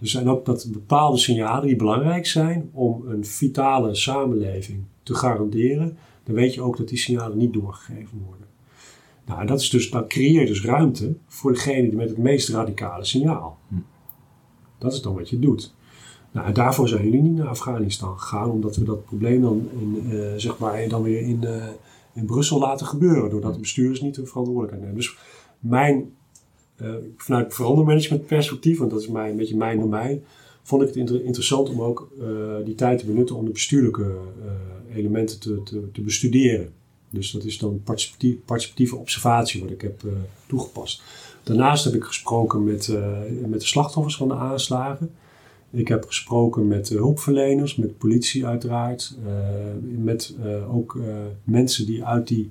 Er 0.00 0.08
zijn 0.08 0.28
ook 0.28 0.44
dat 0.44 0.68
bepaalde 0.72 1.18
signalen 1.18 1.66
die 1.66 1.76
belangrijk 1.76 2.26
zijn 2.26 2.70
om 2.72 3.06
een 3.06 3.24
vitale 3.24 3.94
samenleving 3.94 4.84
te 5.02 5.14
garanderen. 5.14 5.96
Dan 6.24 6.34
weet 6.34 6.54
je 6.54 6.62
ook 6.62 6.76
dat 6.76 6.88
die 6.88 6.98
signalen 6.98 7.38
niet 7.38 7.52
doorgegeven 7.52 8.22
worden. 8.26 8.46
Nou, 9.26 9.46
dat 9.46 9.60
is 9.60 9.70
dus, 9.70 9.90
dan 9.90 10.08
creëer 10.08 10.40
je 10.40 10.46
dus 10.46 10.64
ruimte 10.64 11.14
voor 11.26 11.52
degene 11.52 11.88
die 11.88 11.96
met 11.96 12.08
het 12.08 12.18
meest 12.18 12.48
radicale 12.48 13.04
signaal. 13.04 13.58
Dat 14.78 14.92
is 14.92 15.02
dan 15.02 15.14
wat 15.14 15.30
je 15.30 15.38
doet. 15.38 15.74
Nou, 16.32 16.52
daarvoor 16.52 16.88
zijn 16.88 17.04
jullie 17.04 17.22
niet 17.22 17.36
naar 17.36 17.46
Afghanistan 17.46 18.18
gegaan, 18.18 18.50
omdat 18.50 18.76
we 18.76 18.84
dat 18.84 19.04
probleem 19.04 19.40
dan, 19.40 19.68
in, 19.80 20.10
eh, 20.10 20.32
zeg 20.36 20.58
maar, 20.58 20.88
dan 20.88 21.02
weer 21.02 21.20
in, 21.20 21.44
eh, 21.44 21.66
in 22.14 22.24
Brussel 22.24 22.58
laten 22.58 22.86
gebeuren, 22.86 23.30
doordat 23.30 23.54
de 23.54 23.60
bestuurders 23.60 24.00
niet 24.00 24.14
de 24.14 24.26
verantwoordelijkheid 24.26 24.82
nemen. 24.82 24.96
Dus 24.96 25.16
mijn, 25.58 26.14
eh, 26.76 26.94
vanuit 27.16 27.54
verandermanagement 27.54 28.26
perspectief, 28.26 28.78
want 28.78 28.90
dat 28.90 29.00
is 29.00 29.08
mijn, 29.08 29.30
een 29.30 29.36
beetje 29.36 29.56
mijn 29.56 29.78
domein, 29.78 30.24
vond 30.62 30.82
ik 30.82 30.88
het 30.88 30.96
inter- 30.96 31.24
interessant 31.24 31.68
om 31.68 31.80
ook 31.80 32.08
die 32.64 32.74
tijd 32.74 32.98
te 32.98 33.06
benutten 33.06 33.36
om 33.36 33.44
de 33.44 33.50
bestuurlijke 33.50 34.16
elementen 34.94 35.40
te, 35.40 35.62
te, 35.62 35.90
te 35.92 36.00
bestuderen. 36.00 36.72
Dus 37.10 37.30
dat 37.30 37.44
is 37.44 37.58
dan 37.58 37.82
participatieve 37.84 38.96
observatie 38.96 39.60
wat 39.60 39.70
ik 39.70 39.80
heb 39.80 40.02
toegepast. 40.46 41.02
Daarnaast 41.42 41.84
heb 41.84 41.94
ik 41.94 42.04
gesproken 42.04 42.64
met, 42.64 42.96
met 43.46 43.60
de 43.60 43.66
slachtoffers 43.66 44.16
van 44.16 44.28
de 44.28 44.34
aanslagen. 44.34 45.10
Ik 45.72 45.88
heb 45.88 46.04
gesproken 46.04 46.68
met 46.68 46.90
eh, 46.90 46.96
hulpverleners, 46.96 47.76
met 47.76 47.98
politie 47.98 48.46
uiteraard. 48.46 49.16
eh, 49.26 49.32
met 49.98 50.36
eh, 50.42 50.74
ook 50.76 50.98
mensen 51.44 51.86
die 51.86 52.04
uit 52.04 52.28
die 52.28 52.50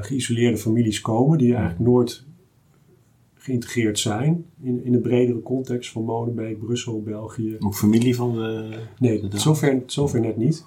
geïsoleerde 0.00 0.56
families 0.56 1.00
komen, 1.00 1.38
die 1.38 1.54
eigenlijk 1.54 1.80
nooit 1.90 2.24
geïntegreerd 3.34 3.98
zijn 3.98 4.44
in, 4.62 4.84
in 4.84 4.92
de 4.92 4.98
bredere 4.98 5.42
context 5.42 5.90
van 5.90 6.04
Molenbeek, 6.04 6.58
Brussel, 6.58 7.02
België. 7.02 7.56
Ook 7.60 7.74
familie 7.74 8.16
van 8.16 8.32
de... 8.34 8.68
Nee, 8.98 9.28
de- 9.28 9.38
zover, 9.38 9.82
zover 9.86 10.20
net 10.20 10.36
niet. 10.36 10.64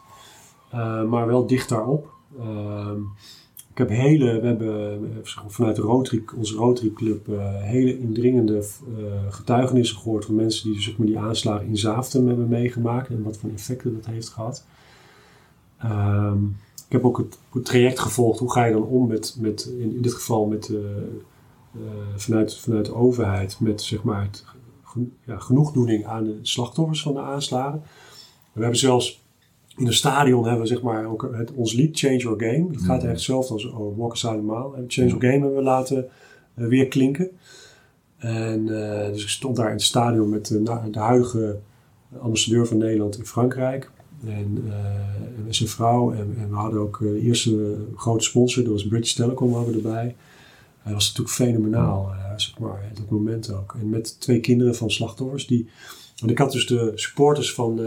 Uh, 0.73 1.03
maar 1.09 1.27
wel 1.27 1.47
dicht 1.47 1.69
daarop. 1.69 2.11
Uh, 2.39 2.91
ik 3.73 3.79
heb 3.79 3.89
hele, 3.89 4.39
we 4.39 4.47
hebben 4.47 4.99
vanuit 5.47 5.75
de 5.75 5.81
Rotary, 5.81 6.23
onze 6.35 6.55
Rotary 6.55 6.91
Club 6.93 7.27
uh, 7.27 7.61
hele 7.61 7.99
indringende 7.99 8.53
uh, 8.53 9.05
getuigenissen 9.29 9.97
gehoord 9.97 10.25
van 10.25 10.35
mensen 10.35 10.71
die 10.71 10.81
zeg 10.81 10.97
maar, 10.97 11.07
die 11.07 11.19
aanslagen 11.19 11.67
in 11.67 11.77
Zaaften 11.77 12.27
hebben 12.27 12.47
meegemaakt 12.47 13.09
en 13.09 13.23
wat 13.23 13.37
voor 13.37 13.49
effecten 13.49 13.93
dat 13.93 14.05
heeft 14.05 14.29
gehad. 14.29 14.65
Um, 15.83 16.57
ik 16.75 16.91
heb 16.91 17.05
ook 17.05 17.17
het, 17.17 17.65
traject 17.65 17.99
gevolgd. 17.99 18.39
Hoe 18.39 18.51
ga 18.51 18.65
je 18.65 18.73
dan 18.73 18.83
om 18.83 19.07
met, 19.07 19.37
met 19.39 19.71
in, 19.79 20.01
dit 20.01 20.13
geval 20.13 20.45
met, 20.45 20.71
vanuit, 22.15 22.57
vanuit 22.57 22.85
de 22.85 22.95
overheid, 22.95 23.59
met 23.59 23.81
zeg 23.81 24.03
maar 24.03 24.29
ja, 25.25 25.37
genoegdoening 25.37 26.05
aan 26.05 26.23
de 26.23 26.39
slachtoffers 26.41 27.01
van 27.01 27.13
de 27.13 27.21
aanslagen. 27.21 27.81
We 28.51 28.61
hebben 28.61 28.79
zelfs 28.79 29.22
in 29.77 29.87
een 29.87 29.93
stadion 29.93 30.43
hebben 30.43 30.61
we 30.61 30.67
zeg 30.67 30.81
maar 30.81 31.05
ook 31.05 31.29
het, 31.33 31.51
ons 31.51 31.73
lied 31.73 31.99
Change 31.99 32.17
Your 32.17 32.43
Game. 32.43 32.71
Dat 32.71 32.81
gaat 32.81 33.03
echt 33.03 33.21
zelf 33.21 33.49
als 33.49 33.65
oh, 33.65 33.97
Walk 33.97 34.11
Aside 34.11 34.35
the 34.35 34.41
Mile. 34.41 34.85
Change 34.87 35.07
Your 35.07 35.21
Game 35.21 35.39
hebben 35.39 35.55
we 35.55 35.61
laten 35.61 36.09
uh, 36.55 36.67
weer 36.67 36.87
klinken. 36.87 37.29
En 38.17 38.67
uh, 38.67 39.07
dus 39.07 39.23
ik 39.23 39.29
stond 39.29 39.55
daar 39.55 39.67
in 39.67 39.73
het 39.73 39.81
stadion 39.81 40.29
met 40.29 40.47
de, 40.47 40.63
de 40.91 40.99
huidige 40.99 41.59
ambassadeur 42.19 42.67
van 42.67 42.77
Nederland 42.77 43.17
in 43.17 43.25
Frankrijk. 43.25 43.91
En, 44.25 44.63
uh, 44.65 44.73
en 45.45 45.55
zijn 45.55 45.69
vrouw. 45.69 46.11
En, 46.11 46.35
en, 46.39 46.49
we 46.49 46.55
hadden 46.55 46.79
ook 46.79 46.99
de 46.99 47.19
eerste 47.19 47.77
grote 47.95 48.23
sponsor, 48.23 48.63
dat 48.63 48.71
was 48.71 48.87
British 48.87 49.13
Telecom, 49.13 49.53
hadden 49.53 49.73
we 49.73 49.77
erbij. 49.77 50.15
Hij 50.79 50.93
was 50.93 51.07
natuurlijk 51.07 51.35
fenomenaal, 51.35 52.11
zeg 52.35 52.59
maar, 52.59 52.91
dat 52.93 53.09
moment 53.09 53.53
ook. 53.53 53.75
En 53.79 53.89
met 53.89 54.19
twee 54.19 54.39
kinderen 54.39 54.75
van 54.75 54.91
slachtoffers. 54.91 55.47
Die, 55.47 55.69
want 56.19 56.31
ik 56.31 56.37
had 56.37 56.51
dus 56.51 56.67
de 56.67 56.91
supporters 56.95 57.53
van, 57.53 57.79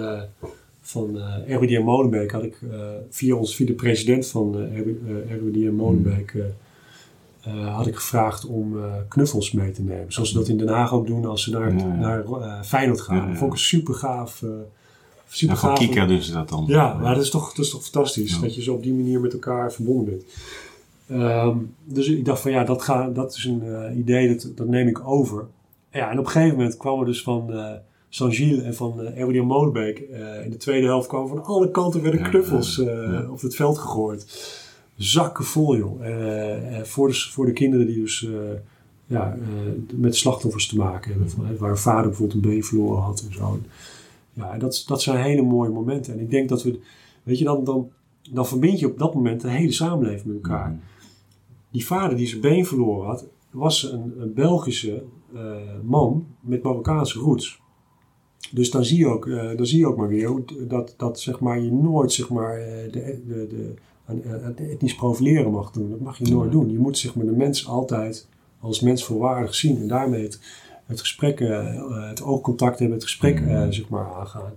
van 0.87 1.17
uh, 1.17 1.57
RWDM 1.57 1.83
Molenbeek 1.83 2.31
had 2.31 2.43
ik 2.43 2.61
uh, 2.61 2.71
via 3.11 3.35
ons, 3.35 3.57
via 3.57 3.67
de 3.67 3.73
president 3.73 4.27
van 4.27 4.57
uh, 4.59 4.81
RWDM 5.37 5.75
Molenbeek 5.75 6.35
had 7.65 7.87
ik 7.87 7.95
gevraagd 7.95 8.47
om 8.47 8.77
knuffels 9.09 9.53
mee 9.53 9.71
te 9.71 9.83
nemen. 9.83 10.13
Zoals 10.13 10.29
ze 10.29 10.39
dat 10.39 10.49
in 10.49 10.59
Den 10.59 10.69
Haag 10.69 10.93
ook 10.93 11.07
doen 11.07 11.25
als 11.25 11.43
ze 11.43 11.51
naar, 11.51 11.75
naar 11.75 12.25
Feyenoord 12.65 13.01
gaan. 13.01 13.17
Ja, 13.17 13.27
Dat 13.27 13.37
vond 13.37 13.53
ik 13.53 13.59
een 13.59 13.65
super 13.65 13.95
gaaf. 13.95 14.43
super 15.29 15.55
ja, 15.55 15.61
gaaf. 15.61 15.79
Kika 15.79 16.07
doen 16.07 16.23
ze 16.23 16.33
dat 16.33 16.49
dan. 16.49 16.65
Ja, 16.67 16.95
maar 16.95 17.15
dat 17.15 17.23
is 17.23 17.31
toch, 17.31 17.55
dat 17.55 17.65
is 17.65 17.71
toch 17.71 17.83
fantastisch 17.83 18.41
dat 18.41 18.55
je 18.55 18.63
zo 18.63 18.75
op 18.75 18.83
die 18.83 18.95
manier 18.95 19.21
met 19.21 19.33
elkaar 19.33 19.73
verbonden 19.73 20.05
bent. 20.05 20.25
Um, 21.23 21.75
dus 21.85 22.09
ik 22.09 22.25
dacht 22.25 22.41
van 22.41 22.51
ja, 22.51 22.65
dat, 22.65 22.83
ga, 22.83 23.09
dat 23.09 23.35
is 23.37 23.45
een 23.45 23.99
idee, 23.99 24.29
dat, 24.29 24.53
dat 24.55 24.67
neem 24.67 24.89
ik 24.89 25.09
over. 25.09 25.47
Ja, 25.91 26.11
en 26.11 26.19
op 26.19 26.25
een 26.25 26.31
gegeven 26.31 26.57
moment 26.57 26.77
kwam 26.77 27.01
er 27.01 27.07
dus 27.07 27.23
van 27.23 27.51
Saint-Gilles 28.17 28.63
en 28.63 28.75
van 28.75 29.01
uh, 29.01 29.19
Erwin 29.19 29.47
Molenbeek 29.47 30.01
uh, 30.01 30.45
in 30.45 30.51
de 30.51 30.57
tweede 30.57 30.87
helft 30.87 31.09
kwamen 31.09 31.29
van 31.29 31.45
alle 31.45 31.71
kanten 31.71 32.03
werden 32.03 32.23
knuffels 32.23 32.79
uh, 32.79 33.31
op 33.31 33.41
het 33.41 33.55
veld 33.55 33.79
gegooid. 33.79 34.27
Zakken 34.97 35.45
vol, 35.45 35.77
joh. 35.77 36.01
voor, 36.83 37.09
de, 37.09 37.15
voor 37.15 37.47
de 37.47 37.53
kinderen 37.53 37.87
die 37.87 38.01
dus 38.01 38.29
ja, 39.07 39.37
met 39.95 40.17
slachtoffers 40.17 40.67
te 40.67 40.77
maken 40.77 41.11
hebben. 41.11 41.31
Van, 41.31 41.57
waar 41.59 41.71
een 41.71 41.77
vader 41.77 42.09
bijvoorbeeld 42.09 42.45
een 42.45 42.51
been 42.51 42.65
verloren 42.65 43.03
had 43.03 43.25
en 43.27 43.35
zo. 43.35 43.59
Ja, 44.33 44.59
dat, 44.59 44.85
dat 44.87 45.03
zijn 45.03 45.23
hele 45.23 45.43
mooie 45.43 45.71
momenten. 45.71 46.13
En 46.13 46.21
ik 46.21 46.31
denk 46.31 46.49
dat 46.49 46.63
we, 46.63 46.81
weet 47.23 47.39
je, 47.39 47.45
dan, 47.45 47.65
dan, 47.65 47.91
dan 48.31 48.47
verbind 48.47 48.79
je 48.79 48.87
op 48.87 48.99
dat 48.99 49.15
moment 49.15 49.41
de 49.41 49.51
hele 49.51 49.73
samenleving 49.73 50.25
met 50.25 50.35
elkaar. 50.35 50.71
Mm. 50.71 50.81
Die 51.71 51.87
vader 51.87 52.17
die 52.17 52.27
zijn 52.27 52.41
been 52.41 52.67
verloren 52.67 53.07
had, 53.07 53.27
was 53.51 53.93
een, 53.93 54.15
een 54.19 54.35
Belgische 54.35 55.03
man 55.83 56.27
met 56.41 56.63
Marokkaanse 56.63 57.19
roots. 57.19 57.65
Dus 58.53 58.71
dan 58.71 58.85
zie 58.85 58.99
je 58.99 59.07
ook, 59.07 59.27
uh, 59.27 59.57
dan 59.57 59.67
zie 59.67 59.79
je 59.79 59.87
ook 59.87 59.97
maar 59.97 60.09
weer 60.09 60.43
dat, 60.69 60.95
dat 60.97 61.21
zeg 61.21 61.41
maar, 61.41 61.61
je 61.61 61.73
nooit 61.73 62.13
zeg 62.13 62.29
maar, 62.29 62.59
eh, 62.59 62.93
de, 62.93 63.21
de, 63.27 63.47
de, 63.47 63.75
het 64.29 64.61
etnisch 64.61 64.95
profileren 64.95 65.51
mag 65.51 65.71
doen. 65.71 65.91
Dat 65.91 66.01
mag 66.01 66.19
je 66.19 66.29
nooit 66.29 66.53
doen. 66.53 66.71
Je 66.71 66.79
moet 66.79 66.99
zeg 66.99 67.15
maar, 67.15 67.25
de 67.25 67.33
mens 67.33 67.67
altijd 67.67 68.29
als 68.61 68.81
mens 68.81 69.05
volwaardig 69.05 69.55
zien 69.55 69.77
en 69.77 69.89
daarmee 69.89 70.23
het, 70.23 70.41
het 70.87 71.01
gesprek, 71.01 71.41
uh, 71.41 72.09
het 72.09 72.23
oogcontact 72.23 72.79
hebben, 72.79 72.97
het 72.97 73.07
gesprek 73.07 73.41
uh, 73.41 73.67
zeg 73.69 73.89
maar, 73.89 74.15
aangaan. 74.15 74.53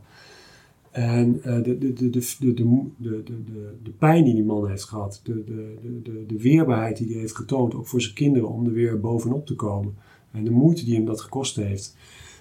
En 0.91 1.41
uh, 1.45 1.63
de, 1.63 1.77
de, 1.77 1.93
de, 1.93 2.09
de, 2.09 2.19
de, 2.39 2.53
de, 2.53 2.83
de, 2.97 3.23
de, 3.23 3.73
de 3.83 3.91
pijn 3.91 4.23
die 4.23 4.33
die 4.33 4.43
man 4.43 4.67
heeft 4.67 4.83
gehad, 4.83 5.21
de, 5.23 5.43
de, 5.43 5.77
de, 6.03 6.25
de 6.27 6.41
weerbaarheid 6.41 6.97
die 6.97 7.11
hij 7.11 7.19
heeft 7.19 7.35
getoond, 7.35 7.75
ook 7.75 7.87
voor 7.87 8.01
zijn 8.01 8.15
kinderen 8.15 8.49
om 8.49 8.65
er 8.65 8.71
weer 8.71 8.99
bovenop 8.99 9.45
te 9.45 9.55
komen. 9.55 9.95
En 10.31 10.43
de 10.43 10.51
moeite 10.51 10.85
die 10.85 10.95
hem 10.95 11.05
dat 11.05 11.21
gekost 11.21 11.55
heeft. 11.55 11.95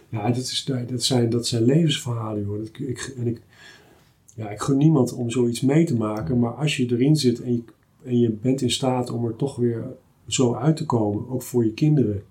Ja, 0.09 0.27
dat, 0.27 0.37
is, 0.37 0.65
dat, 0.65 1.03
zijn, 1.03 1.31
dat 1.31 1.47
zijn 1.47 1.63
levensverhalen, 1.63 2.45
hoor. 2.45 2.59
Dat, 2.59 2.69
ik, 2.79 3.15
en 3.19 3.27
ik, 3.27 3.41
ja, 4.35 4.51
ik 4.51 4.61
gun 4.61 4.77
niemand 4.77 5.13
om 5.13 5.31
zoiets 5.31 5.61
mee 5.61 5.85
te 5.85 5.97
maken, 5.97 6.39
maar 6.39 6.53
als 6.53 6.77
je 6.77 6.93
erin 6.93 7.17
zit 7.17 7.43
en 7.43 7.53
je, 7.53 7.63
en 8.05 8.19
je 8.19 8.31
bent 8.31 8.61
in 8.61 8.71
staat 8.71 9.11
om 9.11 9.25
er 9.25 9.37
toch 9.37 9.57
weer 9.57 9.85
zo 10.27 10.55
uit 10.55 10.77
te 10.77 10.87
komen, 10.87 11.29
ook 11.29 11.43
voor 11.43 11.65
je 11.65 11.73
kinderen. 11.73 12.23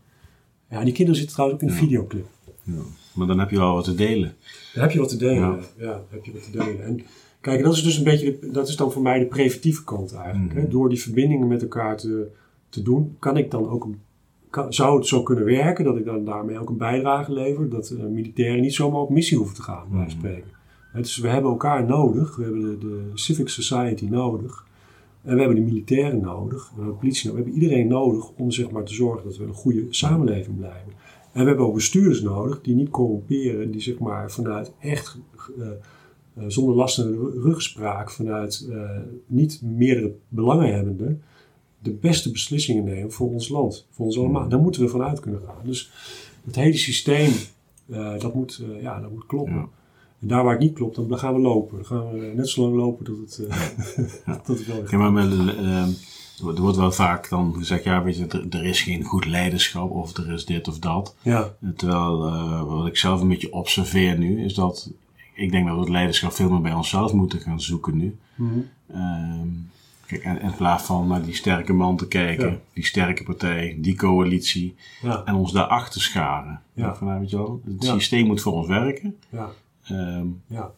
Ja, 0.69 0.83
die 0.83 0.93
kinderen 0.93 1.15
zitten 1.15 1.35
trouwens 1.35 1.61
ook 1.61 1.69
in 1.69 1.75
een 1.75 1.81
videoclip. 1.81 2.27
Ja. 2.63 2.81
Maar 3.13 3.27
dan 3.27 3.39
heb 3.39 3.49
je 3.49 3.57
wel 3.57 3.73
wat 3.73 3.83
te 3.83 3.95
delen. 3.95 4.35
Dan 4.73 4.83
heb 4.83 4.91
je 4.91 4.99
wat 4.99 5.09
te 5.09 5.17
delen, 5.17 5.63
ja. 5.77 6.01
heb 6.09 6.25
je 6.25 6.31
wat 6.31 6.43
te 6.43 6.51
delen. 6.51 6.83
En 6.83 7.01
kijk, 7.41 7.63
dat 7.63 7.73
is 7.73 7.83
dus 7.83 7.97
een 7.97 8.03
beetje, 8.03 8.39
de, 8.39 8.51
dat 8.51 8.67
is 8.67 8.75
dan 8.75 8.91
voor 8.91 9.01
mij 9.01 9.19
de 9.19 9.25
preventieve 9.25 9.83
kant 9.83 10.13
eigenlijk. 10.13 10.53
Hè? 10.53 10.61
Mhm. 10.61 10.69
Door 10.69 10.89
die 10.89 11.01
verbindingen 11.01 11.47
met 11.47 11.61
elkaar 11.61 11.97
te, 11.97 12.27
te 12.69 12.81
doen, 12.81 13.15
kan 13.19 13.37
ik 13.37 13.51
dan 13.51 13.69
ook 13.69 13.83
een 13.83 13.99
zou 14.69 14.97
het 14.97 15.07
zo 15.07 15.23
kunnen 15.23 15.45
werken 15.45 15.85
dat 15.85 15.97
ik 15.97 16.05
dan 16.05 16.25
daarmee 16.25 16.59
ook 16.59 16.69
een 16.69 16.77
bijdrage 16.77 17.31
lever, 17.31 17.69
dat 17.69 17.89
uh, 17.89 18.03
militairen 18.03 18.61
niet 18.61 18.73
zomaar 18.73 19.01
op 19.01 19.09
missie 19.09 19.37
hoeven 19.37 19.55
te 19.55 19.61
gaan, 19.61 19.87
bij 19.91 20.03
mm. 20.03 20.09
spreken. 20.09 20.51
dus 20.93 21.17
we 21.17 21.27
hebben 21.27 21.51
elkaar 21.51 21.85
nodig, 21.85 22.35
we 22.35 22.43
hebben 22.43 22.61
de, 22.61 22.77
de, 22.77 23.11
civic 23.13 23.49
society 23.49 24.05
nodig, 24.05 24.65
en 25.23 25.33
we 25.33 25.39
hebben 25.39 25.57
de 25.57 25.71
militairen 25.71 26.21
nodig, 26.21 26.69
we 26.69 26.75
hebben 26.75 26.93
de 26.93 26.99
politie 26.99 27.29
nodig, 27.29 27.43
we 27.43 27.49
hebben 27.49 27.63
iedereen 27.63 27.87
nodig 27.87 28.29
om 28.35 28.51
zeg 28.51 28.71
maar 28.71 28.83
te 28.83 28.93
zorgen 28.93 29.23
dat 29.23 29.37
we 29.37 29.43
een 29.43 29.53
goede 29.53 29.85
samenleving 29.89 30.57
blijven. 30.57 30.91
En 31.31 31.41
we 31.41 31.47
hebben 31.47 31.65
ook 31.65 31.73
bestuurders 31.73 32.21
nodig 32.21 32.61
die 32.61 32.75
niet 32.75 32.89
corrumperen, 32.89 33.71
die 33.71 33.81
zeg 33.81 33.99
maar 33.99 34.31
vanuit 34.31 34.71
echt 34.79 35.17
uh, 35.57 35.67
uh, 36.37 36.43
zonder 36.47 36.75
lastende 36.75 37.39
rugspraak, 37.41 38.11
vanuit 38.11 38.69
niet 39.27 39.61
meerdere 39.61 40.13
belanghebbenden, 40.27 41.21
de 41.79 41.91
beste 41.91 42.31
beslissingen 42.31 42.83
nemen 42.83 43.11
voor 43.11 43.29
ons 43.29 43.49
land, 43.49 43.87
voor 43.91 44.05
ons 44.05 44.17
allemaal. 44.17 44.49
Daar 44.49 44.59
moeten 44.59 44.81
we 44.81 44.87
vanuit 44.87 45.19
kunnen 45.19 45.41
gaan. 45.45 45.55
Dus 45.63 45.91
het 46.45 46.55
hele 46.55 46.77
systeem, 46.77 47.31
uh, 47.87 48.19
dat, 48.19 48.33
moet, 48.33 48.63
uh, 48.69 48.81
ja, 48.81 48.99
dat 48.99 49.11
moet 49.11 49.25
kloppen. 49.25 49.55
Ja. 49.55 49.69
En 50.19 50.27
daar 50.27 50.43
waar 50.43 50.53
het 50.53 50.61
niet 50.61 50.73
klopt, 50.73 50.95
dan 50.95 51.19
gaan 51.19 51.33
we 51.33 51.39
lopen. 51.39 51.75
Dan 51.75 51.85
gaan 51.85 52.11
we 52.11 52.31
net 52.35 52.49
zo 52.49 52.61
lang 52.61 52.75
lopen 52.75 53.05
tot 53.05 53.19
het, 53.19 53.47
ja. 54.25 54.35
tot 54.45 54.57
het 54.57 54.67
wel 54.67 54.83
ja, 54.89 54.97
maar 54.97 55.11
met, 55.11 55.31
er 56.55 56.61
wordt 56.61 56.77
wel 56.77 56.91
vaak 56.91 57.29
dan 57.29 57.53
gezegd, 57.57 57.83
ja, 57.83 58.03
weet 58.03 58.17
je, 58.17 58.25
er, 58.25 58.45
er, 58.49 58.65
is 58.65 58.81
geen 58.81 59.03
goed 59.03 59.25
leiderschap 59.25 59.91
of 59.91 60.17
er 60.17 60.31
is 60.31 60.45
dit 60.45 60.67
of 60.67 60.79
dat. 60.79 61.15
Ja. 61.21 61.55
Terwijl, 61.75 62.17
wat 62.65 62.87
ik 62.87 62.97
zelf 62.97 63.21
een 63.21 63.27
beetje 63.27 63.53
observeer 63.53 64.17
nu, 64.17 64.43
is 64.43 64.53
dat 64.53 64.91
ik 65.35 65.51
denk 65.51 65.65
dat 65.65 65.75
we 65.75 65.81
het 65.81 65.89
leiderschap 65.89 66.31
veel 66.31 66.49
meer 66.49 66.61
bij 66.61 66.73
onszelf 66.73 67.13
moeten 67.13 67.39
gaan 67.39 67.61
zoeken 67.61 67.97
nu. 67.97 68.17
Mm 68.35 68.49
-hmm. 68.87 69.69
Kijk, 70.07 70.23
en 70.23 70.41
in 70.41 70.55
plaats 70.55 70.83
van 70.83 71.07
naar 71.07 71.21
die 71.21 71.35
sterke 71.35 71.73
man 71.73 71.97
te 71.97 72.07
kijken, 72.07 72.61
die 72.73 72.85
sterke 72.85 73.23
partij, 73.23 73.77
die 73.79 73.95
coalitie, 73.95 74.75
ja. 75.01 75.21
en 75.25 75.35
ons 75.35 75.51
daarachter 75.51 76.01
scharen. 76.01 76.61
Ja. 76.73 76.95
Van, 76.95 77.07
nou, 77.07 77.19
weet 77.19 77.29
je 77.29 77.37
wel, 77.37 77.61
het 77.65 77.83
systeem 77.83 78.25
moet 78.25 78.41
voor 78.41 78.53
ons 78.53 78.67
werken. 78.67 79.15
Ja. 79.29 79.49
Um, 79.91 80.41
ja. 80.47 80.71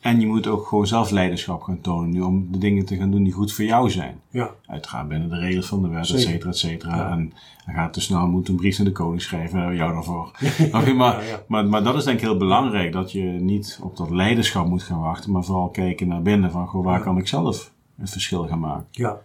En 0.00 0.20
je 0.20 0.26
moet 0.26 0.46
ook 0.46 0.66
gewoon 0.66 0.86
zelf 0.86 1.10
leiderschap 1.10 1.62
gaan 1.62 1.80
tonen 1.80 2.10
nu 2.10 2.20
om 2.20 2.48
de 2.52 2.58
dingen 2.58 2.84
te 2.84 2.96
gaan 2.96 3.10
doen 3.10 3.22
die 3.22 3.32
goed 3.32 3.52
voor 3.52 3.64
jou 3.64 3.90
zijn. 3.90 4.20
Ja. 4.30 4.50
Uitgaan 4.66 5.08
binnen 5.08 5.28
de 5.28 5.38
regels 5.38 5.66
van 5.66 5.82
de 5.82 5.88
wet, 5.88 6.10
et 6.10 6.20
cetera, 6.20 6.50
et 6.50 6.56
cetera. 6.56 7.10
En 7.10 7.32
dan 7.66 7.74
gaat 7.74 7.92
te 7.92 8.00
snel, 8.00 8.26
moet 8.26 8.48
een 8.48 8.56
brief 8.56 8.78
naar 8.78 8.86
de 8.86 8.92
koning 8.92 9.22
schrijven, 9.22 9.62
en 9.62 9.74
jou 9.76 9.92
daarvoor. 9.92 10.30
maar, 10.94 11.44
maar, 11.46 11.66
maar 11.66 11.82
dat 11.82 11.94
is 11.94 12.04
denk 12.04 12.16
ik 12.16 12.24
heel 12.24 12.36
belangrijk, 12.36 12.92
dat 12.92 13.12
je 13.12 13.22
niet 13.22 13.78
op 13.82 13.96
dat 13.96 14.10
leiderschap 14.10 14.66
moet 14.66 14.82
gaan 14.82 15.00
wachten, 15.00 15.32
maar 15.32 15.44
vooral 15.44 15.68
kijken 15.68 16.08
naar 16.08 16.22
binnen 16.22 16.50
van, 16.50 16.66
goh, 16.66 16.84
waar 16.84 17.02
kan 17.02 17.18
ik 17.18 17.28
zelf 17.28 17.72
het 18.00 18.10
verschil 18.10 18.46
gaan 18.46 18.60
maken. 18.60 18.86
Ja, 18.90 19.22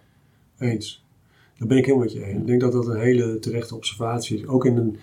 eens. 0.60 1.06
Daar 1.58 1.68
ben 1.68 1.78
ik 1.78 1.86
helemaal 1.86 2.06
met 2.06 2.16
je 2.16 2.26
eens. 2.26 2.40
Ik 2.40 2.48
denk 2.48 2.62
dat 2.62 2.72
dat 2.72 2.88
een 2.88 3.00
hele 3.00 3.40
terechte 3.40 3.76
observatie 3.76 4.38
is. 4.38 4.48
Ook 4.48 4.66
in 4.66 4.78
een, 4.78 4.98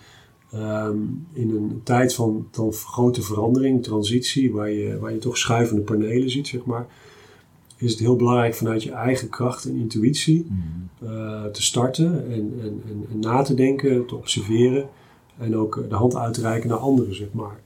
ehm, 0.51 0.97
in 1.33 1.49
een 1.49 1.81
tijd 1.83 2.13
van, 2.13 2.47
van 2.51 2.73
grote 2.73 3.21
verandering, 3.21 3.83
transitie, 3.83 4.51
waar 4.51 4.71
je, 4.71 4.99
waar 4.99 5.11
je 5.11 5.17
toch 5.17 5.37
schuivende 5.37 5.81
panelen 5.81 6.29
ziet, 6.29 6.47
zeg 6.47 6.65
maar, 6.65 6.87
is 7.77 7.91
het 7.91 7.99
heel 7.99 8.15
belangrijk 8.15 8.55
vanuit 8.55 8.83
je 8.83 8.91
eigen 8.91 9.29
kracht 9.29 9.65
en 9.65 9.75
intuïtie 9.75 10.47
mhm. 10.49 11.11
eh, 11.11 11.45
te 11.45 11.61
starten 11.61 12.31
en, 12.31 12.53
en, 12.61 12.81
en, 13.11 13.19
na 13.19 13.41
te 13.41 13.53
denken, 13.53 14.05
te 14.05 14.15
observeren 14.15 14.89
en 15.37 15.55
ook 15.55 15.85
de 15.89 15.95
hand 15.95 16.15
uit 16.15 16.33
te 16.33 16.41
reiken 16.41 16.69
naar 16.69 16.77
anderen, 16.77 17.15
zeg 17.15 17.31
maar. 17.31 17.59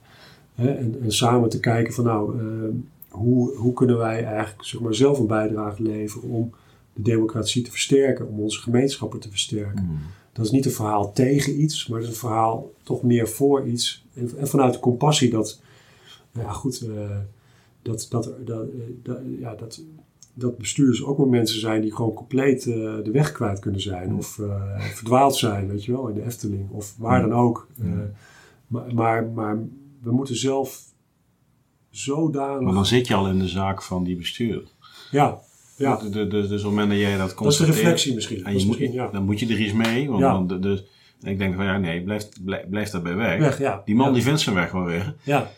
en, 0.54 0.96
en 1.02 1.12
samen 1.12 1.48
te 1.48 1.60
kijken 1.60 1.94
van 1.94 2.04
nou, 2.04 2.38
ehm, 2.38 2.74
hoe, 3.18 3.56
hoe 3.56 3.72
kunnen 3.72 3.98
wij 3.98 4.24
eigenlijk 4.24 4.64
zeg 4.64 4.80
maar, 4.80 4.94
zelf 4.94 5.18
een 5.18 5.26
bijdrage 5.26 5.82
leveren 5.82 6.28
om 6.28 6.54
de 6.92 7.02
democratie 7.02 7.62
te 7.62 7.70
versterken, 7.70 8.28
om 8.28 8.40
onze 8.40 8.60
gemeenschappen 8.60 9.20
te 9.20 9.30
versterken. 9.30 9.84
Mm. 9.84 9.98
Dat 10.32 10.44
is 10.44 10.52
niet 10.52 10.64
een 10.64 10.70
verhaal 10.70 11.12
tegen 11.12 11.60
iets, 11.60 11.86
maar 11.86 11.98
het 11.98 12.08
is 12.08 12.14
een 12.14 12.20
verhaal 12.20 12.70
toch 12.82 13.02
meer 13.02 13.28
voor 13.28 13.66
iets. 13.66 14.06
En, 14.14 14.30
en 14.38 14.48
vanuit 14.48 14.72
de 14.72 14.80
compassie 14.80 15.30
dat, 15.30 15.60
ja 16.32 16.52
goed, 16.52 16.82
uh, 16.82 17.16
dat, 17.82 18.06
dat, 18.10 18.30
dat, 18.44 18.66
dat, 19.02 19.18
ja, 19.38 19.54
dat, 19.54 19.82
dat 20.34 20.58
bestuurders 20.58 21.04
ook 21.04 21.18
maar 21.18 21.28
mensen 21.28 21.60
zijn 21.60 21.80
die 21.80 21.94
gewoon 21.94 22.14
compleet 22.14 22.66
uh, 22.66 22.74
de 23.04 23.10
weg 23.12 23.32
kwijt 23.32 23.58
kunnen 23.58 23.80
zijn. 23.80 24.14
Of 24.14 24.38
uh, 24.38 24.80
verdwaald 24.80 25.36
zijn, 25.36 25.68
weet 25.68 25.84
je 25.84 25.92
wel, 25.92 26.08
in 26.08 26.14
de 26.14 26.24
Efteling. 26.24 26.70
Of 26.70 26.94
waar 26.98 27.20
dan 27.20 27.32
ook. 27.32 27.68
maar, 28.66 28.94
maar, 28.94 29.26
maar 29.26 29.58
we 30.02 30.10
moeten 30.12 30.36
zelf 30.36 30.92
zodanig... 31.98 32.60
Maar 32.60 32.74
dan 32.74 32.86
zit 32.86 33.06
je 33.06 33.14
al 33.14 33.28
in 33.28 33.38
de 33.38 33.48
zaak 33.48 33.82
van 33.82 34.04
die 34.04 34.16
bestuur. 34.16 34.62
Ja, 35.10 35.38
ja. 35.76 35.96
Dus, 35.96 36.28
dus 36.28 36.44
op 36.44 36.50
het 36.50 36.62
moment 36.62 36.88
dat 36.88 36.98
jij 36.98 37.16
dat 37.16 37.38
Dat 37.38 37.52
is 37.52 37.58
de 37.58 37.64
reflectie 37.64 38.14
misschien. 38.14 38.44
En 38.44 38.58
je 38.58 38.66
moet, 38.66 38.78
ja. 38.78 39.08
Dan 39.12 39.24
moet 39.24 39.40
je 39.40 39.46
er 39.46 39.60
iets 39.60 39.72
mee. 39.72 40.10
Want 40.10 40.20
ja. 40.20 40.58
dan, 40.58 40.80
ik 41.22 41.38
denk 41.38 41.54
van 41.54 41.64
ja, 41.64 41.78
nee, 41.78 42.02
blijf, 42.02 42.28
blijf, 42.44 42.68
blijf 42.68 42.90
daarbij 42.90 43.14
weg. 43.14 43.38
weg 43.38 43.58
ja. 43.58 43.82
Die 43.84 43.94
man 43.94 44.12
die 44.12 44.22
vindt 44.22 44.40
zijn 44.40 44.54
weg 44.54 44.70
wel 44.70 44.84
weer. 44.84 45.14
Ja. 45.22 45.50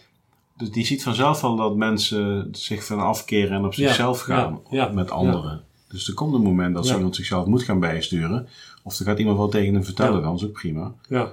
Dus 0.57 0.71
die 0.71 0.87
ziet 0.87 1.03
vanzelf 1.03 1.45
al 1.45 1.57
dat 1.57 1.77
mensen 1.77 2.49
zich 2.53 2.85
van 2.85 3.01
afkeren 3.01 3.57
en 3.57 3.65
op 3.65 3.75
zichzelf 3.75 4.21
gaan 4.21 4.61
met 4.93 5.11
anderen. 5.11 5.63
Dus 5.89 6.09
er 6.09 6.15
komt 6.15 6.35
een 6.35 6.43
moment 6.43 6.75
dat 6.75 6.87
zo 6.87 6.97
iemand 6.97 7.17
zichzelf 7.17 7.47
moet 7.47 7.63
gaan 7.63 7.81
bijsturen. 7.81 8.49
Of 8.83 8.99
er 8.99 9.05
gaat 9.05 9.19
iemand 9.19 9.37
wel 9.37 9.49
tegen 9.49 9.75
hem 9.75 9.85
vertellen, 9.85 10.23
dan 10.23 10.35
is 10.35 10.45
ook 10.45 10.53
prima. 10.53 10.93
Ja. 11.09 11.29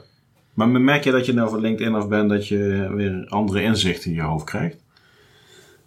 Maar 0.54 0.70
merk 0.70 1.04
je 1.04 1.12
dat 1.12 1.26
je 1.26 1.34
nou 1.34 1.50
voor 1.50 1.60
LinkedIn 1.60 1.96
af 1.96 2.08
bent 2.08 2.30
dat 2.30 2.48
je 2.48 2.92
weer 2.96 3.26
andere 3.30 3.62
inzichten 3.62 4.10
in 4.10 4.16
je 4.16 4.22
hoofd 4.22 4.46
krijgt? 4.46 4.78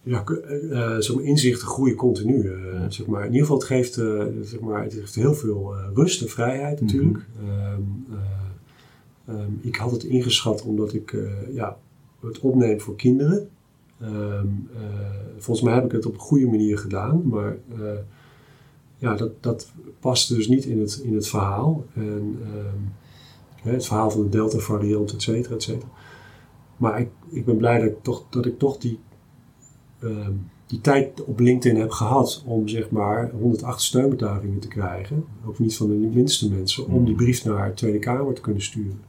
Ja, 0.03 0.25
uh, 0.29 0.97
zeg 0.97 1.15
maar, 1.15 1.25
inzichten 1.25 1.69
groeien 1.69 1.97
continu. 1.97 2.43
Uh, 2.43 2.85
zeg 2.89 3.07
maar. 3.07 3.21
In 3.21 3.33
ieder 3.33 3.41
geval, 3.41 3.57
het 3.57 3.67
geeft, 3.67 3.97
uh, 3.97 4.25
zeg 4.43 4.61
maar, 4.61 4.83
het 4.83 4.95
geeft 4.95 5.15
heel 5.15 5.35
veel 5.35 5.75
rust 5.95 6.23
en 6.23 6.29
vrijheid 6.29 6.81
natuurlijk. 6.81 7.27
Mm 7.41 7.49
-hmm. 7.49 9.37
um, 9.37 9.59
ik 9.63 9.77
had 9.77 9.91
het 9.91 10.05
ingeschat 10.05 10.63
omdat 10.63 10.93
ik 10.93 11.17
ja, 11.53 11.77
het 12.21 12.41
opneem 12.41 12.81
voor 12.81 12.97
kinderen. 12.97 13.49
Um, 14.03 14.69
volgens 15.37 15.67
mij 15.67 15.75
heb 15.75 15.85
ik 15.85 15.93
het 15.93 16.07
op 16.07 16.13
een 16.13 16.21
goede 16.21 16.47
manier 16.47 16.79
gedaan, 16.79 17.23
maar 17.29 17.57
ja, 18.97 19.15
dat, 19.15 19.43
dat 19.43 19.73
past 20.01 20.29
dus 20.29 20.49
niet 20.49 20.65
in 20.65 20.81
het, 20.81 21.01
in 21.05 21.15
het 21.15 21.29
verhaal. 21.29 21.85
En, 21.95 22.39
het 23.63 23.87
verhaal 23.87 24.11
van 24.11 24.23
de 24.23 24.29
Delta-variant, 24.29 25.13
et 25.13 25.23
cetera, 25.23 25.55
et 25.55 25.63
cetera. 25.63 25.91
Maar 26.77 27.01
ik, 27.01 27.09
ik 27.29 27.45
ben 27.45 27.57
blij 27.57 27.79
dat 27.79 27.89
ik 27.89 28.03
toch, 28.03 28.25
dat 28.31 28.47
ik 28.47 28.59
toch 28.59 28.79
die 28.79 28.99
Ehm, 30.03 30.33
die 30.67 30.81
tijd 30.81 31.25
op 31.25 31.41
LinkedIn 31.41 31.81
heb 31.81 31.91
gehad 31.91 32.43
om 32.47 32.69
zeg 32.69 32.91
maar 32.91 33.31
108 33.31 33.83
steunbetuigingen 33.83 34.59
te 34.59 34.69
krijgen, 34.69 35.25
ook 35.47 35.59
niet 35.59 35.77
van 35.77 35.89
de 35.89 35.95
minste 35.95 36.51
mensen, 36.51 36.87
om 36.87 37.05
die 37.05 37.15
brief 37.15 37.45
naar 37.45 37.69
de 37.69 37.75
Tweede 37.75 37.99
Kamer 37.99 38.35
te 38.35 38.41
kunnen 38.41 38.63
sturen. 38.63 39.01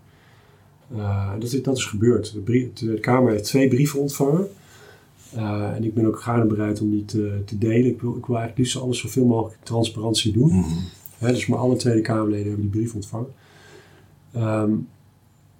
Uh, 0.96 1.32
dat, 1.40 1.52
is, 1.52 1.64
dat 1.64 1.78
is 1.78 1.86
gebeurd. 1.86 2.34
De, 2.34 2.40
brief, 2.40 2.74
de 2.74 3.00
Kamer 3.00 3.32
heeft 3.32 3.44
twee 3.44 3.68
brieven 3.68 4.00
ontvangen. 4.00 4.48
Uh, 5.36 5.76
en 5.76 5.84
ik 5.84 5.94
ben 5.94 6.06
ook 6.06 6.22
graag 6.22 6.48
bereid 6.48 6.82
om 6.82 6.92
die 6.92 7.06
te, 7.06 7.42
te 7.46 7.58
delen. 7.58 7.86
Ik 7.86 8.02
wil, 8.02 8.16
ik 8.16 8.26
wil 8.26 8.36
eigenlijk 8.36 8.58
liefst 8.58 8.78
alles 8.78 9.00
zoveel 9.00 9.26
mogelijk 9.26 9.64
transparantie 9.64 10.32
doen. 10.32 10.52
Mm 10.52 10.66
dus 11.30 11.48
maar 11.48 11.60
alle 11.60 11.76
Tweede 11.76 12.02
Kamerleden 12.02 12.48
hebben 12.48 12.72
die 12.72 12.80
brief 12.80 12.94
ontvangen. 12.94 13.34
Um, 14.36 14.88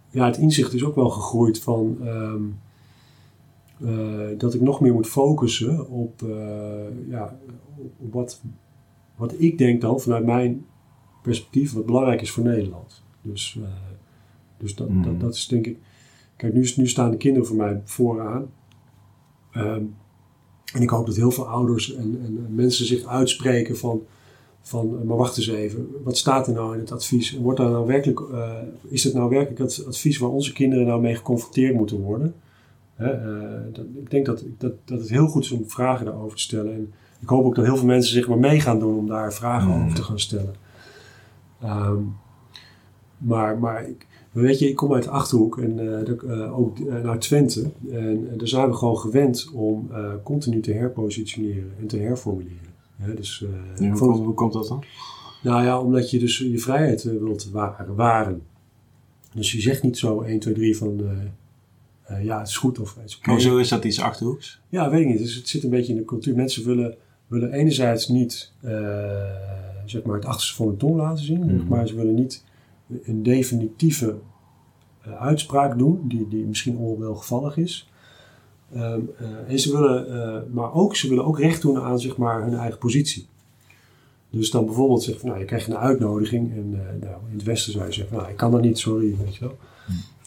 ja, 0.10 0.26
het 0.26 0.38
inzicht 0.38 0.74
is 0.74 0.84
ook 0.84 0.96
wel 0.96 1.10
gegroeid 1.10 1.60
van... 1.60 1.98
Um, 2.02 2.08
uh, 2.08 2.71
dat 4.38 4.54
ik 4.54 4.62
nog 4.62 4.82
meer 4.82 4.94
moet 4.94 5.08
focussen 5.08 5.90
op, 5.90 6.22
uh, 6.22 7.10
ja, 7.10 7.40
op 7.98 8.14
wat, 8.14 8.42
wat 9.16 9.34
ik 9.38 9.58
denk 9.58 9.82
dan 9.82 10.00
vanuit 10.00 10.26
mijn 10.26 10.66
perspectief 11.22 11.74
wat 11.74 11.86
belangrijk 11.86 12.22
is 12.22 12.32
voor 12.32 12.44
Nederland. 12.44 13.04
Dus, 13.22 13.58
uh, 13.60 13.66
dus 14.58 14.76
dat, 14.76 14.90
mm. 14.90 15.04
dat, 15.04 15.20
dat, 15.20 15.36
is 15.36 15.48
denk 15.48 15.68
ik. 15.68 15.78
Kijk, 16.36 16.54
nu, 16.54 16.72
nu 16.76 16.88
staan 16.88 17.12
de 17.12 17.18
kinderen 17.18 17.48
voor 17.48 17.58
mij 17.58 17.82
vooraan. 17.84 18.50
Um, 19.56 19.96
en 20.74 20.82
ik 20.82 20.90
hoop 20.90 21.06
dat 21.06 21.16
heel 21.16 21.32
veel 21.32 21.48
ouders 21.48 21.94
en, 21.94 22.22
en 22.26 22.56
mensen 22.56 22.86
zich 22.86 23.06
uitspreken 23.06 23.78
van, 23.78 24.02
van, 24.62 25.06
maar 25.06 25.18
wacht 25.18 25.38
eens 25.38 25.48
even, 25.48 25.88
wat 26.04 26.18
staat 26.18 26.48
er 26.48 26.54
nou 26.54 26.74
in 26.74 26.80
het 26.80 26.92
advies? 26.92 27.38
Wordt 27.38 27.60
daar 27.60 27.70
nou 27.70 27.88
werkelijk, 27.88 28.22
is 28.88 29.04
het 29.04 29.14
nou 29.14 29.30
werkelijk 29.30 29.60
het 29.60 29.86
advies 29.88 30.18
waar 30.18 30.30
onze 30.30 30.54
kinderen 30.54 30.86
nou 30.86 31.02
mee 31.02 31.16
geconfronteerd 31.16 31.76
moeten 31.76 32.00
worden? 32.00 32.36
Eh, 33.02 33.74
dat, 33.74 33.86
ik 33.96 34.10
denk 34.10 34.26
dat, 34.26 34.44
dat, 34.58 34.74
dat 34.86 35.00
het 35.00 35.10
heel 35.10 35.28
goed 35.28 35.44
is 35.44 35.52
om 35.52 35.70
vragen 35.70 36.06
daarover 36.06 36.36
te 36.36 36.42
stellen. 36.44 36.74
En 36.74 36.94
ik 37.20 37.28
hoop 37.28 37.46
ook 37.46 37.56
dat 37.56 37.66
heel 37.66 37.78
veel 37.78 37.86
mensen 37.86 38.14
zich 38.14 38.28
maar 38.28 38.38
mee 38.38 38.60
gaan 38.60 38.80
doen 38.80 38.98
om 38.98 39.08
daar 39.08 39.34
vragen 39.34 39.70
mm. 39.70 39.84
over 39.84 39.96
te 39.96 40.04
gaan 40.04 40.20
stellen. 40.20 40.56
Um, 41.64 42.16
maar, 43.18 43.60
maar 43.60 43.88
ik, 43.88 44.08
weet 44.32 44.60
je, 44.60 44.70
ik 44.70 44.76
kom 44.76 44.94
uit 44.94 45.08
Achterhoek 45.08 45.58
en 45.58 45.80
uh, 45.80 46.60
ook 46.60 46.80
naar 47.04 47.20
Twente. 47.20 47.72
En 47.92 48.38
daar 48.38 48.48
zijn 48.48 48.70
we 48.70 48.76
gewoon 48.76 48.98
gewend 48.98 49.50
om 49.54 49.90
continu 50.24 50.60
te 50.60 50.74
herpositioneren 50.74 51.72
en 51.80 51.88
te 51.88 51.98
herformuleren. 51.98 52.74
dus, 53.16 53.46
hoe, 53.78 53.98
komt, 53.98 54.18
hoe, 54.18 54.34
komt, 54.34 54.54
dat 54.54 54.68
dan? 54.68 54.84
Nou 55.44 55.64
ja, 55.64 55.82
omdat 55.82 56.12
je 56.12 56.20
dus 56.20 56.38
je 56.38 56.60
vrijheid 56.60 57.04
wilt 57.04 57.50
waren. 57.96 58.42
Dus 59.34 59.52
je 59.52 59.62
zegt 59.62 59.84
niet 59.84 59.98
zo 59.98 60.22
1, 60.22 60.40
2, 60.40 60.54
3 60.54 60.78
van 60.78 61.02
uh, 62.12 62.24
ja, 62.24 62.40
het 62.40 62.48
is 62.48 62.58
goed 62.58 62.80
of 62.80 62.98
is 63.06 63.18
okay. 63.18 63.34
Hoezo 63.34 63.58
is 63.58 63.70
dat 63.70 63.84
iets 63.84 64.02
achterhoeks? 64.02 64.62
Ja, 64.70 64.90
weet 64.90 65.02
ik 65.02 65.08
niet. 65.08 65.18
Dus 65.18 65.36
het 65.36 65.48
zit 65.48 65.64
een 65.64 65.70
beetje 65.70 65.92
in 65.92 65.98
de 65.98 66.06
cultuur. 66.06 66.36
Mensen 66.36 66.66
willen, 66.66 66.96
willen 67.28 67.52
enerzijds 67.52 68.08
niet 68.08 68.52
uh, 68.64 68.72
zeg 69.86 70.04
maar 70.04 70.16
het 70.16 70.26
achterste 70.26 70.56
van 70.56 70.68
de 70.68 70.78
tong 70.78 70.96
laten 70.96 71.26
zien, 71.26 71.42
mm 71.42 71.50
-hmm. 71.50 71.68
maar 71.68 71.88
ze 71.88 71.96
willen 71.96 72.14
niet 72.14 72.44
een 73.04 73.24
definitieve 73.24 74.18
uh, 75.08 75.22
uitspraak 75.22 75.78
doen, 75.78 76.02
die, 76.04 76.28
die 76.28 76.46
misschien 76.46 76.78
onwelgevallig 76.78 77.58
is. 77.58 77.90
Um, 78.76 79.10
en 79.48 79.60
ze 79.60 79.72
willen, 79.72 80.48
maar 80.54 80.74
ook, 80.74 80.96
ze 80.96 81.10
willen 81.10 81.26
ook 81.26 81.40
recht 81.40 81.62
doen 81.62 81.80
aan 81.80 82.00
zeg 82.00 82.18
maar, 82.18 82.44
hun 82.44 82.54
eigen 82.54 82.78
positie. 82.78 83.28
Dus 84.30 84.52
dan 84.52 84.66
bijvoorbeeld 84.66 85.04
zeggen 85.04 85.20
van, 85.20 85.30
nou, 85.30 85.42
je 85.42 85.48
krijgt 85.48 85.68
een 85.68 85.78
uitnodiging 85.78 86.52
en 86.52 86.70
nou, 87.00 87.16
in 87.30 87.38
het 87.38 87.44
Westen 87.44 87.72
zou 87.72 87.86
je 87.86 87.92
zeggen, 87.92 88.18
nou, 88.18 88.30
ik 88.30 88.38
kan 88.38 88.52
dat 88.52 88.62
niet, 88.62 88.80
sorry, 88.80 89.16
weet 89.18 89.36
je 89.36 89.46
wel. 89.46 89.58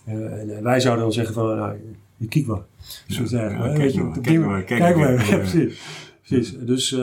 Uh, 0.09 0.55
en 0.55 0.63
wij 0.63 0.81
zouden 0.81 1.05
dan 1.05 1.13
zeggen 1.13 1.35
van, 1.35 1.57
nou, 1.57 1.77
je 2.17 2.29
kiek 2.29 2.47
maar. 2.47 2.63
Zo 3.09 3.25
zeggen, 3.25 3.75
kijk, 3.75 3.95
maar, 3.95 4.21
kijk, 4.21 4.41
maar, 4.41 4.63
kijk, 4.65 4.97
precies. 5.51 5.81
precies. 6.23 6.59
Dus 6.59 6.97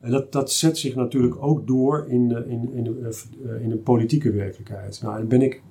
dat, 0.00 0.32
dat 0.32 0.52
zet 0.52 0.78
zich 0.78 0.94
natuurlijk 0.94 1.42
ook 1.42 1.66
door 1.66 2.06
in, 2.08 2.28
de, 2.28 2.44
in, 2.48 2.72
in, 2.72 2.84
de, 2.84 3.24
in 3.62 3.68
de 3.68 3.76
politieke 3.76 4.32
werkelijkheid. 4.32 5.02
Nou, 5.02 5.18
dan 5.18 5.28
ben 5.28 5.42
ik, 5.42 5.62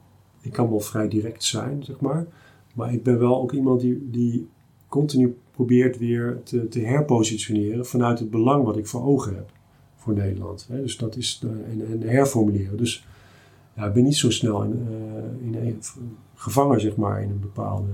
ik 0.41 0.51
kan 0.51 0.69
wel 0.69 0.79
vrij 0.79 1.07
direct 1.07 1.43
zijn, 1.43 1.83
zeg 1.83 1.99
maar. 1.99 2.27
Maar 2.73 2.93
ik 2.93 3.03
ben 3.03 3.19
wel 3.19 3.41
ook 3.41 3.51
iemand 3.51 3.81
die, 3.81 4.09
die 4.11 4.47
continu 4.87 5.37
probeert 5.51 5.97
weer 5.97 6.39
te, 6.43 6.67
te 6.67 6.79
herpositioneren 6.79 7.85
vanuit 7.85 8.19
het 8.19 8.29
belang 8.29 8.63
wat 8.63 8.77
ik 8.77 8.87
voor 8.87 9.05
ogen 9.05 9.35
heb 9.35 9.51
voor 9.95 10.13
Nederland. 10.13 10.67
Hè. 10.71 10.81
Dus 10.81 10.97
dat 10.97 11.15
is, 11.15 11.43
en, 11.69 11.87
en 11.91 12.01
herformuleren. 12.01 12.77
Dus 12.77 13.05
ja, 13.75 13.85
ik 13.85 13.93
ben 13.93 14.03
niet 14.03 14.17
zo 14.17 14.31
snel 14.31 14.63
in, 14.63 14.87
uh, 14.89 15.47
in 15.47 15.67
een, 15.67 15.81
gevangen, 16.35 16.81
zeg 16.81 16.95
maar, 16.95 17.21
in 17.21 17.29
een 17.29 17.39
bepaalde. 17.39 17.91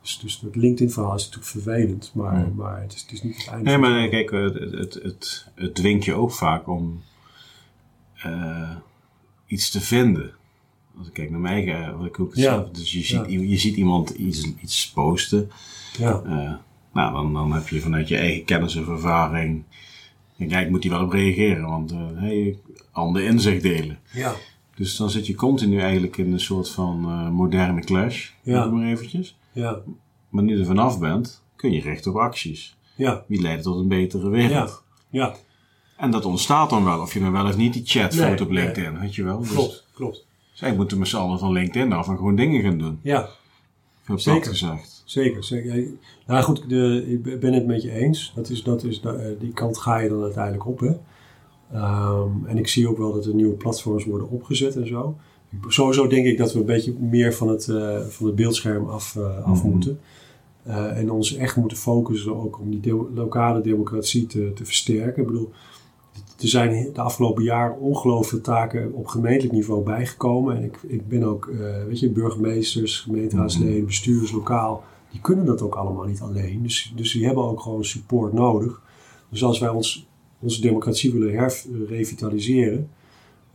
Dus, 0.00 0.18
dus 0.18 0.40
het 0.40 0.56
LinkedIn-verhaal 0.56 1.14
is 1.14 1.24
natuurlijk 1.24 1.50
vervelend, 1.50 2.10
maar, 2.14 2.38
ja. 2.38 2.50
maar 2.54 2.80
het, 2.80 2.94
is, 2.94 3.00
het 3.02 3.12
is 3.12 3.22
niet 3.22 3.36
het 3.36 3.46
einde. 3.46 3.64
Nee, 3.64 3.78
maar 3.78 4.08
kijk, 4.08 4.30
het, 4.30 4.54
het, 4.54 4.94
het, 4.94 5.48
het 5.54 5.74
dwingt 5.74 6.04
je 6.04 6.14
ook 6.14 6.32
vaak 6.32 6.68
om 6.68 7.02
uh, 8.26 8.70
iets 9.46 9.70
te 9.70 9.80
vinden. 9.80 10.32
Als 10.98 11.06
ik 11.06 11.12
kijk 11.12 11.30
naar 11.30 11.40
mij, 11.40 11.52
eigen, 11.52 11.98
wat 11.98 12.06
ik 12.06 12.20
ook 12.20 12.34
ja. 12.34 12.42
zelf, 12.42 12.70
dus 12.70 12.92
je 12.92 13.02
ziet, 13.02 13.24
je 13.28 13.58
ziet 13.58 13.76
iemand 13.76 14.10
iets, 14.10 14.52
iets 14.60 14.90
posten. 14.90 15.50
Ja. 15.98 16.22
Uh, 16.26 16.52
nou, 16.92 17.12
dan, 17.12 17.32
dan 17.32 17.52
heb 17.52 17.68
je 17.68 17.80
vanuit 17.80 18.08
je 18.08 18.16
eigen 18.16 18.44
kennis 18.44 18.76
of 18.76 18.88
ervaring. 18.88 19.62
Ja, 20.36 20.60
ik 20.60 20.70
moet 20.70 20.82
die 20.82 20.90
wel 20.90 21.04
op 21.04 21.10
reageren, 21.10 21.68
want 21.68 21.92
uh, 21.92 21.98
hey, 22.14 22.58
ander 22.90 23.22
inzicht 23.22 23.62
delen. 23.62 23.98
Ja. 24.12 24.34
Dus 24.74 24.96
dan 24.96 25.10
zit 25.10 25.26
je 25.26 25.34
continu 25.34 25.78
eigenlijk 25.78 26.16
in 26.16 26.32
een 26.32 26.40
soort 26.40 26.70
van 26.70 27.04
uh, 27.04 27.28
moderne 27.28 27.80
clash. 27.80 28.30
Ja. 28.42 28.66
maar 28.66 28.86
eventjes. 28.86 29.36
Ja. 29.52 29.78
Maar 30.28 30.42
nu 30.42 30.54
je 30.54 30.60
er 30.60 30.66
vanaf 30.66 30.98
bent, 30.98 31.42
kun 31.56 31.72
je 31.72 31.80
recht 31.80 32.06
op 32.06 32.16
acties. 32.16 32.76
Ja. 32.96 33.24
Die 33.28 33.40
leiden 33.40 33.64
tot 33.64 33.78
een 33.78 33.88
betere 33.88 34.28
wereld. 34.28 34.82
Ja. 35.10 35.26
ja. 35.26 35.36
En 35.96 36.10
dat 36.10 36.24
ontstaat 36.24 36.70
dan 36.70 36.84
wel, 36.84 37.00
of 37.00 37.14
je 37.14 37.20
dan 37.20 37.32
wel 37.32 37.46
of 37.46 37.56
niet 37.56 37.72
die 37.72 37.82
chat 37.84 38.14
nee, 38.14 38.40
op 38.40 38.50
LinkedIn, 38.50 38.92
nee. 38.92 39.00
weet 39.00 39.14
je 39.14 39.24
wel. 39.24 39.38
Dus 39.38 39.52
klopt, 39.52 39.86
klopt. 39.94 40.26
Zij 40.52 40.74
moeten 40.74 40.98
met 40.98 41.08
z'n 41.08 41.16
allen 41.16 41.38
van 41.38 41.52
LinkedIn 41.52 41.92
af 41.92 42.08
en 42.08 42.16
gewoon 42.16 42.36
dingen 42.36 42.62
gaan 42.62 42.78
doen. 42.78 42.98
Ja. 43.02 43.28
Heel 44.04 44.18
zeker 44.18 44.50
gezegd. 44.50 45.02
Zeker, 45.04 45.44
zeker. 45.44 45.86
Nou 46.26 46.42
goed, 46.42 46.68
de, 46.68 47.04
ik 47.08 47.40
ben 47.40 47.52
het 47.52 47.66
met 47.66 47.82
je 47.82 47.90
eens. 47.90 48.32
Dat 48.34 48.48
is, 48.48 48.62
dat 48.62 48.84
is, 48.84 49.00
eh, 49.00 49.14
die 49.40 49.52
kant 49.52 49.78
ga 49.78 49.98
je 49.98 50.08
dan 50.08 50.22
uiteindelijk 50.22 50.66
op, 50.66 50.80
hè. 50.80 50.92
Um, 51.74 52.46
en 52.46 52.58
ik 52.58 52.68
zie 52.68 52.88
ook 52.88 52.98
wel 52.98 53.12
dat 53.12 53.26
er 53.26 53.34
nieuwe 53.34 53.54
platforms 53.54 54.04
worden 54.04 54.28
opgezet 54.28 54.76
en 54.76 54.86
zo. 54.86 55.16
Sowieso 55.66 56.06
denk 56.06 56.26
ik 56.26 56.38
dat 56.38 56.52
we 56.52 56.58
een 56.58 56.66
beetje 56.66 56.94
meer 57.00 57.34
van 57.34 57.48
het, 57.48 57.66
uh, 57.66 58.00
van 58.00 58.26
het 58.26 58.34
beeldscherm 58.34 58.88
af, 58.88 59.14
uh, 59.18 59.24
af 59.38 59.46
mm-hmm. 59.46 59.70
moeten. 59.70 60.00
Uh, 60.66 60.98
en 60.98 61.10
ons 61.10 61.36
echt 61.36 61.56
moeten 61.56 61.76
focussen 61.76 62.36
ook 62.36 62.58
om 62.60 62.70
die 62.70 62.80
de 62.80 63.06
lokale 63.14 63.60
democratie 63.60 64.26
te, 64.26 64.52
te 64.54 64.64
versterken. 64.64 65.22
Ik 65.22 65.28
bedoel, 65.28 65.50
er 66.40 66.48
zijn 66.48 66.92
de 66.92 67.00
afgelopen 67.00 67.42
jaren 67.42 67.78
ongelooflijke 67.78 68.50
taken 68.50 68.92
op 68.92 69.06
gemeentelijk 69.06 69.54
niveau 69.54 69.82
bijgekomen. 69.82 70.56
En 70.56 70.64
ik, 70.64 70.78
ik 70.82 71.08
ben 71.08 71.24
ook, 71.24 71.50
weet 71.86 72.00
je, 72.00 72.10
burgemeesters, 72.10 73.00
gemeenteraadsleden, 73.00 73.70
mm-hmm. 73.70 73.86
bestuurders 73.86 74.32
lokaal, 74.32 74.84
die 75.10 75.20
kunnen 75.20 75.44
dat 75.44 75.62
ook 75.62 75.74
allemaal 75.74 76.06
niet 76.06 76.20
alleen. 76.20 76.62
Dus, 76.62 76.92
dus 76.96 77.12
die 77.12 77.26
hebben 77.26 77.44
ook 77.44 77.60
gewoon 77.60 77.84
support 77.84 78.32
nodig. 78.32 78.80
Dus 79.28 79.44
als 79.44 79.58
wij 79.58 79.68
ons 79.68 80.10
onze 80.42 80.60
democratie 80.60 81.12
willen 81.12 81.34
herrevitaliseren, 81.34 82.88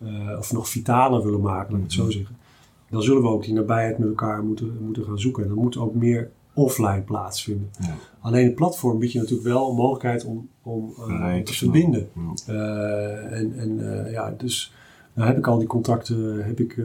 uh, 0.03 0.37
of 0.37 0.51
nog 0.51 0.69
vitaler 0.69 1.23
willen 1.23 1.41
maken, 1.41 1.71
laat 1.71 1.77
ik 1.79 1.85
het 1.85 1.93
zo 1.93 2.03
mhm. 2.03 2.11
zeggen, 2.11 2.35
dan 2.89 3.01
zullen 3.01 3.21
we 3.21 3.27
ook 3.27 3.43
die 3.43 3.53
nabijheid 3.53 3.97
met 3.97 4.07
elkaar 4.07 4.43
moeten, 4.43 4.77
moeten 4.81 5.03
gaan 5.03 5.19
zoeken. 5.19 5.43
En 5.43 5.49
dan 5.49 5.57
moet 5.57 5.77
ook 5.77 5.93
meer 5.93 6.31
offline 6.53 7.01
plaatsvinden. 7.01 7.69
Ja. 7.79 7.95
Alleen 8.19 8.45
het 8.45 8.55
platform 8.55 8.99
biedt 8.99 9.11
je 9.11 9.19
natuurlijk 9.19 9.47
wel 9.47 9.69
een 9.69 9.75
mogelijkheid 9.75 10.25
om, 10.25 10.49
om 10.63 10.93
uh, 11.09 11.35
te 11.35 11.53
verbinden. 11.53 12.09
Ja. 12.45 12.53
Uh, 12.53 13.39
en 13.39 13.59
en 13.59 14.11
ja, 14.11 14.33
dus 14.37 14.73
nou 15.13 15.27
heb 15.27 15.37
ik 15.37 15.47
al 15.47 15.57
die 15.57 15.67
contacten 15.67 16.45
heb 16.45 16.59
ik, 16.59 16.81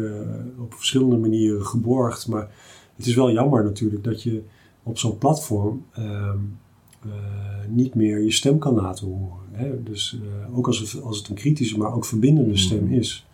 op 0.59 0.74
verschillende 0.74 1.16
manieren 1.16 1.66
geborgd. 1.66 2.29
Maar 2.29 2.49
het 2.97 3.07
is 3.07 3.15
wel 3.15 3.31
jammer 3.31 3.65
natuurlijk 3.65 4.05
dat 4.05 4.23
je 4.23 4.43
op 4.83 4.99
zo'n 4.99 5.19
platform 5.19 5.85
ehm, 5.93 6.39
niet 7.69 7.95
meer 7.95 8.20
je 8.20 8.33
stem 8.33 8.59
kan 8.59 8.74
laten 8.74 9.07
horen. 9.07 9.41
Hè? 9.53 9.83
Dus 9.83 10.19
uh, 10.23 10.59
ook 10.59 10.66
als 10.66 10.79
het, 10.79 11.03
als 11.03 11.19
het 11.19 11.29
een 11.29 11.35
kritische, 11.35 11.79
maar 11.79 11.95
ook 11.95 12.05
verbindende 12.05 12.57
stem 12.57 12.85
mm. 12.85 12.93
is. 12.93 13.27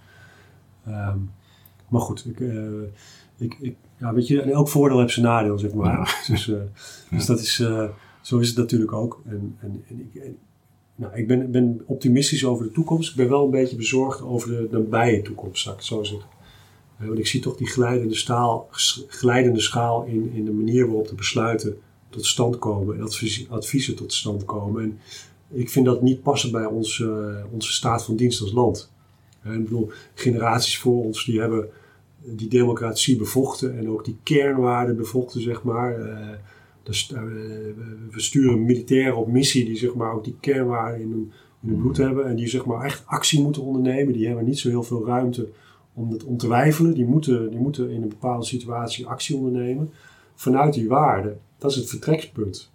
Um, 0.88 1.30
maar 1.88 2.00
goed, 2.00 2.26
ik, 2.26 2.40
uh, 2.40 2.82
ik, 3.36 3.56
ik, 3.60 3.76
ja, 3.98 4.14
weet 4.14 4.26
je, 4.26 4.42
elk 4.42 4.68
voordeel 4.68 5.00
heeft 5.00 5.12
zijn 5.12 5.26
nadeel, 5.26 5.58
zeg 5.58 5.72
maar. 5.72 5.98
Ja. 5.98 6.06
Dus, 6.34 6.46
uh, 6.46 6.58
dus 7.10 7.26
dat 7.26 7.40
is, 7.40 7.54
zo 8.20 8.38
is 8.38 8.48
het 8.48 8.56
natuurlijk 8.56 8.92
ook. 8.92 9.22
En, 9.24 9.56
en, 9.60 9.84
en 9.88 10.00
ik, 10.00 10.22
nou, 10.94 11.16
ik 11.16 11.26
ben, 11.26 11.50
ben 11.50 11.82
optimistisch 11.86 12.44
over 12.44 12.64
de 12.64 12.72
toekomst. 12.72 13.10
Ik 13.10 13.16
ben 13.16 13.28
wel 13.28 13.44
een 13.44 13.50
beetje 13.50 13.76
bezorgd 13.76 14.22
over 14.22 14.48
de 14.48 14.68
nabije 14.70 15.22
toekomst, 15.22 15.62
zou 15.62 15.76
ik 15.76 15.82
zo 15.82 16.02
zeggen. 16.02 16.28
Want 16.96 17.18
ik 17.18 17.26
zie 17.26 17.40
toch 17.40 17.56
die 17.56 17.66
glijdende, 17.66 18.14
staal, 18.14 18.68
glijdende 19.08 19.60
schaal 19.60 20.04
in, 20.04 20.30
in 20.32 20.44
de 20.44 20.52
manier 20.52 20.86
waarop 20.86 21.08
de 21.08 21.14
besluiten 21.14 21.78
tot 22.10 22.26
stand 22.26 22.58
komen 22.58 22.96
en 22.96 23.02
adviezen 23.48 23.96
tot 23.96 24.12
stand 24.12 24.44
komen. 24.44 24.82
En 24.82 24.98
ik 25.50 25.70
vind 25.70 25.84
dat 25.84 26.02
niet 26.02 26.22
passen 26.22 26.52
bij 26.52 26.64
ons, 26.64 27.04
onze 27.52 27.72
staat 27.72 28.04
van 28.04 28.16
dienst 28.16 28.40
als 28.40 28.52
land. 28.52 28.92
Ik 29.44 29.64
bedoel, 29.64 29.90
generaties 30.14 30.78
voor 30.78 31.04
ons 31.04 31.24
die 31.24 31.40
hebben 31.40 31.68
die 32.24 32.48
democratie 32.48 33.16
bevochten 33.16 33.78
en 33.78 33.88
ook 33.88 34.04
die 34.04 34.16
kernwaarden 34.22 34.96
bevochten, 34.96 35.40
zeg 35.40 35.62
maar. 35.62 35.96
Dus, 36.82 37.08
we 38.10 38.20
sturen 38.20 38.64
militairen 38.64 39.16
op 39.16 39.28
missie 39.28 39.64
die 39.64 39.76
zeg 39.76 39.94
maar, 39.94 40.12
ook 40.12 40.24
die 40.24 40.36
kernwaarden 40.40 41.00
in 41.00 41.10
hun, 41.10 41.32
in 41.62 41.68
hun 41.68 41.78
bloed 41.78 41.96
hebben 41.96 42.26
en 42.26 42.36
die 42.36 42.48
zeg 42.48 42.64
maar, 42.64 42.84
echt 42.84 43.02
actie 43.06 43.42
moeten 43.42 43.62
ondernemen. 43.62 44.12
Die 44.12 44.26
hebben 44.26 44.44
niet 44.44 44.58
zo 44.58 44.68
heel 44.68 44.82
veel 44.82 45.06
ruimte 45.06 45.48
om, 45.94 46.10
het, 46.12 46.24
om 46.24 46.36
te 46.36 46.48
wijfelen. 46.48 46.94
Die 46.94 47.04
moeten, 47.04 47.50
die 47.50 47.58
moeten 47.58 47.90
in 47.90 48.02
een 48.02 48.08
bepaalde 48.08 48.44
situatie 48.44 49.06
actie 49.06 49.36
ondernemen 49.36 49.90
vanuit 50.34 50.74
die 50.74 50.88
waarden. 50.88 51.40
Dat 51.58 51.70
is 51.70 51.76
het 51.76 51.88
vertrekspunt. 51.88 52.72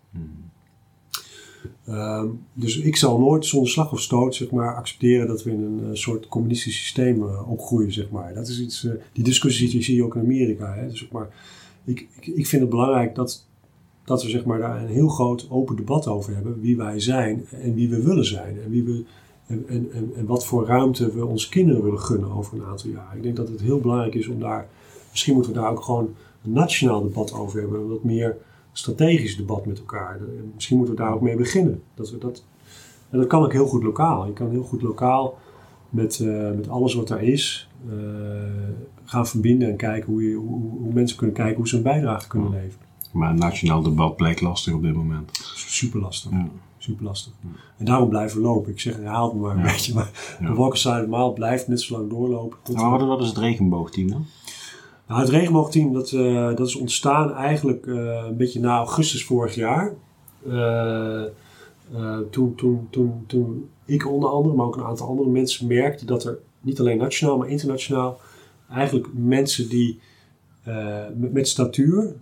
Ehm, 1.86 2.28
dus 2.54 2.78
ik 2.78 2.96
zal 2.96 3.20
nooit 3.20 3.46
zonder 3.46 3.70
slag 3.70 3.92
of 3.92 4.00
stoot 4.00 4.36
zeg 4.36 4.52
maar, 4.52 4.76
accepteren 4.76 5.28
dat 5.28 5.44
we 5.44 5.52
in 5.52 5.62
een 5.62 5.80
uh, 5.80 5.90
soort 5.94 6.28
communistisch 6.28 6.78
systeem 6.78 7.24
uh, 7.24 7.52
opgroeien. 7.52 7.94
Zeg 7.94 8.10
maar. 8.10 8.34
dat 8.34 8.48
is 8.48 8.60
iets, 8.60 8.84
uh, 8.84 8.94
die 9.14 9.24
discussie 9.24 9.84
zie 9.84 9.96
je 9.96 10.04
ook 10.04 10.16
in 10.16 10.22
Amerika. 10.22 10.74
Hè? 10.74 10.88
Dus, 10.88 11.08
maar, 11.12 11.30
ik, 11.84 12.08
ik, 12.20 12.28
ik 12.28 12.48
vind 12.48 12.62
het 12.62 12.72
belangrijk 12.72 13.16
dat, 13.16 13.46
dat 14.06 14.24
we 14.24 14.30
zeg 14.30 14.46
maar, 14.46 14.60
daar 14.60 14.82
een 14.82 14.88
heel 14.88 15.08
groot 15.08 15.48
open 15.50 15.76
debat 15.76 16.08
over 16.08 16.34
hebben. 16.34 16.62
Wie 16.62 16.78
wij 16.78 17.00
zijn 17.00 17.46
en 17.50 17.74
wie 17.74 17.90
we 17.90 18.02
willen 18.02 18.26
zijn. 18.26 18.62
En, 18.64 18.70
wie 18.70 18.84
we, 18.84 19.04
en, 19.46 19.66
en, 19.68 20.12
en, 20.16 20.26
wat 20.26 20.46
voor 20.46 20.66
ruimte 20.66 21.14
we 21.14 21.26
onze 21.26 21.50
kinderen 21.50 21.84
willen 21.84 22.00
gunnen 22.00 22.32
over 22.32 22.58
een 22.58 22.66
aantal 22.66 22.90
jaar. 22.90 23.16
Ik 23.16 23.24
denk 23.24 23.36
dat 23.36 23.50
het 23.50 23.62
heel 23.62 23.80
belangrijk 23.80 24.16
is 24.16 24.28
om 24.28 24.40
daar, 24.40 24.68
misschien 25.12 25.34
moeten 25.34 25.54
we 25.54 25.60
daar 25.60 25.72
ook 25.72 25.84
gewoon 25.84 26.16
een 26.44 26.52
nationaal 26.52 27.02
debat 27.02 27.34
over 27.34 27.60
hebben. 27.60 27.90
Wat 27.90 28.04
meer 28.04 28.38
strategisch 28.74 29.38
debat 29.38 29.66
met 29.66 29.80
elkaar. 29.80 30.20
Misschien 30.54 30.78
moeten 30.78 30.96
we 30.96 31.02
daar 31.02 31.14
ook 31.14 31.22
mee 31.22 31.36
beginnen. 31.36 31.84
Dat 31.94 32.12
we 32.12 32.18
dat, 32.18 32.44
en 33.10 33.18
dat 33.20 33.28
kan 33.28 33.44
ook 33.44 33.52
heel 33.52 33.68
goed 33.68 33.84
lokaal. 33.84 34.26
Je 34.26 34.34
kan 34.34 34.50
heel 34.50 34.64
goed 34.64 34.82
lokaal 34.82 35.38
met, 35.90 36.20
uh, 36.20 36.52
met 36.52 36.70
alles 36.70 36.94
wat 36.94 37.10
er 37.10 37.22
is 37.22 37.70
uh, 37.90 37.94
gaan 39.06 39.28
verbinden 39.28 39.70
en 39.70 39.76
kijken 39.76 40.12
hoe, 40.12 40.30
je, 40.30 40.36
hoe, 40.36 40.62
hoe, 40.82 40.94
mensen 40.94 41.18
kunnen 41.18 41.36
kijken 41.36 41.56
hoe 41.56 41.68
ze 41.68 41.78
een 41.78 41.84
bijdrage 41.84 42.28
kunnen 42.28 42.50
leveren. 42.50 42.86
Maar 43.12 43.30
een 43.30 43.38
nationaal 43.40 43.82
debat 43.82 44.16
blijkt 44.16 44.42
lastig 44.42 44.74
op 44.74 44.82
dit 44.82 44.94
moment. 44.94 45.30
Super 45.56 46.00
lastig. 46.00 46.32
Ja. 46.32 46.48
Super 46.78 47.06
lastig. 47.06 47.34
Ja. 47.42 47.50
En 47.78 47.86
daarom 47.86 48.10
blijven 48.10 48.38
we 48.38 48.44
lopen. 48.44 48.72
Ik 48.72 48.80
zeg, 48.80 48.96
herhaal 48.96 49.34
me 49.34 49.40
maar 49.40 49.56
een 49.56 49.64
ja. 49.64 49.72
beetje. 49.72 49.94
Maar 49.94 50.38
de 50.40 50.54
Walker 50.54 50.78
Side 50.78 51.08
Maal 51.10 51.34
blijft 51.34 51.68
net 51.68 51.82
zo 51.82 51.98
lang 51.98 52.10
doorlopen. 52.10 52.58
Tot 52.64 52.76
maar 52.76 52.90
wat, 52.90 53.08
wat 53.08 53.22
is 53.22 53.28
het 53.28 53.38
regenboogteam 53.38 54.10
dan? 54.10 54.26
Nou, 55.08 55.22
het 55.22 55.30
regenboogteam 55.30 55.94
dat, 55.94 56.12
uh, 56.12 56.56
dat 56.56 56.68
is 56.68 56.76
ontstaan 56.76 57.34
eigenlijk 57.34 57.86
uh, 57.86 58.24
een 58.28 58.38
beetje 58.38 58.60
na 58.60 58.78
augustus 58.78 59.26
vorig 59.26 59.56
jaar. 59.56 59.94
Uh, 60.48 61.24
toen, 62.30 62.56
toen, 62.56 62.88
toen, 62.90 63.24
toen 63.28 63.70
ik 63.86 64.08
onder 64.08 64.30
andere, 64.30 64.56
maar 64.56 64.66
ook 64.66 64.76
een 64.76 64.84
aantal 64.84 65.08
andere 65.08 65.30
mensen 65.30 65.68
merkten 65.68 66.08
dat 66.08 66.24
er 66.24 66.40
niet 66.62 66.80
alleen 66.80 66.98
nationaal, 66.98 67.38
maar 67.38 67.48
internationaal 67.48 68.20
eigenlijk 68.70 69.08
mensen 69.14 69.70
die 69.70 70.00
met, 71.16 71.34
met, 71.34 71.48
statuur, 71.48 72.16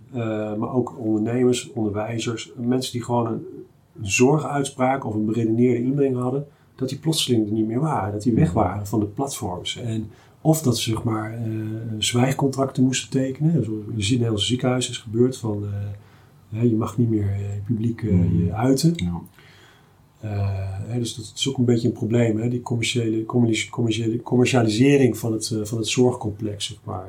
maar 0.58 0.74
ook 0.74 0.98
ondernemers, 0.98 1.70
onderwijzers, 1.72 2.52
mensen 2.56 2.92
die 2.92 3.02
gewoon 3.02 3.26
een, 3.26 3.46
een 3.98 4.10
zorguitspraak 4.10 5.04
of 5.06 5.14
een 5.14 5.26
beredeneerde 5.26 5.82
inbreng 5.82 6.16
hadden, 6.16 6.46
dat 6.74 6.88
die 6.88 6.98
plotseling 6.98 7.46
er 7.46 7.52
niet 7.52 7.66
meer 7.66 7.80
waren, 7.80 8.12
dat 8.12 8.22
die 8.22 8.34
weg 8.34 8.52
waren 8.52 8.86
van 8.86 9.00
de 9.00 9.06
platforms. 9.06 9.76
En 9.76 10.10
of 10.42 10.62
dat 10.62 10.78
ze 10.78 10.90
zeg 10.90 11.02
maar, 11.02 11.46
uh, 11.46 11.66
zwijgcontracten 11.98 12.82
moesten 12.82 13.10
tekenen. 13.10 13.64
Zoals 13.64 13.86
in 13.86 13.96
het 13.96 14.10
Nederlandse 14.10 14.46
ziekenhuis 14.46 14.88
is 14.90 14.98
gebeurd. 14.98 15.36
Van, 15.36 15.64
uh, 16.50 16.62
je 16.62 16.76
mag 16.76 16.98
niet 16.98 17.10
meer 17.10 17.36
publiek 17.64 18.02
mm. 18.02 18.44
je 18.44 18.52
uiten. 18.52 18.94
Ja. 18.96 19.20
Dus 20.98 21.14
dat 21.14 21.32
is 21.34 21.48
ook 21.48 21.58
een 21.58 21.64
beetje 21.64 21.88
een 21.88 21.94
probleem. 21.94 22.38
Hè? 22.38 22.48
Die 22.48 22.60
commerciële, 22.60 23.24
commerciële, 23.24 24.22
commercialisering 24.22 25.18
van 25.18 25.32
het, 25.32 25.54
van 25.62 25.78
het 25.78 25.88
zorgcomplex. 25.88 26.66
Zeg 26.66 26.78
maar. 26.84 27.08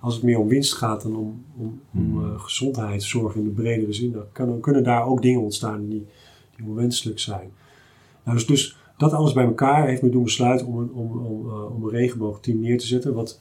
Als 0.00 0.14
het 0.14 0.22
meer 0.22 0.38
om 0.38 0.48
winst 0.48 0.72
gaat 0.72 1.02
dan 1.02 1.16
om, 1.16 1.44
om, 1.56 1.80
om 1.94 2.00
mm. 2.00 2.38
gezondheidszorg 2.38 3.34
in 3.34 3.44
de 3.44 3.50
bredere 3.50 3.92
zin. 3.92 4.12
Dan, 4.12 4.24
kan, 4.32 4.48
dan 4.48 4.60
kunnen 4.60 4.84
daar 4.84 5.06
ook 5.06 5.22
dingen 5.22 5.40
ontstaan 5.40 5.88
die, 5.88 6.06
die 6.56 6.66
onwenselijk 6.66 7.18
zijn. 7.18 7.50
Nou, 8.24 8.36
dus, 8.36 8.46
dus 8.46 8.76
dat 8.98 9.12
alles 9.12 9.32
bij 9.32 9.44
elkaar 9.44 9.86
heeft 9.86 10.02
me 10.02 10.10
doen 10.10 10.22
besluiten 10.22 10.66
om 10.66 10.78
een, 10.78 10.92
om, 10.92 11.26
om, 11.26 11.46
uh, 11.46 11.74
om 11.76 11.84
een 11.84 11.90
regenboogteam 11.90 12.60
neer 12.60 12.78
te 12.78 12.86
zetten. 12.86 13.14
Wat 13.14 13.40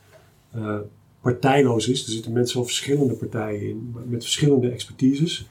uh, 0.56 0.78
partijloos 1.22 1.88
is. 1.88 2.06
Er 2.06 2.12
zitten 2.12 2.32
mensen 2.32 2.54
van 2.56 2.66
verschillende 2.66 3.14
partijen 3.14 3.70
in, 3.70 3.96
met 4.06 4.24
verschillende 4.24 4.70
expertises. 4.70 5.48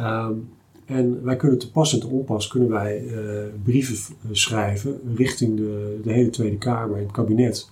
Um, 0.00 0.48
en 0.86 1.22
wij 1.22 1.36
kunnen 1.36 1.58
te 1.58 1.70
pas 1.70 1.92
en 1.92 2.00
te 2.00 2.06
onpas 2.06 2.48
kunnen 2.48 2.68
wij 2.68 3.02
uh, 3.02 3.44
brieven 3.62 3.96
schrijven 4.32 5.00
richting 5.16 5.56
de, 5.56 6.00
de 6.02 6.12
hele 6.12 6.30
Tweede 6.30 6.58
Kamer 6.58 6.96
en 6.96 7.02
het 7.02 7.12
kabinet. 7.12 7.70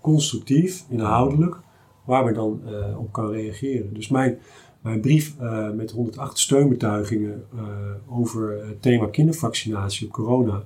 Constructief, 0.00 0.84
inhoudelijk, 0.88 1.56
waar 2.04 2.24
we 2.24 2.32
dan 2.32 2.60
op 2.98 3.12
kan 3.12 3.30
reageren. 3.30 3.94
Dus 3.94 4.08
mijn, 4.08 4.38
mijn 4.80 5.00
brief 5.00 5.34
met 5.74 5.90
108 5.90 6.38
steunbetuigingen 6.38 7.44
over 8.08 8.66
het 8.66 8.82
thema 8.82 9.06
kindervaccinatie 9.06 10.06
op 10.06 10.12
corona 10.12 10.64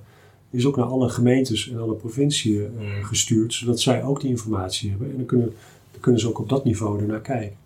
is 0.51 0.65
ook 0.65 0.75
naar 0.75 0.85
alle 0.85 1.09
gemeentes 1.09 1.69
en 1.69 1.79
alle 1.79 1.93
provinciën 1.93 2.71
uh, 2.79 3.05
gestuurd, 3.05 3.53
zodat 3.53 3.79
zij 3.79 4.03
ook 4.03 4.21
die 4.21 4.29
informatie 4.29 4.89
hebben. 4.89 5.09
En 5.09 5.17
dan 5.17 5.25
kunnen, 5.25 5.53
dan 5.91 6.01
kunnen 6.01 6.21
ze 6.21 6.27
ook 6.27 6.39
op 6.39 6.49
dat 6.49 6.63
niveau 6.63 7.01
ernaar 7.01 7.21
kijken. 7.21 7.59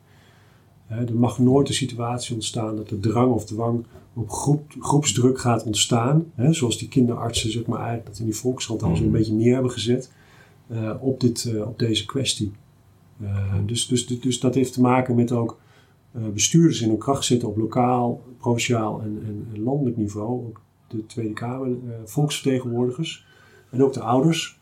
Er 0.87 1.15
mag 1.15 1.39
nooit 1.39 1.67
een 1.67 1.73
situatie 1.73 2.35
ontstaan 2.35 2.75
dat 2.75 2.89
de 2.89 2.99
drang 2.99 3.33
of 3.33 3.45
dwang 3.45 3.85
op 4.13 4.29
groep, 4.29 4.73
groepsdruk 4.79 5.39
gaat 5.39 5.63
ontstaan. 5.63 6.25
Hè, 6.35 6.53
zoals 6.53 6.77
die 6.77 6.87
kinderartsen 6.87 7.51
zeg 7.51 7.65
maar, 7.65 7.79
eigenlijk 7.79 8.07
dat 8.07 8.19
in 8.19 8.25
die 8.25 8.35
volkskrant 8.35 8.83
al 8.83 8.95
zo'n 8.95 9.05
mm. 9.05 9.11
beetje 9.11 9.33
neer 9.33 9.53
hebben 9.53 9.71
gezet 9.71 10.11
uh, 10.71 10.91
op, 10.99 11.19
dit, 11.19 11.53
op 11.65 11.79
deze 11.79 12.05
kwestie. 12.05 12.51
dus, 13.65 13.87
dus, 13.87 14.07
dus 14.07 14.39
dat 14.39 14.55
heeft 14.55 14.73
te 14.73 14.81
maken 14.81 15.15
met 15.15 15.31
ook 15.31 15.57
bestuurders 16.33 16.81
in 16.81 16.89
hun 16.89 16.97
kracht 16.97 17.25
zetten 17.25 17.47
op 17.47 17.57
lokaal, 17.57 18.21
provinciaal 18.37 19.01
en, 19.01 19.21
en, 19.25 19.47
en 19.53 19.63
landelijk 19.63 19.97
niveau. 19.97 20.45
Ook 20.45 20.61
de 20.87 21.05
Tweede 21.05 21.33
Kamer, 21.33 21.67
uh, 21.67 21.75
volksvertegenwoordigers 22.05 23.25
en 23.69 23.83
ook 23.83 23.93
de 23.93 23.99
ouders, 23.99 24.59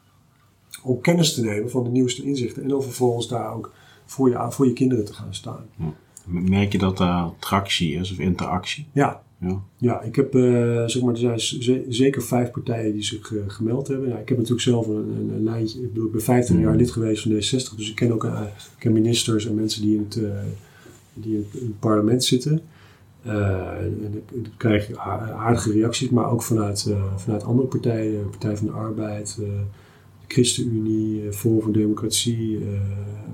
om 0.84 1.02
kennis 1.02 1.34
te 1.34 1.44
nemen 1.44 1.70
van 1.70 1.84
de 1.84 1.90
nieuwste 1.90 2.24
inzichten 2.24 2.64
en 2.64 2.70
dan 2.70 2.84
vervolgens 2.84 3.28
daar 3.28 3.54
ook 3.54 3.74
voor 4.06 4.30
je, 4.30 4.46
voor 4.50 4.68
je 4.68 4.74
kinderen 4.74 5.06
te 5.06 5.14
gaan 5.14 5.34
staan. 5.34 5.66
Merk 6.26 6.72
je 6.72 6.78
dat 6.78 6.98
daar 6.98 7.30
tractie 7.40 7.96
is 7.96 8.12
of 8.12 8.20
interactie? 8.20 8.88
Ja. 8.92 9.24
Ja, 9.38 9.62
ja 9.78 10.02
ik 10.02 10.16
heb, 10.16 10.36
uh, 10.36 10.84
zeg 10.86 11.02
maar, 11.02 11.14
er 11.14 11.40
zijn 11.40 11.86
zeker 11.90 12.22
vijf 12.22 12.52
partijen 12.52 12.94
die 12.94 13.04
zich 13.04 13.32
uh, 13.32 13.44
gemeld 13.48 13.88
hebben. 13.88 14.10
Ja, 14.10 14.18
ik 14.18 14.30
heb 14.30 14.38
natuurlijk 14.38 14.64
zelf 14.64 14.88
een, 14.88 14.96
een, 14.96 15.30
een 15.36 15.44
lijntje, 15.44 15.82
ik, 15.82 15.88
bedoel, 15.88 16.06
ik 16.06 16.12
ben 16.12 16.22
15 16.22 16.60
jaar 16.60 16.76
lid 16.76 16.92
geweest 16.92 17.24
van 17.24 17.32
D60, 17.32 17.76
dus 17.76 17.90
ik 17.90 17.96
ken 17.96 18.12
ook 18.12 18.24
uh, 18.24 18.42
ik 18.46 18.80
ken 18.80 18.94
ministers 18.94 19.48
en 19.48 19.56
mensen 19.56 19.82
die 19.82 19.96
in 19.96 20.06
het, 20.10 20.20
die 21.14 21.36
in 21.36 21.48
het 21.52 21.80
parlement 21.80 22.24
zitten. 22.24 22.62
En 23.24 24.24
dan 24.32 24.52
krijg 24.58 24.88
je 24.88 25.00
aardige 25.00 25.72
reacties, 25.72 26.10
maar 26.10 26.32
ook 26.32 26.44
vanuit, 26.44 26.86
uh, 26.90 27.16
vanuit 27.16 27.44
andere 27.44 27.68
partijen, 27.68 28.30
Partij 28.30 28.58
van 28.58 28.66
de 28.66 28.74
Arbeid, 28.74 29.38
uh, 29.40 29.48
de 29.48 30.34
ChristenUnie, 30.34 31.32
Forum 31.32 31.62
voor 31.62 31.74
Democratie, 31.74 32.60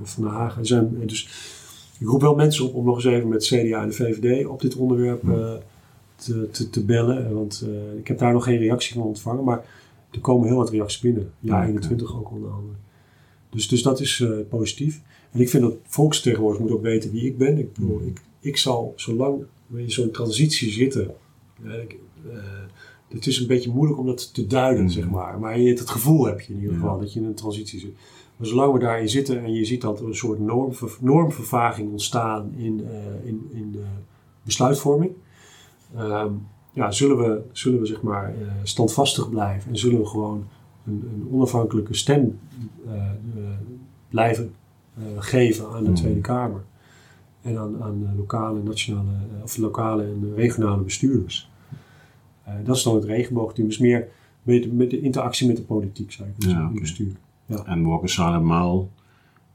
Van 0.03 0.23
de 0.23 0.29
Haag. 0.29 0.57
zijn, 0.61 0.97
dus 1.05 1.29
ik 1.99 2.07
roep 2.07 2.21
wel 2.21 2.35
mensen 2.35 2.65
op 2.65 2.73
om 2.73 2.85
nog 2.85 2.95
eens 2.95 3.05
even 3.05 3.27
met 3.27 3.43
CDA 3.43 3.81
en 3.81 3.87
de 3.87 3.93
VVD 3.93 4.45
op 4.45 4.61
dit 4.61 4.75
onderwerp 4.75 5.21
te, 6.15 6.49
te, 6.51 6.69
te, 6.69 6.83
bellen. 6.83 7.33
Want 7.33 7.65
ik 7.97 8.07
heb 8.07 8.17
daar 8.17 8.33
nog 8.33 8.43
geen 8.43 8.57
reactie 8.57 8.93
van 8.93 9.03
ontvangen, 9.03 9.43
maar 9.43 9.65
er 10.11 10.19
komen 10.19 10.47
heel 10.47 10.57
wat 10.57 10.69
reacties 10.69 10.99
binnen. 10.99 11.31
Ja, 11.39 11.65
21 11.65 12.17
ook 12.17 12.31
onder 12.31 12.49
andere. 12.49 12.77
Dus, 13.49 13.67
dus 13.67 13.81
dat 13.81 13.99
is 13.99 14.23
positief. 14.49 15.01
En 15.31 15.39
ik 15.39 15.49
vind 15.49 15.63
dat 15.63 15.75
volksvertegenwoordigers 15.83 16.69
moet 16.69 16.77
ook 16.77 16.83
weten 16.83 17.11
wie 17.11 17.25
ik 17.25 17.37
ben. 17.37 17.57
Ik, 17.57 17.73
bedoel, 17.73 18.01
ik, 18.05 18.21
ik 18.39 18.57
zal, 18.57 18.93
zolang 18.95 19.43
in 19.73 19.91
zo'n 19.91 20.11
transitie 20.11 20.71
zitten. 20.71 21.15
Uh, 21.63 21.73
het 23.07 23.27
is 23.27 23.39
een 23.39 23.47
beetje 23.47 23.71
moeilijk 23.71 23.99
om 23.99 24.05
dat 24.05 24.33
te 24.33 24.47
duiden, 24.47 24.83
mm. 24.83 24.89
zeg 24.89 25.09
maar. 25.09 25.39
Maar 25.39 25.59
je, 25.59 25.69
het 25.69 25.89
gevoel 25.89 26.25
heb 26.25 26.41
je 26.41 26.53
in 26.53 26.59
ieder 26.59 26.75
geval 26.75 26.99
dat 26.99 27.13
je 27.13 27.19
in 27.19 27.25
een 27.25 27.33
transitie 27.33 27.79
zit. 27.79 27.93
Maar 28.35 28.47
zolang 28.47 28.73
we 28.73 28.79
daarin 28.79 29.09
zitten 29.09 29.43
en 29.43 29.53
je 29.53 29.65
ziet 29.65 29.81
dat 29.81 29.99
er 29.99 30.05
een 30.05 30.15
soort 30.15 30.39
normver, 30.39 30.97
normvervaging 30.99 31.91
ontstaan 31.91 32.53
in, 32.57 32.79
uh, 32.79 33.27
in, 33.27 33.49
in 33.51 33.71
de 33.71 33.83
besluitvorming, 34.43 35.11
ehm, 35.95 36.31
ja, 36.73 36.91
zullen 36.91 37.17
we, 37.17 37.41
zullen 37.51 37.79
we 37.79 37.85
zeg 37.85 38.01
maar 38.01 38.35
uh, 38.41 38.51
standvastig 38.63 39.29
blijven 39.29 39.71
en 39.71 39.77
zullen 39.77 39.99
we 39.99 40.05
gewoon 40.05 40.47
een, 40.85 41.09
een 41.13 41.27
onafhankelijke 41.31 41.93
stem 41.93 42.39
blijven 44.09 44.53
geven 45.17 45.69
aan 45.69 45.83
de 45.83 45.89
mm. 45.89 45.95
Tweede 45.95 46.21
Kamer. 46.21 46.63
En 47.41 47.57
aan, 47.57 47.83
aan 47.83 48.13
lokale, 48.17 48.63
nationale, 48.63 49.09
of 49.43 49.57
lokale 49.57 50.03
en 50.03 50.33
regionale 50.35 50.81
bestuurders. 50.81 51.49
dat 52.63 52.75
is 52.75 52.83
dan 52.83 52.95
het 52.95 53.03
regenboogteam. 53.03 53.67
Dus 53.67 53.77
meer 53.77 54.07
met, 54.43 54.73
met 54.73 54.89
de 54.89 55.01
interactie 55.01 55.47
met 55.47 55.55
de 55.55 55.63
politiek, 55.63 56.11
zou 56.11 56.29
ik 56.29 56.35
zeggen, 56.37 56.73
bestuur. 56.73 57.15
Ja. 57.45 57.65
En 57.65 57.83
Walker 57.83 58.25
helemaal 58.25 58.89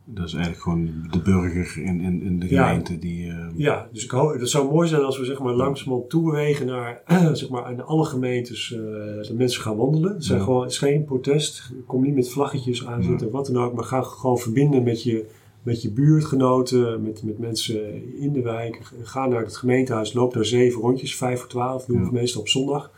dat 0.07 0.27
is 0.27 0.33
eigenlijk 0.33 0.63
gewoon 0.63 0.91
de 1.11 1.19
burger 1.19 1.83
in, 1.83 2.01
in, 2.01 2.23
in 2.23 2.41
de 2.41 2.47
gemeente 2.47 2.93
ja. 2.93 2.99
die... 2.99 3.27
Uh... 3.27 3.47
Ja, 3.57 3.89
dus 3.93 4.05
ik 4.05 4.11
hoop, 4.11 4.33
het 4.33 4.51
zou 4.51 4.73
mooi 4.73 4.89
zijn 4.89 5.03
als 5.03 5.19
we 5.19 5.25
zeg 5.25 5.39
maar 5.39 5.55
langzamerhand 5.55 6.11
toebewegen 6.11 6.67
naar, 6.67 7.03
zeg 7.33 7.49
maar, 7.49 7.73
in 7.73 7.83
alle 7.83 8.05
gemeentes 8.05 8.71
uh, 8.71 8.79
de 8.79 9.35
mensen 9.37 9.63
gaan 9.63 9.77
wandelen. 9.77 10.15
Het, 10.15 10.25
zijn 10.25 10.41
gewoon, 10.41 10.63
het 10.63 10.71
is 10.71 10.79
geen 10.79 11.05
protest. 11.05 11.73
Kom 11.87 12.03
niet 12.03 12.15
met 12.15 12.29
vlaggetjes 12.29 12.87
aan 12.87 13.03
zitten, 13.03 13.31
wat 13.31 13.47
dan 13.47 13.65
ook. 13.65 13.75
Maar 13.75 13.85
ga 13.85 14.03
gewoon 14.03 14.39
verbinden 14.39 14.83
met 14.83 15.03
je, 15.03 15.27
met 15.65 15.83
je 15.83 15.91
buurtgenoten, 15.91 17.03
met, 17.03 17.23
met 17.23 17.39
mensen 17.39 18.15
in 18.19 18.33
de 18.33 18.43
wijk. 18.43 18.93
Ga 19.03 19.27
naar 19.27 19.43
het 19.43 19.57
gemeentehuis, 19.57 20.13
loop 20.13 20.35
daar 20.35 20.45
zeven 20.45 20.81
rondjes, 20.81 21.17
vijf 21.17 21.41
voor 21.41 21.49
twaalf, 21.49 21.85
doen 21.85 22.05
we 22.05 22.13
meestal 22.13 22.41
op 22.41 22.49
zondag. 22.49 22.91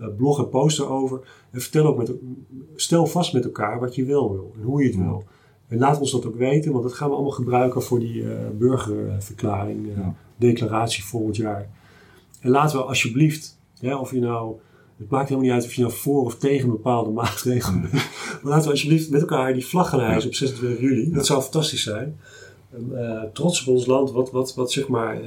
Uh, 0.00 0.06
blog 0.16 0.38
en 0.38 0.48
poster 0.48 0.88
over. 0.88 1.20
En 1.50 1.60
vertel 1.60 1.86
ook 1.86 1.96
met, 1.96 2.12
stel 2.74 3.06
vast 3.06 3.32
met 3.32 3.44
elkaar 3.44 3.80
wat 3.80 3.94
je 3.94 4.04
wel 4.04 4.32
wil 4.32 4.52
en 4.56 4.62
hoe 4.62 4.82
je 4.82 4.86
het 4.86 4.96
wil. 4.96 5.24
En 5.68 5.78
laat 5.78 6.00
ons 6.00 6.10
dat 6.10 6.26
ook 6.26 6.36
weten, 6.36 6.72
want 6.72 6.84
dat 6.84 6.92
gaan 6.92 7.08
we 7.08 7.14
allemaal 7.14 7.32
gebruiken 7.32 7.82
voor 7.82 7.98
die 7.98 8.22
uh, 8.22 8.32
burgerverklaring, 8.58 9.86
uh, 9.86 10.08
declaratie 10.36 11.04
volgend 11.04 11.36
jaar. 11.36 11.70
En 12.40 12.50
laten 12.50 12.78
we 12.78 12.84
alsjeblieft, 12.84 13.58
ja, 13.74 13.98
of 13.98 14.10
je 14.10 14.20
nou, 14.20 14.56
het 15.00 15.10
maakt 15.10 15.28
helemaal 15.28 15.50
niet 15.50 15.60
uit 15.60 15.70
of 15.70 15.74
je 15.74 15.80
nou 15.80 15.92
voor 15.92 16.24
of 16.24 16.36
tegen 16.36 16.68
bepaalde 16.70 17.10
maatregelen 17.20 17.80
bent, 17.80 17.92
maar 17.92 18.52
laten 18.52 18.64
we 18.64 18.70
alsjeblieft 18.70 19.10
met 19.10 19.20
elkaar 19.20 19.52
die 19.52 19.66
vlag 19.66 19.88
gaan 19.88 20.00
hijsen 20.00 20.28
op 20.28 20.34
26 20.34 20.80
juli. 20.80 21.10
Dat 21.10 21.26
zou 21.26 21.42
fantastisch 21.42 21.82
zijn. 21.82 22.18
Uh, 22.92 23.22
trots 23.32 23.60
op 23.60 23.74
ons 23.74 23.86
land, 23.86 24.12
wat, 24.12 24.30
wat, 24.30 24.54
wat 24.54 24.72
zeg 24.72 24.88
maar 24.88 25.20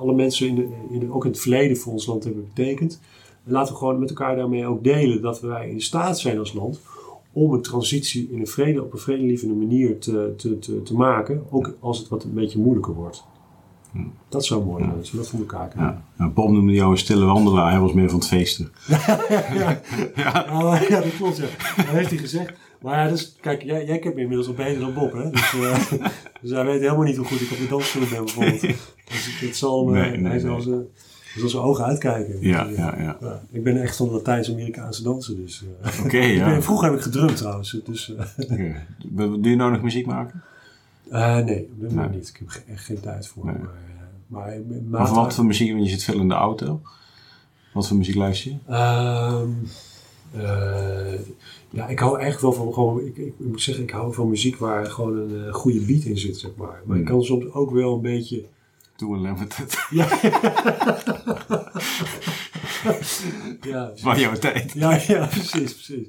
alle 0.00 0.14
mensen 0.14 0.48
in 0.48 0.54
de, 0.54 0.68
in 0.90 1.12
ook 1.12 1.24
in 1.24 1.30
het 1.30 1.40
verleden 1.40 1.76
voor 1.76 1.92
ons 1.92 2.06
land 2.06 2.24
hebben 2.24 2.48
betekend. 2.54 3.00
En 3.44 3.52
laten 3.52 3.72
we 3.72 3.78
gewoon 3.78 3.98
met 3.98 4.08
elkaar 4.08 4.36
daarmee 4.36 4.66
ook 4.66 4.84
delen 4.84 5.22
dat 5.22 5.40
wij 5.40 5.70
in 5.70 5.80
staat 5.80 6.18
zijn 6.18 6.38
als 6.38 6.52
land 6.52 6.80
om 7.32 7.52
een 7.52 7.62
transitie 7.62 8.28
in 8.30 8.40
een 8.40 8.46
vrede, 8.46 8.82
op 8.82 8.92
een 8.92 8.98
vredelievende 8.98 9.54
manier 9.54 9.98
te, 9.98 10.34
te, 10.36 10.58
te, 10.58 10.82
te 10.82 10.94
maken, 10.94 11.42
ook 11.50 11.76
als 11.80 11.98
het 11.98 12.08
wat 12.08 12.24
een 12.24 12.34
beetje 12.34 12.58
moeilijker 12.58 12.94
wordt. 12.94 13.24
Dat 14.28 14.44
zou 14.44 14.64
mooi 14.64 14.84
zijn, 14.84 14.96
als 14.98 15.10
we 15.10 15.16
dat 15.16 15.28
voor 15.28 15.38
elkaar 15.38 15.68
krijgen. 15.68 16.04
Ja. 16.18 16.28
Bob 16.28 16.50
noemde 16.50 16.72
jou 16.72 16.90
een 16.90 16.98
stille 16.98 17.24
wandelaar, 17.24 17.70
hij 17.70 17.80
was 17.80 17.92
meer 17.92 18.10
van 18.10 18.18
het 18.18 18.28
feesten. 18.28 18.72
ja, 18.88 19.18
ja, 19.28 19.80
ja. 20.14 20.80
ja, 20.88 21.00
dat 21.00 21.16
klopt, 21.16 21.36
ja. 21.36 21.46
Dat 21.76 21.86
heeft 21.86 22.10
hij 22.10 22.18
gezegd. 22.18 22.52
Maar 22.80 22.98
ja, 22.98 23.08
dus, 23.08 23.36
kijk, 23.40 23.62
jij, 23.62 23.86
jij 23.86 23.98
kent 23.98 24.14
me 24.14 24.20
inmiddels 24.20 24.48
al 24.48 24.54
beter 24.54 24.80
dan 24.80 24.94
Bob, 24.94 25.12
hè? 25.12 25.30
Dus, 25.30 25.52
uh, 25.52 25.92
dus 26.40 26.50
hij 26.50 26.64
weet 26.64 26.80
helemaal 26.80 27.02
niet 27.02 27.16
hoe 27.16 27.26
goed 27.26 27.40
ik 27.40 27.50
op 27.50 27.58
de 27.58 27.68
dansvloer 27.68 28.08
ben, 28.08 28.24
bijvoorbeeld. 28.24 28.60
Dus 29.04 29.40
het 29.40 29.56
zal 29.56 29.84
me, 29.84 30.16
nee, 30.16 30.40
zal 30.40 30.60
ze, 30.60 30.86
dus 31.34 31.42
als 31.42 31.56
ogen 31.56 31.84
uitkijken. 31.84 32.40
Ja, 32.40 32.64
dus, 32.64 32.76
ja, 32.76 32.94
ja, 32.98 33.16
ja, 33.20 33.42
Ik 33.50 33.64
ben 33.64 33.82
echt 33.82 33.96
van 33.96 34.08
de 34.08 34.12
Latijns-Amerikaanse 34.12 35.02
dansen. 35.02 35.36
Dus, 35.36 35.64
uh, 35.82 35.88
Oké, 35.88 36.04
okay, 36.06 36.34
ja. 36.34 36.62
Vroeger 36.62 36.88
heb 36.88 36.96
ik 36.96 37.02
gedrumd 37.02 37.36
trouwens. 37.36 37.80
Dus, 37.84 38.08
uh, 38.08 38.52
okay. 38.52 38.86
Doe 39.14 39.50
je 39.50 39.56
nou 39.56 39.70
nog 39.70 39.82
muziek 39.82 40.06
maken? 40.06 40.42
Uh, 41.12 41.36
nee, 41.36 41.68
dat 41.74 41.92
nee. 41.92 42.08
niet. 42.08 42.28
Ik 42.28 42.36
heb 42.38 42.62
echt 42.68 42.84
geen 42.84 43.00
tijd 43.00 43.26
voor. 43.26 43.44
Nee. 43.44 43.54
Maar, 44.26 44.60
maar, 44.68 44.82
maar 44.82 45.14
wat 45.14 45.34
voor 45.34 45.44
muziek? 45.44 45.72
Want 45.72 45.84
je 45.84 45.90
zit 45.90 46.04
veel 46.04 46.20
in 46.20 46.28
de 46.28 46.34
auto. 46.34 46.80
Wat 47.72 47.88
voor 47.88 47.96
muziek 47.96 48.14
luister 48.14 48.50
je? 48.50 48.56
Um, 48.74 49.68
ja, 51.70 51.86
ik 51.86 51.98
hou 51.98 52.20
echt 52.20 52.40
wel 52.40 52.52
van 52.52 52.72
gewoon. 52.72 53.06
Ik, 53.06 53.16
ik, 53.16 53.34
moet 53.36 53.62
zeggen, 53.62 53.84
ik 53.84 53.90
hou 53.90 54.14
van 54.14 54.28
muziek 54.28 54.56
waar 54.56 54.86
gewoon 54.86 55.16
een 55.16 55.52
goede 55.52 55.80
beat 55.80 56.04
in 56.04 56.18
zit, 56.18 56.36
zeg 56.36 56.50
maar. 56.56 56.82
Maar 56.84 56.98
ik 56.98 57.04
kan 57.04 57.22
soms 57.22 57.52
ook 57.52 57.70
wel 57.70 57.94
een 57.94 58.00
beetje 58.00 58.44
Too 58.96 59.14
Unlimited. 59.14 59.86
Ja. 59.90 60.08
ja 63.94 64.16
jouw 64.16 64.34
tijd. 64.34 64.72
Ja, 64.72 65.00
ja, 65.06 65.26
precies, 65.26 65.74
precies. 65.74 66.08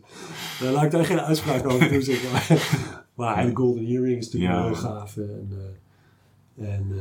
Daar 0.59 0.71
laat 0.71 0.83
ik 0.83 0.91
daar 0.91 1.05
geen 1.05 1.21
uitspraak 1.21 1.65
over 1.67 1.89
doen, 1.89 2.01
zeg 2.01 2.31
maar. 2.31 3.02
Maar 3.13 3.45
de 3.45 3.55
Golden 3.55 3.85
Earring 3.85 4.17
is 4.17 4.25
natuurlijk 4.25 4.53
ja. 4.53 4.65
heel 4.65 4.75
gaaf. 4.75 5.17
En, 5.17 5.49
uh, 6.57 6.69
en 6.69 6.91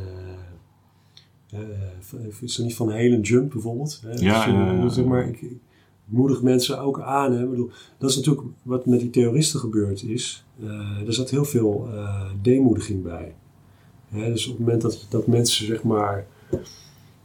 uh, 1.52 1.60
uh, 1.60 2.40
is 2.40 2.59
er 2.59 2.64
niet 2.64 2.74
van 2.74 2.90
Helen 2.90 3.20
Jump 3.20 3.52
bijvoorbeeld? 3.52 4.01
Hè? 4.02 4.10
Ja, 4.10 4.44
dus, 4.44 4.55
ja, 4.55 4.89
Zeg 4.89 5.05
maar, 5.05 5.28
ik, 5.28 5.40
ik, 5.40 5.59
moedig 6.05 6.43
mensen 6.43 6.80
ook 6.80 7.01
aan. 7.01 7.32
Hè? 7.32 7.43
Ik 7.43 7.51
bedoel, 7.51 7.70
dat 7.98 8.10
is 8.10 8.16
natuurlijk 8.16 8.47
wat 8.62 8.86
met 8.86 9.01
die 9.01 9.10
terroristen 9.10 9.60
gebeurd 9.60 10.02
is. 10.02 10.44
er 11.06 11.14
zat 11.14 11.30
heel 11.30 11.44
veel 11.44 11.89
demoediging 12.43 13.02
bij 13.02 13.34
dus 14.12 14.47
op 14.47 14.52
het 14.52 14.66
moment 14.66 14.82
dat, 14.82 15.06
dat 15.09 15.26
mensen 15.26 15.66
zeg 15.66 15.82
maar. 15.82 16.26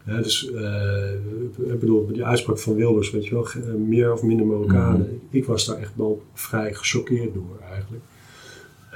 dus 0.05 0.51
uh, 0.53 1.14
ik 1.57 1.80
bedoel, 1.80 2.07
die 2.07 2.26
uitspraak 2.26 2.59
van 2.59 2.76
Wilders, 2.76 3.11
weet 3.11 3.26
je 3.26 3.34
wel, 3.34 3.77
meer 3.77 4.14
of 4.14 4.23
minder 4.23 4.45
Marokkanen. 4.45 5.09
Mm. 5.11 5.19
Ik 5.30 5.45
was 5.45 5.65
daar 5.65 5.77
echt 5.77 5.95
wel 5.95 6.22
vrij 6.34 6.73
gechoqueerd 6.73 7.34
door 7.34 7.59
eigenlijk. 7.72 8.03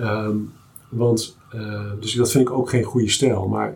Um, 0.01 0.51
want, 0.89 1.37
uh, 1.55 1.91
dus 1.99 2.13
dat 2.13 2.31
vind 2.31 2.47
ik 2.47 2.53
ook 2.53 2.69
geen 2.69 2.83
goede 2.83 3.09
stijl. 3.09 3.47
Maar 3.47 3.75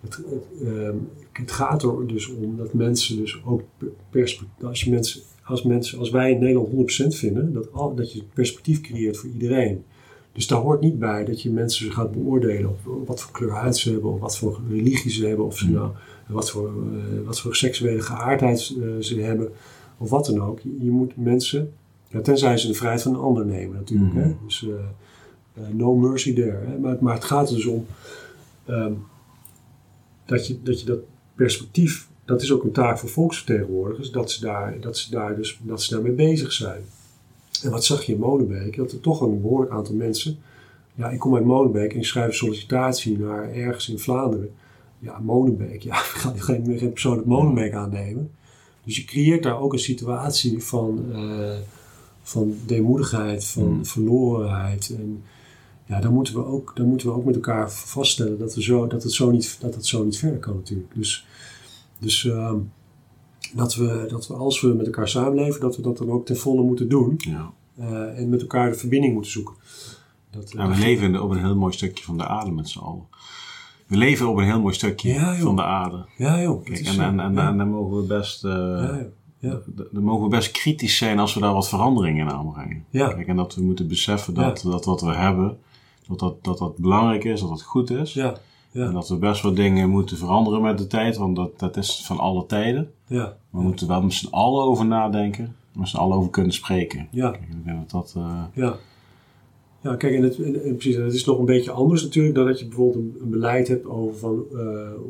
het, 0.00 0.16
het, 0.16 0.68
um, 0.68 1.08
het, 1.32 1.52
gaat 1.52 1.82
er 1.82 2.06
dus 2.06 2.28
om 2.28 2.56
dat 2.56 2.74
mensen 2.74 3.16
dus 3.16 3.40
ook 3.44 3.62
perspectief, 4.10 4.66
als 4.66 4.80
je 4.80 4.90
mensen, 4.90 5.20
als 5.44 5.62
mensen, 5.62 5.98
als 5.98 6.10
wij 6.10 6.30
in 6.30 6.38
Nederland 6.38 6.68
100% 7.04 7.06
vinden, 7.06 7.52
dat, 7.52 7.72
al, 7.72 7.94
dat 7.94 8.12
je 8.12 8.22
perspectief 8.34 8.80
creëert 8.80 9.16
voor 9.16 9.30
iedereen. 9.30 9.84
Dus 10.32 10.46
daar 10.46 10.60
hoort 10.60 10.80
niet 10.80 10.98
bij 10.98 11.24
dat 11.24 11.42
je 11.42 11.50
mensen 11.50 11.92
gaat 11.92 12.12
beoordelen 12.12 12.70
op 12.70 13.06
wat 13.06 13.20
voor 13.20 13.32
kleur 13.32 13.50
huid 13.50 13.76
ze 13.76 13.90
hebben, 13.90 14.12
of 14.12 14.20
wat 14.20 14.38
voor 14.38 14.60
religie 14.70 15.10
ze 15.10 15.26
hebben, 15.26 15.46
of 15.46 15.58
ze 15.58 15.70
nou, 15.70 15.90
wat, 16.26 16.50
voor, 16.50 16.72
uh, 16.92 17.26
wat 17.26 17.40
voor 17.40 17.56
seksuele 17.56 18.02
geaardheid 18.02 18.74
uh, 18.78 18.86
ze 19.00 19.20
hebben, 19.20 19.52
of 19.98 20.10
wat 20.10 20.26
dan 20.26 20.42
ook. 20.42 20.60
Je, 20.60 20.76
je 20.80 20.90
moet 20.90 21.16
mensen, 21.16 21.72
ja, 22.08 22.20
tenzij 22.20 22.56
ze 22.56 22.66
de 22.66 22.74
vrijheid 22.74 23.02
van 23.02 23.14
een 23.14 23.20
ander 23.20 23.46
nemen 23.46 23.76
natuurlijk. 23.76 24.12
Mm 24.12 24.20
-hmm. 24.20 24.28
hè? 24.28 24.36
Dus 24.44 24.62
uh, 24.62 24.74
no 25.70 25.94
mercy 25.94 26.34
there. 26.34 26.66
Hè? 26.66 26.78
Maar, 26.78 26.96
maar 27.00 27.14
het 27.14 27.24
gaat 27.24 27.48
er 27.48 27.54
dus 27.54 27.66
om 27.66 27.86
um, 28.68 29.04
dat, 30.24 30.46
je, 30.46 30.62
dat 30.62 30.80
je 30.80 30.86
dat 30.86 30.98
perspectief, 31.34 32.08
dat 32.24 32.42
is 32.42 32.52
ook 32.52 32.64
een 32.64 32.72
taak 32.72 32.98
voor 32.98 33.08
volksvertegenwoordigers, 33.08 34.10
dat 34.10 34.30
ze, 34.30 34.40
daar, 34.40 34.80
dat 34.80 34.98
ze, 34.98 35.10
daar 35.10 35.36
dus, 35.36 35.58
dat 35.62 35.82
ze 35.82 35.94
daarmee 35.94 36.12
bezig 36.12 36.52
zijn. 36.52 36.82
En 37.62 37.70
wat 37.70 37.84
zag 37.84 38.02
je 38.02 38.12
in 38.12 38.18
Molenbeek? 38.18 38.76
Dat 38.76 38.92
er 38.92 39.00
toch 39.00 39.20
een 39.20 39.40
behoorlijk 39.40 39.72
aantal 39.72 39.94
mensen. 39.94 40.38
Ja, 40.94 41.10
ik 41.10 41.18
kom 41.18 41.34
uit 41.34 41.44
Molenbeek 41.44 41.92
en 41.92 41.98
ik 41.98 42.04
schrijf 42.04 42.26
een 42.26 42.34
sollicitatie 42.34 43.18
naar 43.18 43.52
ergens 43.52 43.88
in 43.88 43.98
Vlaanderen. 43.98 44.50
Ja, 44.98 45.18
Molenbeek. 45.18 45.82
Ja, 45.82 45.98
ik 46.14 46.20
ga 46.20 46.32
geen, 46.36 46.78
geen 46.78 46.92
persoon 46.92 47.16
uit 47.16 47.26
Molenbeek 47.26 47.72
aannemen. 47.72 48.30
Dus 48.84 48.96
je 48.96 49.04
creëert 49.04 49.42
daar 49.42 49.60
ook 49.60 49.72
een 49.72 49.78
situatie 49.78 50.64
van, 50.64 51.04
uh, 51.12 51.56
van 52.22 52.56
deemoedigheid, 52.66 53.44
van 53.44 53.68
mm. 53.68 53.86
verlorenheid. 53.86 54.94
En 54.98 55.22
ja, 55.86 56.00
dan 56.00 56.12
moeten, 56.12 56.34
we 56.34 56.44
ook, 56.44 56.72
dan 56.74 56.86
moeten 56.86 57.06
we 57.06 57.14
ook 57.14 57.24
met 57.24 57.34
elkaar 57.34 57.70
vaststellen 57.70 58.38
dat, 58.38 58.54
we 58.54 58.62
zo, 58.62 58.86
dat, 58.86 59.02
het, 59.02 59.12
zo 59.12 59.30
niet, 59.30 59.56
dat 59.60 59.74
het 59.74 59.86
zo 59.86 60.04
niet 60.04 60.18
verder 60.18 60.38
kan 60.38 60.54
natuurlijk. 60.54 60.94
Dus, 60.94 61.26
dus 61.98 62.24
uh, 62.24 62.52
dat 63.54 63.74
we, 63.74 64.04
dat 64.08 64.26
we 64.26 64.34
als 64.34 64.60
we 64.60 64.68
met 64.68 64.86
elkaar 64.86 65.08
samenleven, 65.08 65.60
dat 65.60 65.76
we 65.76 65.82
dat 65.82 65.98
dan 65.98 66.10
ook 66.10 66.26
ten 66.26 66.36
volle 66.36 66.62
moeten 66.62 66.88
doen. 66.88 67.14
Ja. 67.16 67.52
Uh, 67.78 68.18
en 68.18 68.28
met 68.28 68.40
elkaar 68.40 68.70
de 68.70 68.78
verbinding 68.78 69.12
moeten 69.12 69.32
zoeken. 69.32 69.54
Dat, 70.30 70.52
ja, 70.52 70.68
we 70.68 70.76
leven 70.76 71.22
op 71.22 71.30
een 71.30 71.44
heel 71.44 71.56
mooi 71.56 71.72
stukje 71.72 72.04
van 72.04 72.18
de 72.18 72.26
aarde 72.26 72.50
met 72.50 72.68
z'n 72.68 72.78
allen. 72.78 73.06
We 73.86 73.96
leven 73.96 74.28
op 74.28 74.36
een 74.36 74.44
heel 74.44 74.60
mooi 74.60 74.74
stukje 74.74 75.12
ja, 75.12 75.36
van 75.36 75.56
de 75.56 75.62
aarde. 75.62 76.06
Ja, 76.16 76.40
joh. 76.40 76.64
Kijk, 76.64 76.86
en, 76.86 77.20
en, 77.20 77.38
en, 77.38 77.58
dan 77.58 77.68
mogen 77.70 77.96
we 77.96 78.02
best. 78.02 78.44
Uh, 78.44 78.52
ja, 78.52 79.06
ja. 79.38 79.60
Dan 79.90 80.02
mogen 80.02 80.22
we 80.22 80.28
best 80.28 80.50
kritisch 80.50 80.96
zijn 80.96 81.18
als 81.18 81.34
we 81.34 81.40
daar 81.40 81.52
wat 81.52 81.68
verandering 81.68 82.18
in 82.18 82.30
aanbrengen. 82.30 82.84
Ja. 82.90 83.08
Kijk, 83.08 83.26
en 83.26 83.36
dat 83.36 83.54
we 83.54 83.62
moeten 83.62 83.88
beseffen 83.88 84.34
dat, 84.34 84.62
dat 84.62 84.84
wat 84.84 85.00
we 85.00 85.14
hebben, 85.14 85.58
dat 86.08 86.18
dat, 86.18 86.44
dat 86.44 86.58
dat 86.58 86.76
belangrijk 86.76 87.24
is, 87.24 87.40
dat 87.40 87.48
dat 87.48 87.62
goed 87.62 87.90
is. 87.90 88.12
Ja. 88.12 88.36
Ja. 88.70 88.86
En 88.86 88.92
dat 88.92 89.08
we 89.08 89.16
best 89.16 89.42
wat 89.42 89.56
dingen 89.56 89.88
moeten 89.88 90.16
veranderen 90.16 90.62
met 90.62 90.78
de 90.78 90.86
tijd, 90.86 91.16
want 91.16 91.36
dat, 91.36 91.58
dat 91.58 91.76
is 91.76 92.02
van 92.06 92.18
alle 92.18 92.46
tijden. 92.46 92.90
Ja. 93.06 93.36
We 93.50 93.60
moeten 93.60 93.88
wel 93.88 94.02
met 94.02 94.12
z'n 94.12 94.28
allen 94.30 94.64
over 94.64 94.86
nadenken, 94.86 95.56
met 95.72 95.88
z'n 95.88 95.96
allen 95.96 96.16
over 96.16 96.30
kunnen 96.30 96.52
spreken. 96.52 97.08
Ja. 97.10 97.30
Kijk, 97.30 97.42
ik 97.42 97.64
denk 97.64 97.78
dat 97.78 97.90
dat... 97.90 98.14
Uh... 98.16 98.42
Ja. 98.54 98.76
Ja, 99.80 99.96
kijk, 99.96 100.14
en 100.14 100.22
het, 100.22 100.38
en, 100.38 100.64
en 100.64 100.76
precies, 100.76 100.96
het 100.96 101.12
is 101.12 101.24
nog 101.24 101.38
een 101.38 101.44
beetje 101.44 101.70
anders 101.70 102.02
natuurlijk 102.02 102.34
dan 102.34 102.46
dat 102.46 102.58
je 102.58 102.66
bijvoorbeeld 102.66 103.04
een, 103.04 103.16
een 103.22 103.30
beleid 103.30 103.68
hebt 103.68 103.86
over 103.86 104.16
van 104.16 104.44
uh, 104.52 104.60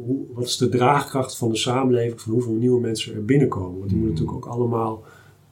hoe, 0.05 0.19
wat 0.35 0.45
is 0.45 0.57
de 0.57 0.69
draagkracht 0.69 1.37
van 1.37 1.49
de 1.49 1.57
samenleving, 1.57 2.21
van 2.21 2.33
hoeveel 2.33 2.53
nieuwe 2.53 2.81
mensen 2.81 3.15
er 3.15 3.25
binnenkomen. 3.25 3.79
Want 3.79 3.91
die 3.91 3.99
moeten 3.99 4.25
natuurlijk 4.25 4.47
ook 4.47 4.53
allemaal 4.53 5.03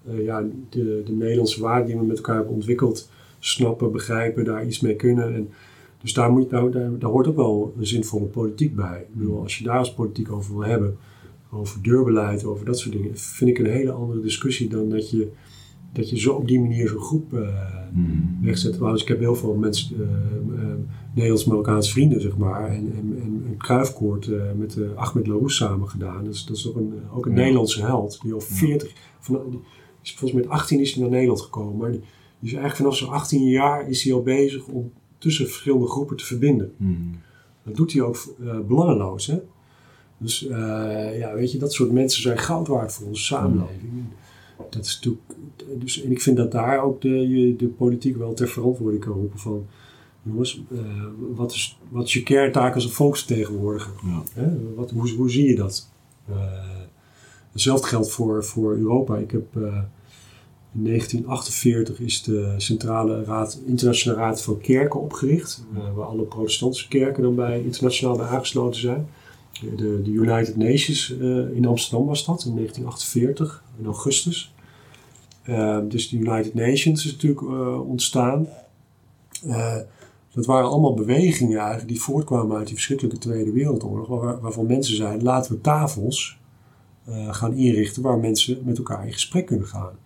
uh, 0.08 0.24
ja, 0.24 0.42
de, 0.70 1.02
de 1.04 1.12
Nederlandse 1.12 1.60
waarden 1.60 1.86
die 1.86 1.96
we 1.96 2.04
met 2.04 2.16
elkaar 2.16 2.36
hebben 2.36 2.54
ontwikkeld 2.54 3.08
snappen, 3.46 3.92
begrijpen, 3.92 4.44
daar 4.44 4.66
iets 4.66 4.80
mee 4.80 4.96
kunnen. 4.96 5.34
En, 5.34 5.48
dus 6.02 6.12
daar, 6.12 6.32
moet, 6.32 6.50
daar, 6.50 6.70
daar, 6.70 6.98
daar, 6.98 7.10
hoort 7.10 7.26
ook 7.26 7.36
wel 7.36 7.74
een 7.78 7.86
zinvolle 7.86 8.26
politiek 8.26 8.76
bij. 8.76 9.00
Ik 9.00 9.14
bedoel, 9.14 9.42
als 9.42 9.58
je 9.58 9.64
daar 9.64 9.78
als 9.78 9.94
politiek 9.94 10.32
over 10.32 10.54
wil 10.54 10.68
hebben, 10.68 10.96
over 11.50 11.82
deurbeleid, 11.82 12.44
over 12.44 12.64
dat 12.64 12.78
soort 12.78 12.94
dingen, 12.94 13.18
vind 13.18 13.50
ik 13.50 13.58
een 13.58 13.70
hele 13.70 13.92
andere 13.92 14.20
discussie 14.20 14.68
dan 14.68 14.88
dat 14.88 15.10
je 15.10 15.30
dat 15.92 16.10
je 16.10 16.18
zo 16.18 16.34
op 16.34 16.48
die 16.48 16.60
manier 16.60 16.88
zo'n 16.88 17.00
groep 17.00 17.32
uh, 17.32 17.48
wegzet. 18.42 18.72
Trouwens, 18.72 19.02
ik 19.02 19.08
heb 19.08 19.18
heel 19.18 19.34
veel 19.34 19.54
mensen, 19.54 19.96
uh, 20.00 20.58
Nederlands-Marokkaanse 21.14 21.90
vrienden, 21.90 22.20
zeg 22.20 22.36
maar. 22.36 22.68
En, 22.68 22.92
en, 22.96 23.18
en 23.22 23.44
een 23.48 23.56
kruifkoord 23.56 24.30
met 24.56 24.78
Ahmed 24.94 25.26
Larousse 25.26 25.64
samen 25.64 25.88
gedaan. 25.88 26.24
Dat 26.24 26.34
is, 26.34 26.44
dat 26.44 26.56
is 26.56 26.68
ook 26.68 26.76
een, 26.76 26.92
ook 27.12 27.26
een 27.26 27.32
Nederlandse 27.32 27.80
held. 27.80 28.18
Die 28.22 28.32
al 28.32 28.40
40, 28.40 28.92
van, 29.20 29.40
die 29.50 29.60
volgens 30.02 30.32
mij 30.32 30.42
met 30.42 30.50
18 30.50 30.80
is 30.80 30.92
hij 30.92 31.02
naar 31.02 31.10
Nederland 31.10 31.40
gekomen. 31.40 31.76
Maar 31.76 31.90
die, 31.90 32.02
die 32.44 32.52
is 32.52 32.58
eigenlijk 32.58 32.76
vanaf 32.76 32.96
zo'n 32.96 33.20
18 33.20 33.48
jaar 33.48 33.88
is 33.88 34.02
hij 34.02 34.12
al 34.12 34.22
bezig 34.22 34.66
om 34.66 34.92
tussen 35.18 35.46
verschillende 35.46 35.86
groepen 35.86 36.16
te 36.16 36.24
verbinden. 36.24 36.72
Dat 37.64 37.76
doet 37.76 37.92
hij 37.92 38.02
ook 38.02 38.34
belangeloos, 38.66 39.26
hè. 39.26 39.38
Dus 40.18 40.38
ja, 41.18 41.34
weet 41.34 41.52
je, 41.52 41.58
dat 41.58 41.72
soort 41.72 41.92
mensen 41.92 42.22
zijn 42.22 42.38
goud 42.38 42.66
waard 42.66 42.92
voor 42.92 43.06
onze 43.06 43.22
samenleving. 43.22 44.04
Dat 44.70 44.84
is 44.84 44.94
natuurlijk, 44.94 45.22
dus, 45.80 46.02
en 46.02 46.10
ik 46.10 46.22
vind 46.22 46.36
dat 46.36 46.52
daar 46.52 46.82
ook 46.82 47.00
de, 47.00 47.54
de 47.58 47.68
politiek 47.68 48.16
wel 48.16 48.34
ter 48.34 48.48
verantwoording 48.48 49.04
kan 49.04 49.12
roepen 49.12 49.38
van... 49.38 49.66
Jongens, 50.22 50.62
uh, 50.72 50.80
wat, 51.34 51.52
is, 51.52 51.78
wat 51.88 52.06
is 52.06 52.12
je 52.12 52.22
kerntaak 52.22 52.74
als 52.74 52.84
een 52.84 52.90
volksvertegenwoordiger? 52.90 53.92
Ja. 54.04 54.22
Hè? 54.32 54.74
Wat, 54.74 54.90
hoe, 54.90 55.10
hoe 55.10 55.30
zie 55.30 55.46
je 55.48 55.56
dat? 55.56 55.88
Uh, 56.30 56.36
hetzelfde 57.52 57.86
geldt 57.86 58.10
voor, 58.10 58.44
voor 58.44 58.76
Europa. 58.76 59.16
Ik 59.16 59.30
heb... 59.30 59.46
In 60.74 60.84
1948 60.84 62.00
is 62.00 62.22
de 62.22 62.54
Centrale 62.56 63.24
Raad, 63.24 63.60
Internationale 63.66 64.20
Raad 64.20 64.42
van 64.42 64.60
Kerken 64.60 65.00
opgericht, 65.00 65.64
waar 65.94 66.06
alle 66.06 66.22
protestantse 66.22 66.88
kerken 66.88 67.22
dan 67.22 67.34
bij 67.34 67.62
internationaal 67.62 68.16
bij 68.16 68.26
aangesloten 68.26 68.80
zijn. 68.80 69.08
De, 69.76 70.02
de 70.02 70.10
United 70.10 70.56
Nations 70.56 71.10
in 71.54 71.66
Amsterdam 71.66 72.06
was 72.06 72.24
dat 72.24 72.44
in 72.44 72.54
1948 72.54 73.64
in 73.78 73.84
augustus. 73.84 74.54
Dus 75.88 76.08
de 76.08 76.16
United 76.16 76.54
Nations 76.54 77.06
is 77.06 77.12
natuurlijk 77.12 77.42
ontstaan. 77.86 78.46
Dat 80.32 80.46
waren 80.46 80.68
allemaal 80.70 80.94
bewegingen 80.94 81.58
eigenlijk 81.58 81.88
die 81.88 82.00
voortkwamen 82.00 82.56
uit 82.56 82.66
die 82.66 82.74
verschrikkelijke 82.74 83.18
Tweede 83.18 83.52
Wereldoorlog, 83.52 84.08
waar, 84.08 84.40
waarvan 84.40 84.66
mensen 84.66 84.96
zeiden: 84.96 85.22
laten 85.22 85.52
we 85.52 85.60
tafels 85.60 86.38
gaan 87.30 87.52
inrichten 87.52 88.02
waar 88.02 88.18
mensen 88.18 88.62
met 88.64 88.78
elkaar 88.78 89.06
in 89.06 89.12
gesprek 89.12 89.46
kunnen 89.46 89.66
gaan. 89.66 90.02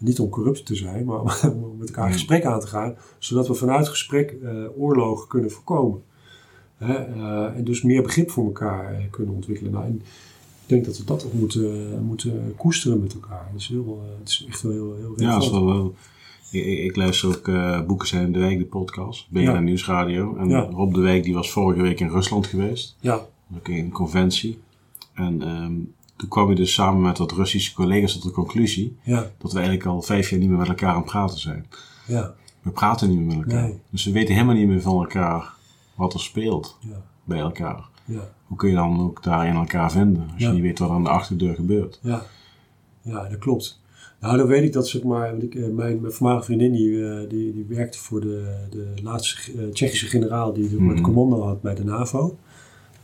Niet 0.00 0.20
om 0.20 0.28
corrupt 0.28 0.66
te 0.66 0.74
zijn, 0.74 1.04
maar 1.04 1.20
om 1.62 1.76
met 1.78 1.88
elkaar 1.88 2.06
in 2.06 2.12
gesprek 2.12 2.44
aan 2.44 2.60
te 2.60 2.66
gaan, 2.66 2.96
zodat 3.18 3.48
we 3.48 3.54
vanuit 3.54 3.88
gesprek 3.88 4.36
oorlogen 4.76 5.28
kunnen 5.28 5.50
voorkomen. 5.50 6.02
en 6.78 7.64
dus 7.64 7.82
meer 7.82 8.02
begrip 8.02 8.30
voor 8.30 8.44
elkaar 8.44 9.06
kunnen 9.10 9.34
ontwikkelen. 9.34 9.72
Nou, 9.72 10.00
denk 10.70 10.84
dat 10.84 10.98
we 10.98 11.04
dat 11.04 11.24
ook 11.26 11.32
moeten, 11.32 12.04
moeten 12.04 12.54
koesteren 12.56 13.00
met 13.00 13.14
elkaar. 13.14 13.48
Dat 13.52 13.60
is, 13.60 13.68
heel, 13.68 14.02
eh, 14.04 14.18
het 14.18 14.28
is 14.28 14.44
echt 14.48 14.62
wel 14.62 14.72
heel, 14.72 14.96
heel 14.96 15.12
Ja, 15.16 15.38
is 15.38 15.50
wel, 15.50 15.66
wel. 15.66 15.94
Ik, 16.50 16.64
ik, 16.64 16.96
luister 16.96 17.28
ook 17.28 17.86
Boeken 17.86 18.08
zijn 18.08 18.32
de 18.32 18.38
Wijk, 18.38 18.58
de 18.58 18.64
podcast, 18.64 19.30
BNN 19.30 19.40
ja. 19.40 19.60
Nieuwsradio. 19.60 20.36
En 20.36 20.48
ja. 20.48 20.60
Rob 20.60 20.94
de 20.94 21.00
Wijk 21.00 21.24
die 21.24 21.34
was 21.34 21.50
vorige 21.50 21.82
week 21.82 22.00
in 22.00 22.08
Rusland 22.08 22.46
geweest. 22.46 22.96
Ja. 23.00 23.26
Ook 23.56 23.68
in 23.68 23.84
een 23.84 23.90
conventie. 23.90 24.58
En 25.14 25.48
um, 25.48 25.94
toen 26.20 26.28
kwam 26.28 26.48
je 26.48 26.54
dus 26.54 26.72
samen 26.72 27.02
met 27.02 27.18
wat 27.18 27.32
Russische 27.32 27.74
collega's 27.74 28.12
tot 28.12 28.22
de 28.22 28.30
conclusie 28.30 28.96
ja. 29.02 29.30
dat 29.38 29.52
we 29.52 29.58
eigenlijk 29.58 29.88
al 29.88 30.02
vijf 30.02 30.30
jaar 30.30 30.38
niet 30.38 30.48
meer 30.48 30.58
met 30.58 30.68
elkaar 30.68 30.90
aan 30.90 30.96
het 30.96 31.04
praten 31.04 31.38
zijn. 31.38 31.66
Ja. 32.06 32.34
We 32.62 32.70
praten 32.70 33.08
niet 33.08 33.18
meer 33.18 33.36
met 33.36 33.46
elkaar. 33.46 33.62
Nee. 33.68 33.78
Dus 33.90 34.04
we 34.04 34.12
weten 34.12 34.34
helemaal 34.34 34.54
niet 34.54 34.68
meer 34.68 34.80
van 34.80 35.00
elkaar 35.00 35.52
wat 35.94 36.14
er 36.14 36.20
speelt 36.20 36.76
ja. 36.80 37.02
bij 37.24 37.38
elkaar. 37.38 37.88
Ja. 38.04 38.28
Hoe 38.46 38.56
kun 38.56 38.68
je 38.68 38.74
dan 38.74 39.00
ook 39.00 39.22
daarin 39.22 39.54
elkaar 39.54 39.90
vinden 39.92 40.30
als 40.32 40.42
je 40.42 40.48
niet 40.48 40.62
weet 40.62 40.78
wat 40.78 40.88
er 40.88 40.94
aan 40.94 41.02
de 41.04 41.08
achterdeur 41.08 41.54
gebeurt? 41.54 41.98
Ja, 42.02 42.22
ja 43.02 43.28
dat 43.28 43.38
klopt. 43.38 43.80
Nou, 44.20 44.36
dan 44.36 44.46
weet 44.46 44.62
ik 44.62 44.72
dat 44.72 44.88
zeg 44.88 45.02
maar, 45.02 45.30
want 45.30 45.42
ik, 45.42 45.54
eh, 45.54 45.68
mijn, 45.68 46.00
mijn 46.00 46.12
voormalige 46.12 46.44
vriendin 46.44 46.72
die, 46.72 47.08
eh, 47.08 47.28
die, 47.28 47.52
die 47.52 47.66
werkte 47.68 47.98
voor 47.98 48.20
de, 48.20 48.66
de 48.70 48.92
laatste 49.02 49.52
eh, 49.52 49.68
Tsjechische 49.68 50.06
generaal 50.06 50.52
die 50.52 50.70
Mhm. 50.70 50.88
het 50.88 51.00
commando 51.00 51.42
had 51.42 51.62
bij 51.62 51.74
de 51.74 51.84
NAVO. 51.84 52.38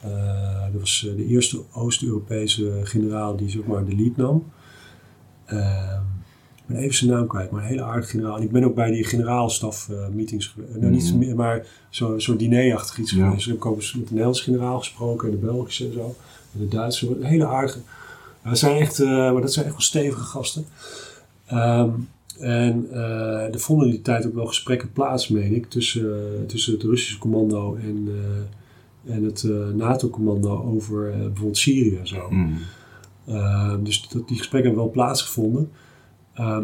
Eh, 0.06 0.72
dat 0.72 0.80
was 0.80 1.06
eh, 1.08 1.16
de 1.16 1.26
eerste 1.26 1.62
Oost-Europese 1.72 2.80
generaal 2.82 3.36
die 3.36 3.48
zeg 3.50 3.64
maar 3.64 3.84
de 3.84 3.96
lead 3.96 4.16
nam. 4.16 4.44
Ehm, 5.46 6.02
ik 6.56 6.62
ben 6.66 6.76
even 6.76 6.94
zijn 6.94 7.10
naam 7.10 7.26
kwijt, 7.26 7.50
maar 7.50 7.62
een 7.62 7.68
hele 7.68 7.82
aardige 7.82 8.10
generaal. 8.10 8.36
En 8.36 8.42
ik 8.42 8.50
ben 8.50 8.64
ook 8.64 8.74
bij 8.74 8.90
die 8.90 9.04
generaalstaf 9.04 9.88
eh, 9.88 10.08
meetings 10.08 10.46
geweest. 10.46 10.76
Nou, 10.76 10.92
niet, 10.92 11.14
Mhm. 11.14 11.34
maar 11.36 11.66
zo'n 11.90 12.20
zo 12.20 12.36
dinerachtig 12.36 12.98
iets 12.98 13.10
Ja. 13.12 13.24
geweest. 13.28 13.46
Ik 13.46 13.52
heb 13.52 13.64
ook 13.64 13.76
eens 13.76 13.92
met 13.94 14.02
de 14.02 14.08
Nederlandse 14.10 14.42
generaal 14.42 14.78
gesproken 14.78 15.28
en 15.28 15.34
de 15.40 15.46
Belgische 15.46 15.86
en 15.86 15.92
zo. 15.92 16.14
En 16.54 16.60
de 16.60 16.68
Duitse. 16.68 17.08
Een 17.16 17.22
hele 17.24 17.46
aardige. 17.46 17.78
Zijn 18.52 18.76
echt, 18.76 19.00
eh, 19.00 19.06
maar 19.08 19.40
dat 19.40 19.52
zijn 19.52 19.64
echt 19.64 19.74
wel 19.74 19.84
stevige 19.84 20.22
gasten. 20.24 20.64
Ehm, 21.46 21.90
en 22.38 22.86
eh, 22.92 23.54
er 23.54 23.60
vonden 23.60 23.86
in 23.86 23.92
die 23.92 24.02
tijd 24.02 24.26
ook 24.26 24.34
wel 24.34 24.46
gesprekken 24.46 24.92
plaats, 24.92 25.28
meen 25.28 25.54
ik, 25.54 25.70
tussen, 25.70 26.14
eh, 26.14 26.46
tussen 26.46 26.72
het 26.72 26.82
Russische 26.82 27.18
commando 27.18 27.74
en, 27.74 28.04
eh, 28.08 28.40
en 29.06 29.22
het 29.24 29.42
eh, 29.44 29.68
NATO-commando 29.68 30.62
over 30.62 31.10
eh, 31.12 31.18
bijvoorbeeld 31.18 31.58
Syrië 31.58 31.96
en 31.96 32.06
zo. 32.08 32.30
Mm. 32.30 32.58
Ehm, 33.26 33.82
dus 33.82 34.08
dat, 34.08 34.28
die 34.28 34.36
gesprekken 34.38 34.70
hebben 34.70 34.84
wel 34.92 34.92
plaatsgevonden. 35.04 35.70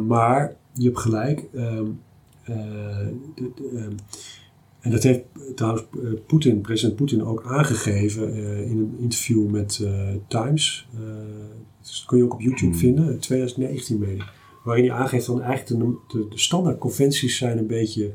Maar 0.07 0.57
je 0.73 0.85
hebt 0.85 0.99
gelijk. 0.99 1.45
ehm, 1.55 1.87
eh, 2.43 2.57
de- 3.35 3.51
de, 3.55 3.71
ehm, 3.77 3.93
en 4.81 4.91
dat 4.91 5.03
heeft 5.03 5.21
trouwens 5.55 5.85
eh, 6.03 6.11
Poetin, 6.27 6.61
president 6.61 6.97
Poetin 6.97 7.25
ook 7.25 7.45
aangegeven 7.47 8.33
eh, 8.35 8.71
in 8.71 8.79
een 8.79 8.95
interview 8.99 9.51
met 9.51 9.81
eh, 9.85 10.09
Times. 10.29 10.89
Eh, 10.95 11.01
dus 11.81 11.97
dat 11.99 12.07
kun 12.07 12.19
je 12.19 12.25
ook 12.25 12.35
op 12.35 12.41
YouTube 12.41 12.71
Hmm. 12.71 12.79
vinden, 12.81 13.13
in 13.13 13.19
2019 13.19 13.99
meen 13.99 14.15
ik. 14.17 14.33
Waarin 14.65 14.85
hij 14.91 14.93
aangeeft 14.99 15.27
dat 15.27 15.41
eigenlijk 15.41 15.81
de, 15.81 16.19
de, 16.19 16.29
de 16.29 16.39
standaard 16.39 16.79
conventies 16.79 17.37
zijn 17.37 17.59
een 17.59 17.67
beetje 17.67 18.13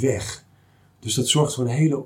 weg. 0.00 0.44
Dus 1.00 1.14
dat 1.14 1.28
zorgt 1.28 1.54
voor 1.54 1.64
een 1.64 1.70
hele 1.70 2.04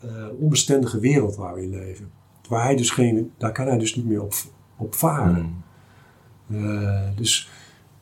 eh, 0.00 0.26
onbestendige 0.38 0.98
wereld 0.98 1.36
waar 1.36 1.54
we 1.54 1.62
in 1.62 1.70
leven. 1.70 2.10
Waar 2.48 2.62
hij 2.62 2.76
dus 2.76 2.90
geen, 2.90 3.32
daar 3.36 3.52
kan 3.52 3.66
hij 3.66 3.78
dus 3.78 3.96
niet 3.96 4.06
meer 4.06 4.22
op, 4.22 4.34
op 4.76 4.94
varen. 4.94 5.62
Mm. 6.46 6.64
Eh, 6.64 7.08
dus, 7.16 7.50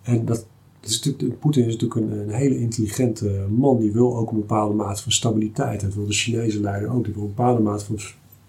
en 0.02 0.24
dat, 0.24 0.46
dat 0.80 0.90
is 0.90 1.02
natuurlijk, 1.02 1.40
Poetin 1.40 1.64
is 1.64 1.76
natuurlijk 1.76 2.00
een, 2.00 2.18
een 2.18 2.34
hele 2.34 2.58
intelligente 2.58 3.46
man. 3.50 3.78
Die 3.78 3.92
wil 3.92 4.16
ook 4.16 4.30
een 4.30 4.38
bepaalde 4.38 4.74
mate 4.74 5.02
van 5.02 5.12
stabiliteit. 5.12 5.80
Dat 5.80 5.94
wil 5.94 6.06
de 6.06 6.12
Chinese 6.12 6.60
leider 6.60 6.90
ook. 6.90 7.04
Die 7.04 7.14
wil 7.14 7.22
een 7.22 7.34
bepaalde 7.34 7.62
mate 7.62 7.84
van 7.84 7.98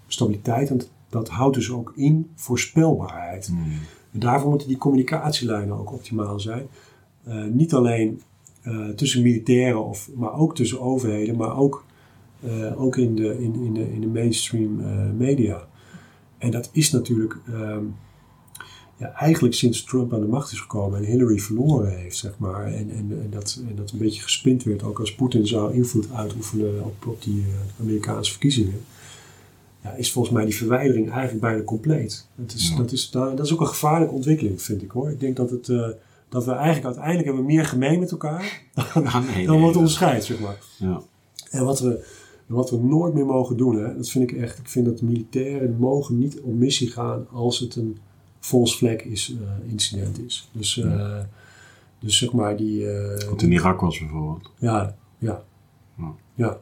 stabiliteit. 0.06 0.70
En 0.70 0.80
dat, 1.08 1.28
houdt 1.28 1.54
dus 1.54 1.70
ook 1.70 1.92
in 1.96 2.30
voorspelbaarheid. 2.34 3.48
Mm. 3.48 3.64
En 4.12 4.20
daarvoor 4.20 4.50
moeten 4.50 4.68
die 4.68 4.78
communicatielijnen 4.78 5.78
ook 5.78 5.92
optimaal 5.92 6.40
zijn. 6.40 6.66
Eh, 7.24 7.44
niet 7.44 7.74
alleen 7.74 8.22
tussen 8.96 9.22
militairen, 9.22 9.84
of, 9.84 10.10
maar 10.14 10.34
ook 10.34 10.54
tussen 10.54 10.80
overheden, 10.80 11.36
maar 11.36 11.56
ook, 11.56 11.84
eh, 12.42 12.80
ook 12.80 12.96
in, 12.96 13.14
de, 13.14 13.42
in, 13.42 13.54
in, 13.54 13.74
de, 13.74 13.92
in 13.92 14.00
de 14.00 14.06
mainstream 14.06 14.80
eh, 14.80 15.10
media. 15.16 15.68
En 16.38 16.50
dat 16.50 16.68
is 16.72 16.90
natuurlijk 16.90 17.36
ehm, 17.46 17.84
ja, 18.96 19.12
eigenlijk 19.12 19.54
sinds 19.54 19.84
Trump 19.84 20.14
aan 20.14 20.20
de 20.20 20.26
macht 20.26 20.52
is 20.52 20.60
gekomen 20.60 20.98
en 20.98 21.04
Hillary 21.04 21.38
verloren 21.38 21.98
heeft, 21.98 22.16
zeg 22.16 22.38
maar. 22.38 22.66
En, 22.66 22.90
en, 22.90 23.18
en, 23.22 23.28
dat, 23.30 23.62
en 23.68 23.76
dat 23.76 23.90
een 23.90 23.98
beetje 23.98 24.22
gespind 24.22 24.62
werd, 24.62 24.82
ook 24.82 24.98
als 24.98 25.14
Poetin 25.14 25.46
zou 25.46 25.74
invloed 25.74 26.12
uitoefenen 26.12 26.84
op, 26.84 27.06
op 27.06 27.22
die 27.22 27.40
eh, 27.40 27.82
Amerikaanse 27.84 28.30
verkiezingen. 28.30 28.80
Ja, 29.82 29.92
is 29.92 30.12
volgens 30.12 30.34
mij 30.34 30.44
die 30.44 30.56
verwijdering 30.56 31.10
eigenlijk 31.10 31.40
bijna 31.40 31.62
compleet. 31.62 32.28
Het 32.34 32.54
is, 32.54 32.68
Ja. 32.68 32.76
dat, 32.76 32.92
is, 32.92 33.10
dat 33.10 33.40
is 33.40 33.52
ook 33.52 33.60
een 33.60 33.66
gevaarlijke 33.66 34.14
ontwikkeling, 34.14 34.62
vind 34.62 34.82
ik 34.82 34.90
hoor. 34.90 35.10
Ik 35.10 35.20
denk 35.20 35.36
dat, 35.36 35.50
het, 35.50 35.66
dat 36.28 36.44
we 36.44 36.52
eigenlijk 36.52 36.84
uiteindelijk 36.84 37.26
hebben 37.26 37.44
meer 37.44 37.64
gemeen 37.64 37.98
met 38.00 38.10
elkaar 38.10 38.62
Ah, 38.74 39.34
nee, 39.34 39.46
dan 39.46 39.56
nee. 39.56 39.64
wat 39.66 39.76
ons 39.76 39.92
scheidt, 39.92 40.24
zeg 40.24 40.40
maar. 40.40 40.58
Ja. 40.78 41.02
En 41.50 41.64
wat 41.64 41.80
we, 41.80 42.04
wat 42.46 42.70
we 42.70 42.76
nooit 42.78 43.14
meer 43.14 43.26
mogen 43.26 43.56
doen, 43.56 43.76
hè, 43.76 43.96
dat 43.96 44.08
vind 44.08 44.30
ik 44.30 44.36
echt. 44.36 44.58
Ik 44.58 44.68
vind 44.68 44.86
dat 44.86 45.02
militairen 45.02 45.76
mogen 45.78 46.18
niet 46.18 46.40
op 46.40 46.54
missie 46.54 46.90
gaan 46.90 47.26
als 47.32 47.58
het 47.58 47.76
een 47.76 47.98
false 48.40 48.76
flag 48.76 49.02
is, 49.02 49.34
eh, 49.40 49.70
incident 49.72 50.24
is. 50.26 50.48
Dus, 50.52 50.78
eh, 50.78 51.18
dus 51.98 52.18
zeg 52.18 52.32
maar 52.32 52.56
die. 52.56 52.90
eh, 52.90 53.28
Wat 53.28 53.42
in 53.42 53.52
Irak 53.52 53.80
was 53.80 53.98
bijvoorbeeld. 53.98 54.50
ja, 54.58 54.96
ja. 55.18 55.44
Ja. 55.98 56.14
Ja. 56.34 56.58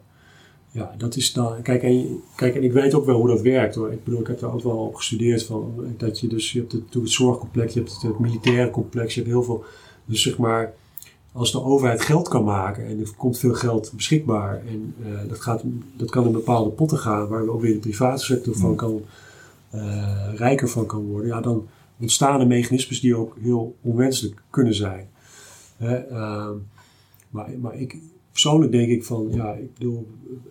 Ja, 0.70 0.94
dat 0.98 1.16
is 1.16 1.32
dan. 1.32 1.62
Kijk 1.62 1.82
en, 1.82 2.20
kijk, 2.36 2.54
en 2.54 2.62
ik 2.62 2.72
weet 2.72 2.94
ook 2.94 3.04
wel 3.04 3.16
hoe 3.18 3.28
dat 3.28 3.40
werkt 3.40 3.74
hoor. 3.74 3.92
Ik 3.92 4.04
bedoel, 4.04 4.20
ik 4.20 4.26
heb 4.26 4.38
daar 4.40 4.52
ook 4.52 4.62
wel 4.62 4.76
op 4.76 4.94
gestudeerd 4.94 5.42
van. 5.44 5.74
Dat 5.96 6.20
je 6.20 6.26
dus, 6.28 6.52
je 6.52 6.58
hebt 6.58 6.72
het 6.72 6.84
zorgcomplex, 7.02 7.72
je 7.74 7.80
hebt 7.80 7.92
het, 7.92 8.02
het 8.02 8.18
militaire 8.18 8.70
complex, 8.70 9.14
je 9.14 9.20
hebt 9.20 9.32
heel 9.32 9.42
veel. 9.42 9.64
Dus 10.04 10.22
zeg 10.22 10.38
maar, 10.38 10.74
als 11.34 11.52
de 11.52 11.62
overheid 11.62 12.00
geld 12.00 12.28
kan 12.28 12.44
maken 12.44 12.86
en 12.86 13.00
er 13.00 13.10
komt 13.16 13.38
veel 13.38 13.54
geld 13.54 13.92
beschikbaar 13.96 14.62
en 14.66 14.94
eh, 15.04 15.28
dat, 15.28 15.40
gaat, 15.40 15.62
dat 15.96 16.10
kan 16.10 16.26
in 16.26 16.32
bepaalde 16.32 16.70
potten 16.70 16.98
gaan 16.98 17.28
waar 17.28 17.48
ook 17.48 17.60
weer 17.60 17.72
de 17.72 17.78
private 17.78 18.24
sector 18.24 18.56
van 18.56 18.70
Mm. 18.70 18.76
kan, 18.76 19.02
eh, 19.70 20.28
rijker 20.34 20.68
van 20.68 20.86
kan 20.86 21.04
worden, 21.04 21.28
ja, 21.28 21.40
dan 21.40 21.66
ontstaan 22.00 22.40
er 22.40 22.46
mechanismes 22.46 23.00
die 23.00 23.16
ook 23.16 23.36
heel 23.40 23.76
onwenselijk 23.80 24.42
kunnen 24.50 24.74
zijn. 24.74 25.08
Hè, 25.76 25.94
ehm, 25.96 26.52
maar, 27.30 27.50
maar 27.60 27.74
ik, 27.80 27.96
persoonlijk 28.30 28.72
denk 28.72 28.88
ik 28.88 29.04
van, 29.04 29.28
ja, 29.30 29.52
ik 29.52 29.74
bedoel, 29.74 30.06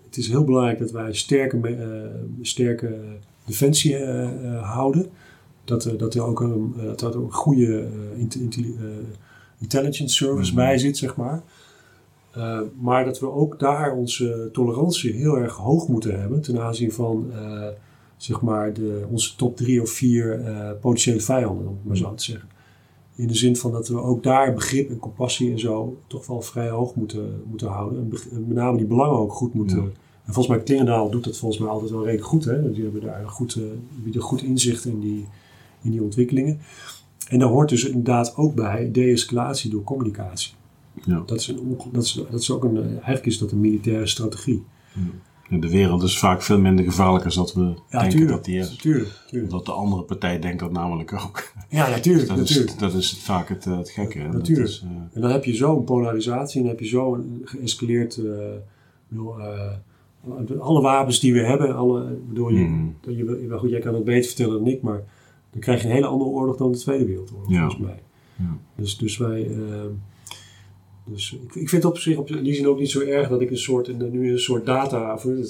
het 0.06 0.18
is 0.18 0.28
heel 0.28 0.44
belangrijk 0.44 0.80
dat 0.80 0.92
wij 0.92 1.06
een 1.08 1.16
sterke, 1.16 1.58
eh, 1.68 2.10
sterke 2.42 3.00
defensie 3.46 3.98
houden. 4.62 5.06
Dat, 5.66 5.94
dat 5.98 6.14
er 6.14 6.24
ook 6.24 6.40
een, 6.42 6.74
dat 6.86 7.02
er 7.02 7.18
ook 7.18 7.26
een 7.26 7.34
goede 7.34 7.88
inte- 8.16 8.40
intelli- 8.40 8.76
eh, 8.80 8.86
intelligence 9.60 10.16
service 10.16 10.52
Mhm. 10.52 10.56
bij 10.62 10.78
zit, 10.78 10.98
zeg 10.98 11.16
maar. 11.16 11.42
Eh, 12.32 12.60
maar 12.80 13.06
dat 13.06 13.20
we 13.20 13.32
ook 13.32 13.60
daar 13.60 13.96
onze 13.96 14.50
tolerantie 14.52 15.14
heel 15.14 15.38
erg 15.38 15.56
hoog 15.56 15.88
moeten 15.88 16.20
hebben 16.20 16.42
ten 16.42 16.62
aanzien 16.62 16.92
van 16.92 17.26
eh, 17.34 17.68
zeg 18.18 18.42
maar 18.42 18.74
de, 18.74 19.06
onze 19.10 19.36
top 19.36 19.58
drie 19.58 19.82
of 19.82 19.90
vier 19.90 20.40
eh, 20.40 20.70
potentiële 20.82 21.20
vijanden, 21.20 21.68
om 21.68 21.74
het 21.74 21.86
maar 21.86 21.98
zo 21.98 22.14
te 22.14 22.24
zeggen. 22.24 22.50
In 23.16 23.28
de 23.28 23.36
zin 23.36 23.56
van 23.56 23.72
dat 23.72 23.88
we 23.88 24.02
ook 24.02 24.24
daar 24.24 24.54
begrip 24.54 24.90
en 24.90 24.98
compassie 25.00 25.52
en 25.52 25.60
zo 25.60 25.98
toch 26.08 26.28
wel 26.28 26.42
vrij 26.42 26.70
hoog 26.70 26.96
moeten, 26.96 27.42
moeten 27.46 27.68
houden. 27.68 28.00
En, 28.00 28.10
met 28.48 28.58
name 28.58 28.78
die 28.78 28.86
belangen 28.86 29.18
ook 29.18 29.34
goed 29.34 29.54
moeten. 29.54 29.78
Ja. 29.78 29.90
En 30.26 30.34
volgens 30.34 30.56
mij 30.56 30.64
Klingendaal 30.64 31.10
doet 31.10 31.24
dat 31.24 31.38
volgens 31.38 31.62
mij 31.62 31.70
altijd 31.70 31.92
wel 31.92 32.04
redelijk 32.04 32.28
goed. 32.28 32.46
Hè? 32.46 32.72
Die 32.72 32.84
hebben 32.84 33.02
daar 33.02 33.22
een 33.22 33.30
goed, 33.30 33.56
eh, 33.56 33.64
bieden 34.04 34.22
goed 34.22 34.42
inzicht 34.42 34.86
in 34.86 35.00
die, 35.00 35.28
in 35.82 35.92
die 35.92 36.04
ontwikkelingen. 36.04 36.60
En 37.34 37.40
daar 37.40 37.48
hoort 37.50 37.70
dus 37.70 37.86
inderdaad 37.86 38.36
ook 38.38 38.56
bij 38.56 38.90
de-escalatie 38.92 39.70
door 39.70 39.84
communicatie. 39.84 40.54
Ja. 41.06 41.24
Dat 41.26 41.40
is, 41.40 41.48
een, 41.48 41.78
dat, 41.92 42.04
is, 42.04 42.14
dat 42.32 42.40
is 42.42 42.52
ook 42.52 42.64
een, 42.64 42.78
eh, 42.78 42.86
eigenlijk 42.92 43.26
is 43.26 43.38
dat 43.38 43.52
een 43.52 43.60
militaire 43.60 44.08
strategie. 44.08 44.64
Ja, 45.50 45.58
De 45.58 45.70
wereld 45.70 46.04
is 46.04 46.20
vaak 46.20 46.42
veel 46.42 46.60
minder 46.60 46.86
gevaarlijk 46.86 47.26
als 47.26 47.36
dat 47.36 47.54
we 47.54 47.62
Ja, 47.62 47.74
denken 47.90 48.10
tuurlijk. 48.10 48.30
dat 48.32 48.46
die 48.46 48.58
is. 48.60 48.76
Tuurlijk, 48.76 49.10
tuurlijk. 49.28 49.52
Dat 49.52 49.66
de 49.66 49.72
andere 49.72 50.04
partij 50.04 50.40
denkt 50.40 50.60
dat 50.60 50.72
namelijk 50.72 51.14
ook. 51.14 51.52
Ja, 51.70 51.90
natuurlijk, 51.90 52.28
dat, 52.30 52.38
natuurlijk. 52.38 52.70
Is, 52.70 52.78
dat 52.78 52.94
is 52.94 53.18
vaak 53.24 53.50
het, 53.50 53.66
eh, 53.66 53.78
het 53.78 53.90
gekke. 53.90 54.20
hè. 54.20 54.28
Natuurlijk. 54.28 54.68
is, 54.70 54.82
eh, 54.84 54.90
En 55.14 55.22
dan 55.22 55.32
heb 55.32 55.46
je 55.46 55.56
zo'n 55.56 55.84
polarisatie 55.84 56.56
en 56.58 56.62
dan 56.66 56.72
heb 56.76 56.80
je 56.84 56.88
zo'n 56.90 57.42
geëscaleerd. 57.44 58.22
bedoel, 59.08 59.40
eh, 59.40 59.72
alle 60.60 60.82
wapens 60.82 61.20
die 61.20 61.34
we 61.34 61.40
hebben, 61.46 61.76
alle, 61.76 62.18
bedoel, 62.28 62.50
je, 62.50 62.60
Mhm. 62.64 62.86
dat 63.02 63.16
je, 63.18 63.46
wel 63.48 63.60
goed, 63.60 63.70
jij 63.70 63.80
kan 63.80 63.94
het 63.94 64.04
beter 64.04 64.26
vertellen 64.28 64.54
dan 64.64 64.68
ik, 64.68 64.82
maar 64.82 65.04
dan 65.54 65.62
krijg 65.62 65.82
je 65.82 65.88
een 65.88 65.94
hele 65.94 66.06
andere 66.06 66.30
oorlog 66.30 66.58
dan 66.58 66.72
de 66.72 66.78
Tweede 66.78 67.06
Wereldoorlog, 67.06 67.50
Ja. 67.50 67.60
volgens 67.60 67.82
mij. 67.82 68.02
Ja. 68.36 68.58
Dus, 68.76 68.98
dus 68.98 69.18
wij. 69.18 69.48
eh, 69.52 69.82
dus 71.06 71.34
ik, 71.34 71.56
ik 71.56 71.70
vind 71.70 71.84
het 71.84 71.86
op 71.92 71.98
zich 71.98 72.18
op 72.18 72.28
die 72.28 72.54
zin 72.54 72.68
ook 72.68 72.80
niet 72.80 72.92
zo 72.92 73.00
erg 73.00 73.30
dat 73.30 73.42
ik 73.42 73.50
een 73.52 73.58
soort, 73.58 73.88
in- 73.88 74.12
nu 74.12 74.32
een 74.32 74.40
soort 74.40 74.66
data, 74.66 75.14
of 75.14 75.24
een 75.24 75.46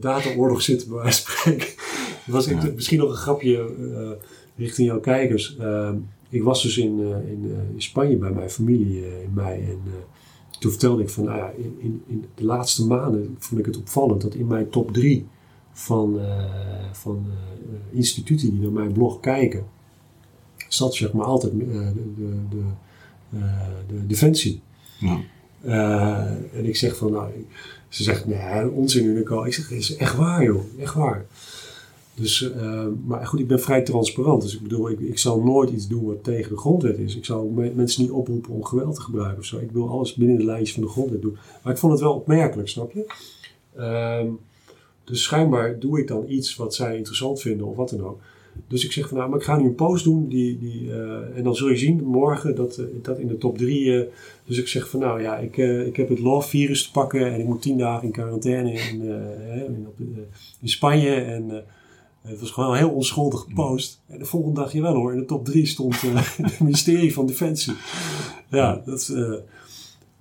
dataoorlog 0.00 0.62
zit, 0.62 0.86
bij 0.88 0.96
wijze 0.96 1.22
van 1.22 1.32
spreken. 1.36 1.68
Was 2.32 2.46
ik- 2.46 2.74
misschien 2.74 2.98
nog 2.98 3.10
een 3.10 3.16
grapje 3.16 3.58
eh, 3.94 4.10
richting 4.56 4.88
jouw 4.88 5.00
kijkers. 5.00 5.56
Ehm, 5.56 5.96
ik 6.28 6.42
was 6.42 6.62
dus 6.62 6.78
in, 6.78 6.98
eh, 7.00 7.30
in, 7.32 7.42
eh, 7.44 7.74
in 7.74 7.82
Spanje 7.82 8.16
bij 8.16 8.30
mijn 8.32 8.50
familie 8.50 9.22
in 9.22 9.30
mei. 9.34 9.60
En 9.62 9.78
toen 10.58 10.70
vertelde 10.70 11.02
ik 11.02 11.08
van, 11.08 11.24
nou 11.24 11.36
ja, 11.38 11.50
in, 11.56 11.76
in, 11.78 12.02
in 12.06 12.24
de 12.34 12.44
laatste 12.44 12.86
maanden 12.86 13.36
vond 13.38 13.60
ik 13.60 13.66
het 13.66 13.76
opvallend 13.78 14.20
dat 14.20 14.34
in 14.34 14.46
mijn 14.46 14.68
top 14.70 14.92
drie 14.92 15.26
van, 15.72 16.20
eh, 16.20 16.44
van 16.92 17.24
eh, 17.30 17.96
instituten 17.96 18.50
die 18.50 18.60
naar 18.60 18.70
mijn 18.72 18.92
blog 18.92 19.20
kijken, 19.20 19.64
zat 20.68 20.94
zeg 20.94 21.12
maar 21.12 21.24
altijd 21.26 21.52
eh, 21.52 21.58
de, 21.58 21.94
de, 22.50 22.56
de, 23.30 23.38
de 23.88 24.06
defensie. 24.06 24.60
ja. 25.00 25.20
En 26.52 26.64
ik 26.66 26.76
zeg 26.76 26.96
van, 26.96 27.12
nou, 27.12 27.30
ze 27.88 28.02
zegt, 28.02 28.26
nee, 28.26 28.70
onzin 28.70 29.04
Unico. 29.04 29.42
Ik 29.44 29.54
zeg, 29.54 29.68
het 29.68 29.78
is 29.78 29.96
echt 29.96 30.16
waar 30.16 30.44
joh, 30.44 30.62
echt 30.78 30.94
waar. 30.94 31.26
Dus, 32.14 32.50
maar 33.06 33.26
goed, 33.26 33.40
ik 33.40 33.46
ben 33.48 33.60
vrij 33.60 33.82
transparant. 33.82 34.42
Dus 34.42 34.54
ik 34.54 34.62
bedoel, 34.62 34.90
ik, 34.90 35.00
ik 35.00 35.18
zal 35.18 35.42
nooit 35.42 35.70
iets 35.70 35.88
doen 35.88 36.04
wat 36.04 36.24
tegen 36.24 36.50
de 36.50 36.58
grondwet 36.58 36.98
is. 36.98 37.16
Ik 37.16 37.24
zal 37.24 37.48
me- 37.48 37.72
mensen 37.74 38.02
niet 38.02 38.10
oproepen 38.10 38.50
om 38.50 38.64
geweld 38.64 38.94
te 38.94 39.00
gebruiken 39.00 39.38
of 39.38 39.44
zo. 39.44 39.58
Ik 39.58 39.70
wil 39.70 39.88
alles 39.88 40.14
binnen 40.14 40.36
de 40.36 40.44
lijntjes 40.44 40.72
van 40.72 40.82
de 40.82 40.88
grondwet 40.88 41.22
doen. 41.22 41.36
Maar 41.62 41.72
ik 41.72 41.78
vond 41.78 41.92
het 41.92 42.02
wel 42.02 42.14
opmerkelijk, 42.14 42.68
snap 42.68 42.92
je? 42.92 43.04
Ehm, 43.76 44.26
dus 45.04 45.22
schijnbaar 45.22 45.78
doe 45.78 46.00
ik 46.00 46.08
dan 46.08 46.24
iets 46.28 46.56
wat 46.56 46.74
zij 46.74 46.96
interessant 46.96 47.40
vinden 47.40 47.66
of 47.66 47.76
wat 47.76 47.90
dan 47.90 48.04
ook. 48.04 48.20
Dus 48.68 48.84
ik 48.84 48.92
zeg 48.92 49.08
van 49.08 49.16
nou, 49.16 49.30
maar 49.30 49.38
ik 49.38 49.44
ga 49.44 49.56
nu 49.56 49.64
een 49.64 49.74
post 49.74 50.04
doen. 50.04 50.28
Die, 50.28 50.58
die, 50.58 50.92
eh, 50.92 51.36
en 51.36 51.42
dan 51.42 51.56
zul 51.56 51.68
je 51.68 51.76
zien 51.76 52.04
morgen 52.04 52.54
dat, 52.54 52.76
eh, 52.76 52.84
dat 53.02 53.18
in 53.18 53.26
de 53.26 53.38
top 53.38 53.58
drie. 53.58 54.00
eh, 54.00 54.06
dus 54.44 54.58
ik 54.58 54.68
zeg 54.68 54.88
van 54.88 55.00
nou 55.00 55.22
ja, 55.22 55.38
ik, 55.38 55.56
ik 55.86 55.96
heb 55.96 56.08
het 56.08 56.18
love 56.18 56.48
virus 56.48 56.84
te 56.84 56.90
pakken. 56.90 57.32
En 57.32 57.40
ik 57.40 57.46
moet 57.46 57.62
tien 57.62 57.78
dagen 57.78 58.04
in 58.04 58.12
quarantaine 58.12 58.72
in, 58.72 59.02
in, 59.98 60.26
in 60.60 60.68
Spanje. 60.68 61.14
En 61.14 61.64
het 62.22 62.40
was 62.40 62.50
gewoon 62.50 62.70
een 62.70 62.76
heel 62.76 62.90
onschuldig 62.90 63.40
gepost. 63.40 64.00
En 64.06 64.18
de 64.18 64.24
volgende 64.24 64.60
dag, 64.60 64.72
jawel 64.72 64.94
hoor, 64.94 65.12
in 65.12 65.18
de 65.18 65.24
top 65.24 65.44
drie 65.44 65.66
stond 65.66 66.00
het 66.02 66.60
ministerie 66.60 67.12
van 67.12 67.26
Defensie. 67.26 67.74
Ja, 68.48 68.82
dat 68.84 68.98
is... 68.98 69.12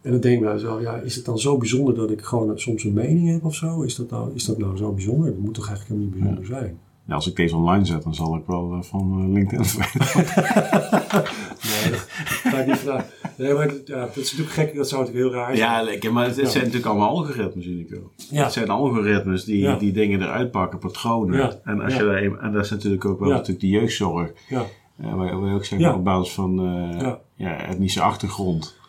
en 0.02 0.12
dan 0.12 0.20
denk 0.20 0.36
ik 0.38 0.42
bij 0.44 0.54
mezelf, 0.54 0.82
ja, 0.82 0.96
is 0.96 1.16
het 1.16 1.26
dan 1.26 1.40
zo 1.40 1.58
bijzonder 1.58 1.96
dat 1.96 2.12
ik 2.12 2.22
gewoon 2.22 2.60
soms 2.60 2.84
een 2.84 2.94
mening 2.94 3.30
heb 3.32 3.46
of 3.46 3.56
zo? 3.56 3.82
Is 3.82 3.96
dat 3.96 4.10
nou, 4.10 4.32
is 4.34 4.46
dat 4.46 4.58
nou 4.58 4.78
zo 4.78 4.92
bijzonder? 4.92 5.26
Dat 5.30 5.38
moet 5.40 5.54
toch 5.54 5.68
eigenlijk 5.68 6.00
helemaal 6.00 6.20
niet 6.30 6.36
bijzonder 6.40 6.60
zijn? 6.60 6.80
Ja, 7.06 7.14
als 7.16 7.28
ik 7.28 7.36
deze 7.36 7.56
online 7.56 7.86
zet, 7.86 8.04
dan 8.04 8.16
zal 8.16 8.36
ik 8.36 8.44
wel 8.48 8.72
eh, 8.74 8.82
van 8.82 9.22
eh, 9.22 9.34
LinkedIn 9.34 9.66
verwijderen. 9.72 11.24
Nee, 11.62 11.92
dat 11.92 12.08
ga 12.54 12.58
ik 12.60 12.68
niet 12.68 12.78
vragen. 12.78 13.06
Nee, 13.38 13.54
maar 13.54 13.68
dat- 13.68 13.88
ja, 13.88 14.00
dat 14.00 14.16
is 14.18 14.32
natuurlijk 14.32 14.50
gek. 14.50 14.76
Dat 14.76 14.90
zou 14.90 15.02
natuurlijk 15.02 15.30
heel 15.34 15.42
raar 15.42 15.56
zijn. 15.56 15.70
Ja, 15.70 15.82
lekker. 15.84 16.14
Maar 16.14 16.26
het, 16.26 16.36
het 16.36 16.46
Ja. 16.46 16.52
zijn 16.52 16.64
natuurlijk 16.64 16.92
allemaal 16.92 17.10
algoritmes, 17.10 17.66
Unico. 17.66 18.12
Ja. 18.32 18.44
Het 18.44 18.54
zijn 18.54 18.70
algoritmes 18.70 19.44
die, 19.44 19.60
Ja. 19.60 19.76
die 19.76 19.92
dingen 19.92 20.22
eruit 20.22 20.52
pakken, 20.52 20.80
patronen. 20.80 21.38
Ja. 21.40 21.60
En, 21.64 21.82
als 21.82 21.94
je 21.96 22.04
daar 22.04 22.24
en 22.40 22.52
dat 22.52 22.64
is 22.66 22.70
natuurlijk 22.72 23.06
ook 23.06 23.20
wel 23.20 23.30
natuurlijk 23.30 23.60
de 23.60 23.68
jeugdzorg. 23.68 24.32
Ja, 24.50 24.66
Uh, 25.02 25.14
waar, 25.16 25.40
waar 25.40 25.50
je 25.50 25.56
ook 25.56 25.66
zeggen, 25.66 25.96
op 25.96 26.04
basis 26.04 26.34
van 26.34 26.60
eh, 26.60 27.00
Ja. 27.02 27.20
ja, 27.36 27.58
etnische 27.68 28.02
achtergrond. 28.02 28.80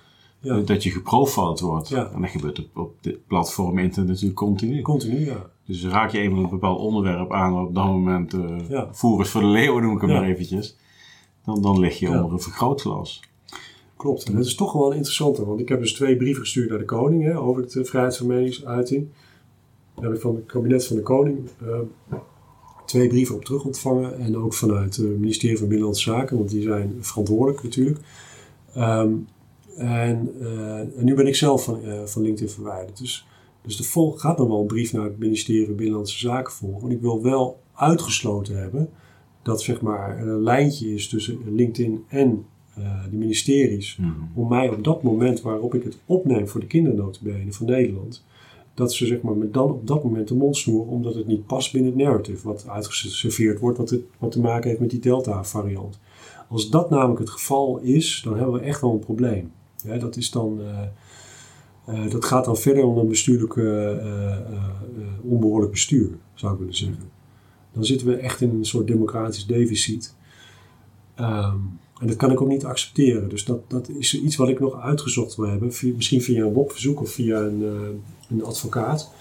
Ja. 0.42 0.60
Dat 0.60 0.82
je 0.82 0.90
geprofiled 0.90 1.60
wordt. 1.60 1.88
Ja. 1.88 2.10
En 2.14 2.20
dat 2.20 2.30
gebeurt 2.30 2.58
op, 2.58 2.76
op 2.76 2.94
dit 3.00 3.26
platform 3.26 3.78
internet 3.78 4.10
natuurlijk 4.10 4.38
continu. 4.38 4.82
continu, 4.82 5.24
ja. 5.24 5.50
Dus 5.66 5.84
raak 5.86 6.10
je 6.10 6.18
eenmaal 6.18 6.42
een 6.42 6.50
bepaald 6.50 6.78
onderwerp 6.78 7.32
aan 7.32 7.66
op 7.66 7.74
dat 7.74 7.84
moment 7.84 8.34
eh 8.34 8.68
Ja. 8.68 8.88
voer 8.92 9.26
voor 9.26 9.40
de 9.40 9.46
leeuwen, 9.46 9.82
noem 9.82 9.94
ik 9.94 10.00
hem 10.00 10.10
maar 10.10 10.24
eventjes. 10.24 10.76
Dan, 11.44 11.62
dan 11.62 11.78
lig 11.78 11.98
je 11.98 12.08
onder 12.08 12.32
een 12.32 12.40
vergrootglas. 12.40 13.20
Klopt. 13.96 14.24
En 14.24 14.34
dat 14.36 14.44
is 14.46 14.54
toch 14.54 14.72
wel 14.72 14.90
een 14.90 14.96
interessante. 14.96 15.44
Want 15.46 15.60
ik 15.60 15.68
heb 15.68 15.80
dus 15.80 15.92
twee 15.94 16.16
brieven 16.16 16.42
gestuurd 16.42 16.68
naar 16.70 16.78
de 16.78 16.84
koning 16.84 17.24
hè, 17.24 17.38
over 17.38 17.72
de 17.72 17.84
vrijheid 17.84 18.16
van 18.16 18.26
meningsuiting. 18.26 19.08
Daar 19.94 20.04
heb 20.04 20.14
ik 20.14 20.20
van 20.20 20.34
het 20.34 20.46
kabinet 20.46 20.86
van 20.86 20.96
de 20.96 21.02
koning 21.02 21.38
eh, 21.60 22.16
twee 22.86 23.08
brieven 23.08 23.34
op 23.34 23.44
terug 23.44 23.64
ontvangen. 23.64 24.18
En 24.18 24.36
ook 24.36 24.54
vanuit 24.54 24.96
het 24.96 25.18
ministerie 25.18 25.56
van 25.58 25.66
Binnenlandse 25.66 26.10
Zaken, 26.10 26.36
want 26.36 26.50
die 26.50 26.62
zijn 26.62 26.96
verantwoordelijk 27.00 27.62
natuurlijk. 27.62 27.98
Ehm, 28.74 29.12
en, 29.76 30.34
eh, 30.40 30.78
en 30.78 31.04
nu 31.04 31.14
ben 31.14 31.26
ik 31.26 31.34
zelf 31.34 31.64
van, 31.64 31.84
eh, 31.84 32.02
van 32.04 32.22
LinkedIn 32.22 32.54
verwijderd. 32.54 32.98
Dus, 32.98 33.26
dus 33.62 33.78
er 33.78 33.84
vol, 33.84 34.12
gaat 34.12 34.38
nog 34.38 34.48
wel 34.48 34.60
een 34.60 34.66
brief 34.66 34.92
naar 34.92 35.04
het 35.04 35.18
ministerie 35.18 35.66
van 35.66 35.76
Binnenlandse 35.76 36.18
Zaken 36.18 36.52
volgen. 36.52 36.80
Want 36.80 36.92
ik 36.92 37.00
wil 37.00 37.22
wel 37.22 37.60
uitgesloten 37.72 38.56
hebben 38.56 38.88
dat 39.42 39.62
zeg 39.62 39.80
maar, 39.80 40.18
er 40.18 40.28
een 40.28 40.42
lijntje 40.42 40.94
is 40.94 41.08
tussen 41.08 41.38
LinkedIn 41.44 42.04
en 42.08 42.44
eh, 42.74 43.04
de 43.10 43.16
ministeries. 43.16 43.98
Om 44.34 44.48
mij 44.48 44.68
op 44.68 44.84
dat 44.84 45.02
moment 45.02 45.40
waarop 45.40 45.74
ik 45.74 45.82
het 45.82 45.98
opneem 46.06 46.48
voor 46.48 46.60
de 46.60 46.66
kindernotenbenen 46.66 47.52
van 47.52 47.66
Nederland. 47.66 48.24
Dat 48.74 48.94
ze 48.94 49.06
zeg 49.06 49.20
maar, 49.20 49.36
me 49.36 49.50
dan 49.50 49.70
op 49.70 49.86
dat 49.86 50.04
moment 50.04 50.28
de 50.28 50.34
mond 50.34 50.56
snoeren 50.56 50.92
omdat 50.92 51.14
het 51.14 51.26
niet 51.26 51.46
past 51.46 51.72
binnen 51.72 51.92
het 51.92 52.02
narrative 52.02 52.46
wat 52.46 52.68
uitgeserveerd 52.68 53.60
wordt. 53.60 53.78
Wat, 53.78 53.90
het, 53.90 54.02
wat 54.18 54.32
te 54.32 54.40
maken 54.40 54.68
heeft 54.68 54.80
met 54.80 54.90
die 54.90 55.00
Delta 55.00 55.44
variant. 55.44 55.98
Als 56.48 56.70
dat 56.70 56.90
namelijk 56.90 57.20
het 57.20 57.30
geval 57.30 57.78
is, 57.78 58.20
dan 58.24 58.36
hebben 58.36 58.54
we 58.54 58.60
echt 58.60 58.80
wel 58.80 58.92
een 58.92 58.98
probleem. 58.98 59.52
Ja, 59.84 59.96
dat, 59.96 60.16
is 60.16 60.30
dan, 60.30 60.60
eh, 60.60 60.82
eh, 62.04 62.10
dat 62.10 62.24
gaat 62.24 62.44
dan 62.44 62.56
verder 62.56 62.84
om 62.84 62.98
een 62.98 63.08
eh, 63.56 63.64
eh, 63.64 64.32
eh, 64.32 64.32
eh, 64.38 64.40
onbehoorlijk 65.22 65.70
bestuur, 65.72 66.08
zou 66.34 66.52
ik 66.52 66.58
willen 66.58 66.74
zeggen. 66.76 67.10
Dan 67.72 67.84
zitten 67.84 68.06
we 68.06 68.16
echt 68.16 68.40
in 68.40 68.50
een 68.50 68.64
soort 68.64 68.86
democratisch 68.86 69.46
deficit. 69.46 70.14
Ehm, 71.14 71.56
en 72.00 72.06
dat 72.06 72.16
kan 72.16 72.30
ik 72.30 72.40
ook 72.40 72.48
niet 72.48 72.64
accepteren. 72.64 73.28
Dus 73.28 73.44
dat, 73.44 73.70
dat 73.70 73.88
is 73.88 74.20
iets 74.20 74.36
wat 74.36 74.48
ik 74.48 74.60
nog 74.60 74.80
uitgezocht 74.80 75.36
wil 75.36 75.46
hebben. 75.48 75.72
Via- 75.72 75.94
misschien 75.94 76.22
via 76.22 76.44
een 76.44 76.52
WOP-verzoek 76.52 77.00
of 77.00 77.10
via 77.10 77.40
een, 77.40 77.62
een 78.30 78.44
advocaat. 78.44 79.12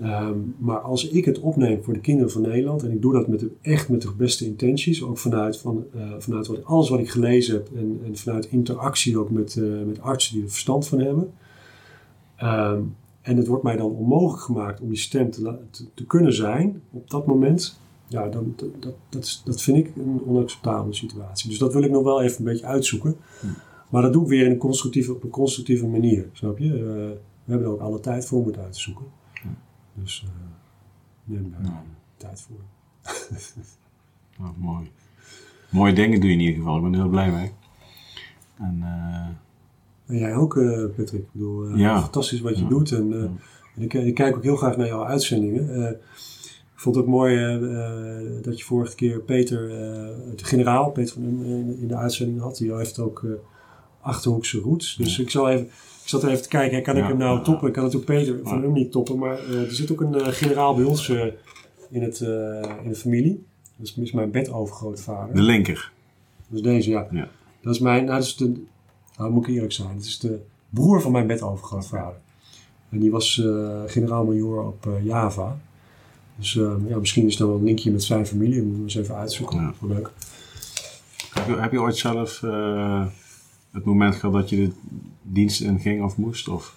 Ehm, 0.00 0.38
maar 0.58 0.78
als 0.78 1.08
ik 1.08 1.24
het 1.24 1.40
opneem 1.40 1.82
voor 1.82 1.94
de 1.94 2.00
kinderen 2.00 2.30
van 2.30 2.42
Nederland, 2.42 2.82
en 2.82 2.90
ik 2.90 3.02
doe 3.02 3.12
dat 3.12 3.28
met 3.28 3.40
de, 3.40 3.50
echt 3.60 3.88
met 3.88 4.02
de 4.02 4.12
beste 4.16 4.44
intenties, 4.44 5.02
ook 5.02 5.18
vanuit, 5.18 5.56
van, 5.56 5.84
eh, 5.94 6.12
vanuit 6.18 6.46
wat, 6.46 6.64
alles 6.64 6.88
wat 6.88 6.98
ik 6.98 7.10
gelezen 7.10 7.54
heb 7.54 7.68
en, 7.76 8.00
en 8.04 8.16
vanuit 8.16 8.46
interactie 8.46 9.18
ook 9.18 9.30
met, 9.30 9.56
eh, 9.56 9.64
met 9.86 10.00
artsen 10.00 10.34
die 10.34 10.42
er 10.42 10.50
verstand 10.50 10.86
van 10.86 10.98
hebben. 10.98 11.32
Ehm, 12.36 12.80
en 13.20 13.36
het 13.36 13.46
wordt 13.46 13.62
mij 13.62 13.76
dan 13.76 13.90
onmogelijk 13.90 14.42
gemaakt 14.42 14.80
om 14.80 14.88
die 14.88 14.98
stem 14.98 15.30
te, 15.30 15.58
te, 15.70 15.84
te 15.94 16.06
kunnen 16.06 16.32
zijn 16.32 16.82
op 16.90 17.10
dat 17.10 17.26
moment. 17.26 17.78
Ja, 18.06 18.28
dan, 18.28 18.54
dat, 18.56 18.94
dat, 19.08 19.42
dat, 19.44 19.62
vind 19.62 19.76
ik 19.76 19.90
een 19.96 20.22
onacceptabele 20.26 20.94
situatie. 20.94 21.48
Dus 21.48 21.58
dat 21.58 21.72
wil 21.72 21.82
ik 21.82 21.90
nog 21.90 22.02
wel 22.02 22.22
even 22.22 22.38
een 22.38 22.52
beetje 22.52 22.66
uitzoeken. 22.66 23.16
Maar 23.90 24.02
dat 24.02 24.12
doe 24.12 24.22
ik 24.22 24.28
weer 24.28 24.44
in 24.44 24.50
een 24.50 24.58
constructieve, 24.58 25.12
op 25.12 25.22
een 25.22 25.30
constructieve 25.30 25.86
manier. 25.86 26.28
Snap 26.32 26.58
je? 26.58 26.72
Eh, 26.72 26.80
we 27.44 27.50
hebben 27.50 27.66
er 27.66 27.72
ook 27.72 27.80
alle 27.80 28.00
tijd 28.00 28.26
voor 28.26 28.40
om 28.40 28.46
het 28.46 28.58
uit 28.58 28.72
te 28.72 28.80
zoeken. 28.80 29.04
Dus 29.94 30.24
eh 30.26 30.30
neem 31.24 31.50
daar 31.50 31.62
Ja. 31.70 31.82
tijd 32.16 32.40
voor. 32.40 32.56
Nou, 34.38 34.52
mooi. 34.58 34.90
Mooie 35.70 35.92
dingen 35.92 36.20
doe 36.20 36.28
je 36.28 36.34
in 36.34 36.40
ieder 36.40 36.54
geval. 36.56 36.76
Ik 36.76 36.82
ben 36.82 36.92
er 36.92 36.98
heel 36.98 37.08
blij 37.08 37.30
mee. 37.30 37.52
En 38.58 38.78
eh, 38.82 39.26
En 40.06 40.18
jij 40.18 40.34
ook, 40.34 40.56
eh, 40.56 40.84
Patrick. 40.96 41.12
Ik 41.22 41.32
bedoel, 41.32 41.76
Ja. 41.76 42.00
fantastisch 42.00 42.40
wat 42.40 42.56
je 42.56 42.62
Ja. 42.62 42.68
doet. 42.68 42.92
En, 42.92 43.08
Ja. 43.08 43.28
ik, 43.82 43.94
ik 43.94 44.14
kijk 44.14 44.36
ook 44.36 44.42
heel 44.42 44.56
graag 44.56 44.76
naar 44.76 44.86
jouw 44.86 45.04
uitzendingen. 45.04 45.88
Ik 46.74 46.80
vond 46.80 46.94
het 46.96 47.04
ook 47.04 47.10
mooi 47.10 47.36
dat 48.42 48.58
je 48.58 48.64
vorige 48.64 48.94
keer 48.94 49.20
Peter, 49.20 49.68
de 50.36 50.44
generaal, 50.44 50.90
Peter 50.90 51.16
in, 51.16 51.76
in 51.80 51.88
de 51.88 51.96
uitzending 51.96 52.40
had. 52.40 52.56
Die 52.56 52.74
heeft 52.74 52.98
ook 52.98 53.26
Achterhoekse 54.00 54.58
roots. 54.60 54.96
Dus 54.96 55.18
ik, 55.18 55.30
zal 55.30 55.48
even, 55.48 55.68
ik 56.04 56.10
zat 56.10 56.22
er 56.22 56.28
even 56.28 56.42
te 56.42 56.48
kijken, 56.48 56.82
kan 56.82 56.96
ik 56.96 57.04
hem 57.04 57.16
nou 57.16 57.44
toppen? 57.44 57.68
Ik 57.68 57.74
kan 57.74 57.82
natuurlijk 57.82 58.10
Peter 58.10 58.40
van 58.42 58.62
hem 58.62 58.72
niet 58.72 58.92
toppen, 58.92 59.18
maar 59.18 59.38
eh, 59.38 59.60
er 59.60 59.74
zit 59.74 59.92
ook 59.92 60.00
een 60.00 60.14
eh, 60.14 60.26
generaal 60.26 60.74
bij 60.74 60.84
ons 60.84 61.08
eh, 61.08 61.26
in, 61.90 62.02
het, 62.02 62.20
in 62.82 62.88
de 62.88 62.94
familie. 62.94 63.44
Dat 63.76 63.92
is 63.96 64.12
mijn 64.12 64.30
bedovergrootvader. 64.30 65.34
De 65.34 65.42
linker. 65.42 65.92
Dat 66.48 66.58
is 66.58 66.62
deze, 66.62 66.90
ja. 66.90 67.06
Ja. 67.10 67.28
Dat 67.60 67.74
is 67.74 67.80
mijn, 67.80 68.04
nou, 68.04 68.18
dat 68.18 68.26
is 68.26 68.36
de, 68.36 68.62
nou 69.16 69.30
moet 69.30 69.48
ik 69.48 69.54
eerlijk 69.54 69.72
zijn, 69.72 69.94
dat 69.94 70.04
is 70.04 70.18
de 70.18 70.40
broer 70.70 71.00
van 71.00 71.12
mijn 71.12 71.26
bedovergrootvader. 71.26 72.20
En 72.88 72.98
die 72.98 73.10
was 73.10 73.38
eh 73.44 73.82
generaal-majoor 73.86 74.66
op 74.66 74.88
Java. 75.02 75.58
Dus 76.36 76.52
ja, 76.88 76.98
misschien 76.98 77.26
is 77.26 77.40
er 77.40 77.46
wel 77.46 77.56
een 77.56 77.64
linkje 77.64 77.90
met 77.90 78.02
zijn 78.02 78.26
familie. 78.26 78.62
Moeten 78.62 78.76
we 78.76 78.82
eens 78.82 78.96
even 78.96 79.16
uitzoeken. 79.16 79.60
Ja. 79.60 79.72
Leuk. 79.80 80.10
Heb 81.30 81.46
je, 81.46 81.56
heb 81.56 81.72
je 81.72 81.80
ooit 81.80 81.96
zelf 81.96 82.42
het 83.74 83.84
moment 83.84 84.14
gehad 84.14 84.34
dat 84.34 84.50
je 84.50 84.56
de 84.56 84.70
dienst 85.22 85.60
inging 85.60 86.02
of 86.02 86.16
moest? 86.16 86.48
Of? 86.48 86.76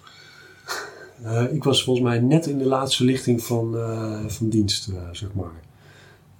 Eh, 1.23 1.43
ik 1.53 1.63
was 1.63 1.83
volgens 1.83 2.05
mij 2.05 2.19
net 2.19 2.45
in 2.45 2.57
de 2.57 2.65
laatste 2.65 3.03
lichting 3.03 3.43
van, 3.43 3.77
eh, 3.77 4.25
van 4.27 4.49
dienst, 4.49 4.87
eh, 4.87 4.95
zeg 5.11 5.33
maar. 5.33 5.61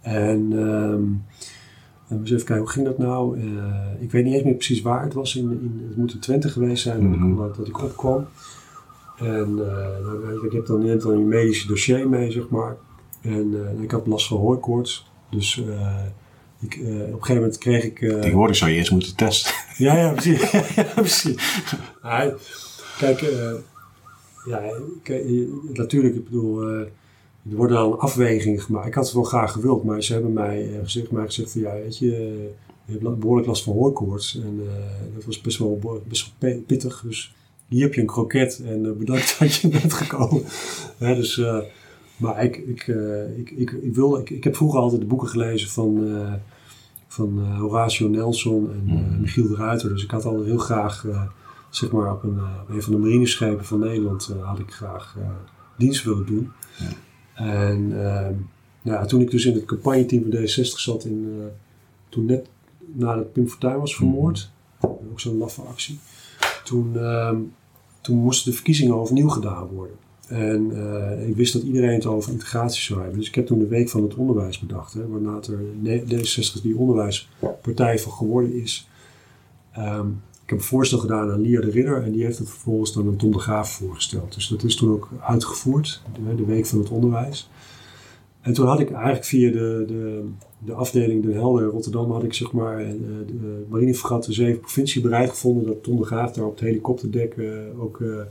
En 0.02 0.50
ehm 0.52 1.04
eens 2.10 2.32
even 2.32 2.46
kijken, 2.46 2.58
hoe 2.58 2.70
ging 2.70 2.86
dat 2.86 2.98
nou? 2.98 3.40
Ik 4.00 4.12
weet 4.12 4.24
niet 4.24 4.34
eens 4.34 4.44
meer 4.44 4.54
precies 4.54 4.82
waar 4.82 5.04
het 5.04 5.14
was. 5.14 5.36
In, 5.36 5.52
in, 5.52 5.86
het 5.88 5.98
moet 5.98 6.14
in 6.14 6.20
Twente 6.20 6.50
geweest 6.50 6.84
zijn 6.84 7.10
dat, 7.10 7.20
Mhm. 7.20 7.32
ik, 7.32 7.56
dat, 7.56 7.68
ik 7.68 7.84
opkwam. 7.84 8.26
En 9.18 9.56
nou, 9.56 10.46
ik 10.46 10.52
heb 10.52 10.66
dan, 10.66 10.86
hebt 10.86 11.02
dan 11.02 11.20
je 11.20 11.26
medische 11.26 11.68
dossier 11.68 12.10
mee, 12.10 12.32
zeg 12.32 12.50
maar. 12.50 12.78
En 13.22 13.56
ik 13.82 13.92
had 13.92 14.08
last 14.08 14.28
van 14.28 14.38
hooikoorts. 14.38 15.12
Dus 15.30 15.58
ik, 16.60 16.80
op 16.82 16.88
een 16.88 17.12
gegeven 17.12 17.36
moment 17.36 17.58
kreeg 17.58 17.84
ik... 17.84 18.00
Tegenwoordig 18.00 18.56
zou 18.56 18.72
je 18.72 18.78
eerst 18.78 18.92
moeten 18.92 19.16
testen. 19.16 19.54
Ja, 19.78 19.98
ja, 19.98 20.12
precies. 20.96 21.62
ja, 22.04 22.34
kijk, 22.98 23.22
eh, 23.22 23.52
ja, 24.46 24.62
je- 25.08 25.62
natuurlijk, 25.74 26.16
ik 26.16 26.24
bedoel, 26.24 26.62
eh, 26.62 26.80
er 27.50 27.56
worden 27.56 27.78
dan 27.78 28.00
afwegingen 28.00 28.62
gemaakt. 28.62 28.88
Ik 28.88 28.94
had 28.94 29.06
het 29.06 29.14
wel 29.14 29.24
graag 29.24 29.52
gewild, 29.52 29.84
maar 29.84 30.04
ze 30.04 30.14
hebben 30.14 30.34
mij 30.34 30.74
eh, 30.74 30.84
gezegd, 30.84 31.12
mij 31.12 31.26
gezegd 31.26 31.52
van 31.52 31.62
ja, 31.62 31.74
weet 31.74 31.98
je, 31.98 32.12
eh, 32.16 32.94
je 32.94 33.00
hebt 33.08 33.20
behoorlijk 33.20 33.48
last 33.48 33.64
van 33.64 33.74
hooikoorts. 33.74 34.36
En 34.44 34.60
eh, 34.62 35.14
dat 35.16 35.26
was 35.26 35.42
best 35.42 35.58
wel, 35.58 36.02
best 36.08 36.32
wel 36.40 36.62
pittig. 36.68 37.02
Dus 37.08 37.34
hier 37.68 37.82
heb 37.84 37.94
je 37.94 38.02
een 38.02 38.08
kroket 38.08 38.62
en 38.66 38.86
eh, 38.86 38.92
bedankt 38.92 39.36
dat 39.40 39.56
je 39.56 39.68
bent 39.68 39.94
gekomen. 39.94 40.44
Hè, 40.98 41.16
dus, 41.16 41.38
eh, 41.38 41.60
maar 42.18 42.44
ik, 42.44 42.58
ik, 42.58 42.88
eh, 42.88 43.38
ik, 43.38 43.50
ik, 43.52 43.72
ik, 43.72 43.94
wilde, 43.96 44.20
ik, 44.20 44.30
ik 44.30 44.44
heb 44.44 44.56
vroeger 44.56 44.80
altijd 44.80 45.02
de 45.02 45.08
boeken 45.08 45.28
gelezen 45.28 45.70
van, 45.70 46.08
eh, 46.16 46.34
van 47.08 47.40
eh, 47.40 47.60
Horatio 47.60 48.08
Nelson 48.10 48.72
en 48.72 48.84
eh, 48.88 48.94
Mhm. 48.94 49.22
Michiel 49.22 49.48
de 49.48 49.56
Ruiter. 49.56 49.90
Dus 49.90 50.04
ik 50.04 50.12
had 50.12 50.26
al 50.26 50.44
heel 50.44 50.58
graag, 50.58 51.06
eh, 51.06 51.22
zeg 51.70 51.92
maar, 51.92 52.12
op 52.14 52.24
een, 52.24 52.40
een 52.70 52.82
van 52.82 52.94
de 52.94 53.00
marineschepen 53.00 53.66
van 53.66 53.80
Nederland 53.80 54.34
had 54.42 54.60
ik 54.60 54.72
graag 54.72 55.16
dienst 55.78 56.04
willen 56.04 56.26
doen. 56.26 56.52
Ja. 56.78 56.90
En 57.46 58.06
ehm, 58.06 58.34
ja, 58.82 59.06
toen 59.06 59.22
ik 59.22 59.32
dus 59.32 59.46
in 59.46 59.54
het 59.54 59.66
campagneteam 59.66 60.22
van 60.22 60.32
D60 60.32 60.80
zat, 60.80 61.06
in, 61.06 61.42
toen 62.10 62.26
net 62.26 62.50
nadat 62.94 63.34
Pim 63.34 63.48
Fortuyn 63.48 63.80
was 63.80 63.96
vermoord, 63.96 64.52
ook 64.82 65.20
zo'n 65.20 65.38
laffe 65.38 65.62
actie, 65.62 66.00
toen, 66.64 66.98
ehm, 66.98 67.38
toen 68.02 68.18
moesten 68.18 68.50
de 68.50 68.56
verkiezingen 68.56 68.96
overnieuw 68.96 69.30
gedaan 69.30 69.68
worden. 69.68 69.96
En 70.28 70.72
eh, 70.76 71.28
ik 71.28 71.36
wist 71.36 71.54
dat 71.54 71.62
iedereen 71.62 71.94
het 71.94 72.06
over 72.06 72.32
integratie 72.32 72.82
zou 72.82 73.00
hebben. 73.00 73.20
Dus 73.20 73.28
ik 73.28 73.36
heb 73.36 73.46
toen 73.46 73.60
de 73.60 73.68
Week 73.68 73.90
van 73.90 74.04
het 74.04 74.16
Onderwijs 74.16 74.60
bedacht. 74.60 74.94
Hè, 74.94 75.08
waarna 75.08 75.36
het 75.36 75.48
er 75.48 75.60
ne- 75.82 76.04
D66 76.04 76.62
die 76.62 76.78
onderwijspartij 76.78 78.00
van 78.00 78.12
geworden 78.12 78.54
is. 78.54 78.90
Ehm, 79.72 80.08
ik 80.44 80.50
heb 80.50 80.58
een 80.58 80.66
voorstel 80.66 81.00
gedaan 81.00 81.32
aan 81.32 81.42
Lia 81.42 81.62
de 81.62 81.70
Ridder. 81.70 82.04
En 82.04 82.12
die 82.12 82.24
heeft 82.24 82.38
het 82.38 82.50
vervolgens 82.50 82.94
dan 82.94 83.08
aan 83.08 83.16
Tom 83.16 83.32
de 83.32 83.40
Graaf 83.40 83.72
voorgesteld. 83.72 84.34
Dus 84.34 84.48
dat 84.48 84.64
is 84.64 84.76
toen 84.76 84.92
ook 84.92 85.10
uitgevoerd. 85.22 86.02
De, 86.14 86.36
de 86.36 86.46
Week 86.46 86.66
van 86.66 86.80
het 86.80 86.90
Onderwijs. 86.90 87.50
En 88.42 88.54
toen 88.54 88.68
had 88.68 88.80
ik 88.80 88.92
eigenlijk 88.92 89.26
via 89.26 89.52
de, 89.52 89.84
de, 89.88 90.24
de 90.60 90.74
afdeling 90.74 91.24
Den 91.24 91.34
Helder 91.34 91.64
in 91.64 91.70
Rotterdam... 91.70 92.12
had 92.12 92.24
ik 92.24 92.34
zeg 92.34 92.52
maar 92.52 92.80
eh, 92.80 92.90
de 93.28 93.66
marinefregat 93.70 94.24
de 94.26 94.34
zeven 94.34 94.60
provincie 94.60 95.02
bereid 95.02 95.30
gevonden... 95.30 95.66
dat 95.66 95.84
Tom 95.84 95.98
de 95.98 96.06
Graaf 96.06 96.32
daar 96.32 96.46
op 96.46 96.52
het 96.52 96.60
helikopterdek 96.60 97.34
eh, 97.34 97.82
ook... 97.82 98.02
eh, 98.02 98.22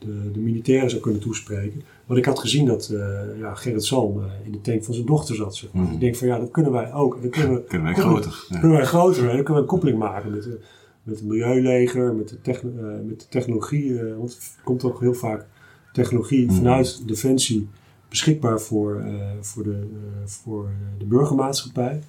de, 0.00 0.30
de 0.32 0.38
militairen 0.38 0.90
zou 0.90 1.02
kunnen 1.02 1.20
toespreken. 1.20 1.82
Want 2.06 2.18
ik 2.18 2.24
had 2.24 2.38
gezien 2.38 2.66
dat 2.66 2.88
eh, 2.88 3.38
ja, 3.38 3.54
Gerrit 3.54 3.84
Salm 3.84 4.20
eh, 4.22 4.26
in 4.44 4.52
de 4.52 4.60
tank 4.60 4.84
van 4.84 4.94
zijn 4.94 5.06
dochter 5.06 5.34
zat. 5.34 5.56
Zeg 5.56 5.72
maar. 5.72 5.82
Mhm. 5.84 5.92
Ik 5.92 6.00
denk 6.00 6.16
van 6.16 6.26
ja, 6.28 6.38
dat 6.38 6.50
kunnen 6.50 6.72
wij 6.72 6.92
ook. 6.92 7.18
Dan 7.22 7.30
kunnen 7.30 7.54
we, 7.54 7.62
Kunnen 7.68 7.86
wij 7.86 7.94
Kunnen 7.94 8.14
we- 8.14 8.20
groter. 8.22 8.46
Ja. 8.48 8.58
kunnen 8.58 8.76
wij 8.76 8.86
groter. 8.86 9.20
En 9.20 9.26
dan 9.26 9.36
kunnen 9.36 9.54
we 9.54 9.60
een 9.60 9.66
koppeling 9.66 9.98
maken 9.98 10.30
met, 10.30 10.42
de- 10.42 10.60
met 11.02 11.14
het 11.18 11.24
milieuleger, 11.28 12.14
met 12.14 12.28
de, 12.28 12.36
eh, 12.52 12.62
met 13.06 13.20
de 13.20 13.26
technologie. 13.28 13.98
eh, 13.98 14.16
want 14.16 14.32
er 14.56 14.62
komt 14.64 14.84
ook 14.84 15.00
heel 15.00 15.14
vaak 15.14 15.46
technologie 15.92 16.46
Mhm. 16.46 16.54
vanuit 16.54 17.08
Defensie 17.08 17.68
beschikbaar 18.08 18.60
voor, 18.60 19.00
eh, 19.00 19.12
voor, 19.40 19.62
de, 19.62 19.70
eh, 19.80 20.26
voor 20.26 20.68
de 20.98 21.04
burgermaatschappij. 21.04 22.00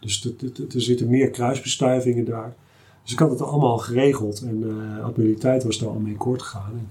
Dus 0.00 0.20
dat- 0.22 0.40
dat- 0.40 0.56
dat- 0.56 0.72
er 0.72 0.80
zitten 0.82 1.08
meer 1.08 1.30
kruisbestuivingen 1.30 2.24
daar. 2.24 2.54
Dus 3.02 3.12
ik 3.12 3.18
had 3.18 3.30
het 3.30 3.42
allemaal 3.42 3.78
geregeld 3.78 4.40
en 4.42 4.64
eh 4.98 5.04
admiraliteit 5.04 5.64
was 5.64 5.78
daar 5.78 5.88
al 5.88 5.98
mee 5.98 6.16
kort 6.16 6.42
gegaan. 6.42 6.72
En, 6.72 6.88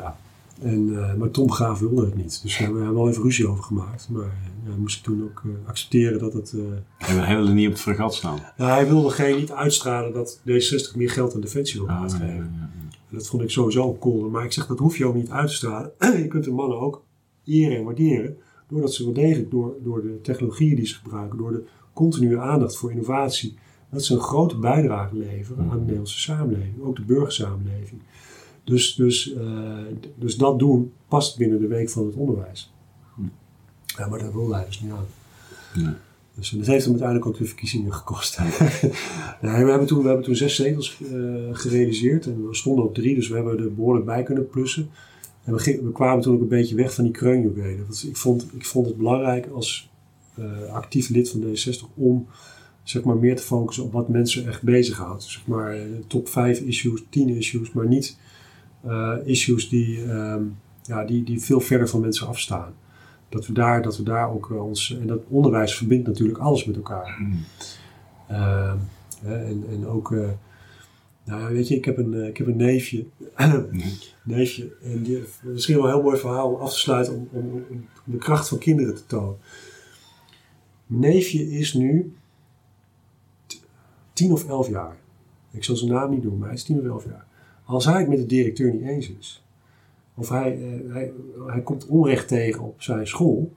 ja, 0.00 0.16
en, 0.60 0.96
eh, 0.96 1.14
maar 1.14 1.30
Tom 1.30 1.50
Graaf 1.52 1.78
wilde 1.78 2.04
het 2.04 2.14
niet. 2.16 2.42
Dus 2.42 2.52
daar 2.58 2.66
hebben 2.68 2.86
we 2.88 2.92
wel 2.94 3.08
even 3.08 3.22
ruzie 3.22 3.48
over 3.48 3.64
gemaakt. 3.64 4.08
Maar 4.10 4.22
eh, 4.22 4.70
ja, 4.70 4.76
moest 4.78 4.96
ik 4.96 5.02
toen 5.02 5.22
ook 5.22 5.42
eh, 5.44 5.68
accepteren 5.68 6.18
dat 6.18 6.32
het... 6.32 6.54
En 6.98 7.24
hij 7.24 7.36
wilde 7.36 7.52
niet 7.52 7.66
op 7.66 7.72
het 7.72 7.80
fregat 7.82 8.14
staan. 8.14 8.38
nou, 8.56 8.70
hij 8.70 8.86
wilde 8.88 9.10
geen 9.10 9.36
niet 9.36 9.52
uitstralen 9.52 10.12
dat 10.12 10.40
D60 10.40 10.96
meer 10.96 11.10
geld 11.10 11.34
aan 11.34 11.40
Defensie 11.40 11.80
wil 11.80 11.88
Ah, 11.88 12.00
uitgeven. 12.00 12.26
ja, 12.26 12.32
ja, 12.34 12.40
ja. 12.40 12.70
En 13.10 13.16
Dat 13.16 13.26
vond 13.28 13.42
ik 13.42 13.50
sowieso 13.50 13.96
cool. 14.00 14.28
Maar 14.30 14.44
ik 14.44 14.52
zeg, 14.52 14.66
dat 14.66 14.78
hoef 14.78 14.96
je 14.96 15.06
ook 15.06 15.14
niet 15.14 15.30
uit 15.30 15.48
te 15.48 15.54
stralen. 15.54 15.90
je 16.22 16.26
kunt 16.28 16.44
de 16.44 16.50
mannen 16.52 16.80
ook 16.80 17.02
eren 17.44 17.76
en 17.76 17.84
waarderen. 17.84 18.36
Doordat 18.68 18.94
ze 18.94 19.04
wel 19.04 19.12
degelijk 19.12 19.50
door, 19.50 19.74
door 19.82 20.02
de 20.02 20.20
technologieën 20.22 20.76
die 20.76 20.86
ze 20.86 20.94
gebruiken, 20.94 21.38
door 21.38 21.52
de 21.52 21.64
continue 21.92 22.38
aandacht 22.38 22.76
voor 22.76 22.90
innovatie, 22.90 23.58
dat 23.90 24.04
ze 24.04 24.14
een 24.14 24.20
grote 24.20 24.58
bijdrage 24.58 25.16
leveren 25.16 25.64
aan 25.70 25.76
de 25.76 25.80
Nederlandse 25.80 26.18
samenleving. 26.20 26.82
Ook 26.82 26.96
de 26.96 27.02
burgersamenleving. 27.04 28.00
Dus, 28.64 28.94
dus, 28.94 29.34
eh, 29.34 29.78
dus 30.14 30.36
dat 30.36 30.58
doen 30.58 30.92
past 31.08 31.36
binnen 31.38 31.60
de 31.60 31.66
week 31.66 31.90
van 31.90 32.06
het 32.06 32.14
onderwijs. 32.14 32.72
Ja, 33.96 34.06
maar 34.08 34.18
dat 34.18 34.32
wil 34.32 34.54
hij 34.54 34.64
dus 34.66 34.80
niet 34.80 34.92
aan. 34.92 35.06
Ja. 35.74 35.98
Dus 36.34 36.50
dat 36.50 36.66
heeft 36.66 36.82
hem 36.84 36.90
uiteindelijk 36.92 37.28
ook 37.28 37.38
de 37.38 37.44
verkiezingen 37.44 37.92
gekost. 37.94 38.38
We, 39.40 39.48
hebben 39.48 39.86
toen, 39.86 40.00
we 40.00 40.06
hebben 40.06 40.24
toen 40.24 40.36
zes 40.36 40.54
zetels 40.54 40.98
eh, 41.02 41.08
gerealiseerd 41.52 42.26
en 42.26 42.48
we 42.48 42.54
stonden 42.54 42.84
op 42.84 42.94
drie, 42.94 43.14
dus 43.14 43.28
we 43.28 43.34
hebben 43.34 43.58
er 43.58 43.74
behoorlijk 43.74 44.06
bij 44.06 44.22
kunnen 44.22 44.48
plussen. 44.48 44.90
En 45.44 45.52
we, 45.52 45.58
ging- 45.58 45.82
we 45.82 45.92
kwamen 45.92 46.22
toen 46.22 46.34
ook 46.34 46.40
een 46.40 46.48
beetje 46.48 46.74
weg 46.74 46.94
van 46.94 47.04
die 47.04 47.12
kreunjuwelen. 47.12 47.84
Want 47.86 48.04
ik 48.08 48.16
vond, 48.16 48.46
ik 48.54 48.64
vond 48.66 48.86
het 48.86 48.96
belangrijk 48.96 49.46
als 49.46 49.90
eh, 50.34 50.72
actief 50.72 51.08
lid 51.08 51.30
van 51.30 51.42
D60 51.42 51.94
om 51.94 52.26
zeg 52.82 53.02
maar, 53.02 53.16
meer 53.16 53.36
te 53.36 53.42
focussen 53.42 53.84
op 53.84 53.92
wat 53.92 54.08
mensen 54.08 54.46
echt 54.48 54.62
bezighoudt. 54.62 55.22
Zeg 55.22 55.46
maar 55.46 55.76
top 56.06 56.28
5 56.28 56.60
issues, 56.60 57.02
10 57.08 57.28
issues, 57.28 57.72
maar 57.72 57.86
niet 57.86 58.16
issues 59.24 59.68
die, 59.68 60.04
ehm, 60.04 60.42
ja, 60.82 61.04
die, 61.04 61.22
die 61.24 61.40
veel 61.40 61.60
verder 61.60 61.88
van 61.88 62.00
mensen 62.00 62.26
afstaan. 62.26 62.74
Dat 63.28 63.46
we 63.46 63.52
daar, 63.52 63.82
dat 63.82 63.96
we 63.96 64.02
daar 64.02 64.30
ook 64.30 64.50
eh, 64.50 64.64
ons. 64.64 64.96
En 65.00 65.06
dat 65.06 65.20
onderwijs 65.28 65.76
verbindt 65.76 66.06
natuurlijk 66.06 66.38
alles 66.38 66.64
met 66.64 66.76
elkaar. 66.76 67.16
Mm. 67.20 67.44
Ehm, 68.28 68.76
en, 69.24 69.64
en 69.70 69.86
ook. 69.86 70.12
eh, 70.12 70.28
nou 71.24 71.52
weet 71.54 71.68
je, 71.68 71.74
ik 71.76 71.84
heb 71.84 71.98
een, 71.98 72.14
eh, 72.14 72.26
ik 72.28 72.36
heb 72.36 72.46
een 72.46 72.56
neefje. 72.56 73.06
neefje. 74.24 74.76
En 74.82 75.02
die, 75.02 75.22
misschien 75.42 75.76
wel 75.76 75.84
een 75.84 75.92
heel 75.92 76.02
mooi 76.02 76.18
verhaal 76.18 76.52
om 76.52 76.60
af 76.60 76.72
te 76.72 76.78
sluiten. 76.78 77.14
Om, 77.14 77.28
om, 77.32 77.64
om 77.70 77.88
de 78.04 78.16
kracht 78.16 78.48
van 78.48 78.58
kinderen 78.58 78.94
te 78.94 79.06
tonen. 79.06 79.36
Mijn 80.86 81.12
neefje 81.12 81.50
is 81.50 81.74
nu 81.74 82.14
t- 83.46 83.62
tien 84.12 84.32
of 84.32 84.48
elf 84.48 84.68
jaar. 84.68 84.96
Ik 85.50 85.64
zal 85.64 85.76
zijn 85.76 85.90
naam 85.92 86.10
niet 86.10 86.22
doen, 86.22 86.38
maar 86.38 86.46
hij 86.48 86.56
is 86.56 86.64
tien 86.64 86.78
of 86.78 86.84
elf 86.86 87.04
jaar. 87.04 87.23
Als 87.64 87.84
hij 87.84 88.00
het 88.00 88.08
met 88.08 88.18
de 88.18 88.26
directeur 88.26 88.72
niet 88.72 88.82
eens 88.82 89.12
is. 89.18 89.44
Of 90.14 90.28
hij, 90.28 90.52
eh, 90.52 90.92
hij, 90.92 91.12
hij 91.46 91.62
komt 91.62 91.86
onrecht 91.86 92.28
tegen 92.28 92.62
op 92.62 92.82
zijn 92.82 93.06
school. 93.06 93.52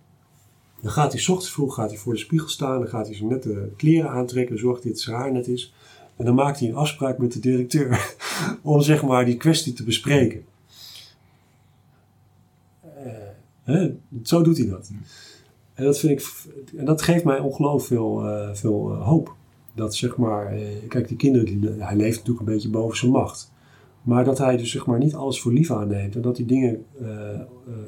Dan 0.81 0.91
gaat 0.91 1.13
hij 1.13 1.21
ochtends 1.21 1.51
vroeg 1.51 1.73
gaat 1.73 1.89
hij 1.89 1.99
voor 1.99 2.13
de 2.13 2.19
spiegel 2.19 2.49
staan. 2.49 2.79
Dan 2.79 2.87
gaat 2.87 3.05
hij 3.05 3.15
zijn 3.15 3.29
nette 3.29 3.69
kleren 3.75 4.09
aantrekken. 4.09 4.59
Zorgt 4.59 4.83
hij 4.83 4.91
dat 4.91 5.01
zijn 5.01 5.15
haar 5.15 5.31
net 5.31 5.47
is. 5.47 5.73
En 6.15 6.25
dan 6.25 6.35
maakt 6.35 6.59
hij 6.59 6.69
een 6.69 6.75
afspraak 6.75 7.17
met 7.17 7.33
de 7.33 7.39
directeur. 7.39 8.15
om 8.61 8.81
zeg 8.81 9.03
maar 9.03 9.25
die 9.25 9.37
kwestie 9.37 9.73
te 9.73 9.83
bespreken. 9.83 10.45
Eh, 12.81 13.11
hè, 13.63 13.95
zo 14.23 14.41
doet 14.41 14.57
hij 14.57 14.67
dat. 14.67 14.91
En 15.73 15.83
dat, 15.83 15.99
vind 15.99 16.19
ik, 16.19 16.33
en 16.75 16.85
dat 16.85 17.01
geeft 17.01 17.23
mij 17.23 17.39
ongelooflijk 17.39 17.85
veel, 17.87 18.27
eh, 18.27 18.53
veel 18.53 18.93
hoop. 18.95 19.35
Dat 19.73 19.95
zeg 19.95 20.17
maar, 20.17 20.53
kijk, 20.87 21.07
die 21.07 21.17
kinderen, 21.17 21.45
die, 21.45 21.69
hij 21.69 21.95
leeft 21.95 22.17
natuurlijk 22.17 22.47
een 22.47 22.53
beetje 22.53 22.69
boven 22.69 22.97
zijn 22.97 23.11
macht. 23.11 23.51
Maar 24.07 24.23
dat 24.23 24.37
hij 24.37 24.57
dus 24.57 24.71
zeg 24.71 24.85
maar 24.85 24.99
niet 24.99 25.15
alles 25.15 25.41
voor 25.41 25.53
lief 25.53 25.71
aanneemt. 25.71 26.15
En 26.15 26.21
dat 26.21 26.37
hij 26.37 26.45
dingen 26.45 26.85
eh, 27.01 27.33
eh, 27.33 27.45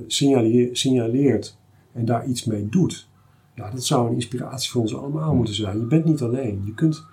signaleer- 0.07 0.69
signaleert 0.75 1.57
en 1.91 2.05
daar 2.05 2.27
iets 2.27 2.43
mee 2.43 2.69
doet. 2.69 3.07
Ja, 3.55 3.71
dat 3.71 3.85
zou 3.85 4.07
een 4.07 4.13
inspiratie 4.13 4.71
voor 4.71 4.81
ons 4.81 4.95
allemaal 4.95 5.35
moeten 5.35 5.53
zijn. 5.53 5.79
Je 5.79 5.85
bent 5.85 6.05
niet 6.05 6.21
alleen. 6.21 6.61
Je 6.65 6.73
kunt, 6.73 7.05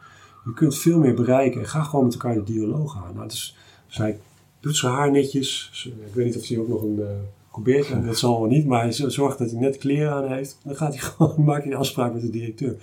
Je 0.44 0.54
kunt 0.54 0.76
veel 0.78 0.98
meer 0.98 1.14
bereiken 1.14 1.60
en 1.60 1.66
ga 1.66 1.82
gewoon 1.82 2.04
met 2.04 2.14
elkaar 2.14 2.34
de 2.34 2.42
dialoog 2.42 2.96
aan. 2.96 3.14
Nou, 3.14 3.28
dus 3.28 3.56
zij 3.86 4.18
doet 4.60 4.76
zijn 4.76 4.92
haar 4.92 5.10
netjes. 5.10 5.70
Ik 6.06 6.14
weet 6.14 6.24
niet 6.24 6.36
of 6.36 6.48
hij 6.48 6.58
ook 6.58 6.68
nog 6.68 6.82
een 6.82 6.98
uh, 6.98 7.06
colbertje 7.50 7.94
heeft, 7.94 8.06
dat 8.06 8.18
zal 8.18 8.40
wel 8.40 8.48
niet. 8.48 8.66
Maar 8.66 8.82
hij 8.82 8.92
zorgt 8.92 9.38
dat 9.38 9.50
hij 9.50 9.60
net 9.60 9.78
kleren 9.78 10.12
aan 10.12 10.32
heeft. 10.32 10.58
Dan 10.64 10.76
gaat 10.76 10.94
hij 10.94 11.02
gewoon, 11.08 11.44
maakt 11.44 11.64
hij 11.64 11.72
een 11.72 11.78
afspraak 11.78 12.12
met 12.12 12.22
de 12.22 12.30
directeur. 12.30 12.76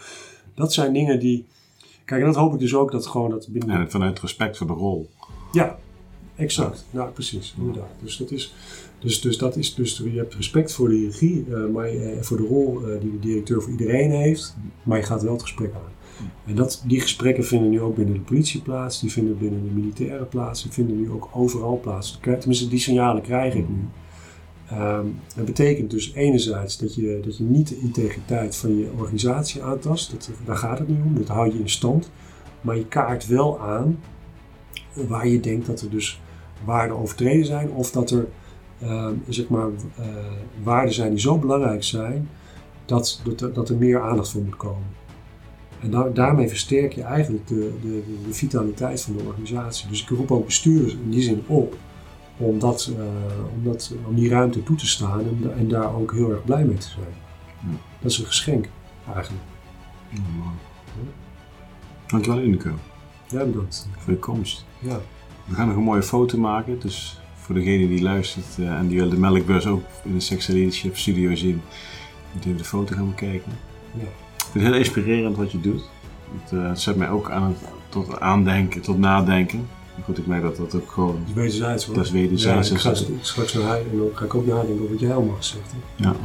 Dat 0.54 0.74
zijn 0.74 0.94
dingen 0.94 1.20
die... 1.20 1.46
Kijk, 2.06 2.22
en 2.22 2.28
dat 2.28 2.36
hoop 2.36 2.54
ik 2.54 2.60
dus 2.60 2.76
ook 2.76 2.92
dat 2.92 3.08
gewoon 3.08 3.30
dat 3.30 3.48
binnen... 3.50 3.76
En 3.76 3.92
vanuit 3.92 4.20
respect 4.20 4.58
voor 4.58 4.68
de 4.68 4.74
rol. 4.74 5.10
Ja, 5.52 5.78
exact. 6.36 6.86
Nou, 6.90 7.12
precies. 7.12 7.56
Inderdaad. 7.58 7.92
Dus 8.02 8.18
dat 8.18 8.32
is... 8.32 8.54
Dus, 9.04 9.22
dus 9.22 9.38
dat 9.38 9.56
is 9.56 9.76
dus, 9.76 9.98
je 9.98 10.18
hebt 10.18 10.36
respect 10.36 10.74
voor 10.74 10.90
de 10.90 11.06
regie, 11.06 11.46
eh, 11.50 11.66
maar, 11.74 11.88
eh, 11.88 12.22
voor 12.22 12.38
de 12.38 12.44
rol 12.44 12.82
eh, 12.82 13.02
die 13.02 13.12
de 13.12 13.20
directeur 13.20 13.62
voor 13.62 13.72
iedereen 13.72 14.12
heeft, 14.12 14.56
maar 14.84 14.98
je 14.98 15.04
gaat 15.04 15.24
wel 15.24 15.34
het 15.34 15.42
gesprek 15.42 15.74
aan. 15.74 15.92
En 16.46 16.56
dat, 16.56 16.84
die 16.88 17.02
gesprekken 17.02 17.46
vinden 17.46 17.70
nu 17.70 17.82
ook 17.82 17.96
binnen 17.96 18.14
de 18.14 18.20
politie 18.20 18.62
plaats, 18.62 19.00
die 19.00 19.12
vinden 19.12 19.38
binnen 19.38 19.64
de 19.64 19.74
militaire 19.74 20.24
plaats, 20.24 20.64
die 20.64 20.72
vinden 20.72 20.98
nu 20.98 21.10
ook 21.10 21.30
overal 21.32 21.80
plaats. 21.80 22.20
Tenminste, 22.22 22.68
die 22.68 22.80
signalen 22.80 23.22
krijg 23.22 23.54
ik 23.54 23.70
nu. 23.70 23.88
Ehm, 24.70 25.06
dat 25.36 25.46
betekent 25.46 25.92
dus 25.92 26.14
enerzijds 26.14 26.78
dat 26.78 26.96
je, 26.96 27.20
dat 27.24 27.38
je 27.38 27.44
niet 27.44 27.68
de 27.68 27.80
integriteit 27.80 28.56
van 28.56 28.78
je 28.78 28.90
organisatie 28.98 29.64
aantast, 29.64 30.12
dat, 30.12 30.30
daar 30.46 30.58
gaat 30.58 30.80
het 30.80 30.88
niet 30.88 31.02
om, 31.06 31.16
dat 31.16 31.28
hou 31.28 31.54
je 31.54 31.60
in 31.60 31.70
stand. 31.70 32.12
Maar 32.62 32.78
je 32.78 32.88
kaart 32.88 33.28
wel 33.28 33.60
aan 33.60 34.00
waar 34.94 35.28
je 35.28 35.40
denkt 35.40 35.66
dat 35.66 35.82
er 35.82 35.90
dus 35.90 36.22
waarden 36.66 36.98
overtreden 36.98 37.46
zijn 37.46 37.70
of 37.70 37.92
dat 37.92 38.12
er 38.12 38.28
uh, 38.84 39.08
zeg 39.28 39.48
maar, 39.48 39.68
uh, 39.68 40.06
waarden 40.64 40.94
zijn 40.94 41.10
die 41.10 41.20
zo 41.20 41.38
belangrijk 41.38 41.84
zijn 41.84 42.30
dat, 42.86 43.22
dat, 43.36 43.56
dat 43.56 43.70
er 43.70 43.76
meer 43.76 44.02
aandacht 44.02 44.30
voor 44.30 44.42
moet 44.42 44.58
komen. 44.58 45.02
En 45.82 45.92
da 45.92 46.10
daarmee 46.10 46.48
versterk 46.48 46.94
je 46.94 47.02
eigenlijk 47.02 47.48
de, 47.48 47.74
de, 47.82 48.04
de, 48.28 48.34
vitaliteit 48.34 49.02
van 49.02 49.18
de 49.18 49.24
organisatie. 49.24 49.90
Dus 49.90 50.02
ik 50.02 50.10
roep 50.10 50.32
ook 50.32 50.46
bestuurders 50.46 50.94
in 50.94 51.10
die 51.10 51.22
zin 51.22 51.44
op 51.48 51.78
om, 52.38 52.60
dat, 52.60 52.92
uh, 52.98 53.04
om, 53.56 53.64
dat, 53.64 53.94
om 54.08 54.16
die 54.16 54.30
ruimte 54.30 54.64
toe 54.64 54.76
te 54.76 54.88
staan 54.88 55.20
en, 55.20 55.54
en, 55.58 55.68
daar 55.68 55.96
ook 55.96 56.12
heel 56.12 56.32
erg 56.32 56.44
blij 56.44 56.66
mee 56.66 56.78
te 56.78 56.90
zijn. 56.90 57.14
Ja. 57.60 57.78
Dat 58.02 58.12
is 58.12 58.18
een 58.18 58.26
geschenk 58.26 58.68
eigenlijk. 59.14 59.44
Ja, 60.10 60.20
Dankjewel 62.08 62.42
Unico. 62.42 62.70
Ja, 63.28 63.46
bedankt. 63.46 63.88
Voor 63.98 64.14
je 64.14 64.20
komst. 64.20 64.66
Ja. 64.80 65.02
We 65.46 65.56
gaan 65.56 65.68
nog 65.68 65.76
een 65.76 65.84
mooie 65.84 66.04
foto 66.04 66.38
maken, 66.38 66.80
dus 66.80 67.20
voor 67.36 67.56
degene 67.56 67.88
die 67.88 68.02
luistert 68.02 68.46
uh, 68.60 68.72
en 68.72 68.88
die 68.88 69.00
wil 69.00 69.10
de 69.10 69.20
melkbus 69.20 69.66
ook 69.66 69.84
in 70.04 70.14
de 70.14 70.20
Sexual 70.20 70.58
Leadership 70.58 70.98
Studio 70.98 71.36
zien, 71.36 71.62
moet 72.34 72.46
even 72.46 72.58
de 72.58 72.64
foto 72.64 72.96
gaan 72.96 73.10
bekijken. 73.10 73.52
Ja. 73.92 74.04
Het 74.54 74.62
heel 74.62 74.74
inspirerend 74.74 75.38
wat 75.38 75.52
je 75.52 75.62
doet. 75.62 75.84
Het, 76.42 76.52
uh, 76.52 76.68
het 76.68 76.80
zet 76.80 76.96
mij 76.96 77.10
ook 77.10 77.32
aan 77.32 77.56
tot 77.90 78.20
aandenken, 78.20 78.82
tot 78.82 78.98
nadenken. 78.98 79.68
Maar 79.96 80.04
goed, 80.06 80.18
ik 80.18 80.28
merk 80.28 80.42
dat 80.42 80.58
dat 80.58 80.76
ook 80.76 80.92
gewoon... 80.92 81.18
Dat 81.20 81.28
is 81.28 81.34
wederzijds 81.34 81.86
hoor. 81.86 81.96
Dat 81.96 82.06
is 82.06 82.12
wederzijds. 82.12 82.70
Ja, 82.70 82.76
ik 82.76 82.82
ga 82.82 82.94
straks 83.22 83.54
naar 83.54 83.64
huis 83.64 83.86
en 83.92 83.98
dan 83.98 84.10
ga 84.14 84.26
ik 84.26 84.36
ook 84.36 84.46
nadenken 84.46 84.74
over 84.74 84.90
wat 84.90 85.00
jij 85.00 85.14
allemaal 85.14 85.36
gezegd 85.36 85.72
hebt. 85.72 85.86
Ja, 85.96 86.16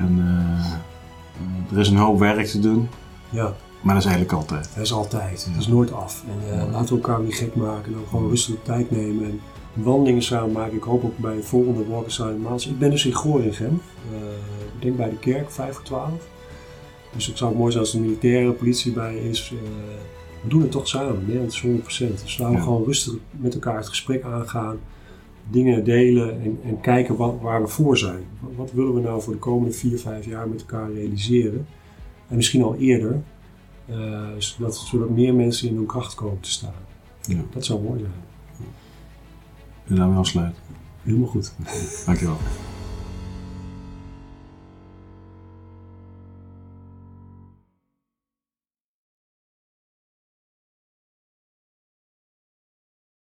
en 0.00 0.18
uh, 0.18 1.72
er 1.72 1.78
is 1.78 1.88
een 1.88 1.96
hoop 1.96 2.18
werk 2.18 2.46
te 2.46 2.60
doen. 2.60 2.88
Ja. 3.30 3.54
Maar 3.84 3.94
dat 3.94 4.04
is 4.04 4.10
eigenlijk 4.10 4.40
altijd. 4.40 4.70
Dat 4.74 4.84
is 4.84 4.92
altijd. 4.92 5.48
Dat 5.52 5.60
is 5.60 5.68
nooit 5.68 5.92
af. 5.92 6.24
En 6.28 6.56
uh, 6.56 6.72
laten 6.72 6.96
we 6.96 7.02
elkaar 7.02 7.20
niet 7.20 7.34
gek 7.34 7.54
maken. 7.54 7.84
En 7.84 7.92
dan 7.92 8.08
gewoon 8.08 8.28
rustig 8.28 8.54
de 8.54 8.62
tijd 8.62 8.90
nemen. 8.90 9.24
En 9.24 9.40
wandelingen 9.72 10.22
samen 10.22 10.52
maken. 10.52 10.76
Ik 10.76 10.82
hoop 10.82 11.04
ook 11.04 11.18
bij 11.18 11.42
volgende 11.42 11.86
Walk 11.86 12.06
Aside 12.06 12.34
Maals. 12.34 12.66
Ik 12.66 12.78
ben 12.78 12.90
dus 12.90 13.06
in 13.06 13.12
Gorinchem. 13.12 13.80
Uh, 14.12 14.18
ik 14.76 14.82
denk 14.82 14.96
bij 14.96 15.08
de 15.10 15.18
kerk, 15.18 15.50
5 15.50 15.74
voor 15.74 15.84
12. 15.84 16.10
Dus 17.14 17.26
het 17.26 17.38
zou 17.38 17.56
mooi 17.56 17.70
zijn 17.70 17.84
als 17.84 17.92
de 17.92 18.00
militaire 18.00 18.52
politie 18.52 18.92
bij 18.92 19.16
is. 19.16 19.50
Uh, 19.50 19.58
we 20.42 20.48
doen 20.48 20.62
het 20.62 20.70
toch 20.70 20.88
samen. 20.88 21.24
Nederland 21.26 21.52
is 21.52 21.62
100%. 21.62 21.66
Dus 22.22 22.38
laten 22.38 22.54
we 22.54 22.60
ja. 22.60 22.64
gewoon 22.64 22.84
rustig 22.84 23.14
met 23.30 23.54
elkaar 23.54 23.76
het 23.76 23.88
gesprek 23.88 24.22
aangaan. 24.22 24.78
Dingen 25.50 25.84
delen 25.84 26.42
en, 26.42 26.58
en 26.64 26.80
kijken 26.80 27.16
wat, 27.16 27.34
waar 27.40 27.62
we 27.62 27.68
voor 27.68 27.98
zijn. 27.98 28.24
Wat, 28.40 28.52
wat 28.56 28.72
willen 28.72 28.94
we 28.94 29.00
nou 29.00 29.22
voor 29.22 29.32
de 29.32 29.38
komende 29.38 29.74
4, 29.74 29.98
5 29.98 30.26
jaar 30.26 30.48
met 30.48 30.60
elkaar 30.60 30.92
realiseren? 30.92 31.66
En 32.28 32.36
misschien 32.36 32.62
al 32.62 32.76
eerder. 32.76 33.22
Zodat, 34.38 34.76
zodat 34.76 35.10
meer 35.10 35.34
mensen 35.34 35.68
in 35.68 35.76
hun 35.76 35.86
kracht 35.86 36.14
komen 36.14 36.40
te 36.40 36.50
staan. 36.50 36.74
Ja. 37.22 37.40
Dat 37.52 37.64
zou 37.64 37.82
mooi 37.82 37.98
zijn. 37.98 38.12
En 39.86 39.96
daarmee 39.96 40.18
afsluiten. 40.18 40.62
Helemaal 41.02 41.28
goed. 41.28 41.52
Dankjewel. 42.06 42.36